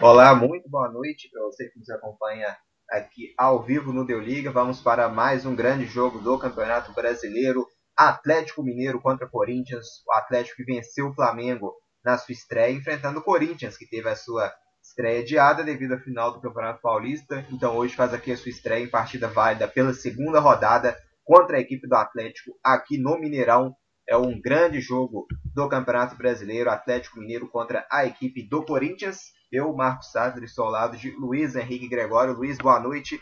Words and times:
Olá, 0.00 0.34
muito 0.34 0.68
boa 0.68 0.90
noite 0.90 1.30
para 1.30 1.42
você 1.42 1.68
que 1.68 1.78
nos 1.78 1.88
acompanha 1.90 2.56
aqui 2.90 3.32
ao 3.38 3.62
vivo 3.62 3.92
no 3.92 4.04
Deu 4.04 4.20
Liga. 4.20 4.50
Vamos 4.50 4.80
para 4.80 5.08
mais 5.08 5.46
um 5.46 5.54
grande 5.54 5.86
jogo 5.86 6.18
do 6.18 6.36
Campeonato 6.38 6.92
Brasileiro. 6.92 7.66
Atlético 7.96 8.64
Mineiro 8.64 9.00
contra 9.00 9.28
Corinthians. 9.28 9.86
O 10.08 10.12
Atlético 10.14 10.56
que 10.56 10.64
venceu 10.64 11.08
o 11.08 11.14
Flamengo 11.14 11.72
na 12.04 12.18
sua 12.18 12.32
estreia, 12.32 12.72
enfrentando 12.72 13.20
o 13.20 13.22
Corinthians, 13.22 13.76
que 13.76 13.88
teve 13.88 14.08
a 14.08 14.16
sua 14.16 14.52
estreia 14.82 15.20
adiada 15.20 15.62
devido 15.62 15.92
à 15.92 16.00
final 16.00 16.32
do 16.32 16.40
Campeonato 16.40 16.80
Paulista. 16.82 17.46
Então 17.52 17.76
hoje 17.76 17.94
faz 17.94 18.12
aqui 18.12 18.32
a 18.32 18.36
sua 18.36 18.50
estreia 18.50 18.82
em 18.82 18.90
partida 18.90 19.28
válida 19.28 19.68
pela 19.68 19.94
segunda 19.94 20.40
rodada 20.40 20.98
contra 21.22 21.58
a 21.58 21.60
equipe 21.60 21.86
do 21.86 21.94
Atlético 21.94 22.58
aqui 22.64 22.98
no 22.98 23.18
Mineirão. 23.20 23.76
É 24.12 24.16
um 24.18 24.38
grande 24.38 24.78
jogo 24.78 25.26
do 25.54 25.66
Campeonato 25.70 26.14
Brasileiro, 26.16 26.68
Atlético 26.68 27.18
Mineiro 27.18 27.48
contra 27.48 27.86
a 27.90 28.04
equipe 28.04 28.42
do 28.42 28.62
Corinthians. 28.62 29.32
Eu, 29.50 29.72
Marcos 29.72 30.12
Sadler, 30.12 30.44
estou 30.44 30.66
ao 30.66 30.70
lado 30.70 30.98
de 30.98 31.12
Luiz 31.12 31.56
Henrique 31.56 31.88
Gregório. 31.88 32.34
Luiz, 32.34 32.58
boa 32.58 32.78
noite. 32.78 33.18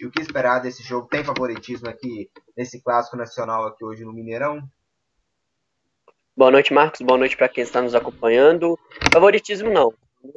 E 0.00 0.04
o 0.04 0.10
que 0.10 0.20
esperar 0.20 0.58
desse 0.58 0.82
jogo? 0.82 1.06
Tem 1.06 1.22
favoritismo 1.22 1.88
aqui 1.88 2.28
nesse 2.56 2.82
clássico 2.82 3.16
nacional 3.16 3.68
aqui 3.68 3.84
hoje 3.84 4.04
no 4.04 4.12
Mineirão? 4.12 4.68
Boa 6.36 6.50
noite, 6.50 6.74
Marcos. 6.74 7.02
Boa 7.02 7.18
noite 7.18 7.36
para 7.36 7.48
quem 7.48 7.62
está 7.62 7.80
nos 7.80 7.94
acompanhando. 7.94 8.76
Favoritismo 9.12 9.70
não. 9.70 9.94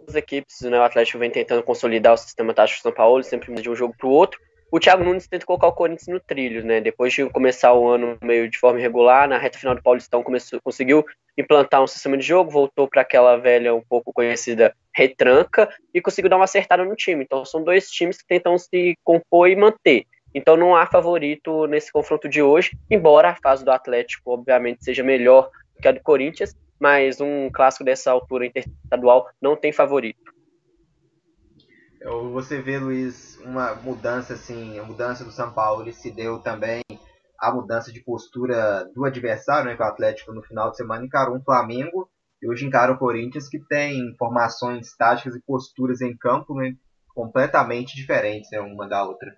As 0.08 0.14
equipes, 0.14 0.62
né, 0.62 0.78
o 0.80 0.84
Atlético 0.84 1.18
vem 1.18 1.32
tentando 1.32 1.64
consolidar 1.64 2.14
o 2.14 2.18
sistema 2.18 2.54
tático 2.54 2.80
do 2.80 2.84
São 2.84 2.94
Paulo, 2.94 3.24
sempre 3.24 3.52
de 3.56 3.68
um 3.68 3.76
jogo 3.76 3.96
para 3.98 4.06
o 4.08 4.12
outro 4.12 4.40
o 4.72 4.80
Thiago 4.80 5.04
Nunes 5.04 5.28
tenta 5.28 5.46
colocar 5.46 5.68
o 5.68 5.74
Corinthians 5.74 6.08
no 6.08 6.20
trilho, 6.20 6.64
né? 6.64 6.80
Depois 6.80 7.14
de 7.14 7.28
começar 7.30 7.74
o 7.74 7.88
ano 7.88 8.18
meio 8.22 8.50
de 8.50 8.58
forma 8.58 8.80
irregular, 8.80 9.28
na 9.28 9.38
reta 9.38 9.58
final 9.58 9.76
do 9.76 9.82
Paulistão 9.82 10.22
começou, 10.22 10.60
conseguiu 10.62 11.04
implantar 11.38 11.82
um 11.82 11.88
sistema 11.88 12.18
de 12.18 12.24
jogo, 12.24 12.52
voltou 12.52 12.88
para 12.88 13.02
aquela 13.02 13.38
velha 13.38 13.74
um 13.74 13.82
pouco 13.82 14.14
conhecida 14.14 14.76
retranca 14.94 15.70
e 15.94 16.02
conseguiu 16.02 16.30
dar 16.30 16.36
uma 16.36 16.46
acertada 16.46 16.84
no 16.84 16.96
time. 16.96 17.24
Então 17.24 17.44
são 17.46 17.64
dois 17.64 17.90
times 17.90 18.18
que 18.18 18.28
tentam 18.28 18.58
se 18.58 18.96
compor 19.04 19.50
e 19.50 19.56
manter. 19.56 20.06
Então 20.36 20.56
não 20.56 20.76
há 20.76 20.86
favorito 20.86 21.66
nesse 21.66 21.92
confronto 21.92 22.30
de 22.30 22.42
hoje, 22.42 22.78
embora 22.90 23.30
a 23.30 23.36
fase 23.36 23.66
do 23.66 23.72
Atlético 23.72 24.32
obviamente 24.32 24.84
seja 24.84 25.04
melhor 25.04 25.50
que 25.82 25.88
a 25.88 25.92
do 25.92 26.02
Corinthians, 26.02 26.56
mas 26.80 27.20
um 27.20 27.50
clássico 27.50 27.84
dessa 27.84 28.12
altura 28.12 28.46
interestadual 28.46 29.28
não 29.42 29.56
tem 29.56 29.72
favorito. 29.72 30.39
Você 32.32 32.62
vê, 32.62 32.78
Luiz, 32.78 33.38
uma 33.44 33.76
mudança 33.76 34.34
assim, 34.34 34.80
a 34.80 34.84
mudança 34.84 35.26
do 35.26 35.32
São 35.32 35.52
Paulo 35.52 35.92
se 35.92 36.10
deu 36.10 36.40
também 36.40 36.82
a 37.38 37.52
mudança 37.52 37.92
de 37.92 38.02
postura 38.02 38.86
do 38.94 39.06
adversário, 39.06 39.70
né, 39.70 39.76
que 39.76 39.82
o 39.82 39.86
Atlético 39.86 40.34
no 40.34 40.44
final 40.44 40.72
de 40.72 40.78
semana 40.78 41.06
encarou 41.06 41.36
um 41.36 41.44
Flamengo 41.44 42.10
e 42.42 42.50
hoje 42.50 42.66
encara 42.66 42.92
o 42.92 42.98
Corinthians 42.98 43.50
que 43.50 43.60
tem 43.60 44.16
formações 44.18 44.96
táticas 44.96 45.36
e 45.36 45.42
posturas 45.42 46.02
em 46.02 46.16
campo 46.16 46.56
né, 46.56 46.74
completamente 47.14 47.96
diferentes 47.96 48.50
né, 48.52 48.60
uma 48.60 48.88
da 48.88 49.04
outra. 49.04 49.34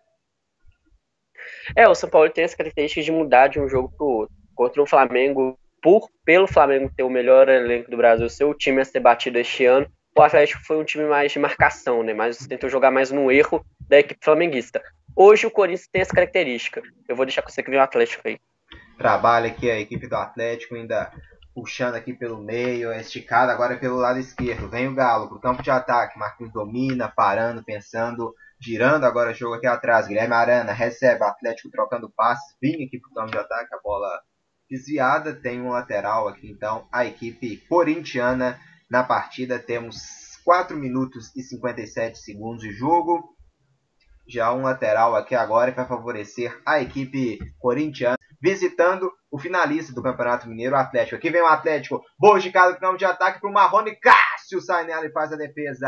É, 1.75 1.87
o 1.87 1.95
São 1.95 2.09
Paulo 2.09 2.29
tem 2.29 2.43
essa 2.43 2.57
característica 2.57 3.01
de 3.01 3.11
mudar 3.11 3.47
de 3.47 3.59
um 3.59 3.67
jogo 3.67 3.91
para 3.95 4.05
o 4.05 4.09
outro. 4.09 4.35
Contra 4.53 4.81
o 4.81 4.87
Flamengo, 4.87 5.57
por 5.81 6.07
pelo 6.23 6.47
Flamengo 6.47 6.91
ter 6.95 7.03
o 7.03 7.09
melhor 7.09 7.49
elenco 7.49 7.89
do 7.89 7.97
Brasil, 7.97 8.29
seu 8.29 8.53
time 8.53 8.81
a 8.81 8.85
ser 8.85 8.99
batido 8.99 9.39
este 9.39 9.65
ano, 9.65 9.87
o 10.21 10.23
Atlético 10.23 10.63
foi 10.63 10.77
um 10.77 10.83
time 10.83 11.05
mais 11.05 11.31
de 11.31 11.39
marcação, 11.39 12.03
né? 12.03 12.13
Mas 12.13 12.37
tentou 12.45 12.69
jogar 12.69 12.91
mais 12.91 13.11
no 13.11 13.31
erro 13.31 13.65
da 13.89 13.99
equipe 13.99 14.23
flamenguista. 14.23 14.81
Hoje 15.15 15.47
o 15.47 15.51
Corinthians 15.51 15.89
tem 15.91 16.01
essa 16.01 16.13
característica. 16.13 16.81
Eu 17.07 17.15
vou 17.15 17.25
deixar 17.25 17.41
com 17.41 17.49
você 17.49 17.63
que 17.63 17.71
vem 17.71 17.79
o 17.79 17.83
Atlético 17.83 18.27
aí. 18.27 18.39
Trabalha 18.97 19.47
aqui 19.47 19.69
a 19.69 19.79
equipe 19.79 20.07
do 20.07 20.15
Atlético, 20.15 20.75
ainda 20.75 21.11
puxando 21.55 21.95
aqui 21.95 22.13
pelo 22.13 22.37
meio, 22.37 22.91
é 22.91 23.01
esticado 23.01 23.51
agora 23.51 23.77
pelo 23.77 23.97
lado 23.97 24.19
esquerdo. 24.19 24.69
Vem 24.69 24.87
o 24.87 24.93
Galo 24.93 25.27
pro 25.27 25.41
campo 25.41 25.63
de 25.63 25.71
ataque. 25.71 26.19
Marquinhos 26.19 26.53
domina, 26.53 27.11
parando, 27.13 27.63
pensando, 27.63 28.33
girando 28.59 29.05
agora 29.05 29.31
o 29.31 29.33
jogo 29.33 29.55
aqui 29.55 29.65
atrás. 29.65 30.07
Guilherme 30.07 30.35
Arana 30.35 30.71
recebe, 30.71 31.23
Atlético 31.23 31.71
trocando 31.71 32.11
passes. 32.15 32.55
Vem 32.61 32.85
aqui 32.85 32.99
pro 32.99 33.13
campo 33.13 33.31
de 33.31 33.39
ataque, 33.39 33.73
a 33.73 33.79
bola 33.83 34.21
desviada. 34.69 35.33
Tem 35.33 35.59
um 35.59 35.71
lateral 35.71 36.27
aqui, 36.27 36.49
então 36.49 36.87
a 36.91 37.05
equipe 37.05 37.57
corintiana 37.67 38.59
na 38.91 39.05
partida 39.05 39.57
temos 39.57 40.37
4 40.43 40.75
minutos 40.75 41.33
e 41.33 41.41
57 41.41 42.19
segundos 42.19 42.61
de 42.61 42.73
jogo. 42.73 43.23
Já 44.27 44.53
um 44.53 44.63
lateral 44.63 45.15
aqui 45.15 45.33
agora 45.33 45.71
vai 45.71 45.87
favorecer 45.87 46.61
a 46.65 46.81
equipe 46.81 47.39
corintiana, 47.57 48.17
visitando 48.41 49.09
o 49.31 49.39
finalista 49.39 49.93
do 49.93 50.03
Campeonato 50.03 50.49
Mineiro, 50.49 50.75
o 50.75 50.77
Atlético. 50.77 51.15
Aqui 51.15 51.29
vem 51.29 51.41
o 51.41 51.47
Atlético, 51.47 52.03
boa 52.19 52.37
de 52.37 52.51
cada 52.51 52.75
campo 52.75 52.97
de 52.97 53.05
ataque 53.05 53.39
para 53.39 53.49
o 53.49 53.53
Marrone. 53.53 53.95
Cássio 53.95 54.59
sai 54.59 54.85
nela 54.85 55.05
e 55.05 55.11
faz 55.11 55.31
a 55.31 55.37
defesa. 55.37 55.87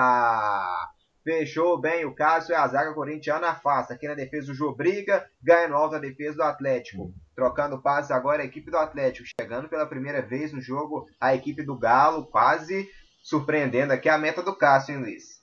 Fechou 1.23 1.79
bem 1.79 2.03
o 2.03 2.13
Cássio 2.13 2.51
e 2.51 2.55
a 2.55 2.67
zaga 2.67 2.93
corintiana 2.93 3.49
afasta. 3.49 3.93
Aqui 3.93 4.07
na 4.07 4.13
defesa 4.13 4.51
o 4.51 4.55
Jobriga, 4.55 5.25
ganha 5.41 5.69
no 5.69 5.75
alto 5.75 5.95
a 5.95 5.99
defesa 5.99 6.35
do 6.35 6.43
Atlético. 6.43 7.13
Trocando 7.33 7.81
passes 7.81 8.11
agora 8.11 8.41
a 8.41 8.45
equipe 8.45 8.69
do 8.69 8.77
Atlético. 8.77 9.27
Chegando 9.39 9.69
pela 9.69 9.85
primeira 9.85 10.21
vez 10.21 10.51
no 10.51 10.59
jogo 10.59 11.07
a 11.19 11.33
equipe 11.33 11.63
do 11.63 11.77
Galo, 11.77 12.25
quase 12.25 12.89
surpreendendo 13.23 13.93
aqui 13.93 14.09
a 14.09 14.17
meta 14.17 14.43
do 14.43 14.55
Cássio, 14.55 14.95
hein, 14.95 15.01
Luiz? 15.01 15.41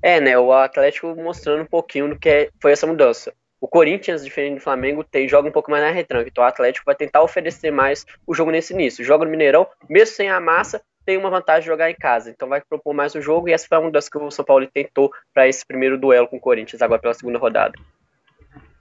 É, 0.00 0.20
né? 0.20 0.38
O 0.38 0.52
Atlético 0.52 1.14
mostrando 1.16 1.62
um 1.62 1.66
pouquinho 1.66 2.08
do 2.08 2.18
que 2.18 2.28
é, 2.28 2.50
foi 2.62 2.70
essa 2.70 2.86
mudança. 2.86 3.34
O 3.60 3.66
Corinthians, 3.66 4.22
diferente 4.22 4.56
do 4.56 4.60
Flamengo, 4.60 5.02
tem, 5.02 5.28
joga 5.28 5.48
um 5.48 5.52
pouco 5.52 5.70
mais 5.70 5.82
na 5.82 5.90
retranca. 5.90 6.28
Então 6.28 6.44
o 6.44 6.46
Atlético 6.46 6.86
vai 6.86 6.94
tentar 6.94 7.22
oferecer 7.22 7.72
mais 7.72 8.06
o 8.26 8.32
jogo 8.32 8.52
nesse 8.52 8.72
início. 8.72 9.04
Joga 9.04 9.24
no 9.24 9.30
Mineirão, 9.30 9.66
mesmo 9.88 10.14
sem 10.14 10.30
a 10.30 10.40
massa, 10.40 10.82
tem 11.06 11.16
uma 11.16 11.30
vantagem 11.30 11.62
de 11.62 11.68
jogar 11.68 11.88
em 11.88 11.94
casa. 11.94 12.30
Então 12.30 12.48
vai 12.48 12.60
propor 12.60 12.92
mais 12.92 13.14
o 13.14 13.22
jogo 13.22 13.48
e 13.48 13.52
essa 13.52 13.66
foi 13.66 13.78
uma 13.78 13.84
mudança 13.84 14.10
que 14.10 14.18
o 14.18 14.30
São 14.30 14.44
Paulo 14.44 14.66
tentou 14.66 15.10
para 15.32 15.46
esse 15.46 15.64
primeiro 15.64 15.98
duelo 15.98 16.26
com 16.26 16.36
o 16.36 16.40
Corinthians, 16.40 16.82
agora 16.82 17.00
pela 17.00 17.14
segunda 17.14 17.38
rodada. 17.38 17.72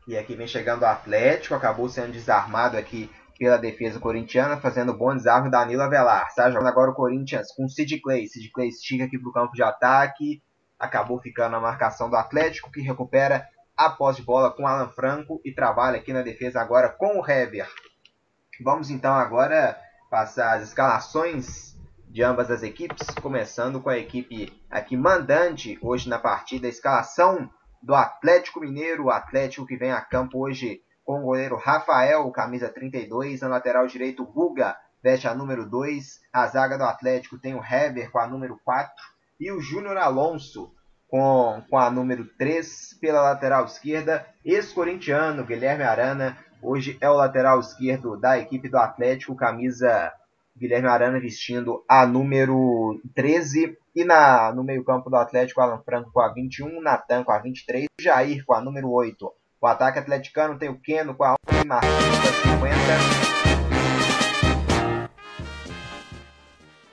E 0.07 0.17
aqui 0.17 0.35
vem 0.35 0.47
chegando 0.47 0.81
o 0.81 0.85
Atlético, 0.85 1.55
acabou 1.55 1.87
sendo 1.87 2.11
desarmado 2.11 2.77
aqui 2.77 3.09
pela 3.37 3.57
defesa 3.57 3.99
corintiana, 3.99 4.57
fazendo 4.57 4.93
bom 4.93 5.13
desarme 5.15 5.51
Danilo 5.51 5.81
Avelar. 5.81 6.27
Está 6.27 6.49
jogando 6.49 6.67
agora 6.67 6.91
o 6.91 6.95
Corinthians 6.95 7.47
com 7.55 7.67
Sid 7.67 7.99
Clay. 8.01 8.27
Sid 8.27 8.49
Clay 8.51 8.69
estica 8.69 9.05
aqui 9.05 9.19
para 9.19 9.29
o 9.29 9.33
campo 9.33 9.53
de 9.53 9.61
ataque. 9.63 10.41
Acabou 10.79 11.19
ficando 11.19 11.51
na 11.51 11.59
marcação 11.59 12.09
do 12.09 12.15
Atlético, 12.15 12.71
que 12.71 12.81
recupera 12.81 13.47
a 13.75 13.89
posse 13.89 14.21
de 14.21 14.25
bola 14.25 14.51
com 14.51 14.65
Alan 14.65 14.89
Franco 14.89 15.41
e 15.43 15.53
trabalha 15.53 15.97
aqui 15.97 16.13
na 16.13 16.21
defesa 16.21 16.61
agora 16.61 16.89
com 16.89 17.19
o 17.19 17.29
Hever. 17.29 17.67
Vamos 18.63 18.89
então 18.89 19.13
agora 19.13 19.77
passar 20.09 20.55
as 20.55 20.63
escalações 20.63 21.74
de 22.09 22.23
ambas 22.23 22.49
as 22.49 22.63
equipes, 22.63 23.07
começando 23.21 23.81
com 23.81 23.89
a 23.89 23.97
equipe 23.97 24.51
aqui 24.69 24.95
mandante 24.95 25.77
hoje 25.81 26.07
na 26.07 26.17
partida, 26.17 26.67
a 26.67 26.69
escalação 26.69 27.49
do 27.81 27.93
Atlético 27.93 28.59
Mineiro, 28.59 29.05
o 29.05 29.11
Atlético 29.11 29.65
que 29.65 29.77
vem 29.77 29.91
a 29.91 30.01
campo 30.01 30.39
hoje 30.39 30.81
com 31.03 31.19
o 31.19 31.25
goleiro 31.25 31.55
Rafael, 31.55 32.29
camisa 32.31 32.67
32, 32.67 33.41
na 33.41 33.47
lateral 33.47 33.85
direito 33.85 34.25
Guga, 34.25 34.75
veste 35.03 35.27
a 35.27 35.35
número 35.35 35.69
2, 35.69 36.19
a 36.33 36.47
zaga 36.47 36.77
do 36.77 36.83
Atlético 36.83 37.37
tem 37.37 37.53
o 37.53 37.63
Heber 37.63 38.09
com 38.11 38.17
a 38.17 38.27
número 38.27 38.59
4 38.65 38.91
e 39.39 39.51
o 39.51 39.61
Júnior 39.61 39.97
Alonso 39.97 40.73
com, 41.07 41.61
com 41.69 41.77
a 41.77 41.91
número 41.91 42.25
3 42.37 42.97
pela 42.99 43.21
lateral 43.21 43.65
esquerda, 43.65 44.25
ex-corintiano 44.43 45.45
Guilherme 45.45 45.83
Arana, 45.83 46.37
hoje 46.61 46.97
é 46.99 47.09
o 47.09 47.15
lateral 47.15 47.59
esquerdo 47.59 48.17
da 48.17 48.39
equipe 48.39 48.67
do 48.67 48.77
Atlético, 48.77 49.35
camisa 49.35 50.11
Guilherme 50.57 50.87
Arana 50.87 51.19
vestindo 51.19 51.83
a 51.87 52.05
número 52.05 53.01
13. 53.13 53.77
E 53.95 54.03
na, 54.03 54.53
no 54.53 54.63
meio-campo 54.63 55.09
do 55.09 55.15
Atlético, 55.15 55.61
Alan 55.61 55.81
Franco 55.83 56.11
com 56.11 56.19
a 56.19 56.33
21, 56.33 56.81
Natan 56.81 57.23
com 57.23 57.31
a 57.31 57.39
23, 57.39 57.87
Jair 57.99 58.43
com 58.45 58.53
a 58.53 58.61
número 58.61 58.89
8. 58.89 59.31
O 59.61 59.67
ataque 59.67 59.99
atleticano 59.99 60.57
tem 60.57 60.69
o 60.69 60.79
Keno 60.79 61.15
com 61.15 61.23
a 61.23 61.35
11, 61.49 61.65
Marquinhos 61.65 62.19
com 62.19 62.27
a 62.27 62.31
50. 62.53 63.35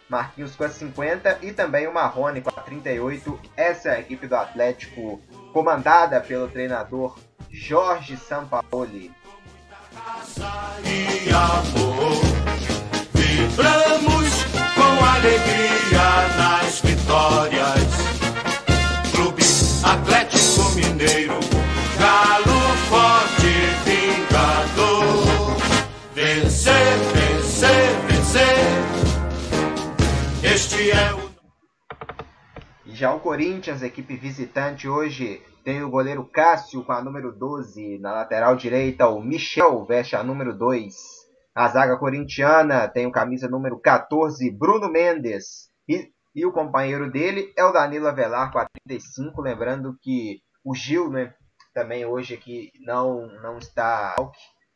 Marquinhos 0.08 0.56
com 0.56 0.64
a 0.64 0.68
50 0.68 1.38
e 1.42 1.52
também 1.52 1.86
o 1.86 1.94
Marrone 1.94 2.40
com 2.40 2.50
a 2.50 2.62
38. 2.62 3.40
Essa 3.56 3.88
é 3.90 3.96
a 3.96 4.00
equipe 4.00 4.26
do 4.26 4.36
Atlético, 4.36 5.20
comandada 5.52 6.20
pelo 6.20 6.48
treinador 6.48 7.18
Jorge 7.50 8.16
Sampaoli. 8.16 9.10
E 10.84 11.30
amor. 11.30 12.21
Vibramos 13.52 14.44
com 14.74 15.04
alegria 15.04 16.08
nas 16.38 16.80
vitórias. 16.80 17.84
Clube 19.14 19.42
Atlético 19.84 20.70
Mineiro, 20.74 21.34
galo 21.98 22.60
forte, 22.88 23.52
vingador. 23.84 25.54
Vencer, 26.14 26.96
vencer, 27.12 27.92
vencer. 28.08 28.64
Este 30.42 30.90
é 30.90 31.12
o. 31.12 31.20
Já 32.86 33.12
o 33.12 33.20
Corinthians, 33.20 33.82
equipe 33.82 34.16
visitante 34.16 34.88
hoje, 34.88 35.42
tem 35.62 35.82
o 35.82 35.90
goleiro 35.90 36.24
Cássio 36.24 36.82
com 36.84 36.92
a 36.92 37.02
número 37.02 37.30
12. 37.30 37.98
Na 37.98 38.12
lateral 38.12 38.56
direita, 38.56 39.08
o 39.08 39.22
Michel 39.22 39.84
veste 39.84 40.16
a 40.16 40.22
número 40.24 40.54
2. 40.56 41.21
A 41.54 41.68
zaga 41.68 41.98
corintiana 41.98 42.88
tem 42.88 43.06
o 43.06 43.12
camisa 43.12 43.48
número 43.48 43.78
14, 43.78 44.50
Bruno 44.50 44.90
Mendes. 44.90 45.68
E, 45.86 46.10
e 46.34 46.46
o 46.46 46.52
companheiro 46.52 47.10
dele 47.10 47.52
é 47.56 47.64
o 47.64 47.72
Danilo 47.72 48.08
Avelar 48.08 48.50
com 48.50 48.58
a 48.58 48.66
35. 48.86 49.42
Lembrando 49.42 49.96
que 50.00 50.40
o 50.64 50.74
Gil, 50.74 51.10
né, 51.10 51.34
também 51.74 52.06
hoje 52.06 52.34
aqui 52.34 52.70
não, 52.86 53.26
não 53.42 53.58
está 53.58 54.16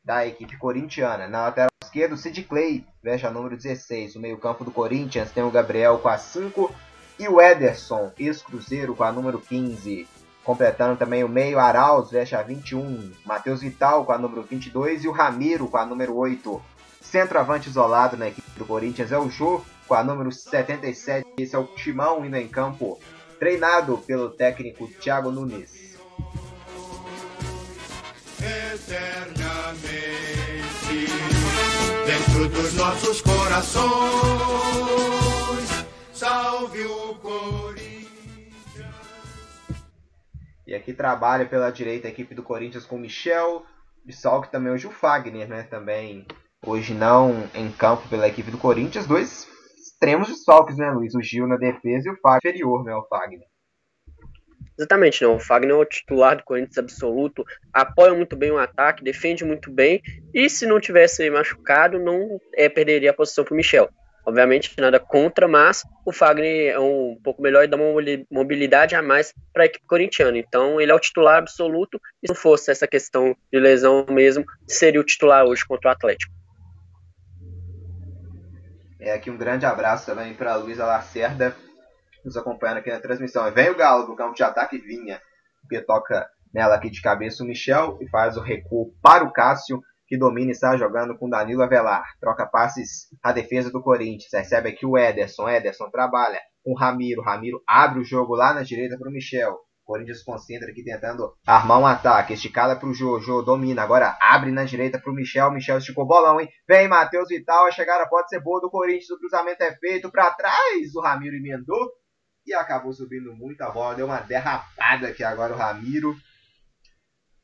da 0.05 0.27
equipe 0.27 0.59
corintiana. 0.59 1.27
Na 1.27 1.43
lateral 1.43 1.71
esquerda, 1.83 2.15
o 2.15 2.19
Sid 2.19 2.43
Clay 2.45 2.87
veste 3.03 3.27
a 3.27 3.31
número 3.31 3.57
16. 3.57 4.17
O 4.17 4.21
meio-campo 4.21 4.65
do 4.65 4.71
Corinthians 4.71 5.33
tem 5.33 5.43
o 5.43 5.51
Gabriel 5.51 5.99
com 5.99 6.09
a 6.09 6.19
5 6.19 6.75
e 7.19 7.27
o 7.27 7.41
Ederson, 7.41 8.13
ex-cruzeiro, 8.19 8.95
com 8.95 9.03
a 9.03 9.11
número 9.11 9.41
15. 9.41 10.07
Completando 10.47 10.97
também 10.97 11.25
o 11.25 11.29
meio, 11.29 11.59
Arauz 11.59 12.09
veste 12.13 12.37
a 12.37 12.43
21. 12.43 13.11
Matheus 13.25 13.63
Vital 13.63 14.05
com 14.05 14.13
a 14.13 14.19
número 14.19 14.45
22 14.45 15.03
e 15.03 15.09
o 15.09 15.11
Ramiro 15.11 15.67
com 15.67 15.77
a 15.77 15.85
número 15.85 16.15
8. 16.15 16.63
Centroavante 17.01 17.69
isolado 17.69 18.17
na 18.17 18.29
equipe 18.29 18.49
do 18.57 18.65
Corinthians 18.65 19.11
é 19.11 19.19
o 19.19 19.29
Jô 19.29 19.61
com 19.89 19.95
a 19.95 20.05
número 20.05 20.31
77. 20.31 21.27
Esse 21.37 21.57
é 21.57 21.59
o 21.59 21.65
Timão 21.65 22.25
indo 22.25 22.37
em 22.37 22.47
campo, 22.47 22.97
treinado 23.41 23.99
pelo 23.99 24.31
técnico 24.31 24.87
Thiago 25.01 25.33
Nunes. 25.33 25.99
Eternamente 28.39 29.97
dentro 32.07 32.49
dos 32.51 32.73
nossos 32.75 33.21
corações, 33.21 33.91
salve 36.15 36.85
o 36.85 37.17
Corinthians. 37.17 37.86
E 40.67 40.75
aqui 40.75 40.93
trabalha 40.93 41.47
pela 41.47 41.71
direita 41.71 42.09
a 42.09 42.11
equipe 42.11 42.35
do 42.35 42.43
Corinthians 42.43 42.85
com 42.85 42.99
Michel, 42.99 43.65
que 44.43 44.51
também 44.51 44.73
hoje 44.73 44.87
o 44.87 44.91
Fagner, 44.91 45.49
né? 45.49 45.63
Também 45.65 46.27
hoje 46.65 46.93
não 46.93 47.49
em 47.55 47.71
campo 47.71 48.09
pela 48.09 48.27
equipe 48.27 48.51
do 48.51 48.59
Corinthians. 48.59 49.07
Dois 49.07 49.49
extremos 49.79 50.29
desfalques, 50.29 50.77
né, 50.77 50.91
Luiz? 50.91 51.15
O 51.15 51.23
Gil 51.23 51.47
na 51.47 51.57
defesa 51.57 52.09
e 52.09 52.13
o 52.13 52.17
Fagner 52.21 52.53
inferior, 52.53 52.85
né? 52.85 52.95
O 52.95 53.07
Fagner. 53.07 53.47
Exatamente, 54.79 55.23
não. 55.23 55.37
O 55.37 55.41
Fagner 55.41 55.75
é 55.75 55.79
o 55.79 55.85
titular 55.85 56.37
do 56.37 56.45
Corinthians 56.45 56.79
absoluto, 56.79 57.45
apoia 57.73 58.13
muito 58.15 58.37
bem 58.37 58.51
o 58.51 58.59
ataque, 58.59 59.03
defende 59.03 59.45
muito 59.45 59.71
bem, 59.71 60.03
e 60.35 60.51
se 60.51 60.67
não 60.67 60.79
tivesse 60.79 61.29
machucado, 61.31 61.99
não 61.99 62.39
é, 62.55 62.69
perderia 62.69 63.11
a 63.11 63.15
posição 63.15 63.45
para 63.45 63.55
o 63.55 63.57
Michel. 63.57 63.89
Obviamente, 64.27 64.75
nada 64.79 64.99
contra, 64.99 65.47
mas 65.47 65.85
o 66.05 66.13
Fagner 66.13 66.75
é 66.75 66.81
um 66.81 67.17
pouco 67.23 67.41
melhor 67.41 67.63
e 67.63 67.69
dá 67.69 67.77
uma 67.77 67.95
mobilidade 68.29 68.97
a 68.97 69.01
mais 69.01 69.33
para 69.53 69.63
a 69.63 69.67
equipe 69.67 69.87
corintiana. 69.87 70.37
Então, 70.37 70.81
ele 70.81 70.91
é 70.91 70.95
o 70.95 70.99
titular 70.99 71.39
absoluto. 71.39 72.01
E 72.21 72.27
se 72.27 72.35
não 72.35 72.35
fosse 72.35 72.73
essa 72.73 72.89
questão 72.89 73.37
de 73.53 73.61
lesão 73.61 74.05
mesmo, 74.11 74.45
seria 74.67 75.01
o 75.01 75.05
titular 75.05 75.45
hoje 75.45 75.65
contra 75.65 75.91
o 75.91 75.93
Atlético. 75.93 76.35
É 78.99 79.13
aqui 79.13 79.31
um 79.31 79.37
grande 79.37 79.65
abraço 79.65 80.07
também 80.07 80.35
para 80.35 80.57
Luísa 80.57 80.85
Lacerda, 80.85 81.55
nos 82.25 82.37
acompanhando 82.37 82.79
aqui 82.79 82.91
na 82.91 82.99
transmissão. 82.99 83.49
Vem 83.53 83.71
o 83.71 83.77
Galo 83.77 84.07
do 84.07 84.17
campo 84.17 84.35
de 84.35 84.43
ataque, 84.43 84.79
vinha, 84.79 85.23
porque 85.61 85.81
toca 85.81 86.29
nela 86.53 86.75
aqui 86.75 86.91
de 86.91 87.01
cabeça 87.01 87.45
o 87.45 87.47
Michel 87.47 87.97
e 88.01 88.09
faz 88.09 88.37
o 88.37 88.41
recuo 88.41 88.93
para 89.01 89.23
o 89.23 89.33
Cássio 89.33 89.81
que 90.07 90.17
domina 90.17 90.49
e 90.49 90.53
está 90.53 90.77
jogando 90.77 91.17
com 91.19 91.29
Danilo 91.29 91.63
Avelar. 91.63 92.05
Troca 92.21 92.47
passes 92.47 93.09
à 93.23 93.33
defesa 93.33 93.71
do 93.71 93.83
Corinthians. 93.83 94.31
Recebe 94.33 94.71
aqui 94.71 94.87
o 94.87 94.97
Ederson. 94.97 95.49
Ederson 95.49 95.91
trabalha 95.91 96.41
com 96.63 96.73
o 96.73 96.77
Ramiro. 96.77 97.23
Ramiro 97.23 97.63
abre 97.67 98.01
o 98.01 98.05
jogo 98.05 98.35
lá 98.35 98.55
na 98.55 98.63
direita 98.63 98.97
para 98.99 99.09
o 99.09 99.13
Michel. 99.13 99.57
Corinthians 99.85 100.23
concentra 100.23 100.69
aqui 100.69 100.83
tentando 100.83 101.33
armar 101.47 101.81
um 101.81 101.87
ataque. 101.87 102.35
Esticada 102.35 102.77
para 102.77 102.89
o. 102.89 102.93
Jô 102.93 103.43
domina. 103.43 103.83
Agora 103.83 104.17
abre 104.21 104.51
na 104.51 104.65
direita 104.65 104.99
para 104.99 105.11
o 105.11 105.15
Michel. 105.15 105.53
Michel 105.53 105.79
esticou 105.79 106.07
bolão, 106.07 106.41
hein? 106.41 106.49
Vem 106.69 106.89
Matheus 106.89 107.29
Vital. 107.29 107.67
A 107.67 107.71
chegada 107.71 108.09
pode 108.09 108.29
ser 108.29 108.41
boa 108.41 108.61
do 108.61 108.71
Corinthians. 108.71 109.11
O 109.11 109.19
cruzamento 109.19 109.63
é 109.63 109.77
feito 109.77 110.11
para 110.11 110.31
trás. 110.33 110.95
O 110.95 111.01
Ramiro 111.01 111.37
emendou. 111.37 111.91
E 112.45 112.55
acabou 112.55 112.93
subindo 112.93 113.33
muito 113.35 113.61
a 113.63 113.71
bola. 113.71 113.95
Deu 113.95 114.07
uma 114.07 114.21
derrapada 114.21 115.09
aqui 115.09 115.25
agora 115.25 115.53
o 115.53 115.57
Ramiro 115.57 116.17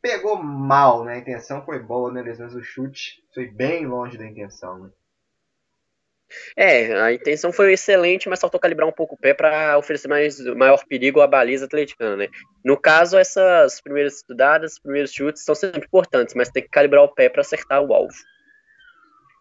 pegou 0.03 0.37
mal, 0.43 1.05
né? 1.05 1.15
A 1.15 1.19
intenção 1.19 1.65
foi 1.65 1.79
boa, 1.79 2.13
né? 2.13 2.23
Mas 2.23 2.55
o 2.55 2.63
chute 2.63 3.23
foi 3.33 3.47
bem 3.47 3.87
longe 3.87 4.19
da 4.19 4.27
intenção, 4.27 4.79
né? 4.81 4.91
É, 6.57 7.01
a 7.01 7.13
intenção 7.13 7.53
foi 7.53 7.75
excelente, 7.75 8.29
mas 8.29 8.41
faltou 8.41 8.59
calibrar 8.59 8.89
um 8.89 8.93
pouco 8.93 9.15
o 9.15 9.19
pé 9.19 9.35
para 9.35 9.77
oferecer 9.79 10.09
mais, 10.09 10.39
maior 10.57 10.83
perigo 10.87 11.21
à 11.21 11.27
baliza 11.27 11.67
atleticana, 11.67 12.17
né? 12.17 12.29
No 12.65 12.77
caso, 12.77 13.19
essas 13.19 13.81
primeiras 13.81 14.17
estudadas, 14.17 14.79
primeiros 14.79 15.13
chutes 15.13 15.45
são 15.45 15.55
sempre 15.55 15.85
importantes, 15.85 16.35
mas 16.35 16.49
tem 16.49 16.63
que 16.63 16.71
calibrar 16.71 17.05
o 17.05 17.15
pé 17.15 17.29
para 17.29 17.43
acertar 17.43 17.83
o 17.83 17.93
alvo. 17.93 18.15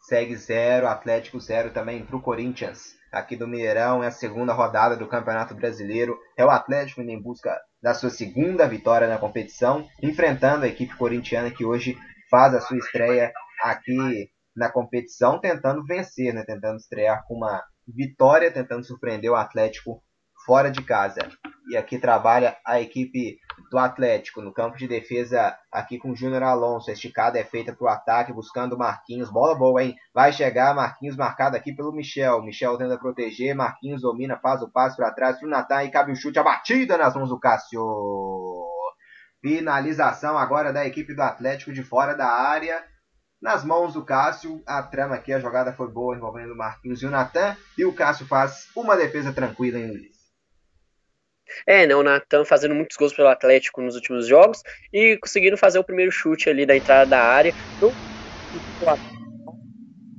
Segue 0.02 0.36
zero, 0.36 0.88
Atlético 0.88 1.40
zero 1.40 1.72
também 1.72 2.04
para 2.04 2.16
o 2.16 2.22
Corinthians. 2.22 2.96
Aqui 3.12 3.36
do 3.36 3.48
Mineirão 3.48 4.04
é 4.04 4.08
a 4.08 4.12
segunda 4.12 4.52
rodada 4.52 4.98
do 4.98 5.08
Campeonato 5.08 5.54
Brasileiro. 5.54 6.18
É 6.36 6.46
o 6.46 6.50
Atlético 6.50 7.02
indo 7.02 7.12
em 7.12 7.22
busca 7.22 7.58
da 7.82 7.94
sua 7.94 8.10
segunda 8.10 8.68
vitória 8.68 9.08
na 9.08 9.18
competição, 9.18 9.88
enfrentando 10.02 10.66
a 10.66 10.68
equipe 10.68 10.96
corintiana 10.96 11.50
que 11.50 11.66
hoje 11.66 11.98
faz 12.30 12.54
a 12.54 12.62
sua 12.62 12.78
estreia 12.78 13.34
aqui 13.64 14.30
na 14.56 14.70
competição, 14.70 15.40
tentando 15.40 15.84
vencer, 15.86 16.34
né? 16.34 16.44
tentando 16.46 16.78
estrear 16.78 17.26
com 17.28 17.36
uma 17.36 17.64
vitória, 17.88 18.52
tentando 18.52 18.86
surpreender 18.86 19.32
o 19.32 19.36
Atlético 19.36 20.04
fora 20.46 20.70
de 20.70 20.84
casa. 20.84 21.20
E 21.70 21.78
aqui 21.78 21.98
trabalha 21.98 22.58
a 22.66 22.82
equipe 22.82 23.40
do 23.70 23.78
Atlético 23.78 24.42
no 24.42 24.54
campo 24.54 24.78
de 24.78 24.88
defesa 24.88 25.58
aqui 25.72 25.98
com 25.98 26.12
o 26.12 26.16
Júnior 26.16 26.44
Alonso. 26.44 26.90
A 26.90 26.94
esticada 26.94 27.40
é 27.40 27.44
feita 27.44 27.74
para 27.74 27.86
o 27.86 27.88
ataque, 27.88 28.34
buscando 28.34 28.78
Marquinhos. 28.78 29.32
Bola 29.32 29.56
boa, 29.56 29.82
hein? 29.82 29.96
Vai 30.14 30.34
chegar 30.34 30.76
Marquinhos 30.76 31.16
marcado 31.16 31.56
aqui 31.56 31.74
pelo 31.74 31.94
Michel. 31.94 32.44
Michel 32.44 32.78
tenta 32.78 32.98
proteger. 32.98 33.56
Marquinhos 33.56 34.02
domina, 34.02 34.38
faz 34.38 34.62
o 34.62 34.70
passe 34.70 34.98
para 34.98 35.14
trás 35.14 35.38
para 35.38 35.48
o 35.48 35.50
Natan 35.50 35.84
e 35.84 35.92
cabe 35.92 36.12
o 36.12 36.16
chute. 36.16 36.40
A 36.40 36.44
batida 36.44 36.98
nas 36.98 37.16
mãos 37.16 37.30
do 37.30 37.40
Cássio. 37.40 37.82
Finalização 39.42 40.38
agora 40.38 40.74
da 40.74 40.86
equipe 40.86 41.16
do 41.16 41.22
Atlético 41.22 41.72
de 41.72 41.84
fora 41.84 42.14
da 42.14 42.28
área. 42.28 42.84
Nas 43.42 43.64
mãos 43.64 43.94
do 43.94 44.06
Cássio, 44.06 44.62
a 44.68 44.84
trama 44.84 45.16
aqui, 45.16 45.34
a 45.34 45.40
jogada 45.40 45.74
foi 45.74 45.88
boa 45.88 46.16
envolvendo 46.16 46.54
o 46.54 46.58
Marquinhos 46.58 47.02
e 47.02 47.06
o 47.06 47.10
Natan. 47.10 47.56
E 47.78 47.86
o 47.86 47.94
Cássio 47.94 48.28
faz 48.28 48.68
uma 48.76 48.96
defesa 48.96 49.32
tranquila, 49.34 49.80
hein, 49.80 49.88
Luiz? 49.88 50.21
É, 51.66 51.86
né, 51.86 51.96
o 51.96 52.04
Natan 52.04 52.46
fazendo 52.46 52.76
muitos 52.76 52.98
gols 52.98 53.14
pelo 53.14 53.28
Atlético 53.28 53.82
nos 53.82 53.96
últimos 53.96 54.28
jogos 54.28 54.62
e 54.94 55.18
conseguindo 55.18 55.58
fazer 55.58 55.80
o 55.80 55.84
primeiro 55.84 56.12
chute 56.12 56.50
ali 56.50 56.66
da 56.66 56.76
entrada 56.76 57.10
da 57.10 57.22
área. 57.22 57.54
No... 57.82 57.92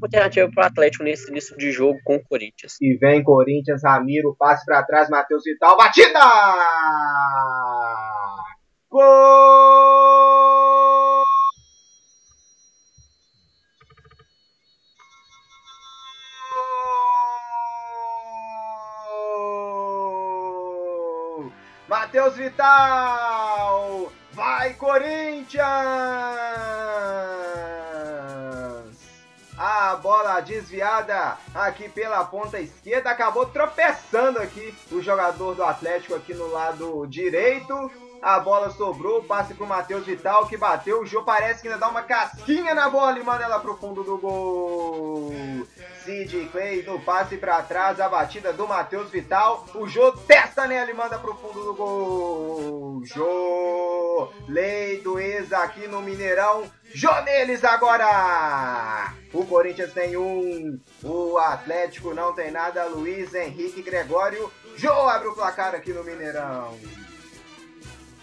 Alternativa 0.03 0.51
para 0.53 0.65
o 0.65 0.67
Atlético 0.67 1.05
nesse 1.05 1.31
início 1.31 1.57
de 1.57 1.71
jogo 1.71 1.99
com 2.05 2.17
o 2.17 2.25
Corinthians. 2.25 2.77
E 2.81 2.97
vem 2.97 3.23
Corinthians, 3.23 3.83
Ramiro, 3.85 4.35
passe 4.37 4.65
para 4.65 4.83
trás, 4.83 5.09
Matheus 5.09 5.45
Vital, 5.45 5.77
batida! 5.77 6.19
Gol! 8.91 10.42
Matheus 21.93 22.35
Vital! 22.37 24.11
Vai 24.33 24.73
Corinthians! 24.79 25.69
A 29.93 29.97
bola 29.97 30.41
desviada 30.41 31.37
aqui 31.55 31.87
pela 31.87 32.25
ponta 32.25 32.59
esquerda 32.59 33.11
acabou 33.11 33.45
tropeçando 33.45 34.39
aqui 34.39 34.75
o 34.91 35.03
jogador 35.03 35.55
do 35.55 35.63
Atlético 35.63 36.15
aqui 36.15 36.33
no 36.33 36.51
lado 36.51 37.07
direito. 37.07 37.91
A 38.23 38.41
bola 38.41 38.71
sobrou, 38.71 39.23
passe 39.25 39.53
pro 39.53 39.67
Matheus 39.67 40.07
Vital 40.07 40.47
que 40.47 40.57
bateu. 40.57 41.03
O 41.03 41.07
Jô 41.07 41.25
parece 41.25 41.61
que 41.61 41.69
ainda 41.69 41.79
dá 41.79 41.89
uma 41.89 42.03
casquinha 42.03 42.75
na 42.75 42.89
bola 42.89 43.19
e 43.19 43.23
manda 43.23 43.45
ela 43.45 43.61
pro 43.61 43.77
fundo 43.77 44.03
do 44.03 44.17
gol. 44.17 45.31
Sid 46.05 46.49
Clay 46.51 46.83
no 46.85 46.99
passe 47.01 47.37
para 47.37 47.63
trás, 47.63 48.01
a 48.01 48.09
batida 48.09 48.53
do 48.53 48.67
Matheus 48.67 49.11
Vital. 49.11 49.67
O 49.75 49.87
Jô 49.87 50.13
testa 50.13 50.67
nela 50.67 50.91
e 50.91 50.95
manda 50.95 51.19
pro 51.19 51.35
fundo 51.35 51.65
do 51.65 51.75
gol. 51.75 53.03
Jô, 53.05 54.33
lei 54.49 55.01
do 55.03 55.19
ex 55.19 55.53
aqui 55.53 55.87
no 55.87 56.01
Mineirão. 56.01 56.65
Jô 56.95 57.13
neles 57.23 57.65
agora. 57.65 59.13
O 59.33 59.47
Corinthians 59.47 59.82
tem 59.89 60.17
um, 60.17 60.79
o 61.03 61.39
Atlético 61.39 62.15
não 62.15 62.35
tem 62.35 62.51
nada. 62.51 62.85
Luiz 62.85 63.35
Henrique 63.35 63.83
Gregório. 63.83 64.51
Jô 64.77 64.91
abre 64.91 65.29
o 65.29 65.35
placar 65.35 65.75
aqui 65.75 65.93
no 65.93 66.05
Mineirão. 66.05 66.79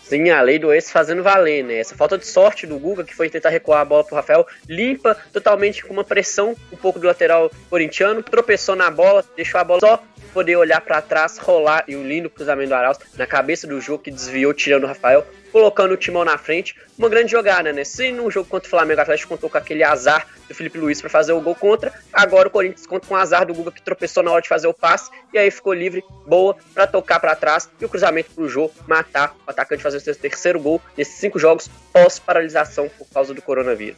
Sim, 0.09 0.31
a 0.31 0.41
lei 0.41 0.57
do 0.57 0.73
ex 0.73 0.89
fazendo 0.89 1.21
valer, 1.21 1.63
né? 1.63 1.75
Essa 1.75 1.95
falta 1.95 2.17
de 2.17 2.25
sorte 2.25 2.65
do 2.65 2.79
Guga, 2.79 3.03
que 3.03 3.13
foi 3.15 3.29
tentar 3.29 3.49
recuar 3.49 3.81
a 3.81 3.85
bola 3.85 4.03
pro 4.03 4.15
Rafael, 4.15 4.43
limpa 4.67 5.15
totalmente 5.31 5.85
com 5.85 5.93
uma 5.93 6.03
pressão 6.03 6.55
um 6.71 6.75
pouco 6.75 6.97
do 6.97 7.05
lateral 7.05 7.51
corintiano, 7.69 8.23
tropeçou 8.23 8.75
na 8.75 8.89
bola, 8.89 9.23
deixou 9.35 9.61
a 9.61 9.63
bola 9.63 9.79
só 9.79 10.03
poder 10.33 10.55
olhar 10.55 10.81
para 10.81 10.99
trás, 11.01 11.37
rolar 11.37 11.83
e 11.87 11.95
um 11.95 12.03
lindo 12.03 12.27
cruzamento 12.27 12.69
do 12.69 12.75
Arauz 12.75 12.97
na 13.15 13.27
cabeça 13.27 13.67
do 13.67 13.79
jogo 13.79 14.03
que 14.03 14.09
desviou 14.09 14.51
tirando 14.51 14.85
o 14.85 14.87
Rafael. 14.87 15.23
Colocando 15.51 15.93
o 15.93 15.97
Timão 15.97 16.23
na 16.23 16.37
frente. 16.37 16.75
Uma 16.97 17.09
grande 17.09 17.31
jogada, 17.31 17.71
né? 17.71 17.83
Se 17.83 18.11
no 18.11 18.29
jogo 18.29 18.49
contra 18.49 18.67
o 18.67 18.69
Flamengo, 18.69 18.99
o 18.99 19.01
Atlético 19.01 19.29
contou 19.29 19.49
com 19.49 19.57
aquele 19.57 19.83
azar 19.83 20.27
do 20.47 20.55
Felipe 20.55 20.77
Luiz 20.77 20.99
para 20.99 21.09
fazer 21.09 21.31
o 21.31 21.41
gol 21.41 21.55
contra, 21.55 21.93
agora 22.11 22.47
o 22.47 22.51
Corinthians 22.51 22.87
conta 22.87 23.07
com 23.07 23.13
o 23.13 23.17
azar 23.17 23.45
do 23.45 23.53
Guga 23.53 23.71
que 23.71 23.81
tropeçou 23.81 24.23
na 24.23 24.31
hora 24.31 24.41
de 24.41 24.49
fazer 24.49 24.67
o 24.67 24.73
passe 24.73 25.11
e 25.31 25.37
aí 25.37 25.51
ficou 25.51 25.73
livre, 25.73 26.03
boa, 26.27 26.57
para 26.73 26.87
tocar 26.87 27.19
para 27.19 27.35
trás 27.35 27.69
e 27.79 27.85
o 27.85 27.89
cruzamento 27.89 28.31
pro 28.31 28.49
Jô 28.49 28.71
matar 28.87 29.35
o 29.45 29.49
atacante 29.49 29.83
fazer 29.83 29.97
o 29.97 30.01
seu 30.01 30.15
terceiro 30.15 30.59
gol 30.59 30.81
nesses 30.97 31.15
cinco 31.15 31.37
jogos 31.37 31.69
pós-paralisação 31.93 32.89
por 32.89 33.07
causa 33.09 33.33
do 33.33 33.41
coronavírus. 33.41 33.97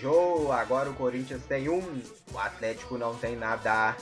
Jô, 0.00 0.52
agora 0.52 0.90
o 0.90 0.94
Corinthians 0.94 1.42
tem 1.48 1.68
um, 1.68 2.02
o 2.32 2.38
Atlético 2.38 2.98
não 2.98 3.14
tem 3.14 3.34
nada. 3.36 3.96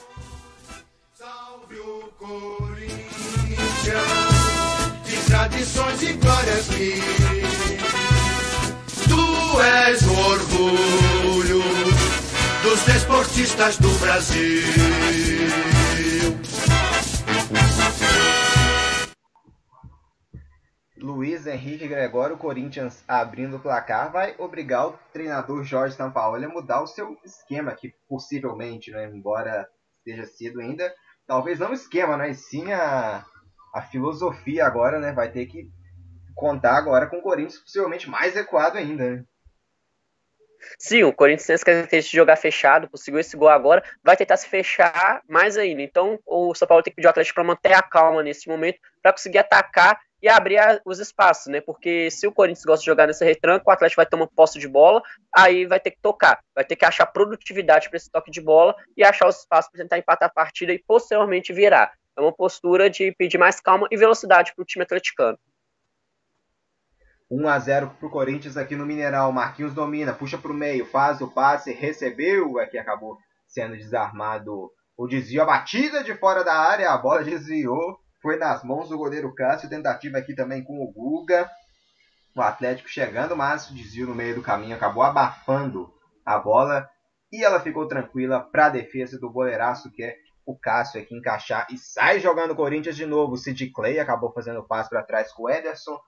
Salve 1.13 1.79
o 1.79 2.11
Corinthians! 2.17 3.01
Tradições 5.25 6.01
e 6.01 6.13
glórias 6.13 6.69
mil. 6.69 7.03
Tu 9.07 9.61
és 9.61 10.01
o 10.03 10.19
orgulho 10.29 11.61
dos 12.63 12.83
desportistas 12.83 13.77
do 13.77 13.89
Brasil. 13.99 14.61
Luiz 20.97 21.47
Henrique 21.47 21.87
Gregório, 21.87 22.37
Corinthians 22.37 23.03
abrindo 23.07 23.57
o 23.57 23.59
placar, 23.59 24.11
vai 24.11 24.35
obrigar 24.37 24.87
o 24.87 24.99
treinador 25.11 25.63
Jorge 25.63 25.95
Sampaoli 25.95 26.45
a 26.45 26.49
mudar 26.49 26.81
o 26.81 26.87
seu 26.87 27.17
esquema, 27.25 27.73
que 27.73 27.93
possivelmente, 28.07 28.91
né, 28.91 29.09
embora 29.11 29.67
esteja 29.97 30.25
cedo 30.27 30.61
ainda, 30.61 30.93
talvez 31.25 31.59
não 31.59 31.71
o 31.71 31.73
esquema, 31.73 32.17
mas 32.17 32.47
sim 32.47 32.71
a, 32.71 33.25
a 33.73 33.81
filosofia 33.81 34.65
agora, 34.65 34.99
né, 34.99 35.11
vai 35.11 35.31
ter 35.31 35.45
que 35.45 35.69
contar 36.35 36.77
agora 36.77 37.07
com 37.07 37.17
o 37.17 37.21
Corinthians 37.21 37.59
possivelmente 37.59 38.09
mais 38.09 38.33
recuado 38.33 38.77
ainda, 38.77 39.09
né? 39.09 39.25
Sim, 40.77 41.03
o 41.03 41.13
Corinthians 41.13 41.47
tem 41.47 41.57
característica 41.57 42.11
de 42.11 42.17
jogar 42.17 42.35
fechado, 42.35 42.89
conseguiu 42.89 43.19
esse 43.19 43.35
gol 43.35 43.49
agora, 43.49 43.83
vai 44.03 44.15
tentar 44.15 44.37
se 44.37 44.47
fechar 44.47 45.21
mais 45.27 45.57
ainda. 45.57 45.81
Então, 45.81 46.19
o 46.25 46.53
São 46.53 46.67
Paulo 46.67 46.83
tem 46.83 46.91
que 46.91 46.95
pedir 46.95 47.07
ao 47.07 47.11
Atlético 47.11 47.35
para 47.35 47.43
manter 47.43 47.73
a 47.73 47.81
calma 47.81 48.21
nesse 48.21 48.47
momento, 48.47 48.79
para 49.01 49.11
conseguir 49.11 49.39
atacar 49.39 49.99
e 50.21 50.29
abrir 50.29 50.59
os 50.85 50.99
espaços, 50.99 51.47
né? 51.47 51.61
Porque 51.61 52.11
se 52.11 52.27
o 52.27 52.31
Corinthians 52.31 52.63
gosta 52.63 52.81
de 52.81 52.85
jogar 52.85 53.07
nesse 53.07 53.25
retranco, 53.25 53.69
o 53.69 53.73
Atlético 53.73 54.03
vai 54.03 54.19
uma 54.19 54.27
posse 54.27 54.59
de 54.59 54.67
bola, 54.67 55.01
aí 55.35 55.65
vai 55.65 55.79
ter 55.79 55.91
que 55.91 55.99
tocar, 55.99 56.39
vai 56.53 56.63
ter 56.63 56.75
que 56.75 56.85
achar 56.85 57.07
produtividade 57.07 57.89
para 57.89 57.97
esse 57.97 58.09
toque 58.11 58.29
de 58.29 58.39
bola 58.39 58.75
e 58.95 59.03
achar 59.03 59.27
os 59.27 59.39
espaços 59.39 59.71
para 59.71 59.81
tentar 59.81 59.97
empatar 59.97 60.29
a 60.29 60.31
partida 60.31 60.71
e 60.71 60.79
posteriormente 60.79 61.51
virar. 61.51 61.91
É 62.21 62.23
uma 62.23 62.31
postura 62.31 62.87
de 62.87 63.11
pedir 63.13 63.39
mais 63.39 63.59
calma 63.59 63.87
e 63.89 63.97
velocidade 63.97 64.53
para 64.53 64.61
o 64.61 64.65
time 64.65 64.83
atleticano. 64.83 65.39
1 67.31 67.47
a 67.47 67.57
0 67.57 67.89
para 67.97 68.07
o 68.07 68.11
Corinthians 68.11 68.57
aqui 68.57 68.75
no 68.75 68.85
Mineirão. 68.85 69.31
Marquinhos 69.31 69.73
domina, 69.73 70.13
puxa 70.13 70.37
para 70.37 70.51
o 70.51 70.53
meio, 70.53 70.85
faz 70.85 71.19
o 71.19 71.31
passe, 71.31 71.73
recebeu. 71.73 72.59
Aqui 72.59 72.77
acabou 72.77 73.17
sendo 73.47 73.75
desarmado 73.75 74.69
o 74.95 75.07
desvio. 75.07 75.41
A 75.41 75.45
batida 75.45 76.03
de 76.03 76.13
fora 76.13 76.43
da 76.43 76.53
área, 76.53 76.91
a 76.91 76.97
bola 76.97 77.23
desviou. 77.23 77.97
Foi 78.21 78.37
nas 78.37 78.63
mãos 78.63 78.89
do 78.89 78.97
goleiro 78.99 79.33
Cássio. 79.33 79.67
Tentativa 79.67 80.19
aqui 80.19 80.35
também 80.35 80.63
com 80.63 80.79
o 80.79 80.91
Guga. 80.91 81.49
O 82.35 82.41
Atlético 82.41 82.87
chegando, 82.87 83.35
mas 83.35 83.67
o 83.71 83.73
desvio 83.73 84.05
no 84.05 84.13
meio 84.13 84.35
do 84.35 84.43
caminho 84.43 84.75
acabou 84.75 85.01
abafando 85.01 85.91
a 86.23 86.37
bola. 86.37 86.87
E 87.31 87.43
ela 87.43 87.59
ficou 87.59 87.87
tranquila 87.87 88.39
para 88.39 88.67
a 88.67 88.69
defesa 88.69 89.17
do 89.17 89.31
goleiraço 89.31 89.91
que 89.91 90.03
é 90.03 90.17
o 90.45 90.57
Cássio 90.57 91.01
aqui 91.01 91.15
encaixar 91.15 91.67
e 91.69 91.77
sai 91.77 92.19
jogando 92.19 92.51
o 92.51 92.55
Corinthians 92.55 92.95
de 92.95 93.05
novo. 93.05 93.33
O 93.33 93.37
Sid 93.37 93.71
Clay 93.71 93.99
acabou 93.99 94.31
fazendo 94.31 94.59
o 94.59 94.67
passe 94.67 94.89
para 94.89 95.03
trás 95.03 95.31
com 95.31 95.43
o 95.43 95.49
Ederson. 95.49 95.99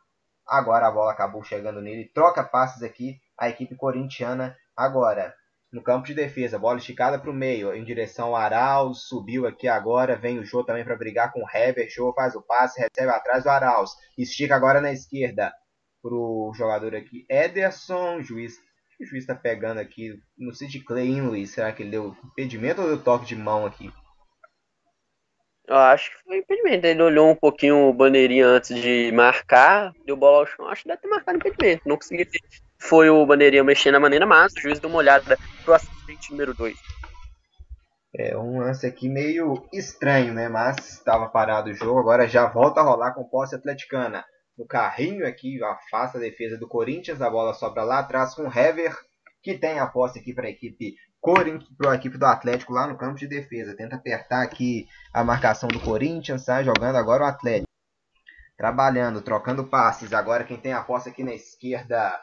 Agora 0.48 0.88
a 0.88 0.92
bola 0.92 1.12
acabou 1.12 1.44
chegando 1.44 1.82
nele. 1.82 2.12
Troca 2.14 2.44
passes 2.44 2.84
aqui 2.84 3.18
a 3.38 3.50
equipe 3.50 3.76
corintiana. 3.76 4.56
Agora, 4.76 5.34
no 5.72 5.82
campo 5.82 6.06
de 6.06 6.14
defesa, 6.14 6.60
bola 6.60 6.78
esticada 6.78 7.18
para 7.18 7.30
o 7.30 7.34
meio, 7.34 7.74
em 7.74 7.84
direção 7.84 8.28
ao 8.30 8.36
Arauz. 8.36 9.00
Subiu 9.08 9.48
aqui 9.48 9.68
agora. 9.68 10.16
Vem 10.16 10.40
o 10.40 10.46
Jô 10.46 10.64
também 10.64 10.84
para 10.84 10.96
brigar 10.96 11.32
com 11.32 11.42
o 11.42 11.50
Hever. 11.50 11.90
Jô 11.90 12.14
faz 12.14 12.36
o 12.36 12.42
passe, 12.42 12.80
recebe 12.80 13.12
atrás 13.12 13.44
do 13.44 13.50
Arauz. 13.50 13.92
Estica 14.18 14.56
agora 14.56 14.82
na 14.82 14.92
esquerda 14.92 15.54
para 16.02 16.14
o 16.14 16.52
jogador 16.54 16.96
aqui, 16.96 17.26
Ederson. 17.30 18.22
Juiz 18.22 18.54
o 19.04 19.06
juiz 19.06 19.24
está 19.24 19.36
pegando 19.36 19.80
aqui 19.80 20.18
no 20.38 20.54
Sid 20.54 20.80
Clay, 20.82 21.08
hein, 21.08 21.22
Luiz? 21.22 21.52
Será 21.52 21.74
que 21.74 21.84
ele 21.84 21.92
deu 21.92 22.16
impedimento 22.24 22.82
ou 22.82 22.88
deu 22.88 23.04
toque 23.04 23.26
de 23.26 23.36
mão 23.36 23.66
aqui? 23.66 23.92
Eu 25.68 25.78
acho 25.78 26.12
que 26.12 26.24
foi 26.24 26.38
impedimento. 26.38 26.86
Ele 26.86 27.02
olhou 27.02 27.30
um 27.30 27.36
pouquinho 27.36 27.88
o 27.88 27.94
bandeirinha 27.94 28.46
antes 28.46 28.76
de 28.76 29.12
marcar, 29.14 29.94
deu 30.06 30.18
bola 30.18 30.40
ao 30.40 30.46
chão. 30.46 30.68
Acho 30.68 30.84
que 30.84 30.90
deve 30.90 31.02
ter 31.02 31.08
marcado 31.08 31.38
impedimento. 31.38 31.88
Não 31.88 31.96
consegui 31.96 32.26
ver. 32.26 32.40
Foi 32.78 33.10
o 33.10 33.26
bandeirinha 33.26 33.64
mexendo 33.64 33.94
na 33.94 34.00
maneira, 34.00 34.26
mas 34.26 34.54
o 34.54 34.60
juiz 34.60 34.80
deu 34.80 34.90
uma 34.90 35.00
olhada 35.00 35.38
pro 35.64 35.74
assistente 35.74 36.32
número 36.32 36.54
2. 36.54 36.78
É 38.16 38.38
um 38.38 38.60
lance 38.60 38.86
aqui 38.86 39.10
meio 39.10 39.68
estranho, 39.74 40.34
né? 40.34 40.50
Mas 40.50 40.78
estava 40.98 41.30
parado 41.30 41.70
o 41.70 41.74
jogo. 41.74 42.00
Agora 42.00 42.28
já 42.28 42.46
volta 42.46 42.82
a 42.82 42.84
rolar 42.84 43.14
com 43.14 43.24
posse 43.24 43.56
atleticana. 43.56 44.24
No 44.58 44.68
carrinho 44.68 45.26
aqui, 45.26 45.64
afasta 45.64 46.18
a 46.18 46.22
defesa 46.22 46.58
do 46.58 46.68
Corinthians. 46.68 47.22
A 47.22 47.30
bola 47.30 47.54
sobra 47.54 47.84
lá 47.84 48.00
atrás 48.00 48.36
com 48.36 48.44
o 48.44 48.52
Hever, 48.52 48.96
que 49.42 49.58
tem 49.58 49.80
a 49.80 49.88
posse 49.88 50.20
aqui 50.20 50.34
para 50.34 50.48
a 50.48 50.52
equipe 50.52 50.94
Corinthians 51.24 51.70
para 51.78 51.94
a 51.94 51.96
equipe 51.96 52.18
do 52.18 52.26
Atlético 52.26 52.74
lá 52.74 52.86
no 52.86 52.98
campo 52.98 53.18
de 53.18 53.26
defesa. 53.26 53.74
Tenta 53.78 53.96
apertar 53.96 54.44
aqui 54.44 54.90
a 55.14 55.24
marcação 55.24 55.70
do 55.70 55.80
Corinthians, 55.80 56.44
tá 56.44 56.62
jogando 56.62 56.98
agora 56.98 57.24
o 57.24 57.28
Atlético. 57.28 57.70
Trabalhando, 58.58 59.22
trocando 59.22 59.64
passes. 59.64 60.12
Agora 60.12 60.44
quem 60.44 60.58
tem 60.58 60.74
a 60.74 60.84
posse 60.84 61.08
aqui 61.08 61.24
na 61.24 61.34
esquerda 61.34 62.20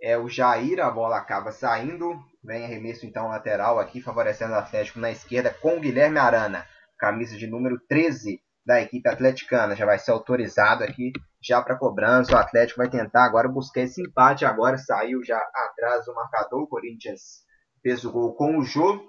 é 0.00 0.16
o 0.16 0.30
Jair. 0.30 0.80
A 0.80 0.90
bola 0.90 1.18
acaba 1.18 1.52
saindo. 1.52 2.18
Vem 2.42 2.64
arremesso 2.64 3.04
então 3.04 3.28
lateral 3.28 3.78
aqui, 3.78 4.00
favorecendo 4.00 4.54
o 4.54 4.56
Atlético 4.56 4.98
na 4.98 5.10
esquerda 5.10 5.52
com 5.52 5.76
o 5.76 5.80
Guilherme 5.80 6.18
Arana. 6.18 6.66
Camisa 6.98 7.36
de 7.36 7.46
número 7.46 7.78
13 7.86 8.40
da 8.64 8.80
equipe 8.80 9.06
atleticana. 9.10 9.76
Já 9.76 9.84
vai 9.84 9.98
ser 9.98 10.12
autorizado 10.12 10.84
aqui 10.84 11.12
já 11.38 11.60
para 11.60 11.76
cobrança. 11.76 12.32
O 12.32 12.38
Atlético 12.38 12.78
vai 12.78 12.88
tentar 12.88 13.26
agora 13.26 13.46
buscar 13.46 13.82
esse 13.82 14.00
empate. 14.00 14.46
Agora 14.46 14.78
saiu 14.78 15.22
já 15.22 15.36
atrás 15.36 16.06
do 16.06 16.14
marcador. 16.14 16.62
O 16.62 16.66
Corinthians 16.66 17.46
fez 17.88 18.04
o 18.04 18.12
gol 18.12 18.34
com 18.34 18.58
o 18.58 18.62
Jô. 18.62 19.02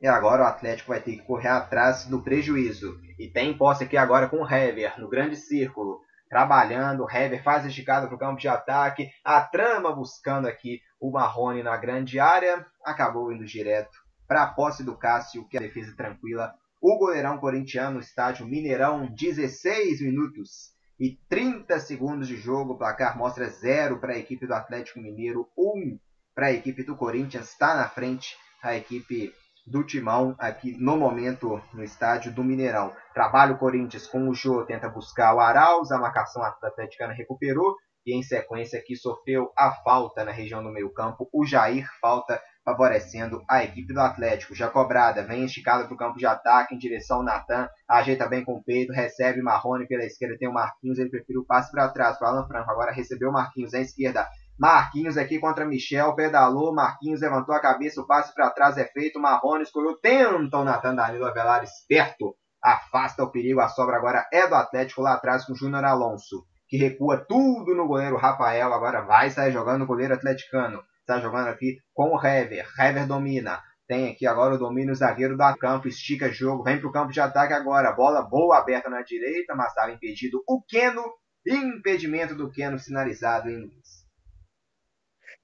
E 0.00 0.06
agora 0.06 0.44
o 0.44 0.46
Atlético 0.46 0.90
vai 0.90 1.00
ter 1.00 1.16
que 1.16 1.26
correr 1.26 1.48
atrás 1.48 2.04
do 2.04 2.22
prejuízo. 2.22 2.96
E 3.18 3.28
tem 3.28 3.58
posse 3.58 3.82
aqui 3.82 3.96
agora 3.96 4.28
com 4.28 4.36
o 4.36 4.48
Hever, 4.48 5.00
no 5.00 5.08
grande 5.08 5.34
círculo. 5.34 6.00
Trabalhando, 6.28 7.02
o 7.02 7.10
Hever 7.10 7.42
faz 7.42 7.66
esticada 7.66 8.06
para 8.06 8.14
o 8.14 8.18
campo 8.18 8.40
de 8.40 8.46
ataque. 8.46 9.10
A 9.24 9.40
trama 9.40 9.92
buscando 9.92 10.46
aqui 10.46 10.80
o 11.00 11.10
Marrone 11.10 11.64
na 11.64 11.76
grande 11.76 12.20
área. 12.20 12.64
Acabou 12.84 13.32
indo 13.32 13.44
direto 13.44 13.98
para 14.28 14.44
a 14.44 14.52
posse 14.54 14.84
do 14.84 14.96
Cássio, 14.96 15.48
que 15.48 15.56
é 15.56 15.60
a 15.60 15.64
defesa 15.64 15.92
tranquila. 15.96 16.54
O 16.80 16.96
goleirão 16.98 17.38
corintiano, 17.38 17.98
estádio 17.98 18.46
Mineirão, 18.46 19.12
16 19.12 20.00
minutos 20.02 20.72
e 21.00 21.18
30 21.28 21.80
segundos 21.80 22.28
de 22.28 22.36
jogo. 22.36 22.74
O 22.74 22.78
placar 22.78 23.18
mostra 23.18 23.48
0 23.48 23.98
para 23.98 24.12
a 24.12 24.18
equipe 24.18 24.46
do 24.46 24.54
Atlético 24.54 25.00
Mineiro, 25.00 25.48
1 25.58 25.62
um 25.64 25.98
para 26.34 26.46
a 26.46 26.52
equipe 26.52 26.82
do 26.82 26.96
Corinthians, 26.96 27.50
está 27.50 27.74
na 27.74 27.88
frente 27.88 28.36
a 28.62 28.76
equipe 28.76 29.32
do 29.66 29.84
Timão 29.84 30.34
aqui 30.38 30.76
no 30.78 30.96
momento 30.96 31.62
no 31.72 31.84
estádio 31.84 32.32
do 32.32 32.42
Mineirão. 32.42 32.92
Trabalha 33.14 33.52
o 33.52 33.58
Corinthians 33.58 34.06
com 34.06 34.28
o 34.28 34.34
Jô, 34.34 34.64
tenta 34.64 34.88
buscar 34.88 35.34
o 35.34 35.40
Arauz, 35.40 35.90
a 35.90 35.98
marcação 35.98 36.42
atleticana 36.42 37.12
recuperou 37.12 37.76
e 38.04 38.16
em 38.16 38.22
sequência 38.22 38.78
aqui 38.78 38.96
sofreu 38.96 39.52
a 39.56 39.70
falta 39.70 40.24
na 40.24 40.32
região 40.32 40.62
do 40.62 40.72
meio 40.72 40.92
campo. 40.92 41.28
O 41.32 41.46
Jair 41.46 41.86
falta 42.00 42.40
favorecendo 42.64 43.42
a 43.48 43.64
equipe 43.64 43.92
do 43.92 44.00
Atlético. 44.00 44.54
Já 44.54 44.68
cobrada, 44.68 45.22
vem 45.22 45.44
esticada 45.44 45.84
para 45.84 45.94
o 45.94 45.96
campo 45.96 46.18
de 46.18 46.26
ataque 46.26 46.74
em 46.74 46.78
direção 46.78 47.18
ao 47.18 47.22
Natan, 47.22 47.68
ajeita 47.88 48.28
bem 48.28 48.44
com 48.44 48.54
o 48.54 48.62
peito, 48.62 48.92
recebe 48.92 49.42
Marrone 49.42 49.86
pela 49.86 50.04
esquerda, 50.04 50.38
tem 50.38 50.48
o 50.48 50.52
Marquinhos, 50.52 50.98
ele 50.98 51.10
prefere 51.10 51.38
o 51.38 51.44
passe 51.44 51.70
para 51.70 51.88
trás 51.88 52.18
para 52.18 52.28
Alan 52.28 52.46
Franco. 52.46 52.70
Agora 52.70 52.92
recebeu 52.92 53.30
o 53.30 53.32
Marquinhos 53.32 53.74
à 53.74 53.80
esquerda, 53.80 54.28
Marquinhos 54.58 55.16
aqui 55.16 55.38
contra 55.38 55.64
Michel, 55.64 56.14
pedalou, 56.14 56.74
Marquinhos 56.74 57.20
levantou 57.20 57.54
a 57.54 57.60
cabeça, 57.60 58.00
o 58.00 58.06
passe 58.06 58.34
para 58.34 58.50
trás 58.50 58.76
é 58.76 58.84
feito, 58.84 59.18
Marrone 59.18 59.62
escolheu, 59.62 59.96
tenta 59.96 60.58
o 60.58 60.64
Natan 60.64 60.94
Danilo 60.94 61.26
Avelar 61.26 61.64
esperto, 61.64 62.36
afasta 62.62 63.24
o 63.24 63.30
perigo, 63.30 63.60
a 63.60 63.68
sobra 63.68 63.96
agora 63.96 64.26
é 64.32 64.46
do 64.46 64.54
Atlético 64.54 65.02
lá 65.02 65.14
atrás 65.14 65.44
com 65.44 65.52
o 65.52 65.56
Júnior 65.56 65.84
Alonso, 65.84 66.44
que 66.68 66.76
recua 66.76 67.24
tudo 67.26 67.74
no 67.74 67.88
goleiro 67.88 68.16
Rafael, 68.16 68.72
agora 68.72 69.02
vai 69.02 69.30
sair 69.30 69.52
jogando 69.52 69.82
o 69.82 69.86
goleiro 69.86 70.14
atleticano, 70.14 70.82
está 71.00 71.18
jogando 71.18 71.48
aqui 71.48 71.78
com 71.92 72.14
o 72.14 72.24
Hever, 72.24 72.66
Hever 72.78 73.06
domina, 73.06 73.60
tem 73.88 74.10
aqui 74.10 74.26
agora 74.26 74.54
o 74.54 74.58
domínio 74.58 74.94
zagueiro 74.94 75.36
do 75.36 75.58
campo, 75.58 75.88
estica 75.88 76.30
jogo, 76.30 76.62
vem 76.62 76.78
para 76.78 76.88
o 76.88 76.92
campo 76.92 77.10
de 77.10 77.20
ataque 77.20 77.52
agora, 77.52 77.92
bola 77.92 78.22
boa 78.22 78.58
aberta 78.58 78.88
na 78.88 79.02
direita, 79.02 79.54
mas 79.56 79.68
estava 79.68 79.92
impedido 79.92 80.42
o 80.46 80.62
Keno, 80.62 81.02
impedimento 81.46 82.34
do 82.34 82.50
Keno 82.50 82.78
sinalizado, 82.78 83.48
hein, 83.48 83.56
Luiz? 83.56 84.01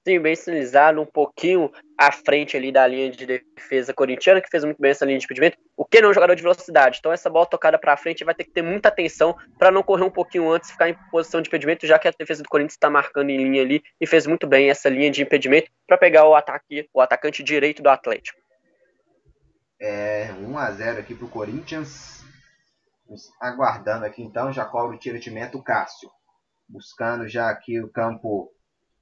Sim, 0.09 0.19
bem 0.19 0.35
sinalizado, 0.35 0.99
um 0.99 1.05
pouquinho 1.05 1.71
à 1.95 2.11
frente 2.11 2.57
ali 2.57 2.71
da 2.71 2.87
linha 2.87 3.11
de 3.11 3.27
defesa 3.27 3.93
corintiana, 3.93 4.41
que 4.41 4.49
fez 4.49 4.63
muito 4.63 4.81
bem 4.81 4.89
essa 4.89 5.05
linha 5.05 5.19
de 5.19 5.25
impedimento. 5.25 5.55
O 5.77 5.85
que 5.85 6.01
não 6.01 6.07
é 6.07 6.09
um 6.09 6.13
jogador 6.15 6.33
de 6.33 6.41
velocidade. 6.41 6.97
Então, 6.97 7.13
essa 7.13 7.29
bola 7.29 7.45
tocada 7.45 7.77
para 7.77 7.95
frente 7.95 8.23
vai 8.23 8.33
ter 8.33 8.45
que 8.45 8.49
ter 8.49 8.63
muita 8.63 8.89
atenção 8.89 9.37
para 9.59 9.69
não 9.69 9.83
correr 9.83 10.05
um 10.05 10.09
pouquinho 10.09 10.51
antes, 10.51 10.71
ficar 10.71 10.89
em 10.89 10.95
posição 11.11 11.43
de 11.43 11.47
impedimento, 11.47 11.85
já 11.85 11.99
que 11.99 12.07
a 12.07 12.11
defesa 12.17 12.41
do 12.41 12.49
Corinthians 12.49 12.73
está 12.73 12.89
marcando 12.89 13.29
em 13.29 13.37
linha 13.37 13.61
ali 13.61 13.83
e 14.01 14.07
fez 14.07 14.25
muito 14.25 14.47
bem 14.47 14.71
essa 14.71 14.89
linha 14.89 15.11
de 15.11 15.21
impedimento 15.21 15.69
para 15.85 15.95
pegar 15.95 16.27
o 16.27 16.33
ataque, 16.33 16.89
o 16.91 17.01
atacante 17.01 17.43
direito 17.43 17.83
do 17.83 17.89
Atlético. 17.89 18.39
É 19.79 20.33
1 20.39 20.57
a 20.57 20.71
0 20.71 21.01
aqui 21.01 21.13
para 21.13 21.25
o 21.27 21.29
Corinthians. 21.29 22.23
Aguardando 23.39 24.05
aqui 24.05 24.23
então, 24.23 24.51
já 24.51 24.65
cobra 24.65 24.95
o 24.95 24.99
tiro 24.99 25.19
de 25.19 25.29
meta 25.29 25.55
o 25.55 25.63
Cássio. 25.63 26.09
Buscando 26.67 27.27
já 27.27 27.51
aqui 27.51 27.79
o 27.79 27.91
campo 27.91 28.51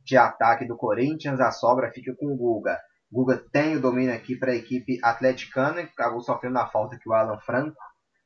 de 0.07 0.15
ataque 0.15 0.65
do 0.65 0.77
Corinthians, 0.77 1.41
a 1.41 1.51
sobra 1.51 1.91
fica 1.91 2.15
com 2.15 2.27
o 2.27 2.37
Guga. 2.37 2.79
Guga 3.11 3.43
tem 3.51 3.75
o 3.75 3.81
domínio 3.81 4.15
aqui 4.15 4.37
para 4.37 4.53
a 4.53 4.55
equipe 4.55 4.99
atleticana, 5.03 5.81
acabou 5.81 6.21
sofrendo 6.21 6.57
a 6.59 6.67
falta 6.67 6.97
que 6.97 7.09
o 7.09 7.13
Alan 7.13 7.39
Franco. 7.41 7.77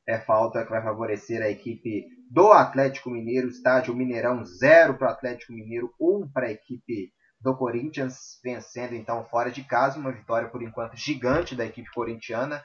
É 0.08 0.18
falta 0.18 0.64
que 0.64 0.70
vai 0.70 0.82
favorecer 0.82 1.42
a 1.42 1.48
equipe 1.48 2.06
do 2.30 2.52
Atlético 2.52 3.10
Mineiro. 3.10 3.48
Estádio 3.48 3.94
Mineirão 3.94 4.44
0 4.44 4.96
para 4.96 5.08
o 5.08 5.10
Atlético 5.10 5.52
Mineiro, 5.52 5.92
1 6.00 6.16
um 6.16 6.28
para 6.32 6.46
a 6.46 6.52
equipe 6.52 7.12
do 7.40 7.56
Corinthians, 7.56 8.40
vencendo 8.42 8.94
então 8.94 9.24
fora 9.24 9.50
de 9.50 9.62
casa. 9.64 9.98
Uma 9.98 10.12
vitória 10.12 10.48
por 10.48 10.62
enquanto 10.62 10.96
gigante 10.96 11.54
da 11.54 11.64
equipe 11.64 11.88
corintiana. 11.92 12.62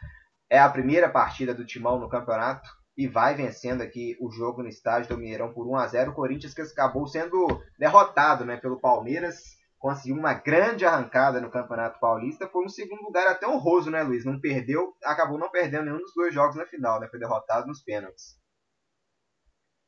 É 0.50 0.60
a 0.60 0.70
primeira 0.70 1.10
partida 1.10 1.54
do 1.54 1.66
Timão 1.66 2.00
no 2.00 2.10
campeonato 2.10 2.68
e 2.98 3.08
vai 3.08 3.36
vencendo 3.36 3.82
aqui 3.82 4.18
o 4.20 4.32
jogo 4.32 4.64
no 4.64 4.70
estádio 4.70 5.10
do 5.10 5.18
Mineirão 5.18 5.54
por 5.54 5.68
1 5.68 5.76
a 5.76 5.88
0 5.88 6.12
O 6.12 6.16
Corinthians 6.16 6.54
que 6.54 6.62
acabou 6.62 7.06
sendo 7.06 7.62
derrotado 7.78 8.44
né, 8.44 8.58
pelo 8.58 8.80
Palmeiras, 8.80 9.56
conseguiu 9.78 10.16
uma 10.16 10.34
grande 10.34 10.84
arrancada 10.84 11.40
no 11.40 11.52
Campeonato 11.52 12.00
Paulista, 12.00 12.48
foi 12.48 12.66
um 12.66 12.70
segundo 12.70 13.04
lugar 13.04 13.28
até 13.28 13.48
honroso, 13.48 13.92
né, 13.92 14.02
Luiz? 14.02 14.26
Não 14.26 14.40
perdeu, 14.42 14.96
acabou 15.04 15.38
não 15.38 15.52
perdendo 15.52 15.86
nenhum 15.86 16.00
dos 16.00 16.14
dois 16.16 16.34
jogos 16.34 16.56
na 16.56 16.66
final, 16.66 17.00
né? 17.00 17.08
Foi 17.08 17.20
derrotado 17.20 17.68
nos 17.68 17.84
pênaltis. 17.84 18.36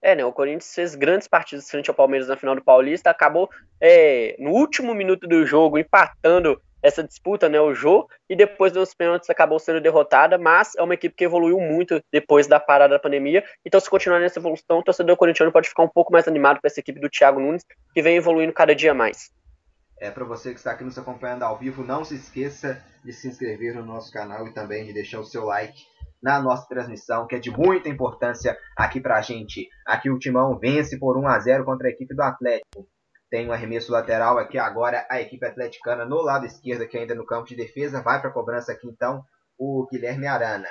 É, 0.02 0.16
né? 0.16 0.24
O 0.24 0.32
Corinthians 0.32 0.74
fez 0.74 0.96
grandes 0.96 1.28
partidas 1.28 1.70
frente 1.70 1.90
ao 1.90 1.96
Palmeiras 1.96 2.30
na 2.30 2.38
final 2.38 2.56
do 2.56 2.64
Paulista, 2.64 3.10
acabou 3.10 3.50
é, 3.82 4.36
no 4.40 4.52
último 4.52 4.94
minuto 4.94 5.28
do 5.28 5.46
jogo 5.46 5.78
empatando 5.78 6.62
essa 6.82 7.04
disputa, 7.04 7.50
né, 7.50 7.60
o 7.60 7.74
Jô, 7.74 8.08
e 8.30 8.36
depois 8.36 8.72
dos 8.72 8.94
pênaltis 8.94 9.30
acabou 9.30 9.60
sendo 9.60 9.82
derrotada, 9.82 10.38
mas 10.38 10.76
é 10.76 10.82
uma 10.82 10.94
equipe 10.94 11.16
que 11.16 11.26
evoluiu 11.26 11.60
muito 11.60 12.02
depois 12.12 12.48
da 12.48 12.60
parada 12.60 12.96
da 12.96 13.00
pandemia, 13.00 13.44
então 13.66 13.80
se 13.80 13.90
continuar 13.90 14.20
nessa 14.20 14.40
evolução, 14.40 14.80
o 14.80 14.84
torcedor 14.84 15.18
corintiano 15.18 15.52
pode 15.52 15.70
ficar 15.70 15.84
um 15.84 15.90
pouco 15.90 16.12
mais 16.12 16.28
animado 16.28 16.60
com 16.62 16.68
essa 16.68 16.80
equipe 16.80 17.00
do 17.00 17.10
Thiago 17.10 17.40
Nunes, 17.40 17.66
que 17.94 18.02
vem 18.02 18.18
evoluindo 18.18 18.54
cada 18.54 18.76
dia 18.76 18.94
mais. 18.94 19.32
É, 20.00 20.10
para 20.10 20.24
você 20.24 20.52
que 20.52 20.60
está 20.60 20.72
aqui 20.72 20.84
nos 20.84 20.98
acompanhando 20.98 21.44
ao 21.44 21.58
vivo, 21.58 21.84
não 21.84 22.06
se 22.06 22.16
esqueça 22.16 22.82
de 23.04 23.12
se 23.12 23.28
inscrever 23.28 23.76
no 23.76 23.86
nosso 23.86 24.12
canal 24.14 24.48
e 24.48 24.54
também 24.54 24.86
de 24.86 24.94
deixar 24.94 25.20
o 25.20 25.26
seu 25.26 25.44
like 25.44 25.84
na 26.22 26.42
nossa 26.42 26.68
transmissão, 26.68 27.28
que 27.28 27.36
é 27.36 27.40
de 27.40 27.52
muita 27.52 27.90
importância 27.90 28.58
aqui 28.78 29.02
para 29.02 29.18
a 29.18 29.22
gente. 29.22 29.68
Aqui 29.86 30.10
o 30.10 30.18
Timão 30.18 30.58
vence 30.58 30.98
por 30.98 31.18
1 31.18 31.28
a 31.28 31.40
0 31.40 31.66
contra 31.66 31.88
a 31.88 31.92
equipe 31.92 32.16
do 32.16 32.22
Atlético. 32.22 32.88
Tem 33.30 33.48
um 33.48 33.52
arremesso 33.52 33.92
lateral 33.92 34.38
aqui 34.38 34.58
agora 34.58 35.06
a 35.10 35.22
equipe 35.22 35.46
atleticana 35.46 36.04
no 36.04 36.22
lado 36.22 36.46
esquerdo, 36.46 36.84
aqui 36.84 36.98
ainda 36.98 37.14
no 37.14 37.26
campo 37.26 37.48
de 37.48 37.56
defesa. 37.56 38.02
Vai 38.02 38.20
para 38.20 38.30
a 38.30 38.34
cobrança 38.34 38.72
aqui 38.72 38.88
então 38.88 39.24
o 39.58 39.86
Guilherme 39.92 40.26
Arana. 40.26 40.70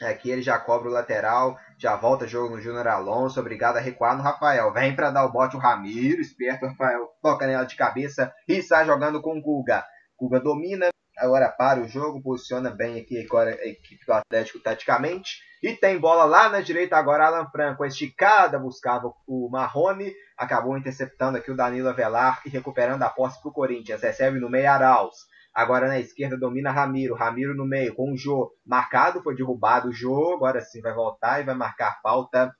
Aqui 0.00 0.30
ele 0.30 0.42
já 0.42 0.58
cobra 0.58 0.88
o 0.88 0.92
lateral, 0.92 1.56
já 1.78 1.96
volta 1.96 2.26
jogo 2.26 2.56
no 2.56 2.62
Júnior 2.62 2.88
Alonso, 2.88 3.38
obrigado 3.38 3.76
a 3.76 3.80
recuar 3.80 4.16
no 4.16 4.22
Rafael. 4.22 4.72
Vem 4.72 4.96
para 4.96 5.10
dar 5.10 5.24
o 5.24 5.32
bote 5.32 5.56
o 5.56 5.58
Ramiro, 5.58 6.20
esperto 6.20 6.66
Rafael, 6.66 7.08
toca 7.20 7.46
nela 7.46 7.64
de 7.64 7.76
cabeça 7.76 8.32
e 8.48 8.62
sai 8.62 8.86
jogando 8.86 9.20
com 9.20 9.36
o 9.36 9.42
Guga. 9.42 9.84
Guga 10.18 10.40
domina, 10.40 10.88
agora 11.18 11.48
para 11.50 11.80
o 11.80 11.88
jogo, 11.88 12.22
posiciona 12.22 12.70
bem 12.70 13.00
aqui 13.00 13.22
agora 13.22 13.50
a 13.50 13.66
equipe 13.66 14.04
do 14.06 14.12
Atlético 14.12 14.60
taticamente. 14.60 15.40
E 15.62 15.74
tem 15.74 15.98
bola 15.98 16.24
lá 16.24 16.48
na 16.48 16.60
direita 16.60 16.96
agora, 16.96 17.26
Alan 17.26 17.48
Franco, 17.50 17.84
esticada, 17.84 18.58
buscava 18.58 19.12
o 19.26 19.48
Marrone, 19.50 20.12
acabou 20.36 20.76
interceptando 20.76 21.38
aqui 21.38 21.50
o 21.50 21.56
Danilo 21.56 21.88
Avelar 21.88 22.40
e 22.44 22.48
recuperando 22.48 23.02
a 23.02 23.08
posse 23.08 23.40
para 23.40 23.50
o 23.50 23.52
Corinthians. 23.52 24.02
Recebe 24.02 24.38
no 24.38 24.50
meio 24.50 24.70
Arauz. 24.70 25.14
Agora 25.54 25.88
na 25.88 25.98
esquerda 25.98 26.36
domina 26.36 26.70
Ramiro. 26.70 27.14
Ramiro 27.14 27.54
no 27.54 27.66
meio 27.66 27.94
com 27.94 28.12
o 28.12 28.16
Jô. 28.16 28.50
Marcado, 28.66 29.22
foi 29.22 29.34
derrubado 29.34 29.88
o 29.88 29.92
Jô. 29.92 30.34
Agora 30.34 30.60
sim 30.60 30.80
vai 30.80 30.94
voltar 30.94 31.40
e 31.40 31.44
vai 31.44 31.54
marcar 31.54 32.00
falta. 32.02 32.54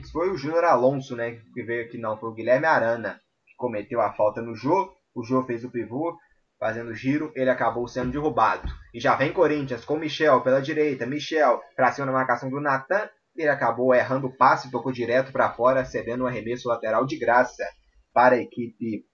Isso 0.00 0.12
foi 0.12 0.30
o 0.30 0.36
Júnior 0.36 0.64
Alonso, 0.64 1.16
né? 1.16 1.40
Que 1.52 1.62
veio 1.62 1.84
aqui 1.84 1.98
não. 1.98 2.16
Foi 2.16 2.30
o 2.30 2.34
Guilherme 2.34 2.66
Arana 2.66 3.20
que 3.46 3.56
cometeu 3.56 4.00
a 4.00 4.12
falta 4.12 4.40
no 4.40 4.54
Jô. 4.54 4.92
O 5.14 5.24
Jô 5.24 5.42
fez 5.44 5.64
o 5.64 5.70
pivô 5.70 6.16
fazendo 6.58 6.94
giro, 6.94 7.32
ele 7.34 7.50
acabou 7.50 7.86
sendo 7.86 8.10
derrubado. 8.10 8.68
E 8.92 9.00
já 9.00 9.14
vem 9.14 9.32
Corinthians 9.32 9.84
com 9.84 9.96
Michel 9.96 10.40
pela 10.42 10.60
direita, 10.60 11.06
Michel 11.06 11.60
para 11.76 11.92
cima 11.92 12.06
da 12.06 12.12
marcação 12.12 12.50
do 12.50 12.60
Natan, 12.60 13.08
ele 13.42 13.50
acabou 13.50 13.94
errando 13.94 14.26
o 14.26 14.36
passe, 14.36 14.70
tocou 14.70 14.92
direto 14.92 15.32
para 15.32 15.52
fora, 15.52 15.84
cedendo 15.84 16.24
um 16.24 16.26
arremesso 16.26 16.68
lateral 16.68 17.06
de 17.06 17.16
graça 17.16 17.64
para 18.12 18.34
a 18.34 18.40
equipe 18.40 19.04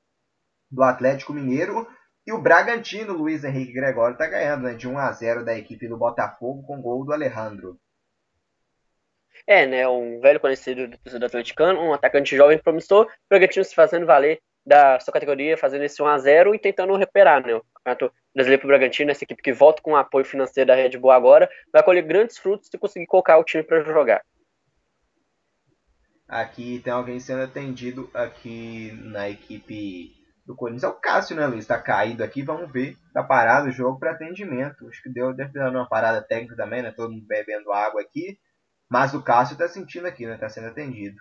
do 0.70 0.82
Atlético 0.82 1.32
Mineiro. 1.32 1.86
E 2.26 2.32
o 2.32 2.40
Bragantino, 2.40 3.12
Luiz 3.12 3.44
Henrique 3.44 3.72
Gregório, 3.72 4.14
está 4.14 4.26
ganhando 4.26 4.62
né, 4.62 4.74
de 4.74 4.88
1 4.88 4.98
a 4.98 5.12
0 5.12 5.44
da 5.44 5.56
equipe 5.56 5.86
do 5.86 5.98
Botafogo 5.98 6.66
com 6.66 6.80
gol 6.80 7.04
do 7.04 7.12
Alejandro. 7.12 7.78
É, 9.46 9.66
né? 9.66 9.86
Um 9.86 10.20
velho 10.20 10.40
conhecido 10.40 10.88
do 10.88 10.96
torcedor 10.96 11.26
atleticano, 11.26 11.80
um 11.80 11.92
atacante 11.92 12.34
jovem 12.34 12.58
promissor, 12.58 13.10
Bragantino 13.28 13.64
se 13.64 13.74
fazendo 13.74 14.06
valer 14.06 14.40
da 14.66 14.98
sua 15.00 15.12
categoria, 15.12 15.58
fazendo 15.58 15.84
esse 15.84 16.02
1x0 16.02 16.54
e 16.54 16.58
tentando 16.58 16.96
recuperar, 16.96 17.46
né? 17.46 17.54
O 17.54 17.64
Campeonato 17.74 18.14
Brasileiro 18.34 18.60
para 18.60 18.66
o 18.66 18.68
Bragantino, 18.68 19.10
essa 19.10 19.24
equipe 19.24 19.42
que 19.42 19.52
volta 19.52 19.82
com 19.82 19.92
o 19.92 19.96
apoio 19.96 20.24
financeiro 20.24 20.68
da 20.68 20.74
Red 20.74 20.96
Bull 20.98 21.10
agora, 21.10 21.48
vai 21.72 21.82
colher 21.82 22.02
grandes 22.02 22.38
frutos 22.38 22.68
se 22.68 22.78
conseguir 22.78 23.06
colocar 23.06 23.38
o 23.38 23.44
time 23.44 23.62
para 23.62 23.82
jogar. 23.82 24.22
Aqui 26.26 26.80
tem 26.82 26.92
alguém 26.92 27.20
sendo 27.20 27.42
atendido 27.42 28.10
aqui 28.14 28.92
na 29.02 29.28
equipe 29.28 30.14
do 30.46 30.56
Corinthians. 30.56 30.84
É 30.84 30.88
o 30.88 30.94
Cássio, 30.94 31.36
né, 31.36 31.46
Luiz? 31.46 31.60
Está 31.60 31.78
caído 31.78 32.24
aqui, 32.24 32.42
vamos 32.42 32.72
ver. 32.72 32.96
Tá 33.12 33.22
parado 33.22 33.68
o 33.68 33.72
jogo 33.72 33.98
para 33.98 34.12
atendimento. 34.12 34.88
Acho 34.88 35.02
que 35.02 35.10
deu, 35.10 35.34
deve 35.34 35.52
ter 35.52 35.60
uma 35.60 35.88
parada 35.88 36.22
técnica 36.22 36.56
também, 36.56 36.82
né? 36.82 36.90
Todo 36.90 37.12
mundo 37.12 37.26
bebendo 37.26 37.72
água 37.72 38.00
aqui. 38.00 38.38
Mas 38.88 39.14
o 39.14 39.22
Cássio 39.22 39.54
está 39.54 39.68
sentindo 39.68 40.06
aqui, 40.06 40.26
né? 40.26 40.36
Tá 40.36 40.48
sendo 40.48 40.68
atendido. 40.68 41.16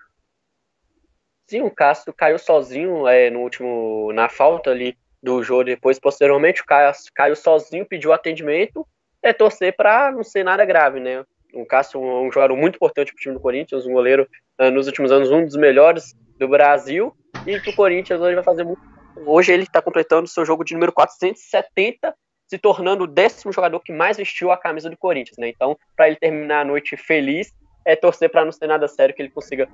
Sim, 1.48 1.62
o 1.62 1.72
Castro 1.72 2.14
caiu 2.14 2.40
sozinho 2.40 3.08
é, 3.08 3.30
no 3.30 3.42
último, 3.42 4.12
na 4.14 4.30
falta 4.30 4.72
ali 4.72 4.98
do 5.22 5.44
jogo. 5.44 5.66
Depois, 5.66 6.00
posteriormente, 6.00 6.62
o 6.62 6.66
Cássio 6.66 7.12
caiu 7.14 7.36
sozinho, 7.36 7.86
pediu 7.86 8.14
atendimento. 8.14 8.86
É 9.22 9.32
torcer 9.32 9.76
para 9.76 10.12
não 10.12 10.24
ser 10.24 10.44
nada 10.44 10.66
grave, 10.66 11.00
né? 11.00 11.26
O 11.54 11.66
Cássio 11.66 12.04
é 12.04 12.22
um 12.22 12.32
jogador 12.32 12.56
muito 12.58 12.76
importante 12.76 13.14
para 13.14 13.20
o 13.20 13.22
time 13.22 13.36
do 13.36 13.40
Corinthians, 13.40 13.86
um 13.86 13.94
goleiro 13.94 14.28
uh, 14.60 14.72
nos 14.72 14.88
últimos 14.88 15.12
anos 15.12 15.32
um 15.32 15.46
dos 15.46 15.56
melhores 15.56 16.14
do 16.38 16.48
Brasil. 16.48 17.16
E 17.46 17.60
que 17.60 17.70
o 17.70 17.76
Corinthians 17.76 18.20
hoje 18.20 18.36
vai 18.36 18.44
fazer 18.44 18.64
muito. 18.64 18.82
Hoje 19.26 19.54
ele 19.54 19.64
está 19.64 19.82
completando 19.82 20.28
seu 20.28 20.44
jogo 20.44 20.64
de 20.64 20.74
número 20.74 20.92
470, 20.92 22.14
se 22.48 22.58
tornando 22.58 23.04
o 23.04 23.08
décimo 23.08 23.54
jogador 23.54 23.80
que 23.80 23.94
mais 23.94 24.18
vestiu 24.18 24.52
a 24.52 24.58
camisa 24.58 24.90
do 24.90 24.98
Corinthians, 24.98 25.38
né? 25.38 25.50
Então, 25.50 25.78
para 25.96 26.08
ele 26.08 26.18
terminar 26.18 26.62
a 26.62 26.66
noite 26.66 26.98
feliz, 26.98 27.54
é 27.86 27.96
torcer 27.96 28.30
para 28.30 28.46
não 28.46 28.52
ser 28.52 28.68
nada 28.68 28.88
sério 28.88 29.14
que 29.14 29.22
ele 29.22 29.30
consiga 29.30 29.68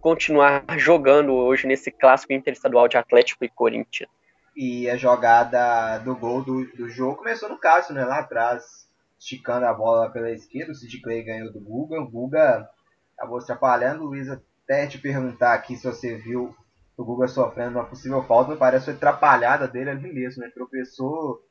continuar 0.00 0.64
jogando 0.78 1.32
hoje 1.32 1.66
nesse 1.66 1.90
clássico 1.90 2.32
interestadual 2.32 2.88
de 2.88 2.96
Atlético 2.96 3.44
e 3.44 3.48
Corinthians. 3.48 4.10
E 4.56 4.88
a 4.90 4.96
jogada 4.96 5.98
do 5.98 6.14
gol 6.14 6.42
do, 6.42 6.66
do 6.76 6.88
jogo 6.88 7.16
começou 7.16 7.48
no 7.48 7.58
Cássio, 7.58 7.94
né? 7.94 8.04
Lá 8.04 8.18
atrás, 8.18 8.88
esticando 9.18 9.64
a 9.64 9.72
bola 9.72 10.10
pela 10.10 10.30
esquerda, 10.30 10.72
o 10.72 10.74
Sid 10.74 11.00
Clay 11.00 11.22
ganhou 11.22 11.52
do 11.52 11.60
Guga. 11.60 12.00
O 12.00 12.10
Guga 12.10 12.68
acabou 13.16 13.40
se 13.40 13.50
atrapalhando. 13.50 14.04
Luiz, 14.04 14.28
até 14.28 14.86
te 14.86 14.98
perguntar 14.98 15.54
aqui 15.54 15.76
se 15.76 15.84
você 15.84 16.16
viu 16.16 16.54
o 16.96 17.04
Guga 17.04 17.28
sofrendo 17.28 17.78
uma 17.78 17.86
possível 17.86 18.22
falta, 18.24 18.54
parece 18.54 18.86
foi 18.86 18.94
atrapalhada 18.94 19.66
dele 19.66 19.90
ali 19.90 20.12
mesmo, 20.12 20.42
né? 20.42 20.50
Tropeçou 20.52 21.42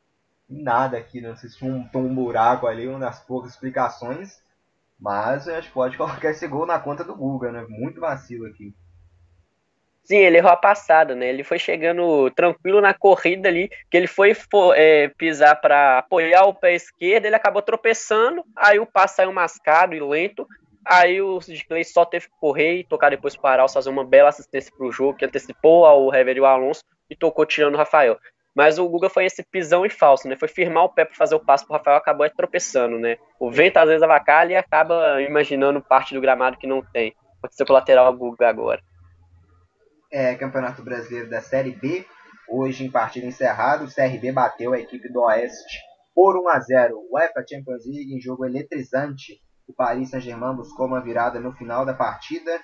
nada 0.48 0.98
aqui, 0.98 1.22
não 1.22 1.36
sei 1.36 1.50
se 1.50 1.64
um, 1.66 1.90
um 1.96 2.14
buraco 2.14 2.68
ali, 2.68 2.88
uma 2.88 3.00
das 3.00 3.20
poucas 3.22 3.52
explicações. 3.52 4.42
Mas 5.02 5.48
a 5.48 5.60
gente 5.60 5.72
pode 5.72 5.98
colocar 5.98 6.30
esse 6.30 6.48
gol 6.48 6.68
na 6.68 6.80
conta 6.80 7.04
do 7.04 7.16
Guga, 7.16 7.52
né? 7.52 7.66
Muito 7.68 8.00
vacilo 8.00 8.46
aqui. 8.46 8.74
Sim, 10.04 10.18
ele 10.18 10.38
errou 10.38 10.52
a 10.52 10.58
passada, 10.58 11.16
né? 11.16 11.28
Ele 11.28 11.44
foi 11.44 11.58
chegando 11.58 12.30
tranquilo 12.32 12.82
na 12.82 12.94
corrida 12.94 13.48
ali, 13.50 13.70
que 13.90 13.96
ele 13.96 14.08
foi 14.08 14.36
é, 14.76 15.08
pisar 15.10 15.56
para 15.62 16.00
apoiar 16.00 16.46
o 16.46 16.54
pé 16.54 16.74
esquerdo, 16.74 17.26
ele 17.26 17.36
acabou 17.36 17.62
tropeçando, 17.62 18.44
aí 18.56 18.80
o 18.80 18.86
passe 18.86 19.18
saiu 19.18 19.32
mascado 19.32 19.94
e 19.94 20.00
lento, 20.00 20.48
aí 20.84 21.22
o 21.22 21.40
Sid 21.40 21.66
Clay 21.66 21.84
só 21.86 22.04
teve 22.04 22.26
que 22.26 22.34
correr 22.40 22.80
e 22.80 22.84
tocar 22.84 23.10
depois 23.10 23.38
para 23.38 23.64
o 23.64 23.70
fazer 23.70 23.90
uma 23.90 24.04
bela 24.04 24.30
assistência 24.30 24.72
para 24.76 24.86
o 24.86 24.92
jogo, 24.92 25.18
que 25.18 25.26
antecipou 25.26 25.86
ao 25.86 26.10
Reverio 26.10 26.46
Alonso 26.46 26.84
e 27.10 27.16
tocou 27.16 27.46
tirando 27.46 27.76
o 27.76 27.78
Rafael. 27.78 28.20
Mas 28.56 28.78
o 28.78 28.88
Guga 28.88 29.10
foi 29.10 29.26
esse 29.26 29.44
pisão 29.44 29.86
e 29.86 29.90
falso, 29.90 30.28
né? 30.28 30.36
Foi 30.38 30.48
firmar 30.48 30.84
o 30.84 30.90
pé 30.94 31.06
para 31.06 31.16
fazer 31.16 31.36
o 31.36 31.40
passo 31.40 31.66
pro 31.66 31.76
Rafael, 31.78 31.98
acabou 31.98 32.30
tropeçando, 32.30 33.00
né? 33.00 33.18
O 33.40 33.50
vento 33.50 33.78
às 33.78 33.88
vezes 33.88 34.04
avacalha 34.04 34.54
e 34.54 34.56
acaba 34.56 35.22
imaginando 35.22 35.82
parte 35.82 36.14
do 36.14 36.22
gramado 36.22 36.58
que 36.58 36.68
não 36.68 36.82
tem. 36.82 37.16
Pode 37.42 37.56
ser 37.56 37.66
pro 37.66 37.74
lateral 37.74 38.14
Guga 38.16 38.50
agora. 38.50 38.82
É, 40.12 40.36
Campeonato 40.36 40.84
Brasileiro 40.84 41.30
da 41.30 41.42
Série 41.42 41.72
B. 41.72 42.06
Hoje, 42.50 42.86
em 42.86 42.92
partida 42.92 43.26
encerrada, 43.26 43.86
o 43.86 43.88
CRB 43.88 44.34
bateu 44.34 44.74
a 44.74 44.80
equipe 44.80 45.08
do 45.10 45.22
Oeste 45.22 45.80
por 46.14 46.38
1 46.38 46.50
a 46.50 46.60
0. 46.60 47.02
UEFA 47.10 47.46
Champions 47.50 47.86
League 47.86 48.14
em 48.14 48.20
jogo 48.20 48.46
eletrizante. 48.46 49.40
O 49.66 49.74
Paris 49.74 50.10
Saint-Germain 50.10 50.54
buscou 50.54 50.86
uma 50.86 51.02
virada 51.02 51.40
no 51.40 51.54
final 51.54 51.86
da 51.86 51.94
partida, 51.94 52.60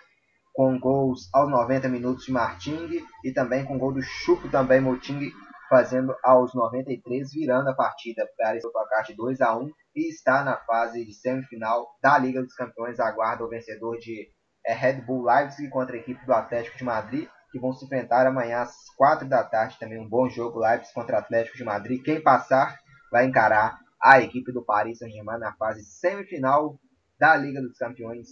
com 0.53 0.77
gols 0.77 1.29
aos 1.33 1.49
90 1.49 1.87
minutos 1.87 2.25
de 2.25 2.33
Marting 2.33 3.01
e 3.23 3.31
também 3.31 3.63
com 3.63 3.77
gol 3.77 3.93
do 3.93 4.01
Chupo 4.01 4.49
também 4.49 4.81
Moting 4.81 5.31
fazendo 5.69 6.15
aos 6.23 6.53
93, 6.53 7.31
virando 7.31 7.69
a 7.69 7.75
partida 7.75 8.27
para 8.37 8.57
o 8.57 8.71
placar 8.71 9.03
de 9.03 9.15
2 9.15 9.41
a 9.41 9.57
1 9.57 9.69
e 9.95 10.09
está 10.09 10.43
na 10.43 10.57
fase 10.57 11.05
de 11.05 11.13
semifinal 11.13 11.87
da 12.01 12.17
Liga 12.17 12.41
dos 12.41 12.53
Campeões. 12.53 12.99
Aguarda 12.99 13.43
o 13.43 13.49
vencedor 13.49 13.97
de 13.97 14.29
é, 14.65 14.73
Red 14.73 15.01
Bull 15.01 15.25
Leipzig 15.25 15.69
contra 15.69 15.95
a 15.95 15.99
equipe 15.99 16.25
do 16.25 16.33
Atlético 16.33 16.77
de 16.77 16.83
Madrid, 16.83 17.27
que 17.51 17.59
vão 17.59 17.73
se 17.73 17.85
enfrentar 17.85 18.25
amanhã 18.25 18.61
às 18.61 18.89
4 18.97 19.27
da 19.27 19.43
tarde. 19.43 19.79
Também 19.79 19.99
um 19.99 20.09
bom 20.09 20.29
jogo 20.29 20.59
Leipzig 20.59 20.93
contra 20.93 21.19
Atlético 21.19 21.57
de 21.57 21.63
Madrid. 21.63 22.01
Quem 22.03 22.21
passar 22.21 22.77
vai 23.11 23.25
encarar 23.25 23.77
a 24.01 24.21
equipe 24.21 24.51
do 24.51 24.63
Paris 24.63 24.99
Saint-Germain 24.99 25.39
na 25.39 25.53
fase 25.55 25.83
semifinal 25.83 26.79
da 27.19 27.35
Liga 27.35 27.61
dos 27.61 27.77
Campeões 27.77 28.27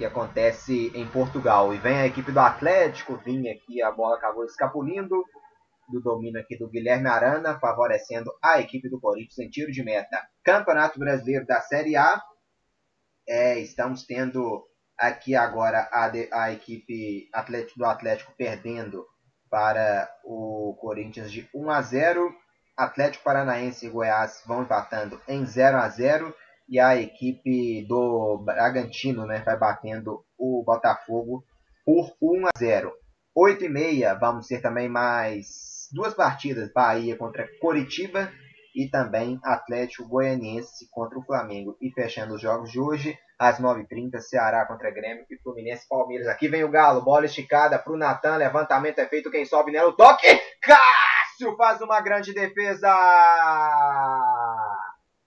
que 0.00 0.04
acontece 0.06 0.90
em 0.94 1.06
Portugal. 1.06 1.74
E 1.74 1.76
vem 1.76 1.98
a 1.98 2.06
equipe 2.06 2.32
do 2.32 2.40
Atlético, 2.40 3.20
vinha 3.22 3.52
aqui, 3.52 3.82
a 3.82 3.92
bola 3.92 4.16
acabou 4.16 4.46
escapulindo 4.46 5.22
do 5.90 6.00
domínio 6.00 6.40
aqui 6.40 6.56
do 6.56 6.68
Guilherme 6.68 7.08
Arana, 7.08 7.58
favorecendo 7.58 8.30
a 8.42 8.60
equipe 8.60 8.88
do 8.88 9.00
Corinthians 9.00 9.38
em 9.38 9.50
tiro 9.50 9.72
de 9.72 9.82
meta. 9.82 10.22
Campeonato 10.44 10.98
Brasileiro 10.98 11.46
da 11.46 11.60
Série 11.60 11.96
A. 11.96 12.22
É, 13.28 13.58
estamos 13.58 14.04
tendo 14.04 14.66
aqui 14.98 15.34
agora 15.34 15.88
a, 15.92 16.10
a 16.32 16.52
equipe 16.52 17.28
Atlético, 17.32 17.78
do 17.78 17.84
Atlético 17.84 18.32
perdendo 18.36 19.04
para 19.50 20.08
o 20.24 20.76
Corinthians 20.80 21.32
de 21.32 21.48
1 21.54 21.70
a 21.70 21.82
0. 21.82 22.34
Atlético 22.76 23.24
Paranaense 23.24 23.86
e 23.86 23.90
Goiás 23.90 24.42
vão 24.46 24.62
empatando 24.62 25.20
em 25.28 25.44
0 25.44 25.76
a 25.76 25.88
0 25.88 26.34
e 26.68 26.78
a 26.78 26.96
equipe 26.96 27.84
do 27.86 28.38
Bragantino 28.38 29.26
né, 29.26 29.42
vai 29.44 29.58
batendo 29.58 30.24
o 30.38 30.62
Botafogo 30.64 31.44
por 31.84 32.14
1 32.22 32.46
a 32.46 32.50
0. 32.56 32.92
8 33.34 33.64
e 33.64 33.68
meia 33.68 34.14
vamos 34.14 34.46
ter 34.46 34.60
também 34.60 34.88
mais 34.88 35.69
duas 35.92 36.14
partidas, 36.14 36.72
Bahia 36.72 37.16
contra 37.16 37.48
Coritiba 37.60 38.30
e 38.74 38.88
também 38.88 39.38
Atlético 39.44 40.08
Goianiense 40.08 40.88
contra 40.90 41.18
o 41.18 41.24
Flamengo. 41.24 41.76
E 41.80 41.90
fechando 41.92 42.34
os 42.34 42.40
jogos 42.40 42.70
de 42.70 42.80
hoje, 42.80 43.18
às 43.38 43.58
9h30, 43.58 44.20
Ceará 44.20 44.66
contra 44.66 44.90
Grêmio 44.90 45.24
e 45.30 45.38
Fluminense 45.38 45.88
Palmeiras. 45.88 46.26
Aqui 46.28 46.48
vem 46.48 46.64
o 46.64 46.70
Galo, 46.70 47.02
bola 47.02 47.26
esticada 47.26 47.78
para 47.78 47.92
o 47.92 47.96
Natan, 47.96 48.36
levantamento 48.36 48.98
é 48.98 49.06
feito, 49.06 49.30
quem 49.30 49.44
sobe 49.44 49.72
nela, 49.72 49.88
o 49.88 49.96
toque, 49.96 50.26
Cássio 50.60 51.56
faz 51.56 51.80
uma 51.80 52.00
grande 52.00 52.32
defesa! 52.32 52.88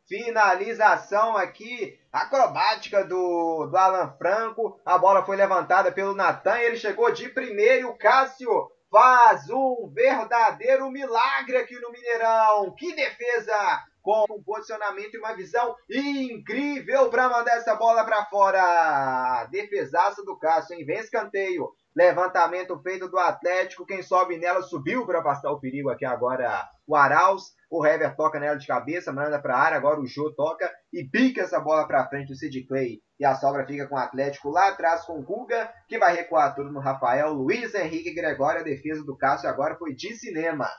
Finalização 0.08 1.36
aqui, 1.36 1.97
acrobática 2.12 3.04
do, 3.04 3.65
do 3.65 3.76
Alan 3.76 4.13
Franco, 4.17 4.80
a 4.86 4.97
bola 4.97 5.26
foi 5.26 5.36
levantada 5.36 5.91
pelo 5.91 6.13
Natan, 6.13 6.60
ele 6.60 6.76
chegou 6.76 7.12
de 7.12 7.30
primeiro 7.30 7.82
e 7.82 7.86
o 7.86 7.97
Cássio 7.97 8.49
faz 8.93 9.49
um 9.49 9.91
verdadeiro 9.91 10.91
milagre 10.91 11.58
aqui 11.58 11.73
no 11.79 11.91
Mineirão. 11.91 12.75
Que 12.77 12.95
defesa! 12.95 13.82
Com 14.03 14.25
um 14.29 14.43
posicionamento 14.43 15.15
e 15.15 15.17
uma 15.17 15.34
visão 15.34 15.75
incrível 15.89 17.10
para 17.10 17.27
mandar 17.27 17.58
essa 17.58 17.73
bola 17.73 18.06
para 18.06 18.25
fora. 18.25 19.47
Defesaça 19.49 20.23
do 20.23 20.38
Cássio, 20.38 20.75
hein? 20.75 20.86
Vem 20.86 20.99
escanteio. 20.99 21.71
Levantamento 21.95 22.79
feito 22.84 23.08
do 23.08 23.17
Atlético. 23.17 23.86
Quem 23.86 24.03
sobe 24.03 24.38
nela 24.38 24.62
subiu 24.62 25.08
para 25.08 25.21
afastar 25.21 25.51
o 25.51 25.60
perigo 25.60 25.89
aqui 25.89 26.06
agora. 26.06 26.69
O 26.86 26.95
Arauz. 26.95 27.43
O 27.75 27.83
Hever 27.83 28.15
toca 28.15 28.39
nela 28.39 28.55
de 28.55 28.67
cabeça, 28.67 29.12
manda 29.12 29.41
para 29.41 29.55
a 29.55 29.59
área. 29.59 29.77
Agora 29.77 29.99
o 29.99 30.05
Jô 30.05 30.31
toca 30.36 30.71
e 30.93 31.03
bica 31.03 31.41
essa 31.41 31.59
bola 31.59 31.88
para 31.88 32.07
frente 32.07 32.27
do 32.27 32.36
Sid 32.36 32.67
Clay. 32.67 32.99
E 33.19 33.25
a 33.25 33.33
sobra 33.33 33.65
fica 33.65 33.88
com 33.88 33.95
o 33.95 33.97
Atlético 33.97 34.51
lá 34.51 34.67
atrás 34.67 35.03
com 35.05 35.17
o 35.17 35.23
Guga, 35.23 35.73
que 35.89 35.97
vai 35.97 36.15
recuar 36.15 36.53
tudo 36.53 36.71
no 36.71 36.79
Rafael. 36.79 37.33
Luiz 37.33 37.73
Henrique 37.73 38.13
Gregório, 38.13 38.62
a 38.62 38.63
defesa 38.63 39.03
do 39.03 39.17
Cássio 39.17 39.49
agora 39.49 39.75
foi 39.75 39.95
de 39.95 40.13
cinema. 40.15 40.69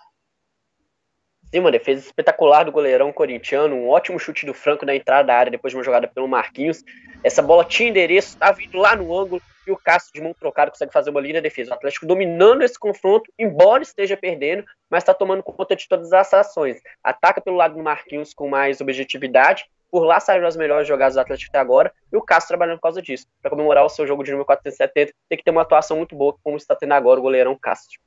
Sim, 1.53 1.59
uma 1.59 1.73
defesa 1.73 2.07
espetacular 2.07 2.63
do 2.63 2.71
goleirão 2.71 3.13
corintiano, 3.13 3.75
um 3.75 3.89
ótimo 3.89 4.21
chute 4.21 4.47
do 4.47 4.55
Franco 4.55 4.87
na 4.87 4.95
entrada 4.95 5.27
da 5.27 5.35
área 5.37 5.51
depois 5.51 5.73
de 5.73 5.77
uma 5.77 5.85
jogada 5.85 6.07
pelo 6.07 6.29
Marquinhos. 6.29 6.85
Essa 7.25 7.43
bola 7.43 7.65
tinha 7.65 7.89
endereço, 7.89 8.39
tá 8.39 8.53
vindo 8.53 8.79
lá 8.79 8.95
no 8.95 9.13
ângulo 9.19 9.43
e 9.67 9.73
o 9.73 9.77
Cássio 9.77 10.13
de 10.13 10.21
mão 10.21 10.35
trocada 10.35 10.71
consegue 10.71 10.93
fazer 10.93 11.11
uma 11.11 11.21
linda 11.21 11.41
defesa. 11.41 11.71
O 11.71 11.75
Atlético 11.75 12.07
dominando 12.07 12.63
esse 12.63 12.79
confronto, 12.79 13.33
embora 13.39 13.83
esteja 13.83 14.17
perdendo, 14.17 14.65
mas 14.91 15.03
está 15.03 15.15
tomando 15.15 15.43
conta 15.43 15.75
de 15.75 15.89
todas 15.89 16.13
as 16.13 16.33
ações. 16.33 16.81
Ataca 17.03 17.41
pelo 17.41 17.57
lado 17.57 17.75
do 17.75 17.83
Marquinhos 17.83 18.35
com 18.35 18.49
mais 18.49 18.81
objetividade 18.81 19.67
por 19.95 20.03
lá 20.03 20.19
saíram 20.19 20.49
as 20.49 20.57
melhores 20.57 20.89
jogadas 20.89 21.15
do 21.15 21.21
Atlético 21.21 21.51
até 21.51 21.61
agora, 21.61 21.95
e 22.13 22.17
o 22.17 22.21
Cássio 22.21 22.49
trabalhando 22.49 22.79
por 22.79 22.83
causa 22.83 23.01
disso. 23.01 23.29
Para 23.41 23.53
comemorar 23.53 23.85
o 23.85 23.89
seu 23.89 24.05
jogo 24.05 24.25
de 24.25 24.33
número 24.33 24.45
470, 24.45 25.13
tem 25.29 25.39
que 25.39 25.45
ter 25.45 25.53
uma 25.53 25.63
atuação 25.63 25.99
muito 25.99 26.17
boa, 26.17 26.37
como 26.43 26.57
está 26.57 26.75
tendo 26.75 26.95
agora 26.95 27.21
o 27.21 27.23
goleirão 27.23 27.57
Cássio. 27.57 28.01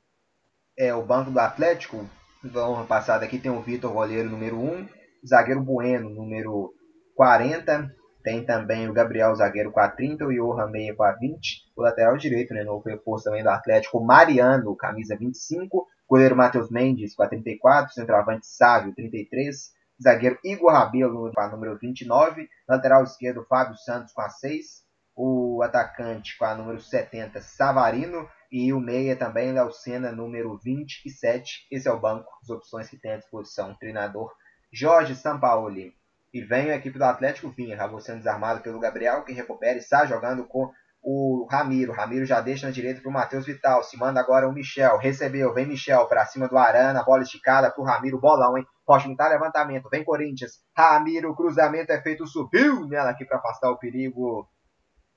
É, 0.76 0.94
o 0.94 1.00
banco 1.00 1.30
do 1.30 1.40
Atlético, 1.40 2.06
vamos 2.44 2.86
passar 2.86 3.22
aqui, 3.22 3.38
tem 3.38 3.50
o 3.50 3.62
Vitor, 3.62 3.90
goleiro 3.90 4.28
número 4.28 4.60
1, 4.60 4.86
zagueiro 5.26 5.62
Bueno, 5.62 6.10
número 6.10 6.74
40, 7.16 7.90
tem 8.28 8.44
também 8.44 8.86
o 8.90 8.92
Gabriel, 8.92 9.34
zagueiro 9.34 9.72
com 9.72 9.80
a 9.80 9.88
30, 9.88 10.26
o 10.26 10.30
Johan 10.30 10.68
Meia 10.68 10.94
com 10.94 11.02
a 11.02 11.12
20, 11.12 11.72
o 11.74 11.80
lateral 11.80 12.14
direito, 12.18 12.52
né, 12.52 12.62
novo 12.62 12.86
reforço 12.86 13.24
também 13.24 13.42
do 13.42 13.48
Atlético, 13.48 14.04
Mariano, 14.04 14.76
camisa 14.76 15.16
25, 15.16 15.86
goleiro 16.06 16.36
Matheus 16.36 16.70
Mendes 16.70 17.14
com 17.14 17.22
a 17.22 17.26
34, 17.26 17.94
centroavante 17.94 18.46
Sávio, 18.46 18.94
33, 18.94 19.72
zagueiro 20.02 20.38
Igor 20.44 20.72
Rabelo 20.72 21.32
com 21.32 21.40
a 21.40 21.48
número 21.48 21.78
29, 21.78 22.46
lateral 22.68 23.02
esquerdo 23.02 23.46
Fábio 23.48 23.78
Santos 23.78 24.12
com 24.12 24.20
a 24.20 24.28
6, 24.28 24.86
o 25.16 25.62
atacante 25.62 26.36
com 26.36 26.44
a 26.44 26.54
número 26.54 26.82
70 26.82 27.40
Savarino. 27.40 28.28
E 28.50 28.72
o 28.72 28.80
meia 28.80 29.14
também 29.16 29.52
Léo 29.52 29.70
Senna, 29.72 30.10
número 30.10 30.56
27. 30.56 31.66
Esse 31.70 31.86
é 31.86 31.92
o 31.92 32.00
banco, 32.00 32.30
as 32.42 32.48
opções 32.48 32.88
que 32.88 32.96
tem 32.96 33.12
à 33.12 33.16
disposição. 33.16 33.74
treinador 33.74 34.32
Jorge 34.72 35.14
Sampaoli. 35.14 35.97
E 36.32 36.42
vem 36.42 36.70
a 36.70 36.76
equipe 36.76 36.98
do 36.98 37.04
Atlético 37.04 37.50
Vinha, 37.50 37.74
acabou 37.74 38.00
sendo 38.00 38.18
desarmado 38.18 38.60
pelo 38.60 38.80
Gabriel, 38.80 39.24
que 39.24 39.32
recupera 39.32 39.76
e 39.76 39.78
está 39.78 40.04
jogando 40.04 40.46
com 40.46 40.70
o 41.02 41.46
Ramiro. 41.50 41.92
Ramiro 41.92 42.26
já 42.26 42.40
deixa 42.40 42.66
na 42.66 42.72
direita 42.72 43.00
para 43.00 43.08
o 43.08 43.12
Matheus 43.12 43.46
Vital. 43.46 43.82
Se 43.82 43.96
manda 43.96 44.20
agora 44.20 44.48
o 44.48 44.52
Michel. 44.52 44.98
Recebeu, 44.98 45.54
vem 45.54 45.66
Michel 45.66 46.06
para 46.06 46.26
cima 46.26 46.48
do 46.48 46.58
Arana. 46.58 47.02
Bola 47.02 47.22
esticada 47.22 47.70
para 47.70 47.80
o 47.80 47.86
Ramiro. 47.86 48.20
Bolão, 48.20 48.58
hein? 48.58 48.66
Washington 48.88 49.28
levantamento, 49.28 49.88
vem 49.90 50.02
Corinthians. 50.02 50.52
Ramiro, 50.76 51.34
cruzamento 51.34 51.92
é 51.92 52.00
feito, 52.00 52.26
subiu 52.26 52.86
nela 52.88 53.10
aqui 53.10 53.24
para 53.24 53.38
afastar 53.38 53.70
o 53.70 53.78
perigo. 53.78 54.48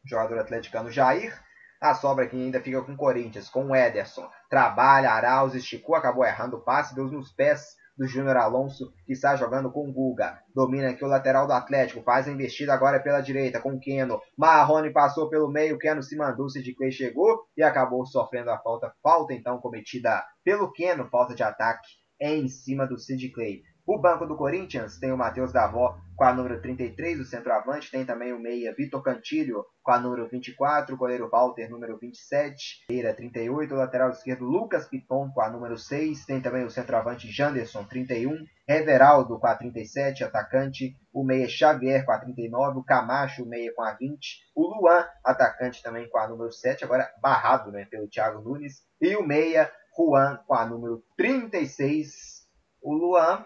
Jogador 0.06 0.40
atleticano 0.40 0.92
Jair. 0.92 1.34
A 1.82 1.96
sobra 1.96 2.26
aqui 2.26 2.36
ainda 2.36 2.62
fica 2.62 2.82
com 2.84 2.96
Corinthians, 2.96 3.50
com 3.50 3.68
o 3.68 3.76
Ederson. 3.76 4.30
Trabalha, 4.50 5.12
Arauz, 5.12 5.56
esticou, 5.56 5.96
acabou 5.96 6.24
errando 6.24 6.58
o 6.58 6.62
passe, 6.62 6.94
deu 6.94 7.06
nos 7.06 7.32
pés 7.32 7.76
do 8.02 8.08
Júnior 8.08 8.36
Alonso, 8.36 8.92
que 9.06 9.14
está 9.14 9.36
jogando 9.36 9.72
com 9.72 9.88
o 9.88 9.94
Guga. 9.94 10.40
Domina 10.56 10.90
aqui 10.90 11.06
o 11.06 11.08
lateral 11.08 11.46
do 11.46 11.54
Atlético, 11.54 12.02
faz 12.02 12.28
a 12.28 12.32
investida 12.32 12.74
agora 12.74 13.00
pela 13.00 13.22
direita 13.22 13.62
com 13.62 13.76
o 13.76 13.80
Keno. 13.80 14.20
Marrone 14.36 14.90
passou 14.92 15.30
pelo 15.30 15.48
meio, 15.48 15.78
Keno 15.78 16.02
se 16.02 16.18
mandou, 16.18 16.48
de 16.48 16.74
Clay 16.74 16.92
chegou 16.92 17.44
e 17.56 17.62
acabou 17.62 18.04
sofrendo 18.08 18.50
a 18.50 18.58
falta. 18.58 18.92
Falta 19.04 19.36
então 19.36 19.60
cometida 19.60 20.26
pelo 20.44 20.72
Keno, 20.72 21.08
falta 21.12 21.36
de 21.36 21.44
ataque 21.44 21.88
em 22.20 22.48
cima 22.48 22.88
do 22.88 22.98
Sid 22.98 23.30
Clay. 23.30 23.62
O 23.86 23.98
banco 23.98 24.28
do 24.28 24.38
Corinthians 24.38 25.00
tem 25.00 25.12
o 25.12 25.18
Matheus 25.18 25.52
Davó 25.52 25.98
com 26.16 26.24
a 26.24 26.34
número 26.34 26.62
33, 26.62 27.20
o 27.20 27.26
centroavante, 27.26 27.90
tem 27.90 28.06
também 28.06 28.32
o 28.32 28.40
meia 28.40 28.76
Vitor 28.76 29.02
Cantilho 29.02 29.66
com 29.82 29.92
a 29.92 30.00
número 30.00 30.28
24, 30.30 30.94
o 30.94 30.98
goleiro 30.98 31.28
Walter, 31.28 31.68
número 31.68 31.98
27, 31.98 32.86
Eira 32.92 33.12
38, 33.12 33.74
o 33.74 33.78
lateral 33.78 34.12
esquerdo 34.12 34.46
Lucas 34.46 34.88
Piton 34.88 35.32
com 35.32 35.42
a 35.42 35.50
número 35.50 35.80
6, 35.80 36.26
tem 36.26 36.40
também 36.40 36.64
o 36.64 36.70
centroavante 36.70 37.28
Janderson 37.32 37.84
31, 37.86 38.46
Everaldo 38.68 39.40
com 39.40 39.48
a 39.48 39.56
37, 39.56 40.24
atacante, 40.24 40.96
o 41.12 41.24
meia 41.24 41.50
Xavier 41.50 42.06
com 42.06 42.12
a 42.12 42.20
39, 42.20 42.78
o 42.78 42.84
Camacho, 42.84 43.48
meia 43.48 43.74
com 43.76 43.82
a 43.82 43.94
20, 43.94 44.44
o 44.56 44.68
Luan, 44.68 45.08
atacante 45.26 45.82
também 45.82 46.08
com 46.08 46.20
a 46.20 46.28
número 46.28 46.52
7, 46.52 46.84
agora 46.84 47.12
barrado 47.20 47.72
né, 47.72 47.86
pelo 47.86 48.08
Thiago 48.08 48.42
Nunes, 48.42 48.84
e 49.02 49.16
o 49.16 49.26
meia 49.26 49.72
Juan 49.98 50.40
com 50.46 50.54
a 50.54 50.68
número 50.68 51.04
36. 51.18 52.42
O 52.84 52.94
Luan 52.94 53.46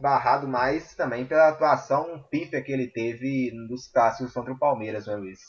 barrado 0.00 0.48
mais 0.48 0.94
também 0.94 1.24
pela 1.24 1.48
atuação 1.48 2.24
pífia 2.30 2.62
que 2.62 2.72
ele 2.72 2.86
teve 2.86 3.50
nos 3.68 3.88
clássicos 3.88 4.32
contra 4.32 4.52
o 4.52 4.58
Palmeiras, 4.58 5.06
né, 5.06 5.16
Luiz? 5.16 5.40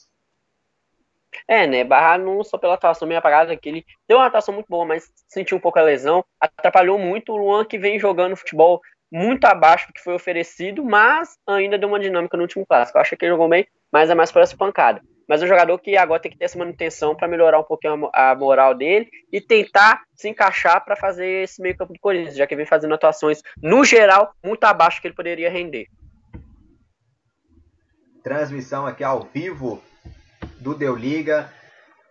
É, 1.47 1.67
né? 1.67 1.83
Barrado 1.83 2.23
não 2.23 2.43
só 2.43 2.57
pela 2.57 2.73
atuação 2.73 3.07
meio 3.07 3.19
apagada, 3.19 3.55
que 3.55 3.69
ele 3.69 3.85
deu 4.07 4.17
uma 4.17 4.25
atuação 4.25 4.53
muito 4.53 4.67
boa, 4.67 4.85
mas 4.85 5.11
sentiu 5.27 5.57
um 5.57 5.59
pouco 5.59 5.77
a 5.77 5.83
lesão, 5.83 6.23
atrapalhou 6.39 6.97
muito 6.97 7.31
o 7.31 7.37
Luan 7.37 7.65
que 7.65 7.77
vem 7.77 7.99
jogando 7.99 8.35
futebol 8.35 8.81
muito 9.11 9.45
abaixo 9.45 9.87
do 9.87 9.93
que 9.93 10.03
foi 10.03 10.13
oferecido, 10.13 10.83
mas 10.83 11.37
ainda 11.47 11.77
deu 11.77 11.87
uma 11.87 11.99
dinâmica 11.99 12.35
no 12.35 12.43
último 12.43 12.65
clássico. 12.65 12.97
Eu 12.97 13.01
acho 13.01 13.15
que 13.15 13.25
ele 13.25 13.31
jogou 13.31 13.47
bem, 13.47 13.67
mas 13.91 14.09
é 14.09 14.15
mais 14.15 14.31
por 14.31 14.41
essa 14.41 14.57
pancada. 14.57 15.01
Mas 15.27 15.41
é 15.41 15.45
um 15.45 15.47
jogador 15.47 15.77
que 15.79 15.97
agora 15.97 16.21
tem 16.21 16.31
que 16.31 16.37
ter 16.37 16.45
essa 16.45 16.57
manutenção 16.57 17.15
para 17.15 17.27
melhorar 17.27 17.59
um 17.59 17.63
pouquinho 17.63 18.09
a 18.13 18.35
moral 18.35 18.73
dele 18.75 19.09
e 19.31 19.41
tentar 19.41 20.03
se 20.13 20.29
encaixar 20.29 20.83
para 20.85 20.95
fazer 20.95 21.43
esse 21.43 21.61
meio 21.61 21.75
campo 21.75 21.93
do 21.93 21.99
Corinthians, 21.99 22.35
já 22.35 22.47
que 22.47 22.55
vem 22.55 22.65
fazendo 22.65 22.93
atuações, 22.93 23.41
no 23.61 23.83
geral, 23.83 24.33
muito 24.43 24.63
abaixo 24.63 25.01
que 25.01 25.07
ele 25.07 25.15
poderia 25.15 25.49
render. 25.49 25.87
Transmissão 28.23 28.85
aqui 28.85 29.03
ao 29.03 29.23
vivo 29.23 29.81
do 30.59 30.73
Deu 30.73 30.95
Liga. 30.95 31.51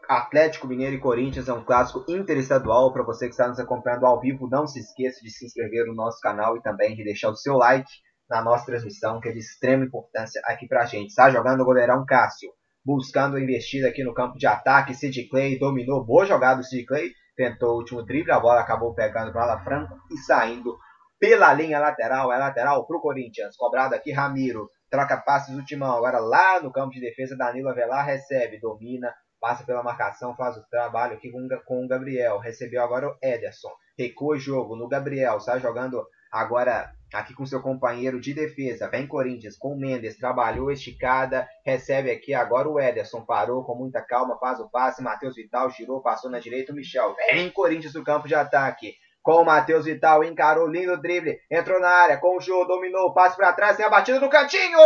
Atlético 0.09 0.69
Mineiro 0.69 0.95
e 0.95 1.01
Corinthians 1.01 1.49
é 1.49 1.53
um 1.53 1.65
clássico 1.65 2.05
interestadual. 2.09 2.93
Para 2.93 3.03
você 3.03 3.27
que 3.27 3.33
está 3.33 3.49
nos 3.49 3.59
acompanhando 3.59 4.07
ao 4.07 4.21
vivo, 4.21 4.49
não 4.49 4.67
se 4.67 4.79
esqueça 4.79 5.21
de 5.21 5.31
se 5.31 5.45
inscrever 5.45 5.85
no 5.87 5.95
nosso 5.95 6.21
canal 6.21 6.57
e 6.57 6.63
também 6.63 6.95
de 6.95 7.03
deixar 7.03 7.29
o 7.29 7.37
seu 7.37 7.57
like 7.57 7.91
na 8.31 8.43
nossa 8.43 8.67
transmissão, 8.67 9.21
que 9.21 9.29
é 9.29 9.33
de 9.33 9.39
extrema 9.39 9.85
importância 9.85 10.41
aqui 10.45 10.67
para 10.67 10.83
a 10.83 10.87
gente. 10.87 11.09
Está 11.09 11.29
jogando 11.31 11.61
o 11.61 11.65
goleirão 11.65 12.05
Cássio, 12.07 12.51
buscando 12.87 13.37
a 13.37 13.41
investida 13.41 13.89
aqui 13.89 14.05
no 14.05 14.15
campo 14.15 14.39
de 14.39 14.47
ataque. 14.47 14.95
Sid 14.95 15.29
Clay 15.29 15.59
dominou, 15.59 16.05
boa 16.05 16.25
jogada 16.25 16.61
do 16.61 16.65
Sid 16.65 16.87
Clay, 16.87 17.11
tentou 17.37 17.73
o 17.73 17.79
último 17.79 18.05
drible, 18.05 18.31
a 18.31 18.39
bola 18.39 18.61
acabou 18.61 18.95
pegando 18.95 19.33
para 19.33 19.43
Ala 19.43 19.65
Franco 19.65 19.99
e 20.09 20.17
saindo 20.19 20.79
pela 21.19 21.53
linha 21.53 21.81
lateral. 21.81 22.33
É 22.33 22.39
lateral 22.39 22.87
para 22.87 22.97
o 22.97 23.01
Corinthians, 23.01 23.57
cobrado 23.57 23.93
aqui 23.97 24.13
Ramiro. 24.13 24.71
Troca 24.89 25.17
passes 25.17 25.53
do 25.53 25.65
Timão, 25.65 25.97
agora 25.97 26.21
lá 26.21 26.61
no 26.63 26.71
campo 26.71 26.93
de 26.93 27.01
defesa, 27.01 27.37
Danilo 27.37 27.69
Avelar 27.69 28.07
recebe, 28.07 28.61
domina, 28.61 29.13
passa 29.41 29.65
pela 29.65 29.83
marcação, 29.83 30.37
faz 30.37 30.57
o 30.57 30.65
trabalho 30.71 31.15
aqui 31.15 31.29
com, 31.33 31.49
com 31.67 31.85
o 31.85 31.89
Gabriel. 31.89 32.39
Recebeu 32.39 32.81
agora 32.85 33.09
o 33.09 33.17
Ederson. 33.21 33.73
Recua 33.99 34.37
o 34.37 34.39
jogo 34.39 34.77
no 34.77 34.87
Gabriel, 34.87 35.39
está 35.39 35.59
jogando 35.59 36.07
agora 36.31 36.93
aqui 37.13 37.35
com 37.35 37.47
seu 37.47 37.61
companheiro 37.61 38.21
de 38.21 38.35
defesa. 38.35 38.89
Vem 38.89 39.07
Corinthians 39.07 39.57
com 39.57 39.73
o 39.73 39.79
Mendes, 39.79 40.17
trabalhou 40.17 40.71
esticada, 40.71 41.49
recebe 41.65 42.11
aqui 42.11 42.35
agora 42.35 42.69
o 42.69 42.81
Ederson, 42.81 43.25
parou 43.25 43.65
com 43.65 43.75
muita 43.75 44.01
calma, 44.01 44.39
faz 44.39 44.61
o 44.61 44.69
passe. 44.69 45.03
Matheus 45.03 45.37
Vital 45.37 45.71
girou, 45.71 46.03
passou 46.03 46.31
na 46.31 46.39
direita 46.39 46.73
o 46.73 46.75
Michel. 46.75 47.15
Vem 47.31 47.51
Corinthians 47.51 47.95
no 47.95 48.05
campo 48.05 48.29
de 48.29 48.35
ataque. 48.35 48.95
Com 49.23 49.43
o 49.43 49.45
Matheus 49.45 49.85
Vital, 49.87 50.23
encarou 50.23 50.69
lindo 50.69 50.97
drible, 51.01 51.41
entrou 51.51 51.81
na 51.81 51.89
área, 51.89 52.17
com 52.17 52.37
o 52.37 52.41
Jô, 52.41 52.65
dominou, 52.65 53.13
passe 53.13 53.37
para 53.37 53.53
trás, 53.53 53.77
tem 53.77 53.85
a 53.85 53.91
batida 53.91 54.21
no 54.21 54.31
cantinho! 54.31 54.79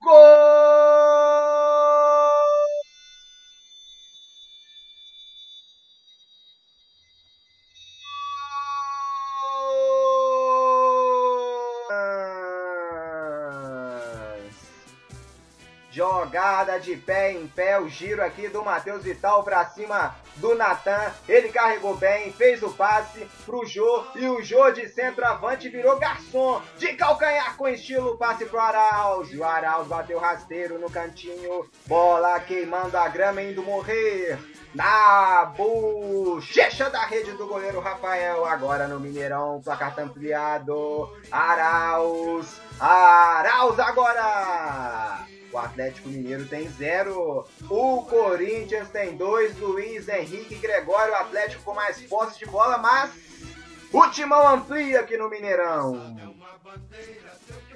Gol! 0.00 1.07
Jogada 16.48 16.80
de 16.80 16.96
pé 16.96 17.32
em 17.32 17.46
pé, 17.46 17.78
o 17.78 17.90
giro 17.90 18.24
aqui 18.24 18.48
do 18.48 18.64
Matheus 18.64 19.04
Vital 19.04 19.44
para 19.44 19.66
cima 19.66 20.16
do 20.36 20.54
Natan. 20.54 21.12
Ele 21.28 21.50
carregou 21.50 21.94
bem, 21.94 22.32
fez 22.32 22.62
o 22.62 22.70
passe 22.70 23.28
pro 23.44 23.66
Jô 23.66 24.04
e 24.14 24.26
o 24.26 24.42
Jô 24.42 24.70
de 24.70 24.88
centroavante 24.88 25.68
virou 25.68 25.98
garçom. 25.98 26.62
De 26.78 26.94
calcanhar 26.94 27.54
com 27.58 27.68
estilo, 27.68 28.16
passe 28.16 28.46
pro 28.46 28.58
Arauz. 28.58 29.30
O 29.34 29.44
Arauz 29.44 29.88
bateu 29.88 30.18
rasteiro 30.18 30.78
no 30.78 30.90
cantinho. 30.90 31.68
Bola 31.86 32.40
queimando 32.40 32.96
a 32.96 33.06
grama, 33.08 33.42
indo 33.42 33.62
morrer. 33.62 34.38
Na 34.74 35.52
bochecha 35.54 36.88
da 36.88 37.04
rede 37.04 37.32
do 37.32 37.46
goleiro 37.46 37.78
Rafael. 37.78 38.46
Agora 38.46 38.88
no 38.88 38.98
Mineirão, 38.98 39.60
placar 39.62 39.94
ampliado. 40.00 41.10
Arauz. 41.30 42.58
Arauz 42.80 43.78
agora. 43.78 45.26
O 45.52 45.58
Atlético 45.58 46.08
Mineiro 46.08 46.46
tem 46.46 46.68
zero. 46.68 47.46
O 47.70 48.02
Corinthians 48.02 48.88
tem 48.90 49.16
dois. 49.16 49.56
Luiz 49.58 50.08
Henrique 50.08 50.56
Gregório. 50.56 51.12
O 51.12 51.16
Atlético 51.16 51.62
com 51.62 51.74
mais 51.74 52.00
posse 52.02 52.38
de 52.38 52.46
bola, 52.46 52.78
mas 52.78 53.10
o 53.92 54.06
Timão 54.08 54.46
amplia 54.46 55.00
aqui 55.00 55.16
no 55.16 55.30
Mineirão. 55.30 56.16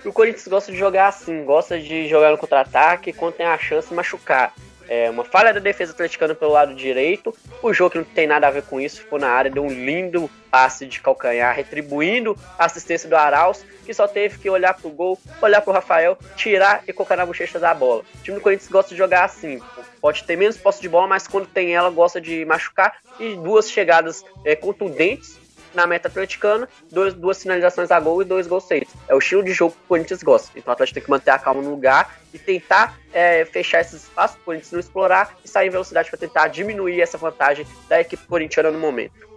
O 0.04 0.12
Corinthians 0.12 0.46
gosta 0.48 0.70
de 0.72 0.78
jogar 0.78 1.08
assim, 1.08 1.44
gosta 1.44 1.78
de 1.78 2.08
jogar 2.08 2.30
no 2.30 2.38
contra-ataque 2.38 3.12
quando 3.12 3.34
tem 3.34 3.46
a 3.46 3.56
chance 3.56 3.88
de 3.88 3.94
machucar. 3.94 4.52
É 4.88 5.08
uma 5.08 5.24
falha 5.24 5.52
da 5.52 5.60
defesa 5.60 5.92
atleticana 5.92 6.34
pelo 6.34 6.52
lado 6.52 6.74
direito. 6.74 7.34
O 7.62 7.72
jogo 7.72 7.90
que 7.90 7.98
não 7.98 8.04
tem 8.04 8.26
nada 8.26 8.48
a 8.48 8.50
ver 8.50 8.62
com 8.62 8.80
isso 8.80 9.00
ficou 9.00 9.18
na 9.18 9.28
área, 9.28 9.50
deu 9.50 9.64
um 9.64 9.68
lindo 9.68 10.30
passe 10.50 10.84
de 10.84 11.00
calcanhar, 11.00 11.56
retribuindo 11.56 12.36
a 12.58 12.66
assistência 12.66 13.08
do 13.08 13.16
Arauz, 13.16 13.64
que 13.86 13.94
só 13.94 14.06
teve 14.06 14.38
que 14.38 14.50
olhar 14.50 14.74
pro 14.74 14.90
gol, 14.90 15.18
olhar 15.40 15.62
pro 15.62 15.72
Rafael, 15.72 16.18
tirar 16.36 16.82
e 16.86 16.92
colocar 16.92 17.16
na 17.16 17.24
bochecha 17.24 17.58
da 17.58 17.72
bola. 17.72 18.02
O 18.20 18.22
time 18.22 18.36
do 18.36 18.42
Corinthians 18.42 18.70
gosta 18.70 18.90
de 18.90 18.98
jogar 18.98 19.24
assim. 19.24 19.58
Pode 19.98 20.24
ter 20.24 20.36
menos 20.36 20.58
posse 20.58 20.82
de 20.82 20.90
bola, 20.90 21.06
mas 21.06 21.26
quando 21.26 21.46
tem 21.46 21.74
ela, 21.74 21.88
gosta 21.88 22.20
de 22.20 22.44
machucar. 22.44 22.96
E 23.18 23.34
duas 23.36 23.70
chegadas 23.70 24.22
é, 24.44 24.54
contundentes 24.54 25.41
na 25.74 25.86
meta 25.86 26.08
atleticana, 26.08 26.68
dois, 26.90 27.14
duas 27.14 27.42
finalizações 27.42 27.90
a 27.90 28.00
gol 28.00 28.22
e 28.22 28.24
dois 28.24 28.46
gols 28.46 28.66
feitos. 28.66 28.94
É 29.08 29.14
o 29.14 29.18
estilo 29.18 29.42
de 29.42 29.52
jogo 29.52 29.74
que 29.74 29.80
o 29.84 29.88
Corinthians 29.88 30.22
gosta. 30.22 30.50
Então 30.56 30.70
o 30.70 30.72
Atlético 30.72 30.94
tem 30.94 31.04
que 31.04 31.10
manter 31.10 31.30
a 31.30 31.38
calma 31.38 31.62
no 31.62 31.70
lugar 31.70 32.18
e 32.32 32.38
tentar 32.38 32.98
é, 33.12 33.44
fechar 33.44 33.80
esses 33.80 34.04
espaços 34.04 34.36
para 34.36 34.42
o 34.42 34.44
Corinthians 34.44 34.72
não 34.72 34.80
explorar 34.80 35.36
e 35.44 35.48
sair 35.48 35.68
em 35.68 35.70
velocidade 35.70 36.10
para 36.10 36.18
tentar 36.18 36.48
diminuir 36.48 37.00
essa 37.00 37.18
vantagem 37.18 37.66
da 37.88 38.00
equipe 38.00 38.24
corintiana 38.26 38.70
no 38.70 38.78
momento. 38.78 39.28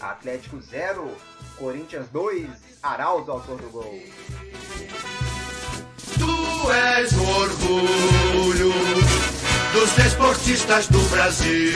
Atlético 0.00 0.60
0, 0.60 1.10
Corinthians 1.56 2.08
2, 2.10 2.48
Arauz 2.82 3.28
autor 3.28 3.56
do 3.56 3.68
gol. 3.70 4.00
Tu 6.18 6.72
és 6.72 7.12
o 7.12 7.22
orgulho 7.22 8.72
dos 9.72 9.92
desportistas 9.92 10.86
do 10.88 11.00
Brasil. 11.10 11.72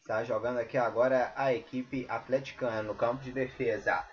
Está 0.00 0.24
jogando 0.24 0.58
aqui 0.58 0.76
agora 0.76 1.32
a 1.36 1.54
equipe 1.54 2.04
atleticana 2.08 2.82
no 2.82 2.94
campo 2.94 3.22
de 3.22 3.30
defesa. 3.30 4.04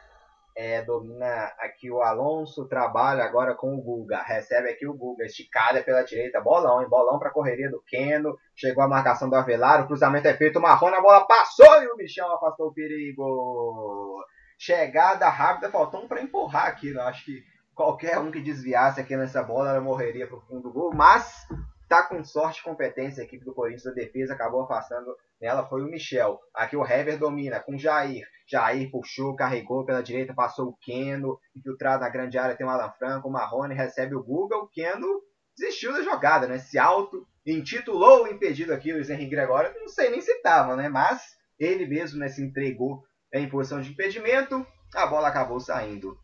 É, 0.55 0.83
domina 0.83 1.51
aqui 1.59 1.89
o 1.89 2.01
Alonso, 2.01 2.67
trabalha 2.67 3.23
agora 3.23 3.55
com 3.55 3.75
o 3.75 3.81
Guga. 3.81 4.21
Recebe 4.21 4.69
aqui 4.69 4.87
o 4.87 4.93
Guga, 4.93 5.25
esticada 5.25 5.81
pela 5.81 6.03
direita. 6.03 6.39
Bolão, 6.39 6.81
hein? 6.81 6.87
Bolão 6.87 7.17
para 7.17 7.29
a 7.29 7.33
correria 7.33 7.69
do 7.69 7.81
Keno. 7.81 8.37
Chegou 8.55 8.83
a 8.83 8.87
marcação 8.87 9.27
do 9.27 9.35
Avelar. 9.35 9.83
O 9.83 9.87
cruzamento 9.87 10.27
é 10.27 10.33
feito. 10.35 10.61
Marrone, 10.61 10.95
a 10.95 11.01
bola 11.01 11.25
passou 11.25 11.81
e 11.81 11.87
o 11.87 11.97
Michel 11.97 12.31
afastou 12.31 12.67
o 12.67 12.73
perigo. 12.73 14.23
Chegada 14.57 15.27
rápida, 15.29 15.71
faltou 15.71 16.03
um 16.03 16.07
para 16.07 16.21
empurrar 16.21 16.67
aqui. 16.67 16.89
Eu 16.89 17.01
acho 17.01 17.25
que 17.25 17.43
qualquer 17.73 18.19
um 18.19 18.31
que 18.31 18.39
desviasse 18.39 19.01
aqui 19.01 19.17
nessa 19.17 19.41
bola, 19.41 19.81
morreria 19.81 20.27
para 20.27 20.37
o 20.37 20.41
fundo 20.41 20.61
do 20.61 20.71
gol. 20.71 20.93
Mas 20.93 21.47
tá 21.87 22.03
com 22.03 22.23
sorte 22.23 22.59
e 22.59 22.63
competência 22.63 23.21
a 23.21 23.25
equipe 23.25 23.45
do 23.45 23.53
Corinthians. 23.53 23.87
A 23.87 23.91
defesa 23.91 24.33
acabou 24.33 24.63
afastando 24.63 25.15
nela. 25.39 25.67
Foi 25.67 25.81
o 25.81 25.85
Michel. 25.85 26.39
Aqui 26.53 26.75
o 26.75 26.85
Hever 26.85 27.17
domina 27.17 27.59
com 27.59 27.77
Jair. 27.77 28.27
Jair 28.47 28.89
puxou, 28.91 29.35
carregou 29.35 29.85
pela 29.85 30.01
direita, 30.01 30.33
passou 30.33 30.69
o 30.69 30.77
Keno. 30.77 31.39
Infiltrado 31.55 32.01
na 32.01 32.09
grande 32.09 32.37
área 32.37 32.55
tem 32.55 32.65
o 32.65 32.69
Alan 32.69 32.91
Franco. 32.91 33.27
O 33.27 33.31
Marrone 33.31 33.75
recebe 33.75 34.15
o 34.15 34.23
Guga. 34.23 34.57
O 34.57 34.67
Keno 34.67 35.21
desistiu 35.57 35.93
da 35.93 36.01
jogada, 36.01 36.47
né? 36.47 36.57
Se 36.57 36.77
auto 36.77 37.27
intitulou 37.45 38.23
o 38.23 38.27
impedido 38.27 38.73
aqui, 38.73 38.91
o 38.91 38.95
Luiz 38.95 39.09
Henrique 39.09 39.31
Gregório. 39.31 39.73
Não 39.79 39.87
sei 39.87 40.09
nem 40.09 40.21
se 40.21 40.41
tava, 40.41 40.75
né? 40.75 40.89
Mas 40.89 41.21
ele 41.59 41.85
mesmo 41.85 42.19
né, 42.19 42.27
se 42.27 42.43
entregou 42.43 43.03
em 43.33 43.49
posição 43.49 43.81
de 43.81 43.91
impedimento. 43.91 44.65
A 44.95 45.05
bola 45.05 45.27
acabou 45.27 45.59
saindo. 45.59 46.17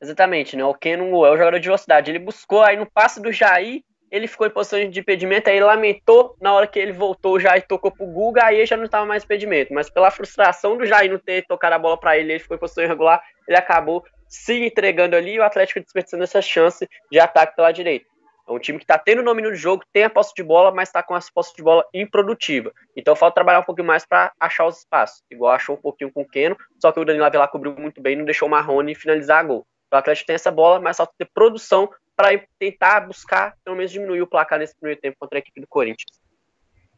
Exatamente, 0.00 0.56
né? 0.56 0.64
O 0.64 0.74
Keno 0.74 1.26
é 1.26 1.30
o 1.30 1.36
jogador 1.36 1.58
de 1.58 1.66
velocidade. 1.66 2.10
Ele 2.10 2.18
buscou 2.18 2.62
aí 2.62 2.76
no 2.76 2.90
passe 2.90 3.20
do 3.20 3.30
Jair 3.30 3.82
ele 4.10 4.26
ficou 4.26 4.46
em 4.46 4.50
posição 4.50 4.88
de 4.88 5.00
impedimento, 5.00 5.48
aí 5.48 5.60
lamentou 5.60 6.36
na 6.40 6.52
hora 6.52 6.66
que 6.66 6.78
ele 6.78 6.92
voltou 6.92 7.38
já 7.38 7.56
e 7.56 7.62
tocou 7.62 7.90
pro 7.90 8.06
Guga, 8.06 8.46
aí 8.46 8.66
já 8.66 8.76
não 8.76 8.84
estava 8.84 9.06
mais 9.06 9.24
impedimento. 9.24 9.72
Mas 9.72 9.88
pela 9.88 10.10
frustração 10.10 10.76
do 10.76 10.84
Jair 10.84 11.10
não 11.10 11.18
ter 11.18 11.46
tocado 11.46 11.74
a 11.74 11.78
bola 11.78 11.98
para 11.98 12.18
ele, 12.18 12.32
ele 12.32 12.38
ficou 12.40 12.56
em 12.56 12.60
posição 12.60 12.82
irregular, 12.82 13.22
ele 13.46 13.56
acabou 13.56 14.04
se 14.28 14.64
entregando 14.64 15.16
ali 15.16 15.34
e 15.34 15.38
o 15.38 15.44
Atlético 15.44 15.80
desperdiçando 15.80 16.24
essa 16.24 16.42
chance 16.42 16.88
de 17.10 17.18
ataque 17.18 17.54
pela 17.54 17.72
direita. 17.72 18.06
É 18.48 18.52
um 18.52 18.58
time 18.58 18.78
que 18.78 18.84
está 18.84 18.98
tendo 18.98 19.22
domínio 19.22 19.50
do 19.50 19.56
jogo, 19.56 19.84
tem 19.92 20.02
a 20.02 20.10
posse 20.10 20.32
de 20.34 20.42
bola, 20.42 20.72
mas 20.72 20.88
está 20.88 21.04
com 21.04 21.14
a 21.14 21.20
posse 21.32 21.54
de 21.54 21.62
bola 21.62 21.84
improdutiva. 21.94 22.72
Então 22.96 23.14
falta 23.14 23.36
trabalhar 23.36 23.60
um 23.60 23.64
pouquinho 23.64 23.86
mais 23.86 24.04
para 24.04 24.32
achar 24.40 24.66
os 24.66 24.78
espaços. 24.78 25.22
Igual 25.30 25.52
achou 25.52 25.76
um 25.76 25.80
pouquinho 25.80 26.10
com 26.12 26.22
o 26.22 26.28
Keno, 26.28 26.56
só 26.80 26.90
que 26.90 26.98
o 26.98 27.04
Danilo 27.04 27.24
Avelar 27.24 27.48
cobriu 27.48 27.72
muito 27.76 28.02
bem, 28.02 28.16
não 28.16 28.24
deixou 28.24 28.48
o 28.48 28.50
Marrone 28.50 28.94
finalizar 28.94 29.38
a 29.38 29.42
gol. 29.44 29.66
O 29.92 29.96
Atlético 29.96 30.26
tem 30.26 30.34
essa 30.34 30.50
bola, 30.50 30.80
mas 30.80 30.96
falta 30.96 31.12
ter 31.16 31.28
produção 31.32 31.88
para 32.20 32.46
tentar 32.58 33.00
buscar, 33.00 33.56
pelo 33.64 33.76
menos, 33.76 33.90
diminuir 33.90 34.20
o 34.20 34.26
placar 34.26 34.58
nesse 34.58 34.76
primeiro 34.76 35.00
tempo 35.00 35.16
contra 35.18 35.38
a 35.38 35.40
equipe 35.40 35.58
do 35.58 35.66
Corinthians. 35.66 36.20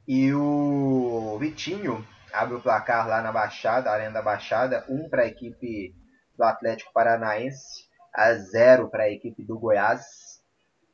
E 0.08 0.34
o 0.34 1.38
Vitinho 1.38 2.04
abre 2.32 2.56
o 2.56 2.60
placar 2.60 3.06
lá 3.06 3.22
na 3.22 3.30
Baixada, 3.30 3.88
Arena 3.88 4.10
da 4.10 4.22
Baixada, 4.22 4.84
um 4.88 5.08
para 5.08 5.22
a 5.22 5.26
equipe 5.28 5.94
do 6.36 6.42
Atlético 6.42 6.92
Paranaense, 6.92 7.88
a 8.12 8.34
zero 8.34 8.90
para 8.90 9.04
a 9.04 9.10
equipe 9.10 9.44
do 9.44 9.60
Goiás. 9.60 10.42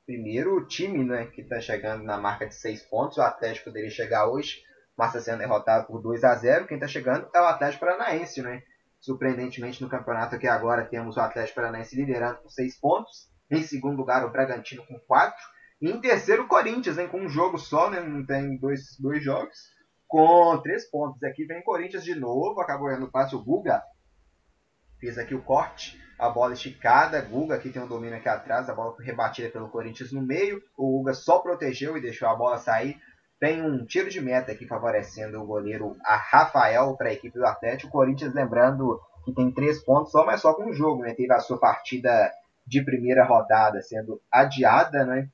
Primeiro 0.04 0.66
time 0.66 1.04
né, 1.04 1.24
que 1.24 1.40
está 1.40 1.58
chegando 1.58 2.04
na 2.04 2.18
marca 2.18 2.46
de 2.46 2.54
seis 2.54 2.82
pontos, 2.82 3.16
o 3.16 3.22
Atlético 3.22 3.70
poderia 3.70 3.88
chegar 3.88 4.28
hoje, 4.28 4.58
mas 4.94 5.08
está 5.08 5.22
sendo 5.22 5.38
derrotado 5.38 5.86
por 5.86 6.02
2 6.02 6.22
a 6.24 6.34
0 6.34 6.66
Quem 6.66 6.76
está 6.76 6.86
chegando 6.86 7.30
é 7.34 7.40
o 7.40 7.46
Atlético 7.46 7.80
Paranaense, 7.80 8.42
né? 8.42 8.62
Surpreendentemente, 9.00 9.80
no 9.80 9.88
campeonato 9.88 10.34
aqui 10.34 10.46
agora 10.46 10.84
temos 10.84 11.16
o 11.16 11.20
Atlético 11.20 11.54
Paranaense 11.54 11.96
liderando 11.96 12.42
com 12.42 12.48
6 12.50 12.78
pontos. 12.78 13.37
Em 13.50 13.62
segundo 13.62 13.96
lugar, 13.96 14.24
o 14.24 14.30
Bragantino 14.30 14.84
com 14.86 14.98
4. 14.98 15.36
E 15.80 15.90
em 15.90 16.00
terceiro, 16.00 16.44
o 16.44 16.48
Corinthians, 16.48 16.98
hein, 16.98 17.08
com 17.08 17.20
um 17.20 17.28
jogo 17.28 17.58
só, 17.58 17.88
né, 17.88 18.00
não 18.00 18.24
tem 18.26 18.56
dois, 18.58 18.96
dois 18.98 19.22
jogos, 19.22 19.56
com 20.06 20.58
3 20.60 20.90
pontos. 20.90 21.22
Aqui 21.22 21.44
vem 21.44 21.60
o 21.60 21.64
Corinthians 21.64 22.04
de 22.04 22.14
novo, 22.14 22.60
acabou 22.60 22.90
errando 22.90 23.06
o 23.06 23.10
passe 23.10 23.34
o 23.34 23.42
Guga. 23.42 23.82
Fez 25.00 25.16
aqui 25.16 25.34
o 25.34 25.42
corte, 25.42 25.98
a 26.18 26.28
bola 26.28 26.54
esticada. 26.54 27.20
Guga 27.22 27.54
aqui 27.54 27.70
tem 27.70 27.80
um 27.80 27.86
domínio 27.86 28.16
aqui 28.16 28.28
atrás, 28.28 28.68
a 28.68 28.74
bola 28.74 28.94
foi 28.96 29.04
rebatida 29.04 29.48
pelo 29.50 29.70
Corinthians 29.70 30.12
no 30.12 30.20
meio. 30.20 30.60
O 30.76 30.98
Guga 30.98 31.14
só 31.14 31.38
protegeu 31.38 31.96
e 31.96 32.02
deixou 32.02 32.28
a 32.28 32.34
bola 32.34 32.58
sair. 32.58 32.98
Tem 33.38 33.62
um 33.62 33.86
tiro 33.86 34.10
de 34.10 34.20
meta 34.20 34.50
aqui 34.50 34.66
favorecendo 34.66 35.40
o 35.40 35.46
goleiro 35.46 35.96
a 36.04 36.16
Rafael 36.16 36.96
para 36.96 37.10
a 37.10 37.12
equipe 37.12 37.38
do 37.38 37.46
Atlético. 37.46 37.88
O 37.88 37.92
Corinthians, 37.92 38.34
lembrando 38.34 39.00
que 39.24 39.32
tem 39.32 39.52
três 39.52 39.78
pontos 39.84 40.10
só, 40.10 40.26
mas 40.26 40.40
só 40.40 40.54
com 40.54 40.68
um 40.68 40.72
jogo. 40.72 41.02
Né? 41.02 41.14
Teve 41.14 41.32
a 41.32 41.38
sua 41.38 41.58
partida 41.58 42.32
de 42.68 42.84
primeira 42.84 43.24
rodada 43.24 43.80
sendo 43.80 44.20
adiada, 44.30 45.04
né? 45.06 45.28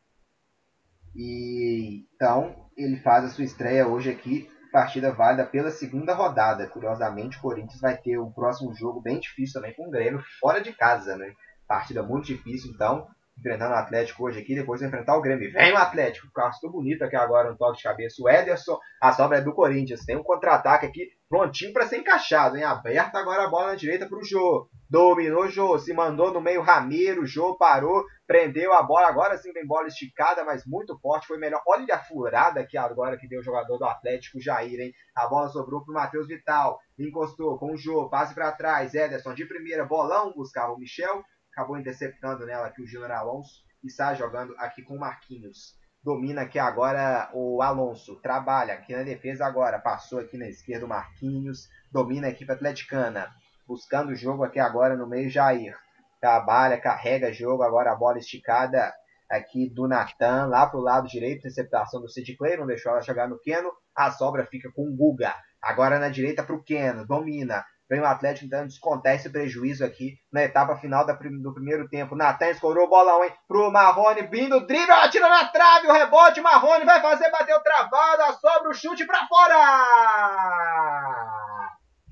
E 1.14 2.06
então 2.14 2.68
ele 2.76 2.96
faz 2.98 3.24
a 3.24 3.28
sua 3.28 3.44
estreia 3.44 3.86
hoje 3.86 4.10
aqui, 4.10 4.48
partida 4.72 5.12
válida 5.12 5.44
pela 5.44 5.70
segunda 5.70 6.14
rodada. 6.14 6.68
Curiosamente, 6.68 7.38
o 7.38 7.40
Corinthians 7.40 7.80
vai 7.80 7.96
ter 7.96 8.18
um 8.18 8.32
próximo 8.32 8.74
jogo 8.74 9.00
bem 9.00 9.18
difícil 9.18 9.60
também 9.60 9.74
com 9.74 9.88
o 9.88 9.90
Grêmio 9.90 10.22
fora 10.40 10.60
de 10.60 10.72
casa, 10.72 11.16
né? 11.16 11.32
Partida 11.66 12.02
muito 12.02 12.26
difícil, 12.26 12.70
então 12.72 13.06
enfrentando 13.38 13.72
o 13.72 13.76
Atlético 13.76 14.24
hoje 14.24 14.40
aqui, 14.40 14.54
depois 14.54 14.80
de 14.80 14.86
enfrentar 14.86 15.16
o 15.16 15.20
Grêmio. 15.20 15.52
Vem 15.52 15.72
o 15.72 15.76
Atlético, 15.76 16.30
castou 16.32 16.70
bonito 16.70 17.02
aqui 17.02 17.16
agora 17.16 17.50
no 17.50 17.56
toque 17.56 17.78
de 17.78 17.82
cabeça. 17.82 18.22
O 18.22 18.28
Ederson, 18.28 18.78
a 19.02 19.12
sobra 19.12 19.38
é 19.38 19.40
do 19.40 19.52
Corinthians. 19.52 20.04
Tem 20.04 20.16
um 20.16 20.22
contra-ataque 20.22 20.86
aqui 20.86 21.08
prontinho 21.34 21.72
para 21.72 21.88
ser 21.88 21.98
encaixado, 21.98 22.56
hein? 22.56 22.62
Aberta 22.62 23.18
agora 23.18 23.42
a 23.42 23.50
bola 23.50 23.72
na 23.72 23.74
direita 23.74 24.08
para 24.08 24.18
o 24.18 24.24
Jô. 24.24 24.68
Dominou 24.88 25.48
Jô, 25.48 25.76
se 25.80 25.92
mandou 25.92 26.32
no 26.32 26.40
meio 26.40 26.62
Ramiro, 26.62 27.26
Jô 27.26 27.56
parou, 27.56 28.04
prendeu 28.24 28.72
a 28.72 28.84
bola. 28.84 29.08
Agora 29.08 29.36
sim 29.36 29.52
vem 29.52 29.66
bola 29.66 29.88
esticada, 29.88 30.44
mas 30.44 30.64
muito 30.64 30.96
forte, 31.00 31.26
foi 31.26 31.36
melhor. 31.36 31.60
Olha 31.66 31.96
a 31.96 31.98
furada 31.98 32.60
aqui 32.60 32.78
agora 32.78 33.18
que 33.18 33.26
deu 33.26 33.40
o 33.40 33.42
jogador 33.42 33.76
do 33.78 33.84
Atlético, 33.84 34.40
Jair, 34.40 34.78
hein? 34.78 34.92
A 35.16 35.26
bola 35.26 35.48
sobrou 35.48 35.84
para 35.84 35.90
o 35.90 35.94
Matheus 35.94 36.28
Vital, 36.28 36.78
encostou 36.96 37.58
com 37.58 37.72
o 37.72 37.76
Jô, 37.76 38.08
passe 38.08 38.32
para 38.32 38.52
trás. 38.52 38.94
Ederson 38.94 39.34
de 39.34 39.44
primeira, 39.44 39.84
bolão, 39.84 40.32
buscava 40.36 40.72
o 40.72 40.78
Michel 40.78 41.24
acabou 41.56 41.78
interceptando 41.78 42.44
nela 42.44 42.66
aqui 42.66 42.82
o 42.82 42.86
Júnior 42.86 43.12
Alonso 43.12 43.62
e 43.82 43.86
está 43.86 44.12
jogando 44.12 44.54
aqui 44.58 44.82
com 44.82 44.96
o 44.96 44.98
Marquinhos. 44.98 45.78
Domina 46.04 46.42
aqui 46.42 46.58
agora 46.58 47.30
o 47.32 47.62
Alonso, 47.62 48.16
trabalha 48.16 48.74
aqui 48.74 48.94
na 48.94 49.02
defesa 49.02 49.46
agora, 49.46 49.78
passou 49.78 50.18
aqui 50.18 50.36
na 50.36 50.46
esquerda 50.46 50.84
o 50.84 50.88
Marquinhos, 50.88 51.70
domina 51.90 52.26
a 52.26 52.30
equipe 52.30 52.52
atleticana, 52.52 53.30
buscando 53.66 54.10
o 54.10 54.14
jogo 54.14 54.44
aqui 54.44 54.60
agora 54.60 54.98
no 54.98 55.06
meio 55.06 55.30
Jair. 55.30 55.74
Trabalha, 56.20 56.78
carrega 56.78 57.32
jogo, 57.32 57.62
agora 57.62 57.90
a 57.90 57.96
bola 57.96 58.18
esticada 58.18 58.92
aqui 59.30 59.70
do 59.70 59.88
Natan, 59.88 60.44
lá 60.44 60.66
pro 60.66 60.78
lado 60.78 61.08
direito, 61.08 61.38
interceptação 61.38 62.02
do 62.02 62.08
Sid 62.10 62.36
Clay, 62.36 62.58
não 62.58 62.66
deixou 62.66 62.92
ela 62.92 63.00
chegar 63.00 63.26
no 63.26 63.38
Keno, 63.38 63.72
a 63.96 64.10
sobra 64.10 64.44
fica 64.44 64.70
com 64.72 64.82
o 64.82 64.94
Guga. 64.94 65.34
Agora 65.62 65.98
na 65.98 66.10
direita 66.10 66.42
pro 66.42 66.62
Keno, 66.62 67.06
domina, 67.06 67.64
Vem 67.88 68.00
o 68.00 68.06
Atlético 68.06 68.48
tentando 68.48 68.68
descontar 68.68 69.14
esse 69.14 69.28
prejuízo 69.28 69.84
aqui 69.84 70.16
na 70.32 70.42
etapa 70.42 70.76
final 70.76 71.04
do 71.06 71.52
primeiro 71.52 71.88
tempo. 71.88 72.16
Natan 72.16 72.48
escorou 72.48 72.86
o 72.86 72.88
bolão, 72.88 73.22
hein? 73.22 73.32
Pro 73.46 73.70
Marrone, 73.70 74.22
vindo, 74.22 74.66
drible, 74.66 74.90
atira 74.92 75.28
na 75.28 75.46
trave, 75.48 75.88
o 75.88 75.92
rebote, 75.92 76.40
Marrone 76.40 76.84
vai 76.84 77.02
fazer, 77.02 77.30
bateu 77.30 77.60
travada, 77.62 78.32
sobra 78.32 78.70
o 78.70 78.74
chute 78.74 79.06
pra 79.06 79.26
fora! 79.26 79.84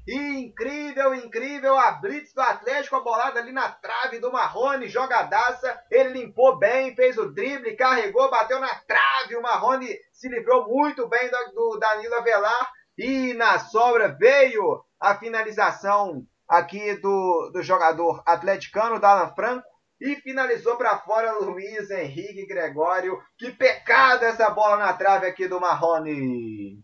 Incrível, 0.07 1.15
incrível 1.15 1.79
a 1.79 1.93
blitz 1.93 2.35
do 2.35 2.41
Atlético, 2.41 2.97
a 2.97 3.01
bolada 3.01 3.39
ali 3.39 3.53
na 3.53 3.71
trave 3.71 4.19
do 4.19 4.33
Marrone, 4.33 4.89
jogadaça. 4.89 5.81
Ele 5.89 6.21
limpou 6.21 6.59
bem, 6.59 6.95
fez 6.97 7.17
o 7.17 7.33
drible, 7.33 7.77
carregou, 7.77 8.29
bateu 8.29 8.59
na 8.59 8.75
trave. 8.75 9.37
O 9.37 9.43
Marrone 9.43 9.89
se 10.13 10.29
livrou 10.29 10.69
muito 10.69 11.09
bem 11.09 11.31
do, 11.31 11.53
do 11.55 11.79
Danilo 11.79 12.17
Avelar. 12.17 12.73
E 12.97 13.33
na 13.35 13.59
sobra 13.59 14.09
veio 14.09 14.85
a 15.01 15.17
finalização 15.17 16.27
aqui 16.49 16.95
do, 16.97 17.51
do 17.53 17.63
jogador 17.63 18.23
atleticano, 18.27 19.01
Dalan 19.01 19.35
Franco. 19.35 19.67
E 20.01 20.17
finalizou 20.17 20.77
para 20.77 20.99
fora 20.99 21.39
Luiz 21.39 21.89
Henrique 21.91 22.45
Gregório. 22.45 23.21
Que 23.39 23.53
pecado 23.53 24.25
essa 24.25 24.51
bola 24.51 24.77
na 24.77 24.93
trave 24.93 25.27
aqui 25.27 25.47
do 25.47 25.61
Marrone. 25.61 26.83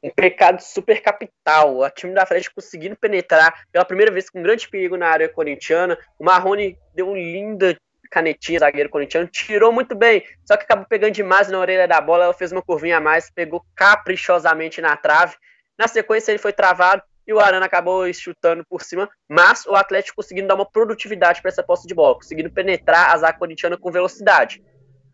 Um 0.00 0.10
pecado 0.10 0.60
super 0.60 1.02
capital. 1.02 1.78
O 1.78 1.90
time 1.90 2.14
do 2.14 2.20
Atlético 2.20 2.56
conseguindo 2.56 2.96
penetrar 2.96 3.64
pela 3.72 3.84
primeira 3.84 4.12
vez 4.12 4.30
com 4.30 4.42
grande 4.42 4.68
perigo 4.68 4.96
na 4.96 5.08
área 5.08 5.28
corintiana. 5.28 5.98
O 6.18 6.24
Marrone 6.24 6.78
deu 6.94 7.08
um 7.08 7.16
linda 7.16 7.76
canetinha, 8.14 8.60
zagueiro 8.60 8.88
corintiano, 8.88 9.26
tirou 9.26 9.72
muito 9.72 9.96
bem, 9.96 10.24
só 10.44 10.56
que 10.56 10.62
acabou 10.62 10.86
pegando 10.88 11.10
demais 11.10 11.48
na 11.48 11.58
orelha 11.58 11.88
da 11.88 12.00
bola, 12.00 12.24
ela 12.24 12.32
fez 12.32 12.52
uma 12.52 12.62
curvinha 12.62 12.98
a 12.98 13.00
mais, 13.00 13.28
pegou 13.28 13.64
caprichosamente 13.74 14.80
na 14.80 14.96
trave. 14.96 15.34
Na 15.76 15.88
sequência 15.88 16.30
ele 16.30 16.38
foi 16.38 16.52
travado 16.52 17.02
e 17.26 17.32
o 17.32 17.40
Arana 17.40 17.66
acabou 17.66 18.10
chutando 18.12 18.64
por 18.64 18.82
cima, 18.82 19.10
mas 19.28 19.66
o 19.66 19.74
Atlético 19.74 20.16
conseguindo 20.16 20.46
dar 20.46 20.54
uma 20.54 20.70
produtividade 20.70 21.42
para 21.42 21.48
essa 21.48 21.62
posse 21.62 21.88
de 21.88 21.94
bola, 21.94 22.14
conseguindo 22.14 22.50
penetrar 22.50 23.12
a 23.12 23.18
zaga 23.18 23.36
corintiana 23.36 23.76
com 23.76 23.90
velocidade. 23.90 24.62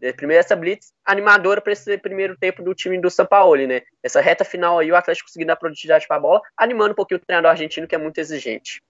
É, 0.02 0.12
primeiro 0.12 0.40
essa 0.40 0.56
blitz 0.56 0.92
animadora 1.04 1.60
para 1.60 1.72
esse 1.72 1.96
primeiro 1.98 2.36
tempo 2.36 2.62
do 2.62 2.74
time 2.74 3.00
do 3.00 3.10
São 3.10 3.26
Paulo, 3.26 3.66
né? 3.66 3.82
Essa 4.02 4.20
reta 4.20 4.44
final 4.44 4.78
aí, 4.78 4.90
o 4.90 4.96
Atlético 4.96 5.28
conseguindo 5.28 5.48
dar 5.48 5.56
produtividade 5.56 6.06
para 6.06 6.16
a 6.16 6.20
bola, 6.20 6.40
animando 6.56 6.92
um 6.92 6.94
pouquinho 6.94 7.18
o 7.18 7.24
treinador 7.24 7.50
argentino 7.50 7.86
que 7.86 7.94
é 7.94 7.98
muito 7.98 8.18
exigente. 8.18 8.82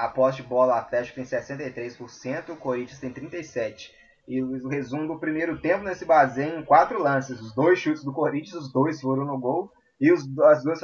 A 0.00 0.08
posse 0.08 0.38
de 0.38 0.48
bola, 0.48 0.78
Atlético 0.78 1.16
tem 1.16 1.24
63%, 1.26 2.48
o 2.48 2.56
Corinthians 2.56 2.98
tem 2.98 3.12
37%. 3.12 3.90
E 4.26 4.42
o 4.42 4.66
resumo 4.66 5.06
do 5.06 5.20
primeiro 5.20 5.60
tempo 5.60 5.84
nesse 5.84 6.06
baseia 6.06 6.58
em 6.58 6.64
quatro 6.64 7.02
lances. 7.02 7.38
Os 7.38 7.54
dois 7.54 7.78
chutes 7.78 8.02
do 8.02 8.10
Corinthians, 8.10 8.54
os 8.54 8.72
dois 8.72 8.98
foram 8.98 9.26
no 9.26 9.38
gol. 9.38 9.70
E 10.00 10.10
os, 10.10 10.22
as 10.44 10.64
duas 10.64 10.80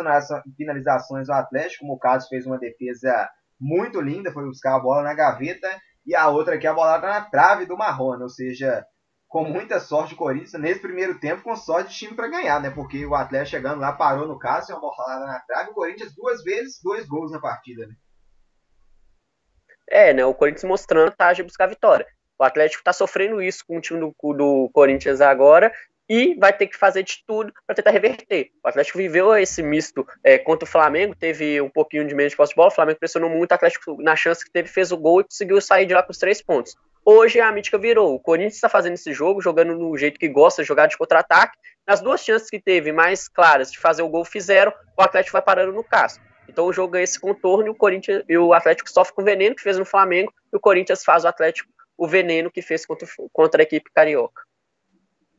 finalizações 0.55 1.29
do 1.29 1.33
Atlético, 1.33 1.81
como 1.81 1.95
o 1.95 1.99
caso 1.99 2.29
fez 2.29 2.45
uma 2.45 2.59
defesa 2.59 3.27
muito 3.59 4.03
linda, 4.03 4.31
foi 4.31 4.45
buscar 4.45 4.77
a 4.77 4.81
bola 4.81 5.03
na 5.03 5.15
gaveta. 5.15 5.67
E 6.05 6.15
a 6.15 6.29
outra 6.29 6.57
aqui, 6.57 6.67
a 6.67 6.75
bola 6.75 6.99
na 6.99 7.23
trave 7.23 7.65
do 7.65 7.75
Marrone. 7.75 8.23
Ou 8.23 8.29
seja, 8.29 8.85
com 9.27 9.45
muita 9.45 9.81
sorte 9.81 10.13
o 10.13 10.19
Corinthians 10.19 10.61
nesse 10.61 10.81
primeiro 10.81 11.19
tempo, 11.19 11.43
com 11.43 11.57
sorte 11.57 11.89
de 11.89 11.97
time 11.97 12.15
para 12.15 12.29
ganhar, 12.29 12.61
né? 12.61 12.69
Porque 12.69 13.07
o 13.07 13.15
Atlético 13.15 13.57
chegando 13.57 13.81
lá 13.81 13.95
parou 13.95 14.29
no 14.29 14.39
caso, 14.39 14.75
uma 14.75 14.81
bola 14.81 15.21
na 15.21 15.41
trave. 15.41 15.71
O 15.71 15.75
Corinthians 15.75 16.15
duas 16.15 16.43
vezes, 16.43 16.83
dois 16.83 17.07
gols 17.07 17.33
na 17.33 17.41
partida, 17.41 17.87
né? 17.87 17.95
É, 19.89 20.13
né? 20.13 20.25
O 20.25 20.35
Corinthians 20.35 20.65
mostrando 20.65 21.15
a 21.19 21.33
de 21.33 21.43
buscar 21.43 21.67
vitória. 21.67 22.07
O 22.39 22.45
Atlético 22.45 22.81
está 22.81 22.93
sofrendo 22.93 23.43
isso 23.43 23.65
com 23.67 23.79
o 23.79 23.81
time 23.81 24.01
do, 24.01 24.15
do 24.35 24.71
Corinthians 24.73 25.21
agora 25.21 25.73
e 26.09 26.35
vai 26.37 26.53
ter 26.53 26.67
que 26.67 26.77
fazer 26.77 27.03
de 27.03 27.23
tudo 27.27 27.53
para 27.67 27.75
tentar 27.75 27.91
reverter. 27.91 28.51
O 28.63 28.69
Atlético 28.69 28.99
viveu 28.99 29.37
esse 29.37 29.63
misto 29.63 30.07
é, 30.23 30.39
contra 30.39 30.65
o 30.65 30.71
Flamengo, 30.71 31.17
teve 31.17 31.61
um 31.61 31.69
pouquinho 31.69 32.07
de 32.07 32.15
menos 32.15 32.33
de 32.33 32.37
posse 32.37 32.51
de 32.51 32.57
bola, 32.57 32.69
o 32.69 32.75
Flamengo 32.75 32.99
pressionou 32.99 33.29
muito, 33.29 33.51
o 33.51 33.55
Atlético 33.55 34.01
na 34.03 34.15
chance 34.15 34.45
que 34.45 34.51
teve 34.51 34.69
fez 34.69 34.93
o 34.93 34.97
gol 34.97 35.21
e 35.21 35.25
conseguiu 35.25 35.61
sair 35.61 35.87
de 35.87 35.95
lá 35.95 36.03
com 36.03 36.13
os 36.13 36.19
três 36.19 36.41
pontos. 36.41 36.77
Hoje 37.05 37.41
a 37.41 37.51
mítica 37.53 37.79
virou, 37.79 38.15
o 38.15 38.21
Corinthians 38.21 38.55
está 38.55 38.69
fazendo 38.69 38.95
esse 38.95 39.13
jogo, 39.13 39.41
jogando 39.41 39.77
no 39.77 39.97
jeito 39.97 40.19
que 40.19 40.29
gosta, 40.29 40.65
jogar 40.65 40.87
de 40.87 40.99
contra-ataque, 40.99 41.57
nas 41.87 42.01
duas 42.01 42.21
chances 42.21 42.51
que 42.51 42.61
teve 42.61 42.93
mais 42.93 43.29
claras 43.29 43.71
de 43.71 43.79
fazer 43.79 44.03
o 44.03 44.09
gol 44.09 44.25
fizeram, 44.25 44.73
o 44.97 45.03
Atlético 45.03 45.33
vai 45.33 45.43
parando 45.43 45.73
no 45.73 45.85
casco. 45.85 46.25
Então 46.49 46.67
o 46.67 46.73
jogo 46.73 46.93
ganha 46.93 47.05
esse 47.05 47.21
contorno 47.21 47.67
e 47.67 47.71
o 47.71 47.75
Corinthians 47.75 48.25
e 48.29 48.39
o 48.39 48.53
Atlético 48.53 48.91
sofre 48.91 49.15
com 49.15 49.23
o 49.23 49.25
veneno 49.25 49.55
que 49.55 49.63
fez 49.63 49.79
no 49.79 49.85
Flamengo 49.85 50.33
e 50.53 50.57
o 50.57 50.61
Corinthians 50.61 51.05
faz 51.05 51.25
o 51.25 51.29
Atlético 51.29 51.71
o 51.97 52.07
veneno 52.07 52.51
que 52.51 52.61
fez 52.61 52.85
contra, 52.85 53.09
contra 53.33 53.63
a 53.63 53.65
equipe 53.65 53.91
carioca. 53.93 54.43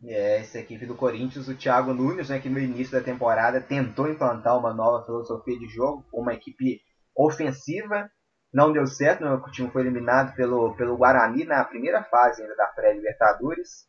É, 0.04 0.40
essa 0.40 0.60
equipe 0.60 0.86
do 0.86 0.96
Corinthians, 0.96 1.48
o 1.48 1.56
Thiago 1.56 1.94
Nunes, 1.94 2.30
né, 2.30 2.40
que 2.40 2.50
no 2.50 2.60
início 2.60 2.98
da 2.98 3.04
temporada 3.04 3.62
tentou 3.62 4.08
implantar 4.08 4.58
uma 4.58 4.74
nova 4.74 5.06
filosofia 5.06 5.58
de 5.58 5.68
jogo, 5.68 6.06
uma 6.14 6.34
equipe 6.34 6.82
ofensiva, 7.16 8.10
não 8.54 8.72
deu 8.72 8.86
certo, 8.86 9.24
né, 9.24 9.32
o 9.32 9.52
time 9.52 9.72
foi 9.72 9.82
eliminado 9.82 10.36
pelo, 10.36 10.76
pelo 10.76 10.98
Guarani 10.98 11.46
na 11.46 11.64
primeira 11.64 12.04
fase 12.04 12.42
ainda 12.42 12.56
da 12.56 12.68
pré-Libertadores, 12.68 13.88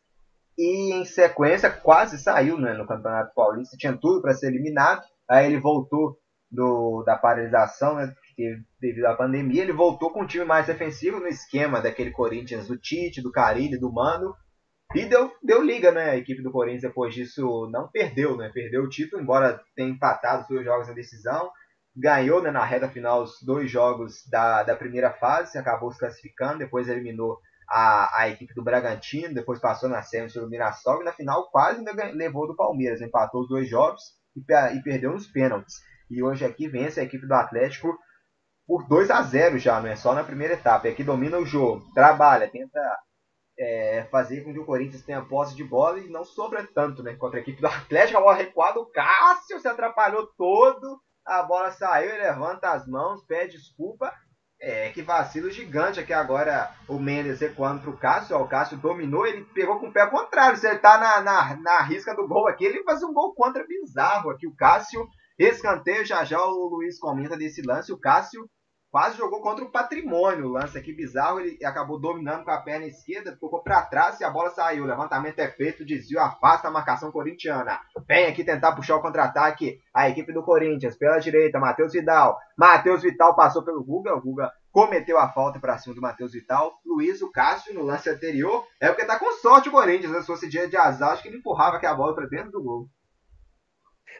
e 0.57 0.93
em 0.93 1.05
sequência 1.05 1.69
quase 1.69 2.17
saiu 2.17 2.57
né, 2.57 2.73
no 2.73 2.87
Campeonato 2.87 3.33
Paulista, 3.35 3.77
tinha 3.77 3.95
tudo 3.95 4.21
para 4.21 4.33
ser 4.33 4.47
eliminado, 4.47 5.03
aí 5.29 5.45
ele 5.45 5.59
voltou 5.59 6.18
do, 6.51 7.03
da 7.05 7.15
paralisação, 7.15 7.95
né, 7.95 8.13
devido 8.79 9.05
à 9.05 9.15
pandemia, 9.15 9.63
ele 9.63 9.73
voltou 9.73 10.11
com 10.11 10.23
um 10.23 10.27
time 10.27 10.45
mais 10.45 10.67
defensivo 10.67 11.19
no 11.19 11.27
esquema 11.27 11.81
daquele 11.81 12.11
Corinthians 12.11 12.67
do 12.67 12.77
Tite, 12.77 13.21
do 13.21 13.31
Carilli, 13.31 13.77
do 13.77 13.91
Mano, 13.91 14.33
e 14.95 15.05
deu, 15.05 15.31
deu 15.43 15.61
liga, 15.61 15.91
né? 15.91 16.09
A 16.09 16.17
equipe 16.17 16.41
do 16.41 16.51
Corinthians 16.51 16.81
depois 16.81 17.13
disso 17.13 17.69
não 17.71 17.87
perdeu, 17.89 18.35
né? 18.35 18.49
Perdeu 18.51 18.83
o 18.83 18.89
título, 18.89 19.21
embora 19.21 19.61
tenha 19.75 19.89
empatado 19.89 20.41
os 20.41 20.47
dois 20.47 20.65
jogos 20.65 20.87
na 20.87 20.93
decisão. 20.93 21.51
Ganhou 21.95 22.41
né, 22.41 22.49
na 22.49 22.63
reta 22.63 22.89
final 22.89 23.21
os 23.21 23.41
dois 23.43 23.69
jogos 23.69 24.23
da, 24.31 24.63
da 24.63 24.75
primeira 24.75 25.11
fase, 25.11 25.57
acabou 25.57 25.91
se 25.91 25.99
classificando, 25.99 26.59
depois 26.59 26.87
eliminou 26.87 27.37
a, 27.69 28.21
a 28.21 28.29
equipe 28.29 28.53
do 28.55 28.63
Bragantino, 28.63 29.33
depois 29.33 29.59
passou 29.59 29.89
na 29.89 30.01
série 30.01 30.29
sobre 30.29 30.47
o 30.47 30.49
Mirassol 30.49 31.01
e 31.01 31.05
na 31.05 31.11
final 31.11 31.49
quase 31.51 31.83
levou 32.13 32.47
do 32.47 32.55
Palmeiras, 32.55 33.01
empatou 33.01 33.41
os 33.41 33.49
dois 33.49 33.69
jogos 33.69 34.01
e, 34.35 34.39
e 34.39 34.81
perdeu 34.81 35.11
nos 35.11 35.27
pênaltis. 35.27 35.75
E 36.09 36.23
hoje 36.23 36.45
aqui 36.45 36.67
vence 36.67 36.99
a 36.99 37.03
equipe 37.03 37.27
do 37.27 37.33
Atlético 37.33 37.97
por 38.67 38.87
2 38.87 39.09
a 39.09 39.21
0 39.21 39.57
já, 39.57 39.81
não 39.81 39.89
é 39.89 39.95
só 39.95 40.13
na 40.13 40.23
primeira 40.23 40.53
etapa. 40.53 40.87
E 40.87 40.91
aqui 40.91 41.03
domina 41.03 41.37
o 41.37 41.45
jogo, 41.45 41.83
trabalha, 41.93 42.47
tenta 42.47 42.79
é, 43.57 44.07
fazer 44.09 44.43
com 44.43 44.53
que 44.53 44.59
o 44.59 44.65
Corinthians 44.65 45.03
tenha 45.03 45.25
posse 45.25 45.55
de 45.55 45.63
bola 45.63 45.99
e 45.99 46.09
não 46.09 46.23
sobra 46.23 46.67
tanto, 46.73 47.03
né? 47.03 47.15
Contra 47.15 47.39
a 47.39 47.41
equipe 47.41 47.59
do 47.59 47.67
Atlético, 47.67 48.17
a 48.17 48.21
bola 48.21 48.35
recuada, 48.35 48.79
o 48.79 48.85
Cássio 48.85 49.59
se 49.59 49.67
atrapalhou 49.67 50.27
todo, 50.37 51.01
a 51.25 51.43
bola 51.43 51.71
saiu, 51.71 52.09
ele 52.09 52.23
levanta 52.23 52.69
as 52.71 52.87
mãos, 52.87 53.23
pede 53.25 53.57
desculpa. 53.57 54.13
É, 54.61 54.89
que 54.89 55.01
vacilo 55.01 55.49
gigante 55.49 56.01
aqui 56.01 56.11
agora 56.11 56.75
o 56.85 56.99
Mendes 56.99 57.39
recuando 57.39 57.81
pro 57.81 57.97
Cássio. 57.97 58.35
Ó, 58.35 58.43
o 58.43 58.47
Cássio 58.47 58.77
dominou, 58.77 59.25
ele 59.25 59.45
pegou 59.53 59.79
com 59.79 59.87
o 59.87 59.93
pé 59.93 60.05
contrário. 60.07 60.57
Se 60.57 60.67
ele 60.67 60.79
tá 60.79 60.97
na, 60.97 61.21
na, 61.21 61.55
na 61.55 61.81
risca 61.83 62.13
do 62.13 62.27
gol 62.27 62.47
aqui, 62.47 62.65
ele 62.65 62.83
faz 62.83 63.01
um 63.01 63.13
gol 63.13 63.33
contra 63.33 63.65
bizarro 63.65 64.29
aqui. 64.29 64.45
O 64.45 64.55
Cássio, 64.55 65.07
escanteio, 65.39 66.05
já 66.05 66.23
já 66.23 66.43
o 66.43 66.67
Luiz 66.67 66.99
comenta 66.99 67.37
desse 67.37 67.61
lance. 67.61 67.93
O 67.93 67.97
Cássio 67.97 68.49
quase 68.91 69.17
jogou 69.17 69.41
contra 69.41 69.63
o 69.63 69.71
patrimônio. 69.71 70.47
O 70.47 70.51
lance 70.51 70.77
aqui 70.77 70.93
bizarro, 70.93 71.39
ele 71.39 71.63
acabou 71.63 71.99
dominando 71.99 72.43
com 72.43 72.51
a 72.51 72.61
perna 72.61 72.85
esquerda, 72.85 73.37
tocou 73.39 73.63
para 73.63 73.83
trás 73.83 74.19
e 74.19 74.23
a 74.23 74.29
bola 74.29 74.49
saiu. 74.49 74.83
O 74.83 74.87
levantamento 74.87 75.39
é 75.39 75.47
feito, 75.47 75.85
desvio, 75.85 76.19
afasta 76.19 76.67
a 76.67 76.71
marcação 76.71 77.11
corintiana. 77.11 77.79
Vem 78.07 78.25
aqui 78.25 78.43
tentar 78.43 78.73
puxar 78.73 78.97
o 78.97 79.01
contra-ataque 79.01 79.79
a 79.93 80.09
equipe 80.09 80.33
do 80.33 80.43
Corinthians. 80.43 80.97
Pela 80.97 81.19
direita, 81.19 81.59
Matheus 81.59 81.93
Vidal. 81.93 82.37
Matheus 82.57 83.01
Vital 83.01 83.35
passou 83.35 83.63
pelo 83.63 83.83
Guga, 83.83 84.13
o 84.13 84.21
Guga 84.21 84.51
cometeu 84.71 85.17
a 85.17 85.29
falta 85.29 85.59
para 85.59 85.77
cima 85.77 85.95
do 85.95 86.01
Matheus 86.01 86.33
Vital. 86.33 86.73
Luiz, 86.85 87.21
o 87.21 87.31
Cássio, 87.31 87.73
no 87.73 87.83
lance 87.83 88.09
anterior, 88.09 88.65
é 88.79 88.87
porque 88.87 89.05
tá 89.05 89.17
com 89.17 89.31
sorte 89.33 89.69
o 89.69 89.71
Corinthians. 89.71 90.11
Né? 90.11 90.21
Se 90.21 90.27
fosse 90.27 90.49
dia 90.49 90.67
de 90.67 90.77
azar, 90.77 91.11
acho 91.11 91.23
que 91.23 91.29
ele 91.29 91.37
empurrava 91.37 91.77
aqui 91.77 91.85
a 91.85 91.93
bola 91.93 92.13
para 92.13 92.27
dentro 92.27 92.51
do 92.51 92.63
gol. 92.63 92.89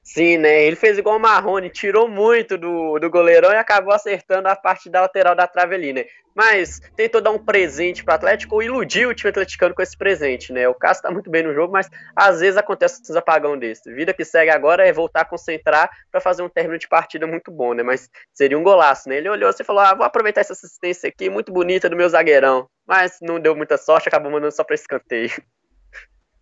Sim, 0.03 0.37
né? 0.37 0.63
Ele 0.63 0.75
fez 0.75 0.97
igual 0.97 1.17
o 1.17 1.19
Marrone, 1.19 1.69
tirou 1.69 2.07
muito 2.07 2.57
do, 2.57 2.97
do 2.99 3.09
goleirão 3.09 3.51
e 3.51 3.57
acabou 3.57 3.93
acertando 3.93 4.47
a 4.47 4.55
parte 4.55 4.89
da 4.89 5.01
lateral 5.01 5.35
da 5.35 5.45
trave 5.45 5.75
ali, 5.75 5.93
né? 5.93 6.05
Mas 6.33 6.79
tentou 6.95 7.19
dar 7.19 7.31
um 7.31 7.37
presente 7.37 8.03
para 8.03 8.13
o 8.13 8.15
Atlético, 8.15 8.61
iludiu 8.61 9.09
o 9.09 9.13
time 9.13 9.29
atleticano 9.29 9.75
com 9.75 9.81
esse 9.81 9.97
presente, 9.97 10.53
né? 10.53 10.67
O 10.67 10.73
Cássio 10.73 11.03
tá 11.03 11.11
muito 11.11 11.29
bem 11.29 11.43
no 11.43 11.53
jogo, 11.53 11.73
mas 11.73 11.89
às 12.15 12.39
vezes 12.39 12.57
acontece 12.57 13.01
esses 13.01 13.15
apagão 13.15 13.57
desse. 13.57 13.93
Vida 13.93 14.13
que 14.13 14.23
segue 14.23 14.49
agora 14.49 14.87
é 14.87 14.93
voltar 14.93 15.21
a 15.21 15.25
concentrar 15.25 15.89
para 16.11 16.21
fazer 16.21 16.41
um 16.41 16.49
término 16.49 16.79
de 16.79 16.87
partida 16.87 17.27
muito 17.27 17.51
bom, 17.51 17.73
né? 17.73 17.83
Mas 17.83 18.09
seria 18.33 18.57
um 18.57 18.63
golaço, 18.63 19.09
né? 19.09 19.17
Ele 19.17 19.29
olhou 19.29 19.49
e 19.49 19.63
falou: 19.63 19.81
ah, 19.81 19.93
vou 19.93 20.05
aproveitar 20.05 20.41
essa 20.41 20.53
assistência 20.53 21.09
aqui, 21.09 21.29
muito 21.29 21.51
bonita 21.51 21.89
do 21.89 21.95
meu 21.95 22.07
zagueirão. 22.07 22.69
Mas 22.87 23.17
não 23.21 23.39
deu 23.39 23.55
muita 23.55 23.77
sorte, 23.77 24.07
acabou 24.07 24.31
mandando 24.31 24.53
só 24.53 24.63
para 24.63 24.75
escanteio. 24.75 25.31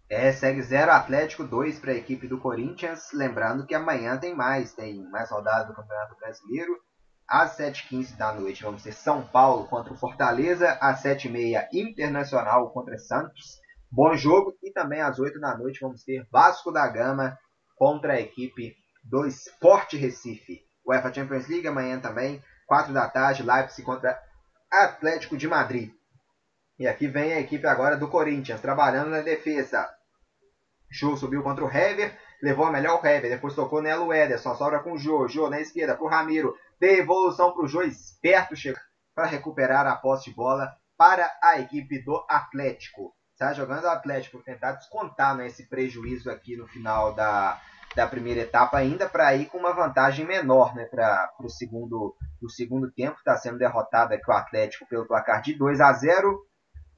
É, 0.09 0.31
segue 0.31 0.61
0 0.61 0.89
Atlético 0.89 1.43
2 1.43 1.79
para 1.79 1.91
a 1.91 1.95
equipe 1.95 2.29
do 2.29 2.39
Corinthians. 2.39 3.09
Lembrando 3.13 3.65
que 3.65 3.75
amanhã 3.75 4.17
tem 4.17 4.33
mais, 4.33 4.73
tem 4.73 5.03
mais 5.09 5.29
rodadas 5.29 5.67
do 5.67 5.73
Campeonato 5.73 6.15
Brasileiro. 6.15 6.77
Às 7.27 7.57
7h15 7.57 8.15
da 8.15 8.31
noite 8.31 8.63
vamos 8.63 8.83
ter 8.83 8.93
São 8.93 9.27
Paulo 9.27 9.67
contra 9.67 9.91
o 9.91 9.97
Fortaleza. 9.97 10.77
Às 10.79 11.03
7h30 11.03 11.67
Internacional 11.73 12.71
contra 12.71 12.97
Santos. 12.97 13.59
Bom 13.91 14.15
jogo. 14.15 14.53
E 14.63 14.71
também 14.71 15.01
às 15.01 15.19
8 15.19 15.41
da 15.41 15.57
noite 15.57 15.81
vamos 15.81 16.03
ter 16.05 16.25
Vasco 16.31 16.71
da 16.71 16.87
Gama 16.87 17.37
contra 17.75 18.13
a 18.13 18.21
equipe 18.21 18.77
do 19.03 19.25
Sport 19.27 19.93
Recife. 19.95 20.61
UEFA 20.85 21.13
Champions 21.13 21.49
League 21.49 21.67
amanhã 21.67 21.99
também. 21.99 22.41
4 22.65 22.93
da 22.93 23.09
tarde, 23.09 23.43
Leipzig 23.43 23.83
contra 23.83 24.17
Atlético 24.71 25.35
de 25.35 25.49
Madrid. 25.49 25.91
E 26.79 26.87
aqui 26.87 27.07
vem 27.07 27.33
a 27.33 27.41
equipe 27.41 27.67
agora 27.67 27.97
do 27.97 28.07
Corinthians, 28.07 28.61
trabalhando 28.61 29.09
na 29.09 29.19
defesa. 29.19 29.96
Jô 30.89 31.15
subiu 31.15 31.43
contra 31.43 31.63
o 31.63 31.69
Hever, 31.69 32.17
levou 32.41 32.65
a 32.65 32.71
melhor 32.71 33.01
o 33.01 33.05
Hever, 33.05 33.29
depois 33.29 33.55
tocou 33.55 33.81
nela 33.81 34.03
o 34.03 34.13
Ederson, 34.13 34.55
sobra 34.55 34.79
com 34.79 34.93
o 34.93 34.97
Jô, 34.97 35.27
Jô 35.27 35.49
na 35.49 35.59
esquerda 35.59 35.95
para 35.95 36.05
o 36.05 36.09
Ramiro, 36.09 36.55
devolução 36.79 37.53
o 37.57 37.67
Jô, 37.67 37.81
esperto 37.81 38.55
chega 38.55 38.79
para 39.13 39.25
recuperar 39.25 39.87
a 39.87 39.95
posse 39.95 40.29
de 40.29 40.35
bola 40.35 40.75
para 40.97 41.31
a 41.43 41.59
equipe 41.59 42.03
do 42.03 42.23
Atlético. 42.29 43.13
Está 43.33 43.53
jogando 43.53 43.83
o 43.83 43.89
Atlético 43.89 44.41
tentar 44.43 44.73
descontar 44.73 45.35
né, 45.35 45.45
esse 45.45 45.67
prejuízo 45.67 46.29
aqui 46.31 46.57
no 46.57 46.67
final 46.67 47.13
da, 47.13 47.61
da 47.95 48.07
primeira 48.07 48.41
etapa 48.41 48.77
ainda 48.77 49.07
para 49.07 49.35
ir 49.35 49.45
com 49.45 49.59
uma 49.59 49.73
vantagem 49.73 50.25
menor 50.25 50.75
né, 50.75 50.85
para 50.85 51.31
o 51.39 51.49
segundo, 51.49 52.15
segundo 52.49 52.91
tempo. 52.91 53.17
Está 53.17 53.37
sendo 53.37 53.59
derrotado 53.59 54.15
aqui 54.15 54.27
o 54.27 54.33
Atlético 54.33 54.87
pelo 54.87 55.07
placar 55.07 55.41
de 55.41 55.53
2 55.53 55.79
a 55.81 55.93
0. 55.93 56.39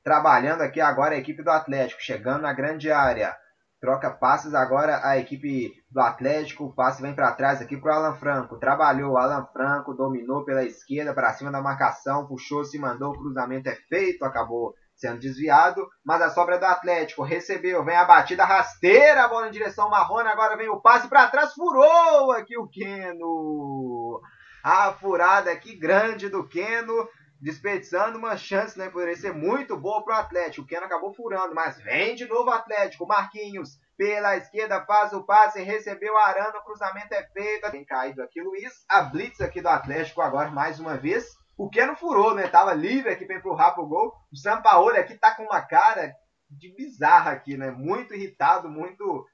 Trabalhando 0.02 0.62
aqui 0.62 0.80
agora 0.80 1.16
a 1.16 1.18
equipe 1.18 1.44
do 1.44 1.52
Atlético, 1.52 2.02
chegando 2.02 2.44
na 2.44 2.54
grande 2.54 2.90
área. 2.90 3.36
Troca 3.80 4.12
passes 4.12 4.54
agora 4.54 5.00
a 5.08 5.18
equipe 5.18 5.72
do 5.90 6.02
Atlético. 6.02 6.66
O 6.66 6.74
passe 6.74 7.02
vem 7.02 7.16
para 7.16 7.32
trás 7.32 7.62
aqui 7.62 7.78
para 7.78 7.94
o 7.94 7.96
Alan 7.96 8.16
Franco. 8.16 8.60
Trabalhou. 8.60 9.18
Alan 9.18 9.48
Franco 9.54 9.94
dominou 9.94 10.44
pela 10.44 10.66
esquerda 10.66 11.14
para 11.14 11.32
cima 11.34 11.50
da 11.50 11.62
marcação. 11.62 12.28
Puxou, 12.28 12.66
se 12.66 12.78
mandou. 12.78 13.12
O 13.12 13.18
cruzamento 13.18 13.70
é 13.70 13.76
feito. 13.76 14.26
Acabou 14.26 14.74
sendo 14.96 15.20
desviado. 15.20 15.88
Mas 16.06 16.22
a 16.22 16.30
sobra 16.30 16.56
é 16.56 16.60
do 16.60 16.66
Atlético. 16.66 17.24
Recebeu. 17.24 17.86
Vem 17.86 17.96
a 17.96 18.04
batida 18.04 18.44
rasteira. 18.44 19.30
Bola 19.30 19.48
em 19.48 19.52
direção 19.52 19.90
marrone. 19.90 20.28
Agora 20.28 20.58
vem 20.58 20.68
o 20.68 20.82
passe 20.82 21.08
para 21.08 21.30
trás. 21.30 21.54
Furou 21.54 22.34
aqui 22.34 22.58
o 22.58 22.68
Keno. 22.68 24.20
A 24.62 24.92
furada 24.92 25.50
aqui 25.52 25.74
grande 25.78 26.28
do 26.28 26.46
Keno 26.46 27.08
desperdiçando 27.40 28.18
uma 28.18 28.36
chance, 28.36 28.78
né? 28.78 28.90
Poderia 28.90 29.16
ser 29.16 29.34
muito 29.34 29.78
boa 29.78 30.04
para 30.04 30.16
o 30.16 30.20
Atlético. 30.20 30.66
O 30.66 30.68
Keno 30.68 30.86
acabou 30.86 31.14
furando, 31.14 31.56
mas 31.56 31.82
vem 31.82 32.16
de 32.16 32.26
novo 32.28 32.50
o 32.50 32.54
Atlético. 32.54 33.08
Marquinhos 33.08 33.78
pela 33.98 34.38
esquerda 34.38 34.86
faz 34.86 35.14
o 35.14 35.24
passe, 35.24 35.62
recebeu 35.62 36.18
Arana, 36.18 36.60
o 36.60 36.64
cruzamento 36.64 37.14
é 37.14 37.24
feito. 37.32 37.72
Tem 37.72 37.86
caído 37.86 38.22
aqui 38.22 38.42
Luiz. 38.42 38.74
A 38.90 39.02
blitz 39.02 39.42
aqui 39.42 39.62
do 39.62 39.70
Atlético 39.70 40.22
agora 40.22 40.52
mais 40.52 40.80
uma 40.80 40.98
vez. 40.98 41.26
O 41.58 41.70
Keno 41.70 41.96
furou, 41.96 42.34
né? 42.36 42.48
Tava 42.48 42.74
livre 42.74 43.12
aqui 43.12 43.26
para 43.26 43.38
empurrar 43.38 43.74
pro 43.74 43.88
gol. 43.88 44.14
O 44.32 44.38
Sampaoli 44.38 44.98
aqui 44.98 45.18
tá 45.18 45.36
com 45.36 45.44
uma 45.44 45.62
cara 45.62 46.14
de 46.50 46.74
bizarra 46.76 47.32
aqui, 47.32 47.58
né? 47.58 47.72
Muito 47.72 48.14
irritado, 48.14 48.70
muito 48.70 49.26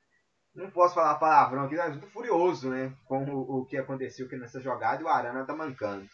não 0.56 0.72
posso 0.72 0.96
falar 0.96 1.16
palavrão 1.16 1.66
aqui, 1.66 1.76
mas 1.76 1.92
muito 1.92 2.08
furioso, 2.08 2.70
né? 2.70 2.94
Com 3.06 3.26
o, 3.26 3.60
o 3.60 3.66
que 3.66 3.78
aconteceu 3.78 4.26
aqui 4.26 4.38
nessa 4.38 4.62
jogada 4.62 5.02
e 5.02 5.06
o 5.06 5.10
Arana 5.10 5.46
tá 5.46 5.54
mancando. 5.54 6.08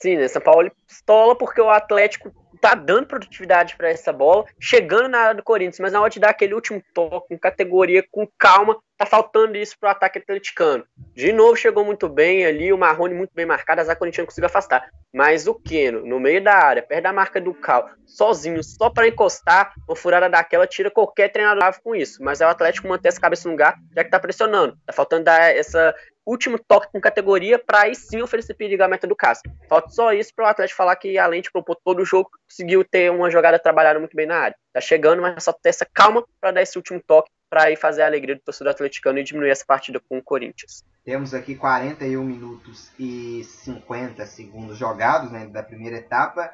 Sim, 0.00 0.16
né? 0.16 0.28
São 0.28 0.40
Paulo 0.40 0.70
pistola 0.86 1.36
porque 1.36 1.60
o 1.60 1.70
Atlético 1.70 2.32
tá 2.60 2.74
dando 2.74 3.06
produtividade 3.06 3.76
para 3.76 3.88
essa 3.88 4.12
bola, 4.12 4.44
chegando 4.60 5.08
na 5.08 5.18
área 5.18 5.34
do 5.34 5.42
Corinthians, 5.42 5.80
mas 5.80 5.92
na 5.92 6.00
hora 6.00 6.10
de 6.10 6.20
dar 6.20 6.30
aquele 6.30 6.54
último 6.54 6.82
toque, 6.92 7.28
com 7.28 7.38
categoria, 7.38 8.04
com 8.10 8.28
calma, 8.38 8.76
tá 8.96 9.06
faltando 9.06 9.56
isso 9.56 9.78
pro 9.78 9.88
ataque 9.88 10.18
atleticano. 10.18 10.84
De 11.14 11.32
novo 11.32 11.56
chegou 11.56 11.84
muito 11.84 12.08
bem 12.08 12.44
ali, 12.44 12.72
o 12.72 12.78
Marrone 12.78 13.14
muito 13.14 13.30
bem 13.32 13.46
marcado, 13.46 13.80
a 13.80 13.96
Corinthians 13.96 14.26
conseguiu 14.26 14.46
afastar. 14.46 14.90
Mas 15.14 15.46
o 15.46 15.54
Keno, 15.54 16.04
no 16.04 16.20
meio 16.20 16.42
da 16.42 16.54
área, 16.54 16.82
perto 16.82 17.04
da 17.04 17.12
marca 17.12 17.40
do 17.40 17.54
Cal, 17.54 17.88
sozinho, 18.04 18.62
só 18.62 18.90
para 18.90 19.08
encostar, 19.08 19.72
uma 19.86 19.96
furada 19.96 20.28
daquela 20.28 20.66
tira 20.66 20.90
qualquer 20.90 21.28
treinador 21.28 21.80
com 21.82 21.94
isso. 21.94 22.22
Mas 22.22 22.40
é 22.40 22.46
o 22.46 22.50
Atlético 22.50 22.88
manter 22.88 23.08
essa 23.08 23.20
cabeça 23.20 23.48
no 23.48 23.52
lugar, 23.52 23.76
já 23.94 24.04
que 24.04 24.10
tá 24.10 24.18
pressionando. 24.18 24.76
Tá 24.84 24.92
faltando 24.92 25.24
dar 25.24 25.56
essa 25.56 25.94
último 26.30 26.58
toque 26.58 26.88
com 26.92 27.00
categoria 27.00 27.58
para 27.58 27.82
aí 27.82 27.94
sim 27.94 28.20
oferecer 28.20 28.54
perigo 28.54 28.82
à 28.82 28.88
meta 28.88 29.06
do 29.06 29.16
Cássio. 29.16 29.50
Falta 29.68 29.88
só 29.90 30.12
isso 30.12 30.32
para 30.34 30.44
o 30.44 30.48
Atlético 30.48 30.76
falar 30.76 30.96
que, 30.96 31.18
além 31.18 31.40
de 31.40 31.50
propor 31.50 31.76
todo 31.84 32.00
o 32.00 32.04
jogo, 32.04 32.30
conseguiu 32.48 32.84
ter 32.84 33.10
uma 33.10 33.30
jogada 33.30 33.58
trabalhada 33.58 33.98
muito 33.98 34.16
bem 34.16 34.26
na 34.26 34.36
área. 34.36 34.56
Tá 34.72 34.80
chegando, 34.80 35.22
mas 35.22 35.42
só 35.42 35.52
ter 35.52 35.70
essa 35.70 35.86
calma 35.86 36.24
para 36.40 36.52
dar 36.52 36.62
esse 36.62 36.76
último 36.76 37.02
toque 37.06 37.30
para 37.48 37.64
aí 37.64 37.76
fazer 37.76 38.02
a 38.02 38.06
alegria 38.06 38.34
do 38.34 38.42
torcedor 38.42 38.72
atleticano 38.72 39.18
e 39.18 39.24
diminuir 39.24 39.50
essa 39.50 39.64
partida 39.66 40.00
com 40.00 40.18
o 40.18 40.22
Corinthians. 40.22 40.84
Temos 41.04 41.32
aqui 41.32 41.54
41 41.54 42.22
minutos 42.22 42.92
e 42.98 43.42
50 43.42 44.26
segundos 44.26 44.76
jogados 44.76 45.30
né, 45.30 45.46
da 45.46 45.62
primeira 45.62 45.96
etapa. 45.96 46.52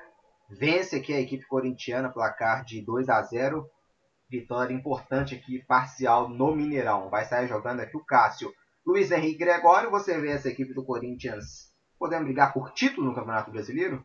Vence 0.48 0.94
aqui 0.94 1.12
a 1.12 1.20
equipe 1.20 1.44
corintiana, 1.46 2.12
placar 2.12 2.64
de 2.64 2.80
2 2.80 3.08
a 3.08 3.20
0. 3.22 3.68
Vitória 4.30 4.72
importante 4.72 5.34
aqui, 5.34 5.64
parcial 5.66 6.28
no 6.28 6.54
Mineirão. 6.54 7.10
Vai 7.10 7.24
sair 7.24 7.48
jogando 7.48 7.80
aqui 7.80 7.96
o 7.96 8.04
Cássio. 8.04 8.52
Luiz 8.86 9.10
Henrique 9.10 9.38
Gregório, 9.38 9.90
você 9.90 10.20
vê 10.20 10.30
essa 10.30 10.48
equipe 10.48 10.74
do 10.74 10.84
Corinthians 10.84 11.72
podendo 11.98 12.24
brigar 12.24 12.52
por 12.52 12.72
título 12.72 13.08
no 13.08 13.14
Campeonato 13.14 13.50
Brasileiro? 13.50 14.04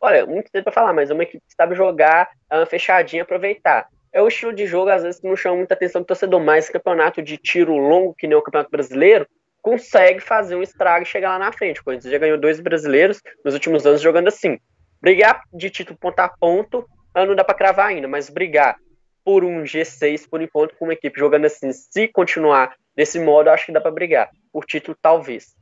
Olha, 0.00 0.26
muito 0.26 0.50
tempo 0.50 0.64
para 0.64 0.72
falar, 0.72 0.92
mas 0.92 1.10
é 1.10 1.14
uma 1.14 1.22
equipe 1.22 1.44
que 1.46 1.54
sabe 1.54 1.74
jogar 1.74 2.30
é 2.50 2.66
fechadinha, 2.66 3.22
aproveitar. 3.22 3.88
É 4.12 4.22
o 4.22 4.28
estilo 4.28 4.52
de 4.52 4.66
jogo, 4.66 4.90
às 4.90 5.02
vezes, 5.02 5.20
que 5.20 5.28
não 5.28 5.36
chama 5.36 5.56
muita 5.56 5.74
atenção 5.74 6.02
do 6.02 6.06
torcedor, 6.06 6.40
mas 6.40 6.70
campeonato 6.70 7.22
de 7.22 7.36
tiro 7.36 7.76
longo, 7.76 8.14
que 8.14 8.26
nem 8.26 8.36
o 8.36 8.42
Campeonato 8.42 8.70
Brasileiro, 8.70 9.28
consegue 9.60 10.20
fazer 10.20 10.56
um 10.56 10.62
estrago 10.62 11.02
e 11.02 11.06
chegar 11.06 11.30
lá 11.30 11.38
na 11.38 11.52
frente. 11.52 11.80
O 11.80 11.84
Corinthians 11.84 12.10
já 12.10 12.18
ganhou 12.18 12.38
dois 12.38 12.58
brasileiros 12.58 13.20
nos 13.44 13.54
últimos 13.54 13.86
anos 13.86 14.00
jogando 14.00 14.28
assim. 14.28 14.58
Brigar 15.00 15.42
de 15.52 15.68
título 15.68 15.98
ponto 15.98 16.18
a 16.20 16.28
ponto, 16.28 16.88
ah, 17.14 17.26
não 17.26 17.34
dá 17.34 17.44
para 17.44 17.54
cravar 17.54 17.88
ainda, 17.88 18.08
mas 18.08 18.30
brigar 18.30 18.76
por 19.24 19.44
um 19.44 19.62
G6 19.62 20.28
por 20.28 20.40
enquanto 20.40 20.74
com 20.76 20.86
uma 20.86 20.94
equipe 20.94 21.18
jogando 21.20 21.44
assim, 21.44 21.70
se 21.70 22.08
continuar 22.08 22.74
Desse 22.98 23.20
modo, 23.20 23.48
acho 23.48 23.66
que 23.66 23.72
dá 23.72 23.80
para 23.80 23.92
brigar. 23.92 24.28
Por 24.52 24.64
título, 24.64 24.98
talvez. 25.00 25.54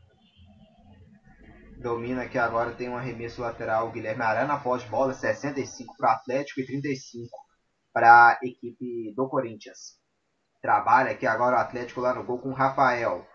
Domina 1.76 2.22
aqui 2.22 2.38
agora, 2.38 2.70
tem 2.70 2.88
um 2.88 2.96
arremesso 2.96 3.42
lateral. 3.42 3.90
Guilherme 3.90 4.22
Arana 4.22 4.54
após 4.54 4.82
bola, 4.84 5.12
65 5.12 5.94
para 5.98 6.14
Atlético 6.14 6.62
e 6.62 6.66
35 6.66 7.28
para 7.92 8.08
a 8.08 8.38
equipe 8.42 9.12
do 9.14 9.28
Corinthians. 9.28 9.98
Trabalha 10.62 11.10
aqui 11.10 11.26
agora 11.26 11.56
o 11.56 11.60
Atlético 11.60 12.00
lá 12.00 12.14
no 12.14 12.24
gol 12.24 12.38
com 12.38 12.48
o 12.48 12.54
Rafael. 12.54 13.26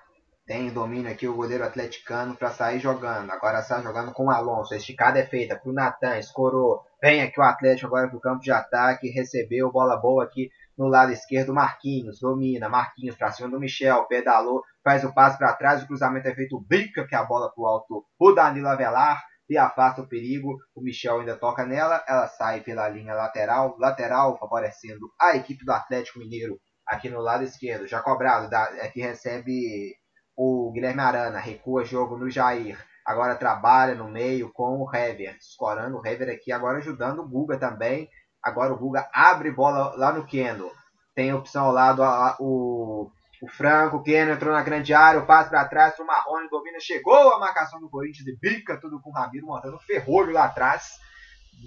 Tem 0.48 0.72
domínio 0.72 1.12
aqui 1.12 1.28
o 1.28 1.36
goleiro 1.36 1.64
atleticano 1.64 2.36
para 2.36 2.50
sair 2.50 2.80
jogando. 2.80 3.30
Agora 3.30 3.60
está 3.60 3.84
jogando 3.84 4.12
com 4.14 4.26
o 4.26 4.32
Alonso. 4.32 4.74
A 4.74 4.78
esticada 4.78 5.20
é 5.20 5.28
feita 5.28 5.56
para 5.56 5.70
o 5.70 5.74
Natan. 5.74 6.18
Escorou. 6.18 6.82
Vem 7.00 7.22
aqui 7.22 7.40
o 7.40 7.44
Atlético 7.44 7.86
agora 7.86 8.08
para 8.08 8.18
o 8.18 8.22
campo 8.22 8.42
de 8.42 8.52
ataque. 8.52 9.12
Recebeu 9.12 9.72
bola 9.72 9.96
boa 9.96 10.24
aqui 10.24 10.50
no 10.82 10.88
lado 10.88 11.12
esquerdo. 11.12 11.54
Marquinhos 11.54 12.20
domina. 12.20 12.68
Marquinhos 12.68 13.16
para 13.16 13.32
cima 13.32 13.50
do 13.50 13.60
Michel. 13.60 14.06
Pedalou. 14.08 14.64
Faz 14.84 15.04
o 15.04 15.14
passe 15.14 15.38
para 15.38 15.54
trás. 15.54 15.84
O 15.84 15.88
cruzamento 15.88 16.28
é 16.28 16.34
feito. 16.34 16.60
Bica 16.68 17.06
que 17.08 17.16
a 17.16 17.24
bola 17.24 17.52
para 17.54 17.64
o 17.64 17.68
alto. 17.68 18.06
O 18.20 18.32
Danilo 18.32 18.68
Avelar 18.68 19.22
e 19.48 19.58
afasta 19.58 20.02
o 20.02 20.08
perigo. 20.08 20.58
O 20.76 20.82
Michel 20.82 21.20
ainda 21.20 21.38
toca 21.38 21.66
nela. 21.66 22.04
Ela 22.08 22.28
sai 22.28 22.62
pela 22.62 22.90
linha 22.90 23.14
lateral. 23.14 23.78
Lateral 23.80 24.38
favorecendo 24.40 25.12
a 25.20 25.36
equipe 25.36 25.64
do 25.64 25.72
Atlético 25.72 26.20
Mineiro 26.20 26.60
aqui 26.88 27.10
no 27.10 27.22
lado 27.22 27.44
esquerdo. 27.44 27.88
Já 27.88 28.02
cobrado. 28.02 28.50
Da, 28.50 28.72
é 28.80 28.88
que 28.88 29.02
recebe 29.02 29.96
o 30.36 30.72
Guilherme 30.72 31.02
Arana 31.02 31.40
recua 31.40 31.86
jogo 31.86 32.18
no 32.18 32.30
Jair. 32.30 32.84
Agora 33.06 33.36
trabalha 33.36 33.96
no 33.96 34.10
meio 34.10 34.52
com 34.54 34.78
o 34.78 34.96
Hever. 34.96 35.36
Escorando 35.38 35.98
o 35.98 36.06
Hever 36.06 36.30
aqui, 36.30 36.52
agora 36.52 36.78
ajudando 36.78 37.20
o 37.20 37.28
Guga 37.28 37.58
também. 37.58 38.10
Agora 38.44 38.74
o 38.74 38.78
Guga 38.78 39.10
abre 39.14 39.52
bola 39.52 39.96
lá 39.96 40.12
no 40.12 40.26
Keno. 40.26 40.72
Tem 41.14 41.34
opção 41.34 41.66
ao 41.66 41.72
lado 41.72 42.02
a, 42.02 42.08
a, 42.08 42.38
o, 42.40 43.12
o 43.42 43.48
Franco. 43.48 43.98
O 43.98 44.04
Keno 44.04 44.32
entrou 44.32 44.54
na 44.54 44.64
grande 44.64 44.94
área. 44.94 45.20
O 45.20 45.26
passe 45.26 45.50
para 45.50 45.66
trás. 45.66 45.98
O 46.00 46.06
Marrone 46.06 46.50
domina. 46.50 46.80
Chegou 46.80 47.34
a 47.34 47.40
marcação 47.40 47.80
do 47.80 47.90
Corinthians 47.90 48.28
e 48.28 48.38
bica 48.40 48.80
tudo 48.80 49.00
com 49.02 49.10
o 49.10 49.14
Ramiro, 49.14 49.46
montando 49.46 49.80
ferrolho 49.80 50.34
lá 50.34 50.46
atrás. 50.46 51.00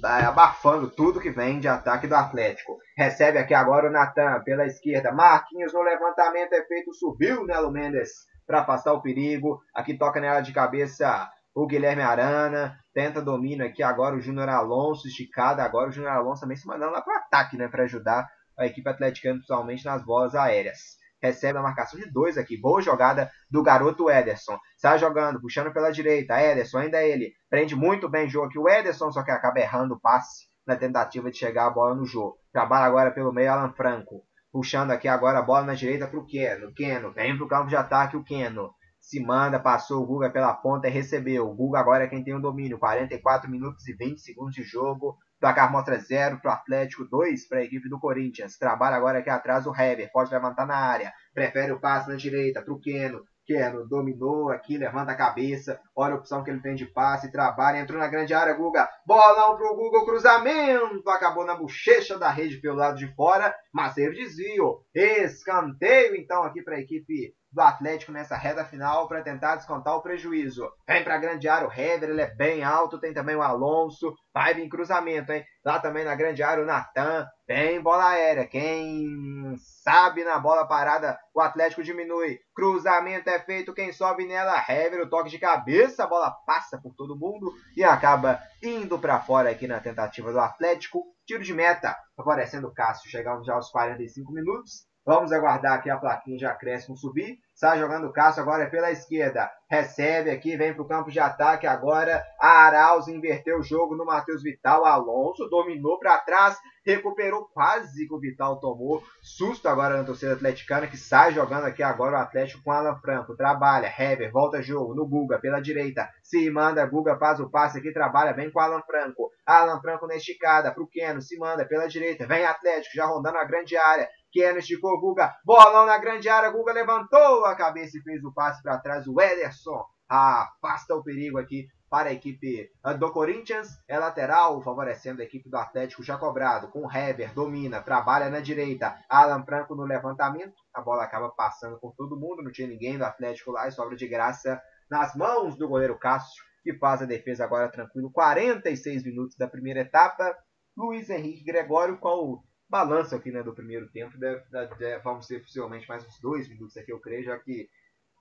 Abafando 0.03 0.91
tudo 0.91 1.20
que 1.20 1.31
vem 1.31 1.61
de 1.61 1.68
ataque 1.68 2.09
do 2.09 2.16
Atlético. 2.16 2.79
Recebe 2.97 3.39
aqui 3.39 3.55
agora 3.55 3.89
o 3.89 3.93
Natan 3.93 4.43
pela 4.45 4.66
esquerda. 4.66 5.12
Marquinhos 5.12 5.72
no 5.72 5.83
levantamento 5.83 6.53
é 6.53 6.64
feito. 6.64 6.93
Subiu 6.95 7.47
Nelo 7.47 7.70
Mendes 7.70 8.11
para 8.47 8.61
afastar 8.61 8.93
o 8.93 9.03
perigo. 9.03 9.61
Aqui 9.75 9.97
toca 9.97 10.20
nela 10.20 10.41
de 10.41 10.53
cabeça 10.53 11.31
o 11.55 11.67
Guilherme 11.67 12.03
Arana. 12.03 12.79
Tenta 12.93 13.23
domínio 13.23 13.65
aqui 13.65 13.83
agora 13.83 14.17
o 14.17 14.21
Júnior 14.21 14.49
Alonso, 14.49 15.07
esticada. 15.07 15.63
Agora 15.63 15.89
o 15.89 15.93
Júnior 15.93 16.13
Alonso 16.13 16.43
também 16.43 16.57
se 16.57 16.67
mandando 16.67 16.93
lá 16.93 17.01
para 17.01 17.15
o 17.15 17.19
ataque, 17.19 17.57
né? 17.57 17.69
Para 17.69 17.85
ajudar 17.85 18.29
a 18.59 18.67
equipe 18.67 18.89
atleticana, 18.89 19.37
principalmente 19.37 19.85
nas 19.85 20.05
bolas 20.05 20.35
aéreas. 20.35 20.79
Recebe 21.23 21.59
a 21.59 21.63
marcação 21.63 21.99
de 21.99 22.11
dois 22.11 22.37
aqui. 22.37 22.61
Boa 22.61 22.83
jogada 22.83 23.31
do 23.51 23.63
garoto 23.63 24.11
Ederson. 24.11 24.59
Sai 24.77 24.99
jogando, 24.99 25.41
puxando 25.41 25.73
pela 25.73 25.91
direita. 25.91 26.39
Ederson, 26.39 26.79
ainda 26.79 26.99
é 26.99 27.09
ele. 27.09 27.33
Prende 27.49 27.75
muito 27.75 28.09
bem 28.09 28.27
o 28.27 28.29
jogo 28.29 28.47
aqui. 28.47 28.59
O 28.59 28.69
Ederson, 28.69 29.11
só 29.11 29.23
que 29.23 29.31
acaba 29.31 29.59
errando 29.59 29.95
o 29.95 30.01
passe 30.01 30.49
na 30.67 30.77
tentativa 30.77 31.31
de 31.31 31.39
chegar 31.39 31.67
a 31.67 31.71
bola 31.71 31.95
no 31.95 32.05
jogo. 32.05 32.37
Trabalha 32.53 32.85
agora 32.85 33.11
pelo 33.11 33.33
meio 33.33 33.51
Alan 33.51 33.73
Franco. 33.73 34.23
Puxando 34.53 34.91
aqui 34.91 35.09
agora 35.09 35.39
a 35.39 35.43
bola 35.43 35.65
na 35.65 35.75
direita 35.75 36.07
para 36.07 36.19
o 36.19 36.27
Keno. 36.27 36.73
Keno 36.75 37.13
vem 37.13 37.37
para 37.37 37.45
o 37.45 37.49
campo 37.49 37.69
de 37.69 37.77
ataque 37.77 38.17
o 38.17 38.23
Keno. 38.23 38.71
Se 39.05 39.21
manda, 39.21 39.61
passou 39.61 40.03
o 40.03 40.07
Guga 40.07 40.31
pela 40.31 40.55
ponta 40.55 40.89
e 40.89 40.91
recebeu. 40.91 41.47
O 41.47 41.55
Guga 41.55 41.79
agora 41.79 42.05
é 42.05 42.09
quem 42.09 42.25
tem 42.25 42.35
o 42.35 42.41
domínio. 42.41 42.79
44 42.79 43.51
minutos 43.51 43.87
e 43.87 43.93
20 43.95 44.19
segundos 44.19 44.55
de 44.55 44.63
jogo. 44.63 45.19
Placar 45.39 45.71
mostra 45.71 45.99
0 45.99 46.41
para 46.41 46.51
o 46.51 46.55
Atlético, 46.55 47.05
2 47.05 47.47
para 47.47 47.59
a 47.59 47.65
equipe 47.65 47.87
do 47.91 48.01
Corinthians. 48.01 48.57
Trabalha 48.57 48.97
agora 48.97 49.19
aqui 49.19 49.29
atrás 49.29 49.67
o 49.67 49.75
Heber. 49.75 50.11
Pode 50.11 50.33
levantar 50.33 50.67
na 50.67 50.77
área. 50.77 51.13
Prefere 51.35 51.73
o 51.73 51.81
passe 51.81 52.09
na 52.09 52.17
direita 52.17 52.65
o 52.67 52.81
Keno. 52.81 53.23
Keno 53.47 53.87
dominou 53.87 54.51
aqui, 54.51 54.79
levanta 54.79 55.13
a 55.13 55.17
cabeça, 55.17 55.79
olha 55.95 56.15
a 56.15 56.17
opção 56.17 56.43
que 56.43 56.51
ele 56.51 56.63
tem 56.63 56.75
de 56.75 56.87
passe, 56.87 57.31
trabalha, 57.31 57.79
entrou 57.79 57.99
na 57.99 58.09
grande 58.09 58.33
área, 58.33 58.55
Guga, 58.55 58.89
bolão 59.07 59.55
pro 59.59 59.77
Guga, 59.77 60.03
cruzamento, 60.07 61.11
acabou 61.11 61.45
na 61.45 61.55
bochecha 61.55 62.19
da 62.19 62.31
rede 62.31 62.57
pelo 62.57 62.77
lado 62.77 62.97
de 62.97 63.15
fora, 63.15 63.55
mas 63.71 63.93
teve 63.93 64.15
desvio, 64.15 64.81
escanteio 64.95 66.17
então 66.17 66.43
aqui 66.43 66.63
para 66.63 66.77
a 66.77 66.81
equipe 66.81 67.35
do 67.55 67.61
Atlético 67.61 68.11
nessa 68.11 68.37
reta 68.37 68.65
final 68.65 69.07
para 69.07 69.23
tentar 69.23 69.57
descontar 69.57 69.95
o 69.95 70.03
prejuízo. 70.03 70.69
Vem 70.87 71.05
para 71.05 71.15
a 71.15 71.19
grande 71.19 71.49
área 71.49 71.69
o 71.69 71.73
Hever, 71.73 72.11
ele 72.11 72.21
é 72.21 72.35
bem 72.35 72.65
alto, 72.65 72.99
tem 72.99 73.15
também 73.15 73.37
o 73.37 73.43
Alonso, 73.43 74.13
vai 74.35 74.53
vir 74.55 74.69
cruzamento, 74.69 75.33
hein? 75.33 75.45
Lá 75.65 75.79
também 75.79 76.05
na 76.05 76.17
grande 76.17 76.43
área 76.43 76.63
o 76.63 76.67
Natan, 76.67 77.27
tem 77.47 77.81
bola 77.81 78.11
aérea, 78.11 78.47
quem 78.47 79.55
sabe 79.83 80.25
na 80.25 80.39
bola 80.39 80.67
parada 80.67 81.17
o 81.33 81.41
Atlético 81.41 81.83
diminui, 81.83 82.39
cruzamento 82.55 83.31
é 83.31 83.39
feito, 83.39 83.73
quem 83.73 83.93
sobe 83.93 84.27
nela, 84.27 84.65
Hever, 84.69 85.03
o 85.03 85.09
toque 85.09 85.31
de 85.31 85.39
cabeça, 85.39 86.05
a 86.05 86.09
bola 86.09 86.35
passa 86.45 86.79
por 86.83 86.93
todo 86.95 87.19
mundo 87.19 87.53
e 87.77 87.85
acaba 87.85 88.41
indo 88.63 88.99
para 88.99 89.21
fora 89.21 89.51
aqui 89.51 89.69
na 89.69 89.79
tentativa 89.79 90.33
do 90.33 90.41
Atlético, 90.41 91.05
tiro 91.25 91.45
de 91.45 91.55
meta, 91.55 91.97
favorecendo 92.17 92.67
o 92.67 92.75
Cássio, 92.75 93.11
chegamos 93.11 93.47
já 93.47 93.55
aos 93.55 93.71
45 93.71 94.33
minutos, 94.33 94.87
Vamos 95.07 95.33
aguardar 95.33 95.75
aqui 95.75 95.91
a 95.91 95.99
plaquinha 95.99 96.39
de 96.39 96.47
acréscimo 96.47 96.97
subir. 96.97 97.39
Sai 97.55 97.79
jogando 97.79 98.09
o 98.09 98.13
Cássio 98.13 98.43
agora 98.43 98.65
é 98.65 98.67
pela 98.67 98.91
esquerda. 98.91 99.49
Recebe 99.71 100.31
aqui, 100.31 100.57
vem 100.57 100.75
para 100.75 100.83
o 100.83 100.89
campo 100.89 101.11
de 101.11 101.21
ataque 101.21 101.69
agora. 101.69 102.21
A 102.41 102.65
Arauz 102.67 103.07
inverteu 103.07 103.59
o 103.59 103.63
jogo 103.63 103.97
no 103.97 104.05
Matheus 104.05 104.43
Vital. 104.43 104.85
Alonso 104.85 105.49
dominou 105.49 105.99
para 106.01 106.19
trás, 106.19 106.59
recuperou 106.85 107.49
quase 107.55 108.09
que 108.09 108.15
o 108.15 108.19
Vital 108.19 108.59
tomou. 108.59 109.03
Susto 109.23 109.69
agora 109.69 109.97
na 109.97 110.05
torcida 110.05 110.33
atleticana 110.33 110.89
que 110.89 110.97
sai 110.97 111.33
jogando 111.33 111.67
aqui 111.67 111.83
agora 111.83 112.17
o 112.17 112.21
Atlético 112.21 112.63
com 112.65 112.73
Alan 112.73 112.97
Franco. 112.97 113.37
Trabalha, 113.37 113.87
Hever, 113.87 114.33
volta 114.33 114.61
jogo 114.61 114.93
no 114.93 115.07
Guga 115.07 115.39
pela 115.39 115.61
direita. 115.61 116.09
Se 116.23 116.51
manda, 116.51 116.85
Guga 116.87 117.17
faz 117.19 117.39
o 117.39 117.49
passe 117.49 117.79
aqui, 117.79 117.93
trabalha, 117.93 118.35
vem 118.35 118.51
com 118.51 118.59
Alan 118.59 118.83
Franco. 118.83 119.31
Alan 119.47 119.81
Franco 119.81 120.09
na 120.09 120.17
esticada 120.17 120.75
o 120.77 120.87
Keno, 120.89 121.23
se 121.23 121.39
manda 121.39 121.65
pela 121.65 121.87
direita. 121.87 122.27
Vem 122.27 122.45
Atlético 122.45 122.97
já 122.97 123.07
rondando 123.07 123.39
a 123.39 123.45
grande 123.45 123.77
área. 123.77 124.09
Keno 124.35 124.59
esticou 124.59 125.01
Guga, 125.01 125.32
bolão 125.45 125.87
na 125.87 125.97
grande 125.97 126.28
área, 126.28 126.51
Guga 126.51 126.72
levantou 126.72 127.45
a 127.45 127.55
cabeça 127.55 127.97
e 127.97 128.03
fez 128.03 128.24
o 128.24 128.35
passe 128.35 128.61
para 128.64 128.80
trás. 128.80 129.07
O 129.07 129.20
Ederson 129.20 129.87
afasta 130.09 130.93
o 130.93 131.05
perigo 131.05 131.39
aqui 131.39 131.68
para 131.89 132.09
a 132.09 132.12
equipe 132.12 132.68
do 132.99 133.12
Corinthians. 133.12 133.68
É 133.87 133.97
lateral, 133.97 134.61
favorecendo 134.61 135.22
a 135.22 135.24
equipe 135.24 135.49
do 135.49 135.57
Atlético 135.57 136.03
já 136.03 136.18
cobrado. 136.18 136.66
Com 136.66 136.91
Heber, 136.91 137.32
domina, 137.32 137.80
trabalha 137.80 138.28
na 138.28 138.41
direita. 138.41 138.99
Alan 139.09 139.45
Franco 139.45 139.76
no 139.76 139.85
levantamento. 139.85 140.57
A 140.74 140.80
bola 140.80 141.05
acaba 141.05 141.28
passando 141.28 141.78
por 141.78 141.95
todo 141.95 142.18
mundo. 142.18 142.43
Não 142.43 142.51
tinha 142.51 142.66
ninguém 142.66 142.99
do 142.99 143.05
Atlético 143.05 143.53
lá 143.53 143.68
e 143.68 143.70
sobra 143.70 143.95
de 143.95 144.09
graça 144.09 144.61
nas 144.91 145.14
mãos 145.14 145.57
do 145.57 145.68
goleiro 145.68 145.97
Cássio, 145.97 146.43
que 146.64 146.74
faz 146.74 147.01
a 147.01 147.07
defesa 147.07 147.45
agora 147.45 147.70
tranquilo. 147.70 148.11
46 148.11 149.05
minutos 149.05 149.37
da 149.37 149.47
primeira 149.47 149.82
etapa. 149.82 150.37
Luiz 150.76 151.09
Henrique 151.09 151.45
Gregório 151.45 151.99
com 151.99 152.32
o 152.32 152.43
balanço 152.75 153.14
aqui 153.14 153.31
né, 153.31 153.41
do 153.41 153.55
primeiro 153.55 153.87
tempo. 153.87 154.18
Deve, 154.18 154.43
deve, 154.51 154.99
vamos 154.99 155.29
ser 155.29 155.41
possivelmente 155.41 155.89
mais 155.89 156.05
uns 156.05 156.18
dois 156.18 156.49
minutos 156.49 156.77
aqui, 156.77 156.91
eu 156.91 156.99
creio, 156.99 157.22
já 157.22 157.39
que 157.39 157.68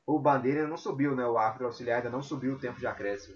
o 0.06 0.20
Bandeira 0.20 0.68
não 0.68 0.78
subiu, 0.78 1.16
né? 1.16 1.26
O 1.26 1.40
árbitro 1.40 1.66
auxiliar 1.66 1.98
ainda 1.98 2.12
não 2.12 2.22
subiu 2.22 2.54
o 2.54 2.60
tempo 2.60 2.80
de 2.80 2.86
acréscimo. 2.86 3.36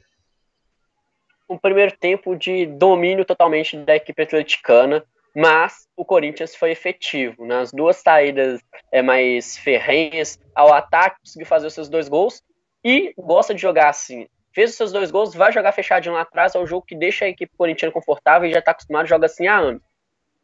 Um 1.50 1.58
primeiro 1.58 1.98
tempo 1.98 2.36
de 2.36 2.68
domínio 2.68 3.26
totalmente 3.26 3.76
da 3.78 3.96
equipe 3.96 4.22
atleticana, 4.22 5.04
mas 5.36 5.88
o 5.96 6.06
Corinthians 6.06 6.56
foi 6.56 6.72
efetivo. 6.72 7.48
Nas 7.48 7.72
duas 7.72 7.98
saídas 7.98 8.62
é, 8.92 9.02
mais 9.02 9.58
ferrenhas, 9.58 10.40
ao 10.54 10.72
ataque, 10.72 11.22
conseguiu 11.22 11.48
fazer 11.48 11.66
os 11.66 11.74
seus 11.74 11.90
dois 11.90 12.08
gols 12.08 12.44
e 12.84 13.14
gosta 13.18 13.56
de 13.56 13.62
jogar 13.62 13.90
assim. 13.90 14.28
Fez 14.54 14.72
os 14.72 14.78
seus 14.78 14.92
dois 14.92 15.10
gols, 15.10 15.34
vai 15.34 15.52
jogar 15.52 15.72
fechadinho 15.72 16.14
lá 16.14 16.22
atrás, 16.22 16.54
é 16.54 16.60
o 16.60 16.68
jogo 16.68 16.86
que 16.86 16.96
deixa 16.96 17.26
a 17.26 17.30
equipe 17.30 17.56
corintiana 17.58 17.94
confortável 17.94 18.48
e 18.48 18.52
já 18.52 18.60
está 18.60 18.72
acostumado, 18.72 19.08
joga 19.08 19.26
assim 19.26 19.48
há 19.48 19.58
anos. 19.58 19.87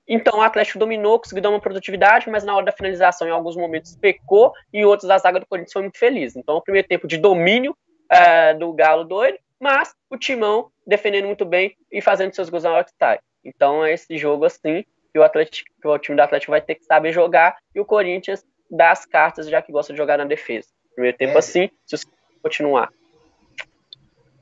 Então 0.07 0.39
o 0.39 0.41
Atlético 0.41 0.79
dominou, 0.79 1.19
conseguiu 1.19 1.41
dar 1.41 1.49
uma 1.49 1.61
produtividade, 1.61 2.29
mas 2.29 2.43
na 2.43 2.55
hora 2.55 2.65
da 2.65 2.71
finalização, 2.71 3.27
em 3.27 3.31
alguns 3.31 3.55
momentos, 3.55 3.95
pecou 3.95 4.53
e 4.71 4.83
outros 4.85 5.09
a 5.09 5.17
zaga 5.17 5.39
do 5.39 5.45
Corinthians 5.45 5.73
foi 5.73 5.81
muito 5.83 5.97
feliz. 5.97 6.35
Então, 6.35 6.57
o 6.57 6.61
primeiro 6.61 6.87
tempo 6.87 7.07
de 7.07 7.17
domínio 7.17 7.75
é, 8.09 8.53
do 8.53 8.73
Galo 8.73 9.03
doido, 9.05 9.37
mas 9.59 9.95
o 10.09 10.17
Timão 10.17 10.69
defendendo 10.85 11.25
muito 11.25 11.45
bem 11.45 11.75
e 11.91 12.01
fazendo 12.01 12.33
seus 12.33 12.49
gols 12.49 12.63
na 12.63 12.71
hora 12.71 12.83
que 12.83 12.91
sai. 12.99 13.19
Então, 13.45 13.83
é 13.83 13.93
esse 13.93 14.17
jogo 14.17 14.45
assim 14.45 14.83
que 15.11 15.19
o, 15.19 15.23
Atlético, 15.23 15.69
que 15.81 15.87
o 15.87 15.97
time 15.97 16.17
do 16.17 16.21
Atlético 16.21 16.51
vai 16.51 16.61
ter 16.61 16.75
que 16.75 16.83
saber 16.83 17.13
jogar 17.13 17.55
e 17.73 17.79
o 17.79 17.85
Corinthians 17.85 18.43
dá 18.69 18.91
as 18.91 19.05
cartas, 19.05 19.47
já 19.47 19.61
que 19.61 19.71
gosta 19.71 19.93
de 19.93 19.97
jogar 19.97 20.17
na 20.17 20.25
defesa. 20.25 20.67
Primeiro 20.95 21.17
tempo 21.17 21.35
é. 21.35 21.37
assim, 21.37 21.69
se 21.85 21.95
continuar. 22.41 22.91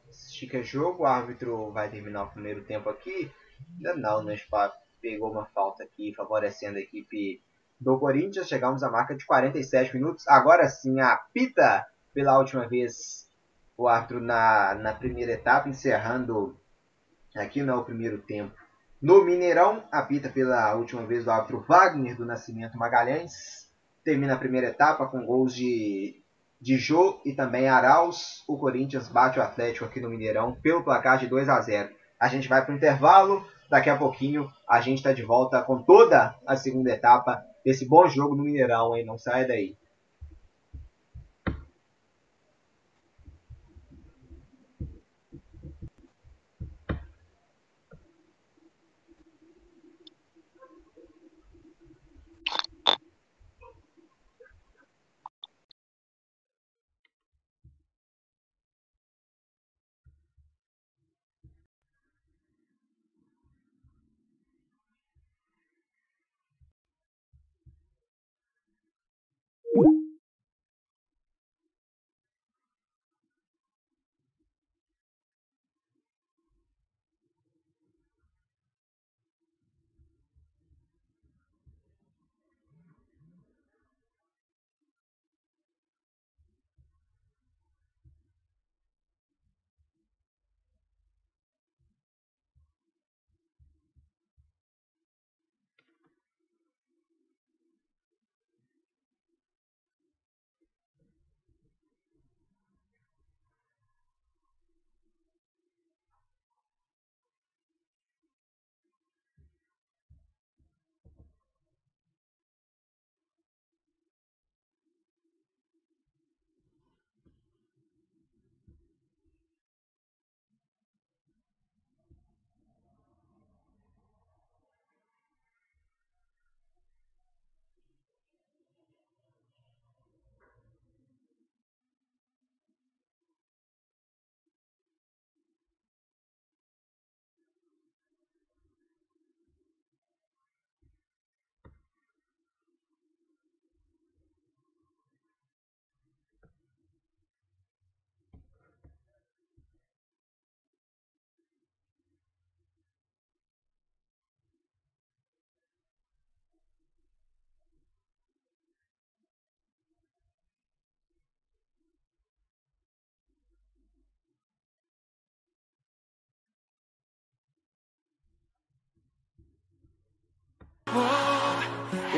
Estica 0.10 0.64
jogo, 0.64 1.04
o 1.04 1.06
árbitro 1.06 1.72
vai 1.72 1.90
terminar 1.90 2.24
o 2.24 2.30
primeiro 2.30 2.64
tempo 2.64 2.90
aqui. 2.90 3.30
Ainda 3.78 3.96
não, 3.96 4.24
né, 4.24 4.36
Spaco? 4.38 4.76
Pegou 5.02 5.32
uma 5.32 5.46
falta 5.48 5.84
aqui, 5.84 6.14
favorecendo 6.16 6.78
a 6.78 6.82
equipe 6.82 7.42
do 7.80 7.98
Corinthians. 8.00 8.48
Chegamos 8.48 8.84
à 8.84 8.90
marca 8.90 9.16
de 9.16 9.26
47 9.26 9.96
minutos. 9.96 10.28
Agora 10.28 10.68
sim, 10.70 11.00
apita 11.00 11.86
pela 12.14 12.38
última 12.38 12.68
vez 12.68 13.30
o 13.76 13.88
árbitro 13.88 14.22
na, 14.22 14.76
na 14.76 14.94
primeira 14.94 15.32
etapa, 15.32 15.68
encerrando 15.68 16.56
aqui 17.36 17.64
no 17.64 17.84
primeiro 17.84 18.20
tempo. 18.20 18.54
No 19.02 19.26
Mineirão, 19.26 19.84
apita 19.92 20.30
pela 20.30 20.76
última 20.76 21.06
vez 21.08 21.26
o 21.26 21.32
árbitro 21.32 21.66
Wagner 21.68 22.16
do 22.16 22.26
Nascimento 22.26 22.78
Magalhães. 22.78 23.68
Termina 24.04 24.36
a 24.36 24.38
primeira 24.38 24.68
etapa 24.68 25.08
com 25.08 25.26
gols 25.26 25.56
de, 25.56 26.22
de 26.60 26.78
Jô 26.78 27.20
e 27.26 27.34
também 27.34 27.68
Arauz. 27.68 28.44
O 28.48 28.58
Corinthians 28.60 29.08
bate 29.08 29.40
o 29.40 29.42
Atlético 29.42 29.86
aqui 29.86 30.00
no 30.00 30.10
Mineirão 30.10 30.54
pelo 30.62 30.84
placar 30.84 31.18
de 31.18 31.26
2 31.26 31.50
a 31.50 31.60
0. 31.60 31.90
A 32.20 32.28
gente 32.28 32.48
vai 32.48 32.64
para 32.64 32.74
o 32.74 32.78
intervalo. 32.78 33.44
Daqui 33.72 33.90
a 33.90 33.96
pouquinho 33.96 34.52
a 34.68 34.82
gente 34.82 34.98
está 34.98 35.14
de 35.14 35.24
volta 35.24 35.62
com 35.62 35.82
toda 35.82 36.36
a 36.46 36.58
segunda 36.58 36.92
etapa 36.92 37.42
desse 37.64 37.88
bom 37.88 38.06
jogo 38.06 38.36
no 38.36 38.44
Mineirão, 38.44 38.94
hein? 38.94 39.06
Não 39.06 39.18
sai 39.18 39.48
daí. 39.48 39.78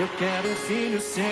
Eu 0.04 0.10
quero 0.18 0.50
um 0.50 0.56
filho 0.56 1.00
seu. 1.00 1.24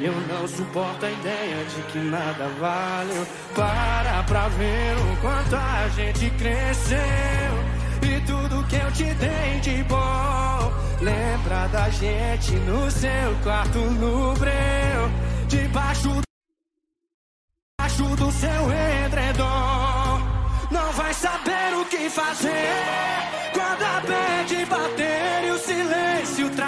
Eu 0.00 0.14
não 0.26 0.48
suporto 0.48 1.04
a 1.04 1.10
ideia 1.10 1.62
de 1.66 1.82
que 1.92 1.98
nada 1.98 2.48
valeu. 2.58 3.26
Para 3.54 4.22
pra 4.22 4.48
ver 4.48 4.96
o 4.96 5.16
quanto 5.20 5.54
a 5.54 5.88
gente 5.90 6.30
cresceu. 6.30 6.98
E 8.00 8.20
tudo 8.22 8.66
que 8.66 8.76
eu 8.76 8.90
te 8.92 9.12
dei 9.12 9.60
de 9.60 9.82
bom. 9.82 10.72
Lembra 11.02 11.66
da 11.68 11.90
gente 11.90 12.52
no 12.60 12.90
seu 12.90 13.34
quarto 13.42 13.78
no 13.78 14.32
breu. 14.38 15.10
Debaixo, 15.46 16.22
debaixo 17.78 18.16
do 18.16 18.32
seu 18.32 18.72
edredom. 19.04 20.22
Não 20.70 20.92
vai 20.92 21.12
saber 21.12 21.74
o 21.78 21.84
que 21.84 22.08
fazer 22.08 23.23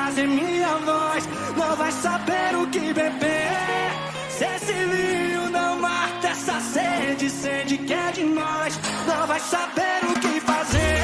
trazer 0.06 0.28
minha 0.28 0.74
voz. 0.78 1.28
Não 1.56 1.76
vai 1.76 1.90
saber 1.90 2.56
o 2.56 2.66
que 2.68 2.92
beber. 2.92 3.90
Se 4.30 4.44
esse 4.44 4.72
vinho 4.72 5.50
não 5.50 5.80
mata 5.80 6.28
essa 6.28 6.60
sede, 6.60 7.28
sede 7.28 7.78
que 7.78 7.92
é 7.92 8.12
de 8.12 8.24
nós. 8.24 8.78
Não 9.06 9.26
vai 9.26 9.40
saber 9.40 9.98
o 10.10 10.20
que 10.20 10.40
fazer 10.40 10.98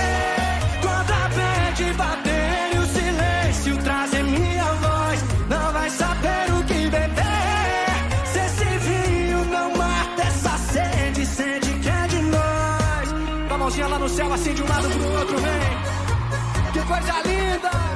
quando 0.80 1.11
a 1.11 1.28
bad 1.36 1.92
bater 1.94 2.74
e 2.74 2.78
o 2.78 2.86
silêncio 2.86 3.76
trazer 3.82 4.22
minha 4.22 4.64
voz. 4.84 5.18
Não 5.48 5.72
vai 5.72 5.90
saber 5.90 6.53
o 6.59 6.64
que 6.64 6.80
beber. 6.96 7.86
Se 8.32 8.38
esse 8.38 8.64
vinho 8.86 9.44
não 9.46 9.76
mata 9.76 10.22
essa 10.22 10.57
sede, 10.72 11.26
sede 11.26 11.70
que 11.80 11.88
é 11.88 12.07
de 12.07 12.22
nós. 12.22 13.48
Com 13.48 13.55
a 13.55 13.59
mãozinha 13.59 13.88
lá 13.88 13.98
no 13.98 14.09
céu, 14.09 14.32
assim 14.32 14.55
de 14.55 14.62
um 14.62 14.68
lado 14.68 14.88
pro 14.88 15.18
outro, 15.18 15.36
vem. 15.38 16.72
Que 16.72 16.80
coisa 16.86 17.12
linda! 17.26 17.91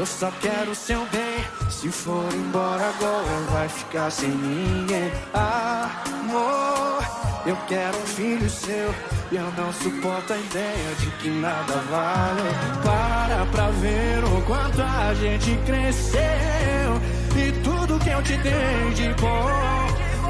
Eu 0.00 0.06
só 0.06 0.30
quero 0.40 0.74
seu 0.74 1.04
bem. 1.12 1.44
Se 1.68 1.90
for 1.90 2.32
embora 2.32 2.88
agora, 2.88 3.40
vai 3.52 3.68
ficar 3.68 4.10
sem 4.10 4.30
ninguém. 4.30 5.12
Amor, 5.34 7.04
eu 7.44 7.56
quero 7.68 7.98
um 7.98 8.06
filho 8.06 8.48
seu. 8.48 8.94
E 9.30 9.36
eu 9.36 9.52
não 9.58 9.70
suporto 9.74 10.32
a 10.32 10.38
ideia 10.38 10.94
de 10.98 11.10
que 11.18 11.28
nada 11.28 11.74
vale. 11.90 12.48
Para 12.82 13.44
pra 13.52 13.68
ver 13.72 14.24
o 14.24 14.42
quanto 14.46 14.80
a 14.80 15.12
gente 15.14 15.54
cresceu. 15.66 16.20
E 17.36 17.52
tudo 17.62 17.98
que 18.02 18.08
eu 18.08 18.22
te 18.22 18.38
dei 18.38 18.90
de 18.94 19.14
bom. 19.20 19.50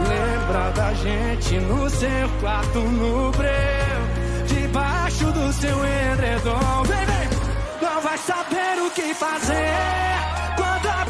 Lembra 0.01 0.71
da 0.73 0.93
gente 0.95 1.61
no 1.61 1.89
seu 1.89 2.29
quarto 2.41 2.81
no 2.81 3.31
breu. 3.31 3.51
Debaixo 4.49 5.27
do 5.27 5.53
seu 5.53 5.79
edredom. 5.85 6.83
Vem. 6.89 7.10
Não 8.01 8.09
vai 8.09 8.17
saber 8.17 8.81
o 8.81 8.91
que 8.93 9.13
fazer. 9.13 9.77
Quando 10.57 10.89
a 10.89 11.05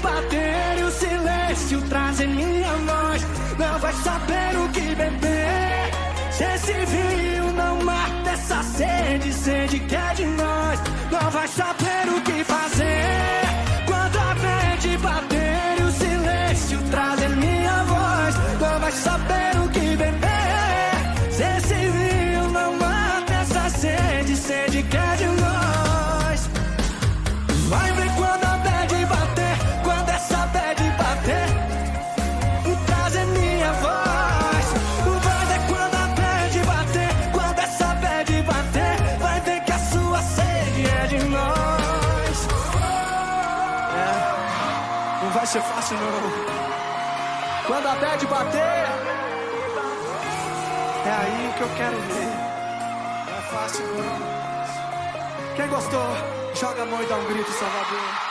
bater 0.00 0.78
e 0.78 0.82
o 0.84 0.90
silêncio 0.92 1.82
trazer 1.88 2.28
minha 2.28 2.72
voz. 2.72 3.26
Não 3.58 3.78
vai 3.80 3.92
saber 3.94 4.56
o 4.56 4.68
que 4.68 4.94
beber. 4.94 5.90
Se 6.30 6.44
esse 6.44 6.72
vinho 6.86 7.52
não 7.52 7.82
mata 7.82 8.30
essa 8.30 8.62
sede, 8.62 9.32
sede 9.32 9.80
que 9.80 9.96
é 9.96 10.14
de 10.14 10.24
nós. 10.26 10.80
Não 11.10 11.30
vai 11.32 11.48
saber 11.48 12.08
o 12.16 12.20
que 12.20 12.44
fazer. 12.44 13.29
Quando 47.82 47.92
a 47.92 47.96
bater, 48.26 48.58
é 51.06 51.10
aí 51.10 51.54
que 51.56 51.62
eu 51.62 51.68
quero 51.78 51.96
ver. 51.96 52.28
É 53.26 53.40
fácil 53.50 53.86
não. 53.86 55.56
Quem 55.56 55.66
gostou, 55.66 56.04
joga 56.54 56.82
a 56.82 56.84
mão 56.84 57.02
e 57.02 57.06
dá 57.06 57.16
um 57.16 57.24
grito, 57.24 57.50
Salvador. 57.52 58.29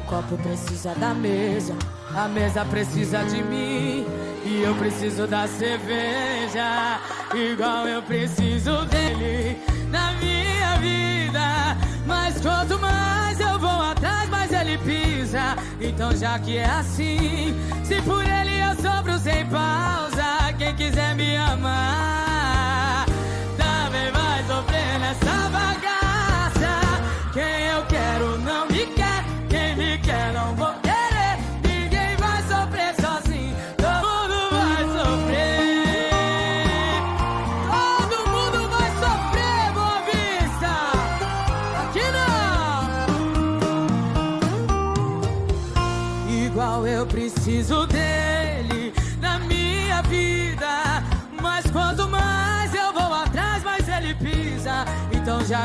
O 0.00 0.06
copo 0.06 0.36
precisa 0.38 0.94
da 0.94 1.14
mesa, 1.14 1.74
a 2.14 2.28
mesa 2.28 2.64
precisa 2.64 3.22
de 3.24 3.42
mim 3.42 4.06
e 4.44 4.62
eu 4.64 4.74
preciso 4.74 5.26
da 5.26 5.46
cerveja, 5.46 7.00
igual 7.34 7.86
eu 7.86 8.02
preciso 8.02 8.84
dele 8.86 9.58
na 9.90 10.12
minha 10.14 10.76
vida. 10.78 11.76
Mas 12.06 12.40
quanto 12.40 12.78
mais 12.78 13.38
eu 13.38 13.58
vou 13.58 13.82
atrás, 13.82 14.28
mais 14.30 14.52
ele 14.52 14.78
pisa. 14.78 15.56
Então 15.80 16.16
já 16.16 16.38
que 16.38 16.56
é 16.56 16.64
assim, 16.64 17.54
se 17.84 18.00
por 18.02 18.24
ele 18.24 18.60
eu 18.60 18.74
sofro 18.76 19.18
sem 19.18 19.46
pausa, 19.46 20.52
quem 20.58 20.74
quiser 20.74 21.14
me 21.14 21.36
amar 21.36 22.29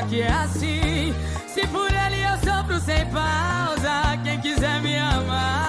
que 0.03 0.21
é 0.21 0.31
assim, 0.31 1.13
se 1.47 1.65
por 1.67 1.89
ele 1.91 2.21
eu 2.21 2.37
sofro 2.39 2.79
sem 2.79 3.05
pausa, 3.07 4.17
quem 4.23 4.39
quiser 4.39 4.81
me 4.81 4.97
amar 4.97 5.64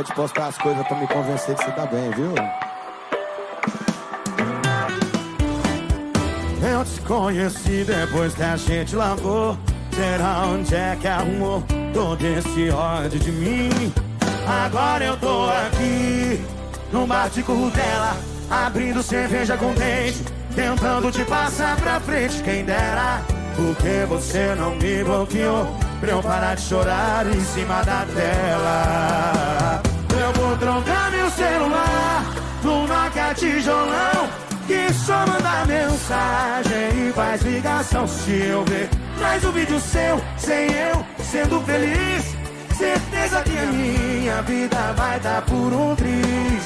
Para 0.00 0.06
de 0.06 0.14
postar 0.14 0.46
as 0.46 0.56
coisas 0.56 0.86
pra 0.86 0.96
me 0.96 1.06
convencer 1.06 1.54
que 1.54 1.62
você 1.62 1.70
tá 1.72 1.84
bem, 1.84 2.10
viu? 2.12 2.32
Eu 6.66 6.84
te 6.86 7.00
conheci 7.02 7.84
depois 7.84 8.34
que 8.34 8.42
a 8.42 8.56
gente 8.56 8.96
lavou. 8.96 9.58
Será 9.92 10.46
onde 10.46 10.74
é 10.74 10.96
que 10.98 11.06
arrumou 11.06 11.62
todo 11.92 12.24
esse 12.24 12.70
ódio 12.70 13.18
de 13.18 13.30
mim? 13.30 13.92
Agora 14.64 15.04
eu 15.04 15.18
tô 15.18 15.50
aqui, 15.50 16.42
no 16.90 17.06
bar 17.06 17.28
de 17.28 17.42
curtela, 17.42 18.16
abrindo 18.50 19.02
cerveja 19.02 19.58
com 19.58 19.74
dente, 19.74 20.24
tentando 20.54 21.12
te 21.12 21.26
passar 21.26 21.76
pra 21.76 22.00
frente, 22.00 22.42
quem 22.42 22.64
dera. 22.64 23.20
Porque 23.54 24.06
você 24.08 24.54
não 24.54 24.76
me 24.76 25.04
bloqueou 25.04 25.66
pra 26.00 26.12
eu 26.12 26.22
parar 26.22 26.54
de 26.54 26.62
chorar 26.62 27.26
em 27.26 27.40
cima 27.42 27.82
da 27.82 28.06
tela. 28.14 29.49
Eu 30.30 30.34
vou 30.34 30.56
trocar 30.58 31.10
meu 31.10 31.28
celular 31.30 32.24
no 32.62 32.86
Nokia 32.86 33.34
tijolão 33.34 34.28
que 34.64 34.92
só 34.94 35.26
manda 35.26 35.66
mensagem 35.66 37.08
e 37.08 37.12
faz 37.12 37.42
ligação 37.42 38.06
se 38.06 38.30
eu 38.30 38.64
ver 38.64 38.88
mais 39.18 39.44
um 39.44 39.50
vídeo 39.50 39.80
seu 39.80 40.22
sem 40.38 40.70
eu 40.72 41.04
sendo 41.18 41.60
feliz. 41.62 42.36
Certeza 42.78 43.42
que 43.42 43.58
a 43.58 43.66
minha 43.66 44.42
vida 44.42 44.94
vai 44.96 45.18
dar 45.18 45.42
por 45.42 45.72
um 45.72 45.96
triz. 45.96 46.64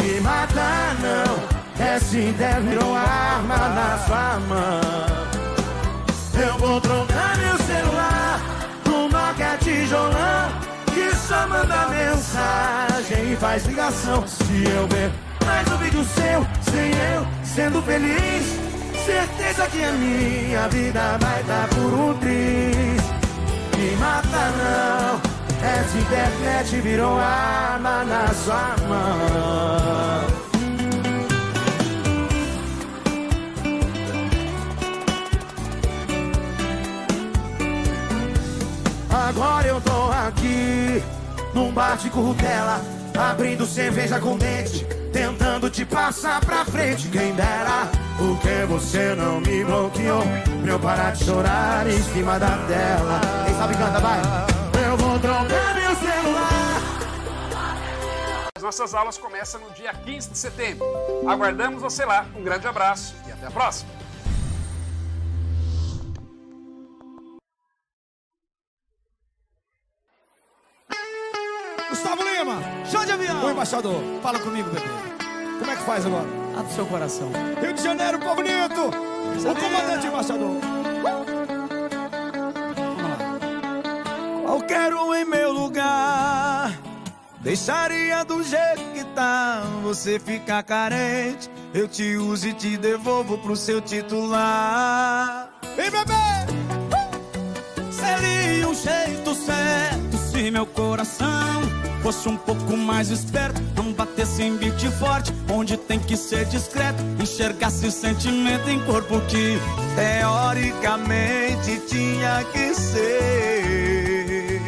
Me 0.00 0.20
mata 0.22 0.96
não, 1.02 1.84
essa 1.86 2.16
ideia 2.16 2.60
virou 2.60 2.96
arma 2.96 3.58
na 3.58 3.98
sua 4.06 4.40
mão. 4.48 6.46
Eu 6.48 6.58
vou 6.58 6.80
trocar 6.80 7.36
meu 7.36 7.58
celular 7.58 8.40
no 8.86 9.08
Nokia 9.10 9.58
tijolão 9.58 10.69
que 11.00 11.16
só 11.16 11.46
manda 11.46 11.88
mensagem 11.88 13.32
e 13.32 13.36
faz 13.36 13.64
ligação 13.64 14.26
se 14.26 14.64
eu 14.68 14.86
ver 14.88 15.10
mais 15.46 15.66
um 15.72 15.76
vídeo 15.78 16.04
seu 16.04 16.46
sem 16.70 16.90
eu 17.14 17.26
sendo 17.42 17.82
feliz. 17.82 18.44
Certeza 19.06 19.66
que 19.68 19.82
a 19.82 19.92
minha 19.92 20.68
vida 20.68 21.18
vai 21.18 21.42
dar 21.44 21.68
por 21.68 21.94
um 21.94 22.14
triz. 22.18 23.02
Me 23.78 23.96
mata 23.96 24.52
não, 24.60 25.20
essa 25.66 25.98
internet 25.98 26.80
virou 26.82 27.18
arma 27.18 28.04
na 28.04 28.28
sua 28.28 28.76
mão. 28.86 30.49
Agora 39.10 39.66
eu 39.66 39.80
tô 39.80 40.10
aqui, 40.12 41.02
num 41.52 41.72
bar 41.72 41.96
de 41.96 42.08
currutela, 42.10 42.80
abrindo 43.18 43.66
cerveja 43.66 44.20
com 44.20 44.36
dente, 44.36 44.84
tentando 45.12 45.68
te 45.68 45.84
passar 45.84 46.40
pra 46.44 46.64
frente. 46.64 47.08
Quem 47.08 47.34
dera, 47.34 47.90
porque 48.16 48.64
você 48.68 49.14
não 49.16 49.40
me 49.40 49.64
bloqueou, 49.64 50.22
pra 50.62 50.70
eu 50.70 50.78
parar 50.78 51.10
de 51.12 51.24
chorar 51.24 51.86
em 51.88 52.02
cima 52.12 52.38
da 52.38 52.56
tela. 52.68 53.20
Quem 53.46 53.54
sabe 53.56 53.76
canta, 53.76 53.98
vai. 53.98 54.20
Eu 54.84 54.96
vou 54.96 55.18
trocar 55.18 55.74
meu 55.74 55.96
celular. 55.96 56.80
As 58.56 58.62
nossas 58.62 58.94
aulas 58.94 59.18
começam 59.18 59.60
no 59.60 59.70
dia 59.70 59.92
15 59.92 60.30
de 60.30 60.38
setembro. 60.38 60.86
Aguardamos 61.26 61.82
você 61.82 62.04
lá. 62.04 62.26
Um 62.36 62.44
grande 62.44 62.66
abraço 62.66 63.14
e 63.26 63.32
até 63.32 63.46
a 63.46 63.50
próxima. 63.50 63.99
Gustavo 71.90 72.22
Lima, 72.22 72.62
show 72.86 73.04
de 73.04 73.10
avião. 73.10 73.44
Oi, 73.44 73.52
embaixador, 73.52 74.00
fala 74.22 74.38
comigo, 74.38 74.70
bebê. 74.70 74.86
Como 75.58 75.70
é 75.70 75.76
que 75.76 75.82
faz 75.82 76.06
agora? 76.06 76.26
Abre 76.56 76.72
seu 76.72 76.86
coração. 76.86 77.30
Rio 77.60 77.72
de 77.72 77.82
Janeiro, 77.82 78.18
povo 78.20 78.36
bonito. 78.36 78.90
O 78.90 79.54
comandante 79.54 80.06
embaixador. 80.06 80.56
Qualquer 84.44 84.94
um 84.94 85.14
em 85.14 85.24
meu 85.24 85.52
lugar 85.52 86.78
deixaria 87.40 88.24
do 88.24 88.42
jeito 88.42 88.92
que 88.94 89.04
tá. 89.14 89.62
Você 89.82 90.20
fica 90.20 90.62
carente, 90.62 91.50
eu 91.74 91.88
te 91.88 92.16
uso 92.16 92.48
e 92.48 92.54
te 92.54 92.76
devolvo 92.76 93.36
pro 93.38 93.56
seu 93.56 93.80
titular. 93.80 95.48
Vem, 95.76 95.90
bebê! 95.90 96.14
Seria 97.90 98.68
um 98.68 98.74
jeito 98.74 99.34
certo 99.34 100.09
se 100.40 100.50
meu 100.50 100.64
coração 100.64 101.60
fosse 102.02 102.26
um 102.26 102.36
pouco 102.36 102.74
mais 102.74 103.10
esperto, 103.10 103.60
não 103.76 103.92
batesse 103.92 104.42
em 104.42 104.56
beat 104.56 104.80
forte, 104.98 105.34
onde 105.52 105.76
tem 105.76 105.98
que 105.98 106.16
ser 106.16 106.46
discreto, 106.46 107.02
enxergasse 107.20 107.92
sentimento 107.92 108.70
em 108.70 108.80
corpo 108.86 109.20
que 109.28 109.58
teoricamente 109.94 111.78
tinha 111.86 112.42
que 112.52 112.74
ser 112.74 114.62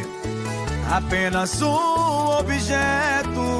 apenas 0.91 1.59
um 1.59 2.37
objeto. 2.37 3.52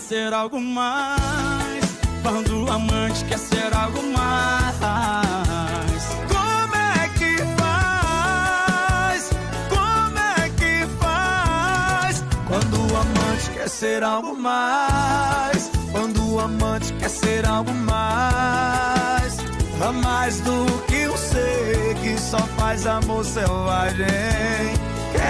Ser 0.00 0.32
algo 0.32 0.58
mais. 0.60 1.84
Quando 2.22 2.64
o 2.64 2.70
amante 2.70 3.24
quer 3.26 3.38
ser 3.38 3.72
algo 3.74 4.02
mais. 4.02 6.04
Como 6.28 6.74
é 6.74 7.08
que 7.18 7.36
faz? 7.58 9.30
Como 9.68 10.18
é 10.18 10.48
que 10.56 10.86
faz? 10.98 12.24
Quando 12.48 12.92
o 12.92 12.96
amante 12.96 13.50
quer 13.52 13.68
ser 13.68 14.02
algo 14.02 14.34
mais. 14.36 15.70
Quando 15.92 16.32
o 16.32 16.40
amante 16.40 16.92
quer 16.94 17.10
ser 17.10 17.46
algo 17.46 17.72
mais. 17.74 19.38
A 19.82 19.92
mais 19.92 20.40
do 20.40 20.66
que 20.86 21.08
um 21.08 21.16
ser 21.16 21.94
que 22.02 22.18
só 22.20 22.38
faz 22.58 22.86
amor 22.86 23.24
selvagem. 23.24 24.06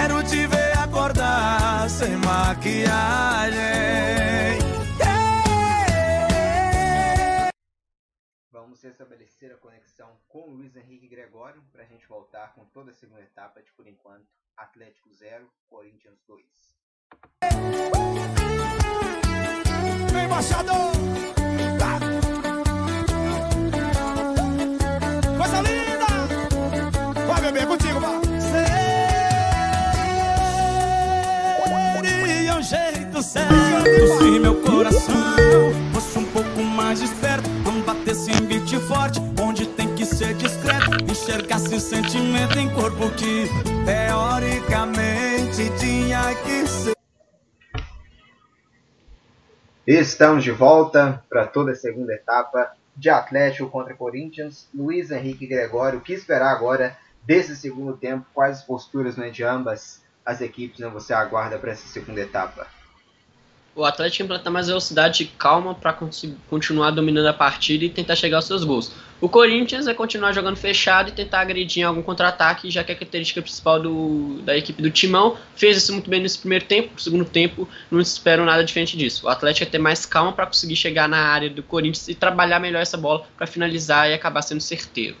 Quero 0.01 0.23
te 0.23 0.47
ver 0.47 0.77
acordar 0.79 1.87
sem 1.87 2.17
maquiagem. 2.17 3.61
Vamos 8.51 8.81
restabelecer 8.81 9.53
a 9.53 9.57
conexão 9.57 10.17
com 10.27 10.49
o 10.49 10.55
Luiz 10.55 10.75
Henrique 10.75 11.07
Gregório 11.07 11.61
para 11.71 11.83
a 11.83 11.85
gente 11.85 12.07
voltar 12.07 12.51
com 12.55 12.65
toda 12.65 12.89
a 12.89 12.93
segunda 12.95 13.21
etapa 13.21 13.61
de, 13.61 13.71
por 13.73 13.85
enquanto, 13.85 14.25
Atlético 14.57 15.13
0, 15.13 15.47
Corinthians 15.69 16.19
2. 16.27 16.45
Vem, 20.11 20.25
embaixador! 20.25 20.93
Tá. 21.77 21.99
Coisa 25.37 25.61
linda! 25.61 26.07
Vai, 27.27 27.41
bebê, 27.43 27.67
contigo, 27.67 28.00
jeito 32.61 33.23
certo 33.23 34.17
se 34.19 34.39
meu 34.39 34.61
coração 34.61 35.15
fosse 35.93 36.19
um 36.19 36.25
pouco 36.25 36.61
mais 36.61 37.01
esperto, 37.01 37.49
não 37.65 37.81
batesse 37.81 38.31
em 38.31 38.45
beat 38.45 38.69
forte, 38.87 39.19
onde 39.41 39.65
tem 39.65 39.95
que 39.95 40.05
ser 40.05 40.35
discreto, 40.35 41.03
enxergasse 41.09 41.79
sentimento 41.79 42.59
em 42.59 42.69
corpo 42.69 43.09
que 43.11 43.45
teoricamente 43.83 45.69
tinha 45.79 46.35
que 46.35 46.67
ser. 46.67 46.95
Estamos 49.87 50.43
de 50.43 50.51
volta 50.51 51.23
para 51.27 51.47
toda 51.47 51.71
a 51.71 51.75
segunda 51.75 52.13
etapa 52.13 52.73
de 52.95 53.09
Atlético 53.09 53.69
contra 53.69 53.95
Corinthians. 53.95 54.69
Luiz 54.73 55.09
Henrique 55.09 55.47
Gregório, 55.47 55.97
o 55.97 56.01
que 56.01 56.13
esperar 56.13 56.51
agora 56.51 56.95
desse 57.23 57.55
segundo 57.55 57.97
tempo? 57.97 58.25
Quais 58.33 58.59
as 58.59 58.63
posturas 58.63 59.17
né, 59.17 59.31
de 59.31 59.43
ambas 59.43 60.01
as 60.31 60.41
equipes 60.41 60.79
né, 60.79 60.87
você 60.87 61.13
aguarda 61.13 61.57
para 61.57 61.71
essa 61.71 61.87
segunda 61.87 62.21
etapa? 62.21 62.67
O 63.73 63.85
Atlético 63.85 64.23
implantar 64.23 64.51
mais 64.51 64.67
velocidade 64.67 65.23
e 65.23 65.27
calma 65.27 65.73
para 65.73 65.97
continuar 66.49 66.91
dominando 66.91 67.27
a 67.27 67.33
partida 67.33 67.85
e 67.85 67.89
tentar 67.89 68.17
chegar 68.17 68.37
aos 68.37 68.45
seus 68.45 68.65
gols. 68.65 68.91
O 69.21 69.29
Corinthians 69.29 69.87
é 69.87 69.93
continuar 69.93 70.33
jogando 70.33 70.57
fechado 70.57 71.07
e 71.07 71.13
tentar 71.13 71.39
agredir 71.39 71.81
em 71.81 71.85
algum 71.85 72.01
contra-ataque, 72.01 72.69
já 72.69 72.83
que 72.83 72.91
a 72.91 72.95
característica 72.95 73.41
principal 73.41 73.79
do, 73.79 74.41
da 74.41 74.57
equipe 74.57 74.81
do 74.81 74.91
Timão 74.91 75.37
fez 75.55 75.77
isso 75.77 75.93
muito 75.93 76.09
bem 76.09 76.19
nesse 76.19 76.39
primeiro 76.39 76.65
tempo. 76.65 76.91
No 76.93 76.99
segundo 76.99 77.23
tempo, 77.23 77.69
não 77.89 78.01
espero 78.01 78.43
nada 78.43 78.61
diferente 78.61 78.97
disso. 78.97 79.25
O 79.25 79.29
Atlético 79.29 79.65
é 79.65 79.71
ter 79.71 79.77
mais 79.77 80.05
calma 80.05 80.33
para 80.33 80.47
conseguir 80.47 80.75
chegar 80.75 81.07
na 81.07 81.19
área 81.19 81.49
do 81.49 81.63
Corinthians 81.63 82.09
e 82.09 82.15
trabalhar 82.15 82.59
melhor 82.59 82.81
essa 82.81 82.97
bola 82.97 83.25
para 83.37 83.47
finalizar 83.47 84.09
e 84.09 84.13
acabar 84.13 84.41
sendo 84.41 84.59
certeiro. 84.59 85.15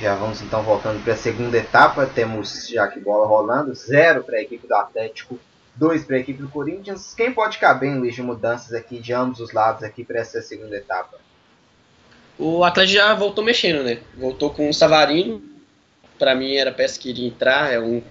Já 0.00 0.14
vamos 0.14 0.40
então 0.40 0.62
voltando 0.62 1.04
para 1.04 1.12
a 1.12 1.16
segunda 1.16 1.58
etapa. 1.58 2.06
Temos 2.06 2.66
já 2.68 2.88
que 2.88 2.98
bola 2.98 3.26
rolando, 3.26 3.74
zero 3.74 4.24
para 4.24 4.38
a 4.38 4.40
equipe 4.40 4.66
do 4.66 4.74
Atlético, 4.74 5.38
2 5.76 6.06
para 6.06 6.16
a 6.16 6.20
equipe 6.20 6.40
do 6.40 6.48
Corinthians. 6.48 7.12
Quem 7.14 7.30
pode 7.30 7.58
caber 7.58 7.90
em 7.90 7.98
Luiz 7.98 8.14
de 8.14 8.22
mudanças 8.22 8.72
aqui 8.72 8.98
de 8.98 9.12
ambos 9.12 9.40
os 9.40 9.52
lados 9.52 9.82
aqui 9.82 10.02
para 10.02 10.20
essa 10.20 10.40
segunda 10.40 10.74
etapa? 10.74 11.18
O 12.38 12.64
Atlético 12.64 12.96
já 12.96 13.14
voltou 13.14 13.44
mexendo, 13.44 13.82
né? 13.82 13.98
Voltou 14.16 14.48
com 14.48 14.70
o 14.70 14.72
Savarino. 14.72 15.42
Para 16.18 16.34
mim 16.34 16.54
era 16.54 16.72
peça 16.72 16.98
que 16.98 17.10
iria 17.10 17.28
entrar, 17.28 17.70
é 17.70 17.78
um, 17.78 18.02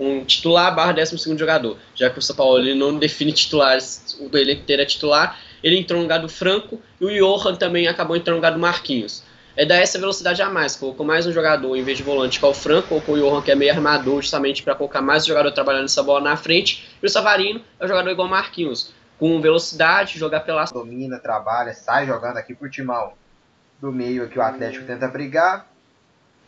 um 0.00 0.24
titular 0.24 0.74
barra 0.74 0.92
12 0.92 1.36
jogador. 1.36 1.76
Já 1.94 2.08
que 2.08 2.18
o 2.18 2.22
São 2.22 2.36
Paulo 2.36 2.58
ele 2.58 2.74
não 2.74 2.98
define 2.98 3.32
titulares, 3.32 4.18
o 4.18 4.34
elenco 4.34 4.62
inteiro 4.62 4.80
é 4.80 4.86
titular. 4.86 5.38
Ele 5.62 5.78
entrou 5.78 5.98
no 5.98 6.04
lugar 6.04 6.20
do 6.20 6.28
Franco 6.28 6.80
e 6.98 7.04
o 7.04 7.38
Johan 7.38 7.54
também 7.56 7.86
acabou 7.86 8.16
entrando 8.16 8.36
no 8.36 8.38
lugar 8.38 8.52
do 8.52 8.58
Marquinhos 8.58 9.22
é 9.56 9.64
dar 9.64 9.76
essa 9.76 9.98
velocidade 9.98 10.42
a 10.42 10.50
mais. 10.50 10.76
Colocou 10.76 11.06
mais 11.06 11.26
um 11.26 11.32
jogador 11.32 11.76
em 11.76 11.82
vez 11.82 11.98
de 11.98 12.04
volante, 12.04 12.38
que 12.38 12.44
é 12.44 12.48
o 12.48 12.54
Franco, 12.54 12.94
ou 12.94 13.00
com 13.00 13.12
o 13.12 13.18
Johan, 13.18 13.42
que 13.42 13.50
é 13.50 13.54
meio 13.54 13.72
armador, 13.72 14.20
justamente 14.20 14.62
para 14.62 14.74
colocar 14.74 15.00
mais 15.00 15.24
um 15.24 15.28
jogador 15.28 15.52
trabalhando 15.52 15.84
essa 15.84 16.02
bola 16.02 16.20
na 16.20 16.36
frente. 16.36 16.90
E 17.02 17.06
o 17.06 17.08
Savarino 17.08 17.60
é 17.78 17.84
um 17.84 17.88
jogador 17.88 18.10
igual 18.10 18.26
o 18.26 18.30
Marquinhos, 18.30 18.92
com 19.18 19.40
velocidade, 19.40 20.18
jogar 20.18 20.40
pela. 20.40 20.64
Domina, 20.64 21.18
trabalha, 21.18 21.72
sai 21.72 22.06
jogando 22.06 22.36
aqui 22.36 22.54
por 22.54 22.68
timão. 22.68 23.12
Do 23.80 23.92
meio 23.92 24.24
aqui 24.24 24.38
o 24.38 24.42
Atlético 24.42 24.86
tenta 24.86 25.06
brigar. 25.08 25.66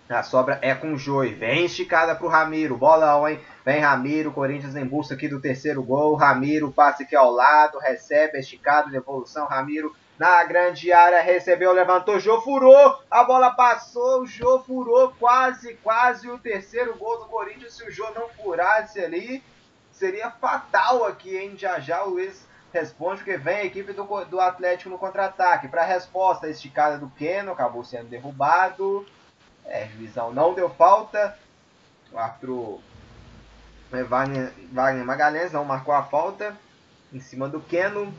A 0.09 0.23
sobra 0.23 0.59
é 0.63 0.73
com 0.73 0.95
o 0.95 0.99
Joi. 0.99 1.35
Vem 1.35 1.65
esticada 1.65 2.15
pro 2.15 2.29
Ramiro. 2.29 2.77
Bolão, 2.77 3.29
hein? 3.29 3.41
Vem 3.65 3.81
Ramiro. 3.81 4.31
Corinthians 4.31 4.77
em 4.77 4.85
busca 4.85 5.15
aqui 5.15 5.27
do 5.27 5.41
terceiro 5.41 5.83
gol. 5.83 6.15
Ramiro 6.15 6.71
passa 6.71 7.03
aqui 7.03 7.17
ao 7.17 7.33
lado. 7.33 7.79
Recebe 7.81 8.37
a 8.37 8.41
esticada, 8.41 8.89
devolução. 8.89 9.47
Ramiro 9.49 9.93
na 10.19 10.43
grande 10.45 10.93
área, 10.93 11.21
recebeu, 11.21 11.73
levantou, 11.73 12.19
Jô 12.19 12.41
furou, 12.41 13.01
a 13.11 13.23
bola 13.25 13.51
passou, 13.51 14.23
o 14.23 14.27
Jô 14.27 14.61
furou, 14.61 15.13
quase, 15.19 15.75
quase 15.83 16.29
o 16.29 16.39
terceiro 16.39 16.95
gol 16.97 17.19
do 17.19 17.27
Corinthians, 17.27 17.75
se 17.75 17.85
o 17.85 17.91
Jô 17.91 18.11
não 18.15 18.29
furasse 18.31 18.99
ali, 18.99 19.43
seria 19.93 20.31
fatal 20.31 21.05
aqui, 21.05 21.37
hein, 21.37 21.55
já 21.57 21.79
já 21.81 22.05
o 22.05 22.11
Luiz 22.11 22.47
responde, 22.73 23.19
porque 23.19 23.37
vem 23.37 23.57
a 23.57 23.65
equipe 23.65 23.93
do, 23.93 24.05
do 24.25 24.41
Atlético 24.41 24.91
no 24.91 24.99
contra-ataque, 24.99 25.69
para 25.69 25.83
a 25.83 25.87
resposta, 25.87 26.49
esticada 26.49 26.99
do 26.99 27.11
Keno, 27.11 27.53
acabou 27.53 27.85
sendo 27.85 28.09
derrubado, 28.09 29.07
é, 29.65 29.87
juizão 29.89 30.33
não 30.33 30.55
deu 30.55 30.71
falta, 30.71 31.37
o 32.13 32.19
árbitro 32.19 32.81
é, 33.93 34.03
Wagner, 34.03 34.53
Wagner 34.73 35.05
Magalhães 35.05 35.53
não 35.53 35.65
marcou 35.65 35.95
a 35.95 36.03
falta, 36.03 36.57
em 37.13 37.21
cima 37.21 37.49
do 37.49 37.61
Keno, 37.61 38.13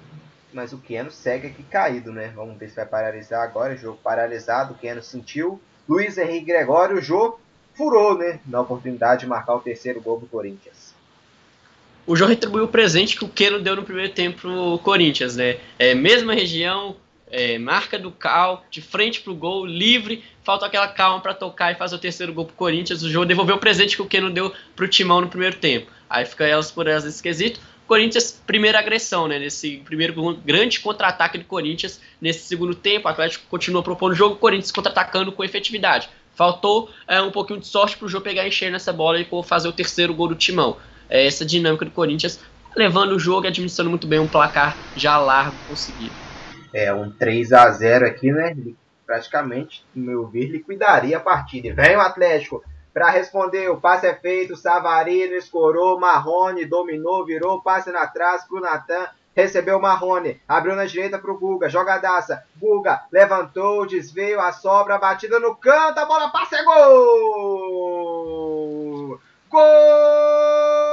mas 0.53 0.73
o 0.73 0.77
Keno 0.77 1.11
segue 1.11 1.47
aqui 1.47 1.63
caído, 1.63 2.11
né? 2.11 2.31
Vamos 2.35 2.57
ver 2.57 2.69
se 2.69 2.75
vai 2.75 2.85
paralisar 2.85 3.43
agora. 3.43 3.75
Jogo 3.75 3.99
paralisado, 4.03 4.73
o 4.73 4.77
Keno 4.77 5.03
sentiu. 5.03 5.61
Luiz 5.87 6.17
Henrique 6.17 6.47
Gregório, 6.47 6.97
o 6.97 7.01
jogo 7.01 7.39
furou, 7.75 8.17
né? 8.17 8.39
Na 8.45 8.61
oportunidade 8.61 9.21
de 9.21 9.27
marcar 9.27 9.55
o 9.55 9.59
terceiro 9.59 10.01
gol 10.01 10.19
do 10.19 10.25
Corinthians. 10.25 10.95
O 12.05 12.15
jogo 12.15 12.29
retribuiu 12.29 12.65
o 12.65 12.69
presente 12.69 13.17
que 13.17 13.25
o 13.25 13.29
Keno 13.29 13.59
deu 13.59 13.75
no 13.75 13.83
primeiro 13.83 14.13
tempo 14.13 14.41
pro 14.41 14.79
Corinthians, 14.79 15.35
né? 15.35 15.59
É, 15.77 15.93
mesma 15.93 16.33
região, 16.33 16.95
é, 17.29 17.57
marca 17.57 17.99
do 17.99 18.11
Cal, 18.11 18.65
de 18.71 18.81
frente 18.81 19.21
pro 19.21 19.35
gol, 19.35 19.65
livre, 19.65 20.23
falta 20.43 20.65
aquela 20.65 20.87
calma 20.87 21.19
para 21.19 21.33
tocar 21.33 21.71
e 21.71 21.75
fazer 21.75 21.95
o 21.95 21.99
terceiro 21.99 22.33
gol 22.33 22.45
pro 22.45 22.55
Corinthians. 22.55 23.03
O 23.03 23.09
jogo 23.09 23.25
devolveu 23.25 23.57
o 23.57 23.59
presente 23.59 23.95
que 23.95 24.01
o 24.01 24.07
Keno 24.07 24.29
deu 24.29 24.53
pro 24.75 24.87
Timão 24.87 25.21
no 25.21 25.27
primeiro 25.27 25.57
tempo. 25.57 25.91
Aí 26.09 26.25
fica 26.25 26.45
elas 26.45 26.71
por 26.71 26.87
elas 26.87 27.03
nesse 27.03 27.21
quesito. 27.21 27.59
Corinthians, 27.88 28.31
primeira 28.45 28.77
agressão, 28.79 29.27
né? 29.27 29.39
Nesse 29.39 29.77
primeiro 29.77 30.35
grande 30.35 30.79
contra-ataque 30.79 31.38
do 31.38 31.45
Corinthians. 31.45 31.99
Nesse 32.21 32.41
segundo 32.41 32.75
tempo, 32.75 33.07
o 33.07 33.11
Atlético 33.11 33.45
continua 33.49 33.81
propondo 33.81 34.11
o 34.11 34.15
jogo, 34.15 34.35
o 34.35 34.38
Corinthians 34.38 34.71
contra-atacando 34.71 35.31
com 35.31 35.43
efetividade. 35.43 36.09
Faltou 36.35 36.89
é, 37.07 37.19
um 37.21 37.31
pouquinho 37.31 37.59
de 37.59 37.67
sorte 37.67 37.97
para 37.97 38.05
o 38.05 38.09
jogo 38.09 38.23
pegar 38.23 38.45
e 38.45 38.49
encher 38.49 38.71
nessa 38.71 38.93
bola 38.93 39.19
e 39.19 39.27
fazer 39.43 39.67
o 39.67 39.73
terceiro 39.73 40.13
gol 40.13 40.27
do 40.27 40.35
Timão. 40.35 40.77
É 41.09 41.25
essa 41.25 41.45
dinâmica 41.45 41.85
do 41.85 41.91
Corinthians, 41.91 42.39
levando 42.75 43.13
o 43.13 43.19
jogo 43.19 43.45
e 43.45 43.47
administrando 43.47 43.89
muito 43.89 44.05
bem 44.05 44.19
um 44.19 44.27
placar 44.27 44.77
já 44.95 45.17
largo 45.17 45.55
conseguido. 45.67 46.13
É, 46.73 46.93
um 46.93 47.09
3 47.09 47.53
a 47.53 47.71
0 47.71 48.05
aqui, 48.05 48.31
né? 48.31 48.55
Praticamente, 49.05 49.83
no 49.95 50.05
meu 50.05 50.27
ver, 50.27 50.47
liquidaria 50.47 51.17
a 51.17 51.21
partida. 51.21 51.73
Vem 51.73 51.95
o 51.95 52.01
Atlético 52.01 52.63
para 52.97 53.11
responder, 53.11 53.69
o 53.69 53.79
passe 53.79 54.07
é 54.07 54.15
feito, 54.15 54.55
Savarino 54.55 55.35
escorou, 55.35 55.99
Marrone 55.99 56.65
dominou, 56.65 57.23
virou, 57.23 57.61
passe 57.61 57.91
na 57.91 58.07
trás 58.07 58.43
pro 58.43 58.59
Natan, 58.59 59.07
recebeu 59.35 59.79
Marrone, 59.79 60.41
abriu 60.47 60.75
na 60.75 60.85
direita 60.85 61.19
pro 61.19 61.37
Guga, 61.37 61.69
jogadaça, 61.69 62.43
Guga 62.59 63.03
levantou, 63.11 63.85
desveio, 63.85 64.41
a 64.41 64.51
sobra, 64.51 64.97
batida 64.97 65.39
no 65.39 65.55
canto, 65.55 65.99
a 65.99 66.05
bola 66.05 66.31
passa, 66.31 66.55
é 66.55 66.63
gol! 66.63 66.79
Gol! 69.47 70.86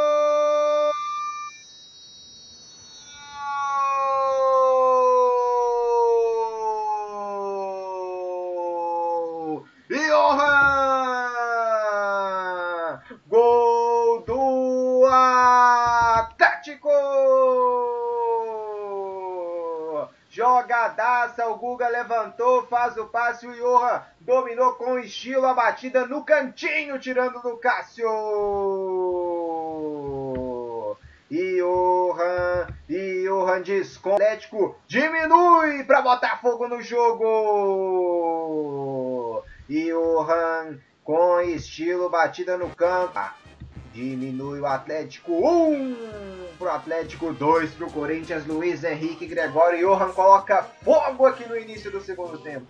Jogadaça, 20.35 21.47
o 21.47 21.55
Guga 21.55 21.87
levantou, 21.87 22.67
faz 22.67 22.97
o 22.97 23.07
passe, 23.07 23.47
o 23.47 23.55
Johan 23.55 24.03
dominou 24.19 24.73
com 24.73 24.99
estilo 24.99 25.47
a 25.47 25.55
batida 25.55 26.09
no 26.09 26.25
cantinho, 26.25 26.99
tirando 26.99 27.41
do 27.41 27.57
Cássio. 27.57 28.09
Johan, 31.31 32.67
Johan 32.89 33.63
desconto. 33.63 34.17
Atlético 34.17 34.75
diminui 34.89 35.85
para 35.85 36.03
botar 36.03 36.41
fogo 36.41 36.67
no 36.67 36.83
jogo. 36.83 37.23
Johan 39.71 40.81
com 41.05 41.41
estilo, 41.43 42.11
batida 42.11 42.59
no 42.59 42.75
canto. 42.75 43.21
Diminui 43.93 44.59
o 44.59 44.67
Atlético 44.67 45.31
1 45.31 46.44
pro 46.55 46.71
Atlético 46.71 47.33
2 47.33 47.73
pro 47.73 47.91
Corinthians. 47.91 48.47
Luiz 48.47 48.85
Henrique 48.85 49.27
Gregório 49.27 49.87
Johan 49.87 50.13
coloca 50.13 50.67
fogo 50.83 51.27
aqui 51.27 51.49
no 51.49 51.57
início 51.57 51.91
do 51.91 52.01
segundo 52.01 52.39
tempo. 52.39 52.67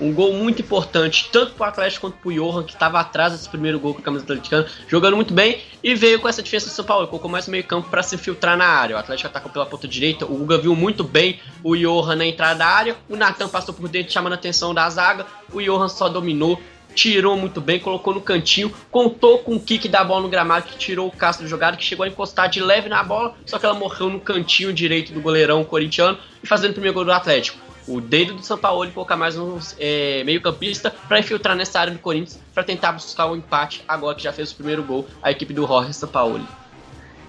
Um 0.00 0.12
gol 0.12 0.32
muito 0.32 0.60
importante, 0.60 1.28
tanto 1.30 1.52
pro 1.52 1.64
Atlético 1.64 2.08
quanto 2.08 2.20
pro 2.20 2.32
Johan, 2.32 2.64
que 2.64 2.72
estava 2.72 2.98
atrás 2.98 3.32
desse 3.32 3.48
primeiro 3.48 3.78
gol 3.78 3.94
com 3.94 4.00
a 4.00 4.02
camisa 4.02 4.24
atleticana, 4.24 4.66
jogando 4.88 5.14
muito 5.14 5.32
bem 5.32 5.62
e 5.84 5.94
veio 5.94 6.20
com 6.20 6.28
essa 6.28 6.42
defesa 6.42 6.66
do 6.66 6.72
São 6.72 6.84
Paulo, 6.84 7.06
colocou 7.06 7.30
mais 7.30 7.46
meio 7.46 7.62
campo 7.62 7.88
para 7.88 8.02
se 8.02 8.16
infiltrar 8.16 8.56
na 8.56 8.66
área. 8.66 8.96
O 8.96 8.98
Atlético 8.98 9.28
atacou 9.28 9.52
pela 9.52 9.66
ponta 9.66 9.86
direita, 9.86 10.24
o 10.24 10.36
Guga 10.36 10.58
viu 10.58 10.74
muito 10.74 11.04
bem 11.04 11.38
o 11.62 11.76
Johan 11.76 12.16
na 12.16 12.26
entrada 12.26 12.56
da 12.56 12.66
área, 12.66 12.96
o 13.08 13.14
Natan 13.14 13.48
passou 13.48 13.72
por 13.72 13.88
dentro 13.88 14.12
chamando 14.12 14.32
a 14.32 14.36
atenção 14.36 14.74
da 14.74 14.90
zaga, 14.90 15.26
o 15.52 15.62
Johan 15.62 15.88
só 15.88 16.08
dominou, 16.08 16.60
tirou 16.94 17.36
muito 17.36 17.60
bem, 17.60 17.78
colocou 17.78 18.14
no 18.14 18.20
cantinho, 18.20 18.72
contou 18.90 19.38
com 19.38 19.56
o 19.56 19.60
kick 19.60 19.88
da 19.88 20.04
bola 20.04 20.22
no 20.22 20.28
gramado 20.28 20.66
que 20.66 20.78
tirou 20.78 21.08
o 21.08 21.12
Castro 21.12 21.44
do 21.44 21.50
jogado, 21.50 21.76
que 21.76 21.84
chegou 21.84 22.04
a 22.04 22.08
encostar 22.08 22.48
de 22.48 22.60
leve 22.60 22.88
na 22.88 23.02
bola, 23.02 23.34
só 23.44 23.58
que 23.58 23.66
ela 23.66 23.74
morreu 23.74 24.08
no 24.08 24.20
cantinho 24.20 24.72
direito 24.72 25.12
do 25.12 25.20
goleirão 25.20 25.64
corintiano 25.64 26.18
e 26.42 26.46
fazendo 26.46 26.70
o 26.70 26.74
primeiro 26.74 26.94
gol 26.94 27.04
do 27.04 27.12
Atlético. 27.12 27.58
O 27.86 28.00
dedo 28.00 28.34
do 28.34 28.42
São 28.42 28.56
Paulo 28.56 28.90
colocar 28.92 29.16
mais 29.16 29.36
um 29.36 29.58
é, 29.78 30.24
meio-campista 30.24 30.90
para 31.06 31.18
infiltrar 31.18 31.54
nessa 31.54 31.78
área 31.78 31.92
do 31.92 31.98
Corinthians 31.98 32.40
para 32.54 32.64
tentar 32.64 32.92
buscar 32.92 33.26
o 33.26 33.32
um 33.32 33.36
empate 33.36 33.84
agora 33.86 34.16
que 34.16 34.22
já 34.22 34.32
fez 34.32 34.52
o 34.52 34.54
primeiro 34.54 34.82
gol 34.82 35.06
a 35.22 35.30
equipe 35.30 35.52
do 35.52 35.66
Jorge 35.66 35.92
Sampaoli. 35.92 36.46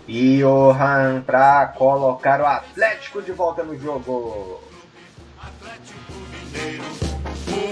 E 0.07 0.37
Johan 0.37 1.23
para 1.25 1.67
colocar 1.67 2.39
o 2.39 2.45
Atlético 2.45 3.21
de 3.21 3.33
volta 3.33 3.63
no 3.63 3.77
jogo. 3.77 4.61
Atlético 5.37 6.13
Mineiro 6.53 7.04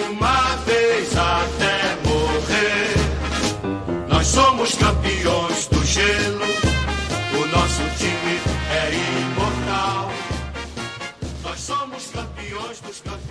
uma 0.10 0.56
vez 0.66 1.16
até 1.18 1.96
morrer. 2.08 2.94
Nós 4.08 4.28
somos 4.28 4.76
campeões 4.76 5.68
do 5.68 5.84
gelo, 5.84 6.46
o 7.42 7.46
nosso 7.48 7.82
time 7.98 8.40
é 8.72 8.92
imortal. 9.22 10.10
Nós 11.44 11.60
somos 11.60 12.12
campeões 12.12 12.80
dos 12.82 13.02
campeões. 13.02 13.24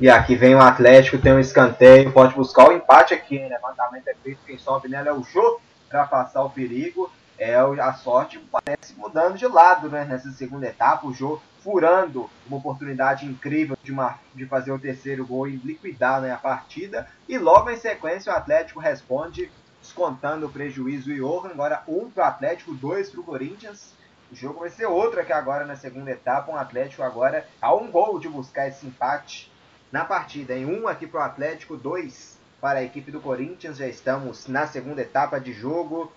E 0.00 0.10
aqui 0.10 0.34
vem 0.34 0.54
o 0.54 0.60
Atlético, 0.60 1.18
tem 1.18 1.32
um 1.32 1.38
escanteio, 1.38 2.12
pode 2.12 2.34
buscar 2.34 2.68
o 2.68 2.72
empate 2.72 3.14
aqui, 3.14 3.38
levantamento 3.38 4.08
é 4.08 4.14
feito, 4.22 4.40
quem 4.46 4.58
sobe 4.58 4.88
nela 4.88 5.08
é 5.08 5.12
o 5.12 5.22
Jô 5.22 5.60
para 5.88 6.04
passar 6.04 6.42
o 6.42 6.50
perigo. 6.50 7.10
É, 7.44 7.56
a 7.56 7.92
sorte 7.92 8.38
parece 8.50 8.94
mudando 8.96 9.36
de 9.36 9.46
lado 9.46 9.90
né? 9.90 10.06
nessa 10.06 10.30
segunda 10.30 10.66
etapa. 10.66 11.06
O 11.06 11.12
Jô 11.12 11.38
furando 11.62 12.30
uma 12.46 12.56
oportunidade 12.56 13.26
incrível 13.26 13.76
de, 13.82 13.92
uma, 13.92 14.18
de 14.34 14.46
fazer 14.46 14.72
o 14.72 14.78
terceiro 14.78 15.26
gol 15.26 15.46
e 15.46 15.56
liquidar 15.56 16.22
né, 16.22 16.32
a 16.32 16.38
partida. 16.38 17.06
E 17.28 17.36
logo 17.36 17.68
em 17.68 17.76
sequência 17.76 18.32
o 18.32 18.36
Atlético 18.36 18.80
responde, 18.80 19.52
descontando 19.78 20.46
o 20.46 20.50
prejuízo 20.50 21.12
e 21.12 21.18
Johan. 21.18 21.50
Agora 21.50 21.82
um 21.86 22.08
para 22.08 22.24
o 22.24 22.28
Atlético, 22.28 22.72
dois 22.72 23.10
para 23.10 23.20
o 23.20 23.24
Corinthians. 23.24 23.92
O 24.32 24.34
jogo 24.34 24.60
vai 24.60 24.70
ser 24.70 24.86
outro 24.86 25.20
aqui 25.20 25.32
agora 25.34 25.66
na 25.66 25.76
segunda 25.76 26.12
etapa. 26.12 26.50
Um 26.50 26.56
Atlético 26.56 27.02
agora 27.02 27.46
a 27.60 27.74
um 27.74 27.90
gol 27.90 28.18
de 28.18 28.26
buscar 28.26 28.68
esse 28.68 28.86
empate 28.86 29.52
na 29.92 30.02
partida. 30.02 30.56
Em 30.56 30.64
um 30.64 30.88
aqui 30.88 31.06
para 31.06 31.20
o 31.20 31.24
Atlético, 31.24 31.76
dois 31.76 32.38
para 32.58 32.78
a 32.78 32.82
equipe 32.82 33.10
do 33.10 33.20
Corinthians. 33.20 33.76
Já 33.76 33.86
estamos 33.86 34.48
na 34.48 34.66
segunda 34.66 35.02
etapa 35.02 35.38
de 35.38 35.52
jogo. 35.52 36.10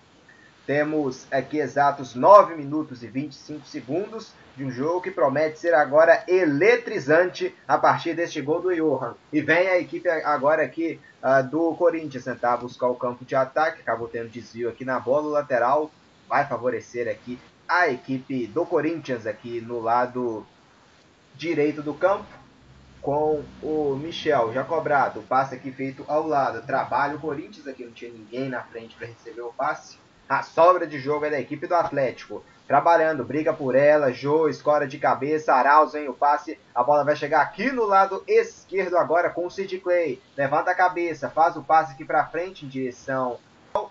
Temos 0.68 1.26
aqui 1.32 1.60
exatos 1.60 2.14
9 2.14 2.54
minutos 2.54 3.02
e 3.02 3.06
25 3.06 3.66
segundos 3.66 4.34
de 4.54 4.66
um 4.66 4.70
jogo 4.70 5.00
que 5.00 5.10
promete 5.10 5.58
ser 5.58 5.72
agora 5.72 6.22
eletrizante 6.28 7.54
a 7.66 7.78
partir 7.78 8.12
deste 8.12 8.42
gol 8.42 8.60
do 8.60 8.76
Johan. 8.76 9.14
E 9.32 9.40
vem 9.40 9.66
a 9.68 9.78
equipe 9.78 10.06
agora 10.10 10.62
aqui 10.62 11.00
uh, 11.22 11.42
do 11.48 11.74
Corinthians 11.74 12.24
tentar 12.24 12.58
buscar 12.58 12.88
o 12.88 12.96
campo 12.96 13.24
de 13.24 13.34
ataque, 13.34 13.80
acabou 13.80 14.08
tendo 14.08 14.28
desvio 14.28 14.68
aqui 14.68 14.84
na 14.84 15.00
bola 15.00 15.30
lateral, 15.38 15.90
vai 16.28 16.46
favorecer 16.46 17.08
aqui 17.08 17.38
a 17.66 17.88
equipe 17.88 18.46
do 18.46 18.66
Corinthians 18.66 19.26
aqui 19.26 19.62
no 19.62 19.80
lado 19.80 20.44
direito 21.34 21.82
do 21.82 21.94
campo 21.94 22.26
com 23.00 23.42
o 23.62 23.96
Michel 23.96 24.52
já 24.52 24.64
cobrado, 24.64 25.22
passe 25.22 25.54
aqui 25.54 25.72
feito 25.72 26.04
ao 26.06 26.26
lado, 26.26 26.60
trabalha 26.66 27.16
o 27.16 27.20
Corinthians 27.20 27.66
aqui, 27.66 27.86
não 27.86 27.92
tinha 27.92 28.12
ninguém 28.12 28.50
na 28.50 28.60
frente 28.64 28.94
para 28.96 29.06
receber 29.06 29.40
o 29.40 29.52
passe. 29.54 29.96
A 30.28 30.42
sobra 30.42 30.86
de 30.86 30.98
jogo 30.98 31.24
é 31.24 31.30
da 31.30 31.40
equipe 31.40 31.66
do 31.66 31.74
Atlético. 31.74 32.44
Trabalhando, 32.66 33.24
briga 33.24 33.50
por 33.54 33.74
ela, 33.74 34.12
Jô, 34.12 34.46
escora 34.46 34.86
de 34.86 34.98
cabeça, 34.98 35.54
Arauz 35.54 35.92
vem 35.92 36.06
o 36.06 36.12
passe, 36.12 36.60
a 36.74 36.84
bola 36.84 37.02
vai 37.02 37.16
chegar 37.16 37.40
aqui 37.40 37.72
no 37.72 37.86
lado 37.86 38.22
esquerdo 38.28 38.98
agora 38.98 39.30
com 39.30 39.46
o 39.46 39.50
Sid 39.50 39.78
Clay. 39.78 40.20
Levanta 40.36 40.70
a 40.70 40.74
cabeça, 40.74 41.30
faz 41.30 41.56
o 41.56 41.62
passe 41.62 41.92
aqui 41.92 42.04
para 42.04 42.26
frente 42.26 42.66
em 42.66 42.68
direção. 42.68 43.38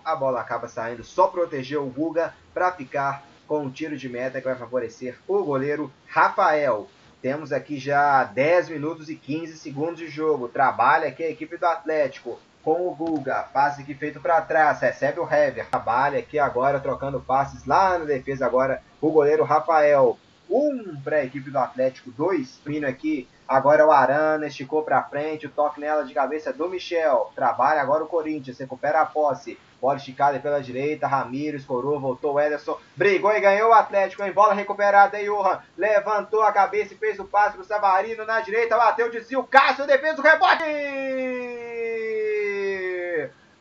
A 0.06 0.16
bola 0.16 0.40
acaba 0.40 0.68
saindo, 0.68 1.04
só 1.04 1.26
proteger 1.26 1.80
o 1.80 1.88
Guga 1.88 2.36
para 2.54 2.72
ficar 2.72 3.24
com 3.48 3.64
um 3.64 3.72
tiro 3.72 3.98
de 3.98 4.08
meta 4.08 4.40
que 4.40 4.48
vai 4.48 4.56
favorecer 4.56 5.18
o 5.28 5.44
goleiro 5.44 5.92
Rafael. 6.06 6.88
Temos 7.20 7.52
aqui 7.52 7.80
já 7.80 8.24
10 8.24 8.70
minutos 8.70 9.10
e 9.10 9.16
15 9.16 9.58
segundos 9.58 9.98
de 9.98 10.08
jogo. 10.08 10.48
Trabalha 10.48 11.08
aqui 11.08 11.24
a 11.24 11.32
equipe 11.32 11.58
do 11.58 11.66
Atlético 11.66 12.38
com 12.68 12.86
o 12.86 12.94
Guga. 12.94 13.48
Passe 13.54 13.82
aqui 13.82 13.94
feito 13.94 14.20
para 14.20 14.42
trás. 14.42 14.82
Recebe 14.82 15.22
o 15.22 15.24
Hever. 15.24 15.70
Trabalha 15.70 16.20
aqui 16.20 16.38
agora 16.38 16.82
trocando 16.82 17.22
passes 17.22 17.66
lá 17.66 17.98
na 17.98 18.04
defesa 18.04 18.46
agora 18.46 18.84
o 19.00 19.10
goleiro 19.10 19.46
Rafael. 19.46 20.18
Um 20.50 21.00
para 21.02 21.18
a 21.18 21.24
equipe 21.24 21.50
do 21.50 21.58
Atlético, 21.58 22.12
dois. 22.12 22.60
Vindo 22.66 22.84
aqui 22.84 23.26
agora 23.48 23.88
o 23.88 23.92
Arana, 23.92 24.48
esticou 24.48 24.84
para 24.84 25.02
frente, 25.04 25.46
o 25.46 25.50
toque 25.50 25.80
nela 25.80 26.04
de 26.04 26.14
cabeça 26.14 26.52
do 26.52 26.68
Michel. 26.68 27.32
Trabalha 27.34 27.82
agora 27.82 28.04
o 28.04 28.08
Corinthians, 28.08 28.60
recupera 28.60 29.00
a 29.00 29.06
posse. 29.06 29.58
Bola 29.80 29.96
esticada 29.96 30.38
pela 30.40 30.60
direita, 30.60 31.08
Ramiro 31.08 31.56
escorou, 31.56 32.02
voltou 32.02 32.34
o 32.34 32.40
Ederson, 32.40 32.78
brigou 32.98 33.32
e 33.32 33.40
ganhou 33.40 33.70
o 33.70 33.74
Atlético 33.74 34.24
em 34.24 34.32
bola 34.34 34.54
recuperada. 34.54 35.24
Johan 35.24 35.60
levantou 35.78 36.44
a 36.44 36.52
cabeça 36.52 36.94
e 36.94 36.98
fez 36.98 37.18
o 37.18 37.26
passe 37.26 37.56
pro 37.56 37.64
Savarino 37.64 38.26
na 38.26 38.42
direita, 38.42 38.76
bateu, 38.76 39.10
desvio, 39.10 39.44
Cássio, 39.44 39.88
defesa, 39.88 40.20
o 40.20 40.24
rebote! 40.24 40.66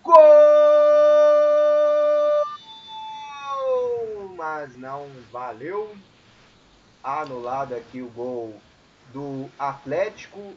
Gol! 0.07 0.15
Mas 4.37 4.77
não 4.77 5.09
valeu. 5.33 5.97
Anulado 7.03 7.75
aqui 7.75 8.01
o 8.01 8.09
gol 8.09 8.55
do 9.13 9.51
Atlético. 9.59 10.55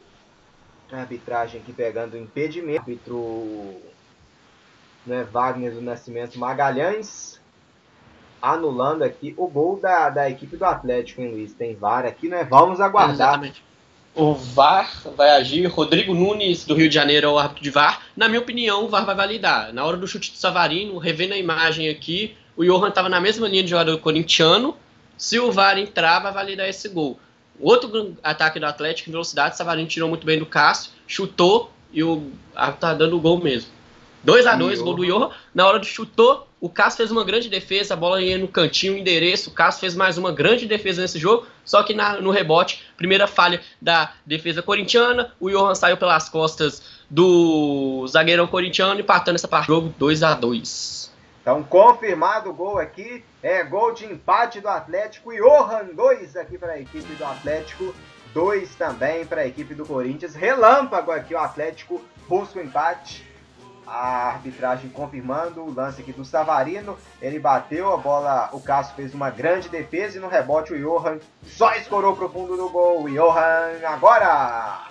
A 0.92 0.98
arbitragem 0.98 1.60
aqui 1.60 1.72
pegando 1.72 2.14
o 2.14 2.18
impedimento. 2.18 2.80
Árbitro 2.80 3.80
né, 5.04 5.24
Wagner 5.24 5.72
do 5.72 5.80
Nascimento 5.80 6.38
Magalhães. 6.38 7.40
Anulando 8.40 9.02
aqui 9.02 9.34
o 9.36 9.48
gol 9.48 9.80
da, 9.80 10.10
da 10.10 10.30
equipe 10.30 10.56
do 10.56 10.64
Atlético, 10.64 11.20
hein, 11.20 11.32
Luiz? 11.32 11.52
Tem 11.52 11.74
VAR 11.74 12.06
aqui, 12.06 12.28
né? 12.28 12.44
Vamos 12.44 12.80
aguardar. 12.80 13.14
Exatamente. 13.14 13.64
O 14.14 14.34
VAR 14.34 14.90
vai 15.16 15.30
agir. 15.30 15.64
Rodrigo 15.66 16.14
Nunes, 16.14 16.64
do 16.64 16.74
Rio 16.74 16.88
de 16.88 16.94
Janeiro, 16.94 17.26
é 17.26 17.30
o 17.30 17.38
árbitro 17.38 17.62
de 17.62 17.70
VAR. 17.70 18.02
Na 18.16 18.28
minha 18.28 18.40
opinião, 18.40 18.84
o 18.84 18.88
VAR 18.88 19.06
vai 19.06 19.14
validar. 19.14 19.72
Na 19.72 19.84
hora 19.84 19.96
do 19.96 20.06
chute 20.06 20.32
do 20.32 20.36
Savarino, 20.36 20.98
revendo 20.98 21.34
a 21.34 21.38
imagem 21.38 21.88
aqui, 21.88 22.36
o 22.56 22.64
Johan 22.64 22.88
estava 22.88 23.08
na 23.08 23.20
mesma 23.20 23.48
linha 23.48 23.62
de 23.62 23.70
jogador 23.70 23.96
corintiano. 23.98 24.76
Se 25.16 25.38
o 25.38 25.52
VAR 25.52 25.78
entrar, 25.78 26.18
vai 26.18 26.32
validar 26.32 26.68
esse 26.68 26.88
gol. 26.88 27.18
Outro 27.60 28.16
ataque 28.22 28.58
do 28.58 28.66
Atlético 28.66 29.10
em 29.10 29.12
velocidade, 29.12 29.56
Savarino 29.56 29.86
tirou 29.86 30.08
muito 30.08 30.26
bem 30.26 30.38
do 30.38 30.46
Cássio, 30.46 30.92
chutou 31.06 31.70
e 31.92 32.02
o 32.02 32.30
árbitro 32.54 32.80
tá 32.80 32.94
dando 32.94 33.16
o 33.16 33.20
gol 33.20 33.38
mesmo. 33.38 33.70
2 34.24 34.46
a 34.46 34.56
2 34.56 34.82
gol 34.82 34.94
do 34.94 35.06
Johan. 35.06 35.30
Na 35.54 35.66
hora 35.66 35.78
do 35.78 35.86
chutou, 35.86 36.48
o 36.60 36.68
Cássio 36.68 36.98
fez 36.98 37.10
uma 37.10 37.24
grande 37.24 37.48
defesa, 37.48 37.94
a 37.94 37.96
bola 37.96 38.20
ia 38.20 38.36
no 38.36 38.46
cantinho, 38.46 38.96
endereço. 38.96 39.48
O 39.48 39.52
Cássio 39.52 39.80
fez 39.80 39.94
mais 39.94 40.18
uma 40.18 40.30
grande 40.30 40.66
defesa 40.66 41.00
nesse 41.00 41.18
jogo, 41.18 41.46
só 41.64 41.82
que 41.82 41.94
na, 41.94 42.20
no 42.20 42.30
rebote, 42.30 42.84
primeira 42.98 43.26
falha 43.26 43.62
da 43.80 44.12
defesa 44.26 44.62
corintiana. 44.62 45.32
O 45.40 45.48
Johan 45.48 45.74
saiu 45.74 45.96
pelas 45.96 46.28
costas 46.28 46.82
do 47.08 48.06
zagueirão 48.06 48.46
corintiano, 48.46 49.00
empatando 49.00 49.36
essa 49.36 49.48
parte 49.48 49.68
do 49.68 49.74
jogo 49.74 49.94
2 49.98 50.22
a 50.22 50.34
2 50.34 51.10
Então, 51.40 51.62
confirmado 51.62 52.50
o 52.50 52.54
gol 52.54 52.78
aqui. 52.78 53.24
É 53.42 53.64
gol 53.64 53.94
de 53.94 54.04
empate 54.04 54.60
do 54.60 54.68
Atlético. 54.68 55.32
Johan 55.32 55.94
2 55.94 56.36
aqui 56.36 56.58
para 56.58 56.72
a 56.72 56.80
equipe 56.80 57.14
do 57.14 57.24
Atlético. 57.24 57.94
2 58.34 58.74
também 58.74 59.24
para 59.24 59.40
a 59.40 59.46
equipe 59.46 59.74
do 59.74 59.86
Corinthians. 59.86 60.34
Relâmpago 60.34 61.10
aqui, 61.10 61.34
o 61.34 61.38
Atlético 61.38 62.02
busca 62.28 62.60
o 62.60 62.62
empate 62.62 63.29
a 63.90 64.28
arbitragem 64.28 64.88
confirmando 64.90 65.62
o 65.62 65.74
lance 65.74 66.00
aqui 66.00 66.12
do 66.12 66.24
Savarino. 66.24 66.96
Ele 67.20 67.40
bateu 67.40 67.92
a 67.92 67.96
bola, 67.96 68.48
o 68.52 68.60
Cássio 68.60 68.94
fez 68.94 69.12
uma 69.12 69.30
grande 69.30 69.68
defesa 69.68 70.16
e 70.16 70.20
no 70.20 70.28
rebote 70.28 70.72
o 70.72 70.78
Johan 70.78 71.18
só 71.42 71.74
escorou 71.74 72.14
pro 72.14 72.28
fundo 72.28 72.56
do 72.56 72.70
gol. 72.70 73.08
Johan 73.08 73.84
agora! 73.84 74.86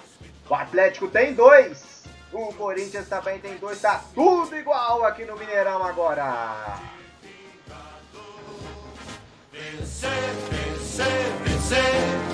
O 0.50 0.54
Atlético 0.54 1.08
tem 1.08 1.34
dois. 1.34 2.04
O 2.34 2.54
Corinthians 2.54 3.08
também 3.08 3.40
tem 3.40 3.56
dois. 3.58 3.80
Tá 3.80 4.02
tudo 4.14 4.56
igual 4.56 5.06
aqui 5.06 5.24
no 5.24 5.38
Mineirão 5.38 5.84
agora. 5.84 6.76
Vencer, 9.52 10.10
vencer, 10.50 11.06
vencer. 11.44 12.30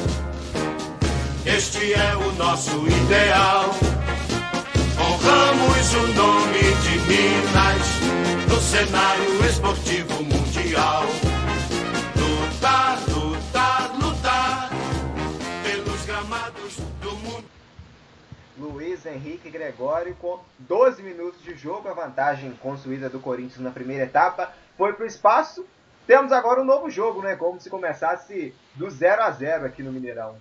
Este 1.45 1.93
é 1.93 2.16
o 2.16 2.32
nosso 2.34 2.88
ideal. 2.88 3.70
Honramos 5.26 5.94
o 5.96 6.08
nome 6.14 6.60
de 6.84 7.00
Minas 7.08 8.48
no 8.48 8.62
cenário 8.62 9.44
esportivo 9.44 10.24
mundial. 10.24 11.02
Lutar, 12.16 13.00
lutar, 13.10 13.92
lutar 13.96 14.70
pelos 15.64 16.06
gramados 16.06 16.78
do 17.02 17.12
mundo. 17.16 17.46
Luiz 18.56 19.04
Henrique 19.08 19.50
Gregório 19.50 20.16
com 20.22 20.40
12 20.60 21.02
minutos 21.02 21.42
de 21.42 21.56
jogo, 21.56 21.90
a 21.90 21.94
vantagem 21.94 22.52
construída 22.62 23.10
do 23.10 23.20
Corinthians 23.20 23.62
na 23.62 23.72
primeira 23.72 24.04
etapa 24.04 24.54
foi 24.78 24.94
para 24.94 25.06
o 25.06 25.08
espaço. 25.08 25.66
Temos 26.06 26.32
agora 26.32 26.62
um 26.62 26.66
novo 26.66 26.88
jogo, 26.88 27.24
né? 27.24 27.36
Como 27.36 27.60
se 27.60 27.68
começasse 27.72 28.54
do 28.76 28.92
0 28.92 29.24
a 29.24 29.32
0 29.32 29.66
aqui 29.66 29.82
no 29.82 29.92
Mineirão. 29.92 30.36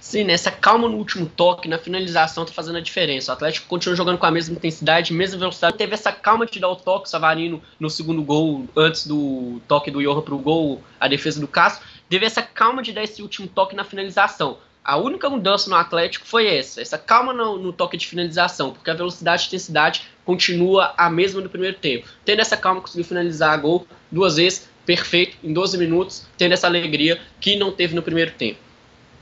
Sim, 0.00 0.24
nessa 0.24 0.50
calma 0.50 0.88
no 0.88 0.96
último 0.96 1.26
toque, 1.26 1.68
na 1.68 1.78
finalização, 1.78 2.44
tá 2.44 2.52
fazendo 2.52 2.78
a 2.78 2.80
diferença. 2.80 3.32
O 3.32 3.34
Atlético 3.34 3.66
continua 3.66 3.96
jogando 3.96 4.16
com 4.16 4.26
a 4.26 4.30
mesma 4.30 4.54
intensidade, 4.54 5.12
mesma 5.12 5.38
velocidade. 5.38 5.76
Teve 5.76 5.94
essa 5.94 6.12
calma 6.12 6.46
de 6.46 6.58
dar 6.58 6.68
o 6.68 6.76
toque, 6.76 7.10
Savarino 7.10 7.62
no 7.78 7.90
segundo 7.90 8.22
gol, 8.22 8.66
antes 8.76 9.06
do 9.06 9.60
toque 9.66 9.90
do 9.90 10.00
Johan 10.00 10.22
pro 10.22 10.38
gol, 10.38 10.82
a 10.98 11.08
defesa 11.08 11.40
do 11.40 11.48
Cássio. 11.48 11.82
Teve 12.08 12.24
essa 12.24 12.42
calma 12.42 12.82
de 12.82 12.92
dar 12.92 13.02
esse 13.02 13.20
último 13.22 13.48
toque 13.48 13.76
na 13.76 13.84
finalização. 13.84 14.58
A 14.82 14.96
única 14.96 15.28
mudança 15.28 15.68
no 15.68 15.76
Atlético 15.76 16.26
foi 16.26 16.46
essa, 16.46 16.80
essa 16.80 16.96
calma 16.96 17.34
no, 17.34 17.58
no 17.58 17.72
toque 17.74 17.98
de 17.98 18.06
finalização, 18.06 18.72
porque 18.72 18.90
a 18.90 18.94
velocidade 18.94 19.42
e 19.42 19.46
intensidade 19.48 20.08
continua 20.24 20.94
a 20.96 21.10
mesma 21.10 21.42
do 21.42 21.50
primeiro 21.50 21.76
tempo. 21.76 22.08
Tendo 22.24 22.40
essa 22.40 22.56
calma, 22.56 22.80
conseguiu 22.80 23.04
finalizar 23.04 23.52
a 23.52 23.56
gol 23.58 23.86
duas 24.10 24.36
vezes, 24.36 24.70
perfeito, 24.86 25.36
em 25.44 25.52
12 25.52 25.76
minutos, 25.76 26.26
tendo 26.38 26.52
essa 26.52 26.66
alegria 26.66 27.20
que 27.38 27.56
não 27.56 27.70
teve 27.70 27.94
no 27.94 28.02
primeiro 28.02 28.30
tempo. 28.30 28.67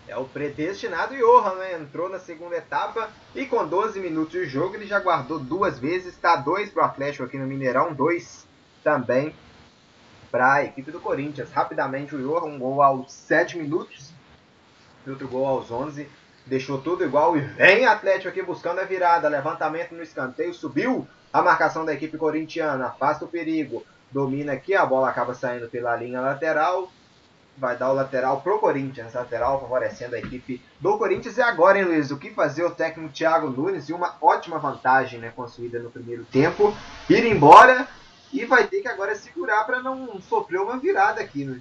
É 0.08 0.16
o 0.16 0.24
predestinado 0.24 1.16
Johan, 1.16 1.56
né? 1.56 1.74
Entrou 1.74 2.08
na 2.08 2.20
segunda 2.20 2.56
etapa 2.56 3.10
e 3.34 3.44
com 3.44 3.66
12 3.66 3.98
minutos 3.98 4.32
de 4.32 4.46
jogo 4.46 4.76
ele 4.76 4.86
já 4.86 5.00
guardou 5.00 5.38
duas 5.38 5.80
vezes. 5.80 6.14
Está 6.14 6.36
dois 6.36 6.70
para 6.70 6.82
o 6.82 6.86
Atlético 6.86 7.24
aqui 7.24 7.36
no 7.36 7.46
Mineirão, 7.46 7.92
dois 7.92 8.46
também 8.84 9.34
para 10.30 10.54
a 10.54 10.64
equipe 10.64 10.92
do 10.92 11.00
Corinthians. 11.00 11.50
Rapidamente 11.50 12.14
o 12.14 12.22
Johan, 12.22 12.46
um 12.46 12.58
gol 12.58 12.82
aos 12.82 13.12
7 13.12 13.58
minutos 13.58 14.12
e 15.04 15.10
outro 15.10 15.26
gol 15.26 15.44
aos 15.44 15.72
11. 15.72 16.08
Deixou 16.46 16.80
tudo 16.80 17.04
igual 17.04 17.36
e 17.36 17.40
vem 17.40 17.86
Atlético 17.86 18.28
aqui 18.28 18.42
buscando 18.42 18.80
a 18.80 18.84
virada. 18.84 19.28
Levantamento 19.28 19.92
no 19.92 20.04
escanteio, 20.04 20.54
subiu 20.54 21.06
a 21.32 21.42
marcação 21.42 21.84
da 21.84 21.92
equipe 21.92 22.16
corintiana, 22.16 22.86
afasta 22.86 23.24
o 23.24 23.28
perigo. 23.28 23.84
Domina 24.12 24.52
aqui, 24.52 24.72
a 24.72 24.86
bola 24.86 25.08
acaba 25.08 25.34
saindo 25.34 25.68
pela 25.68 25.96
linha 25.96 26.20
lateral 26.20 26.92
vai 27.56 27.76
dar 27.76 27.90
o 27.90 27.94
lateral 27.94 28.40
pro 28.40 28.58
Corinthians, 28.58 29.14
lateral 29.14 29.60
favorecendo 29.60 30.14
a 30.14 30.18
equipe 30.18 30.60
do 30.80 30.98
Corinthians. 30.98 31.36
E 31.36 31.42
agora, 31.42 31.78
hein, 31.78 31.84
Luiz, 31.84 32.10
o 32.10 32.18
que 32.18 32.30
fazer 32.30 32.64
o 32.64 32.70
técnico 32.70 33.12
Thiago 33.12 33.48
Nunes 33.48 33.88
e 33.88 33.92
uma 33.92 34.16
ótima 34.20 34.58
vantagem 34.58 35.18
né, 35.18 35.32
construída 35.34 35.78
no 35.78 35.90
primeiro 35.90 36.24
tempo, 36.24 36.76
ir 37.08 37.24
embora 37.24 37.88
e 38.32 38.44
vai 38.44 38.66
ter 38.66 38.82
que 38.82 38.88
agora 38.88 39.14
segurar 39.14 39.64
para 39.64 39.80
não 39.80 40.20
sofrer 40.28 40.60
uma 40.60 40.78
virada 40.78 41.20
aqui, 41.20 41.44
né? 41.44 41.60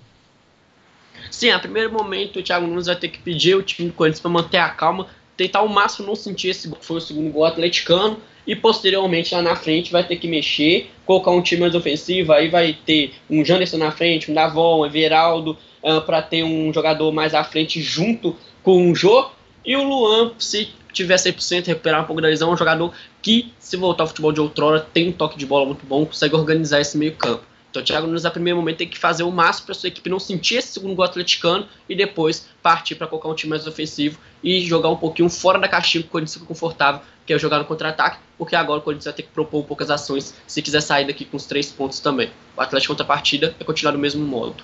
Sim, 1.31 1.49
a 1.51 1.59
primeiro 1.59 1.91
momento 1.91 2.39
o 2.39 2.43
Thiago 2.43 2.67
Nunes 2.67 2.87
vai 2.87 2.95
ter 2.95 3.07
que 3.07 3.19
pedir 3.19 3.55
o 3.55 3.63
time 3.63 3.89
do 3.89 3.95
Corinthians 3.95 4.19
para 4.19 4.31
manter 4.31 4.57
a 4.57 4.69
calma, 4.69 5.07
tentar 5.37 5.59
ao 5.59 5.67
máximo 5.67 6.07
não 6.07 6.15
sentir 6.15 6.49
esse 6.49 6.67
gol, 6.67 6.77
foi 6.81 6.97
o 6.97 7.01
segundo 7.01 7.31
gol 7.31 7.45
atleticano, 7.45 8.19
e 8.45 8.55
posteriormente 8.55 9.33
lá 9.33 9.41
na 9.41 9.55
frente 9.55 9.91
vai 9.91 10.05
ter 10.05 10.17
que 10.17 10.27
mexer, 10.27 10.91
colocar 11.05 11.31
um 11.31 11.41
time 11.41 11.61
mais 11.61 11.73
ofensivo, 11.73 12.31
aí 12.31 12.49
vai 12.49 12.77
ter 12.85 13.13
um 13.29 13.43
Janderson 13.43 13.77
na 13.77 13.91
frente, 13.91 14.29
um 14.29 14.33
Davon, 14.33 14.81
um 14.81 14.85
Everaldo, 14.85 15.57
uh, 15.85 16.01
para 16.01 16.21
ter 16.21 16.43
um 16.43 16.73
jogador 16.73 17.11
mais 17.11 17.33
à 17.33 17.43
frente 17.43 17.81
junto 17.81 18.35
com 18.63 18.91
o 18.91 18.95
Jô, 18.95 19.29
e 19.63 19.75
o 19.75 19.83
Luan, 19.83 20.33
se 20.37 20.69
tiver 20.91 21.15
100%, 21.15 21.67
recuperar 21.67 22.01
um 22.01 22.05
pouco 22.05 22.21
da 22.21 22.27
lesão, 22.27 22.49
é 22.49 22.53
um 22.53 22.57
jogador 22.57 22.93
que, 23.21 23.53
se 23.59 23.77
voltar 23.77 24.03
ao 24.03 24.07
futebol 24.07 24.31
de 24.31 24.39
outrora, 24.39 24.79
tem 24.79 25.09
um 25.09 25.11
toque 25.11 25.37
de 25.37 25.45
bola 25.45 25.65
muito 25.65 25.85
bom, 25.85 26.05
consegue 26.05 26.35
organizar 26.35 26.79
esse 26.79 26.97
meio 26.97 27.13
campo. 27.15 27.43
Então 27.69 27.83
o 27.83 27.85
Thiago 27.85 28.07
Nunes, 28.07 28.23
a 28.23 28.31
primeiro 28.31 28.57
momento, 28.57 28.77
tem 28.77 28.87
que 28.87 28.97
fazer 28.97 29.23
o 29.23 29.31
máximo 29.31 29.65
para 29.65 29.75
sua 29.75 29.89
equipe 29.89 30.09
não 30.09 30.17
sentir 30.17 30.55
esse 30.55 30.69
segundo 30.69 30.95
gol 30.95 31.03
atleticano 31.03 31.67
e 31.89 31.95
depois 31.95 32.47
partir 32.63 32.95
para 32.95 33.05
colocar 33.05 33.27
um 33.27 33.35
time 33.35 33.49
mais 33.49 33.67
ofensivo 33.67 34.17
e 34.41 34.61
jogar 34.61 34.87
um 34.87 34.95
pouquinho 34.95 35.29
fora 35.29 35.59
da 35.59 35.67
caixinha 35.67 36.01
que 36.01 36.17
o 36.17 36.27
fica 36.27 36.45
confortável, 36.45 37.01
que 37.25 37.33
é 37.33 37.37
jogar 37.37 37.59
no 37.59 37.65
contra-ataque, 37.65 38.19
porque 38.37 38.55
agora 38.55 38.79
o 38.79 38.81
Corinthians 38.81 39.05
vai 39.05 39.13
ter 39.13 39.23
que 39.23 39.29
propor 39.29 39.59
um 39.59 39.63
poucas 39.63 39.89
ações 39.89 40.33
se 40.47 40.61
quiser 40.61 40.79
sair 40.79 41.05
daqui 41.05 41.25
com 41.25 41.35
os 41.35 41.45
três 41.45 41.69
pontos 41.69 41.99
também. 41.99 42.29
O 42.55 42.61
Atlético 42.61 42.93
contra 42.93 43.03
a 43.03 43.07
partida 43.07 43.53
é 43.59 43.63
continuar 43.65 43.91
do 43.91 43.99
mesmo 43.99 44.25
modo. 44.25 44.63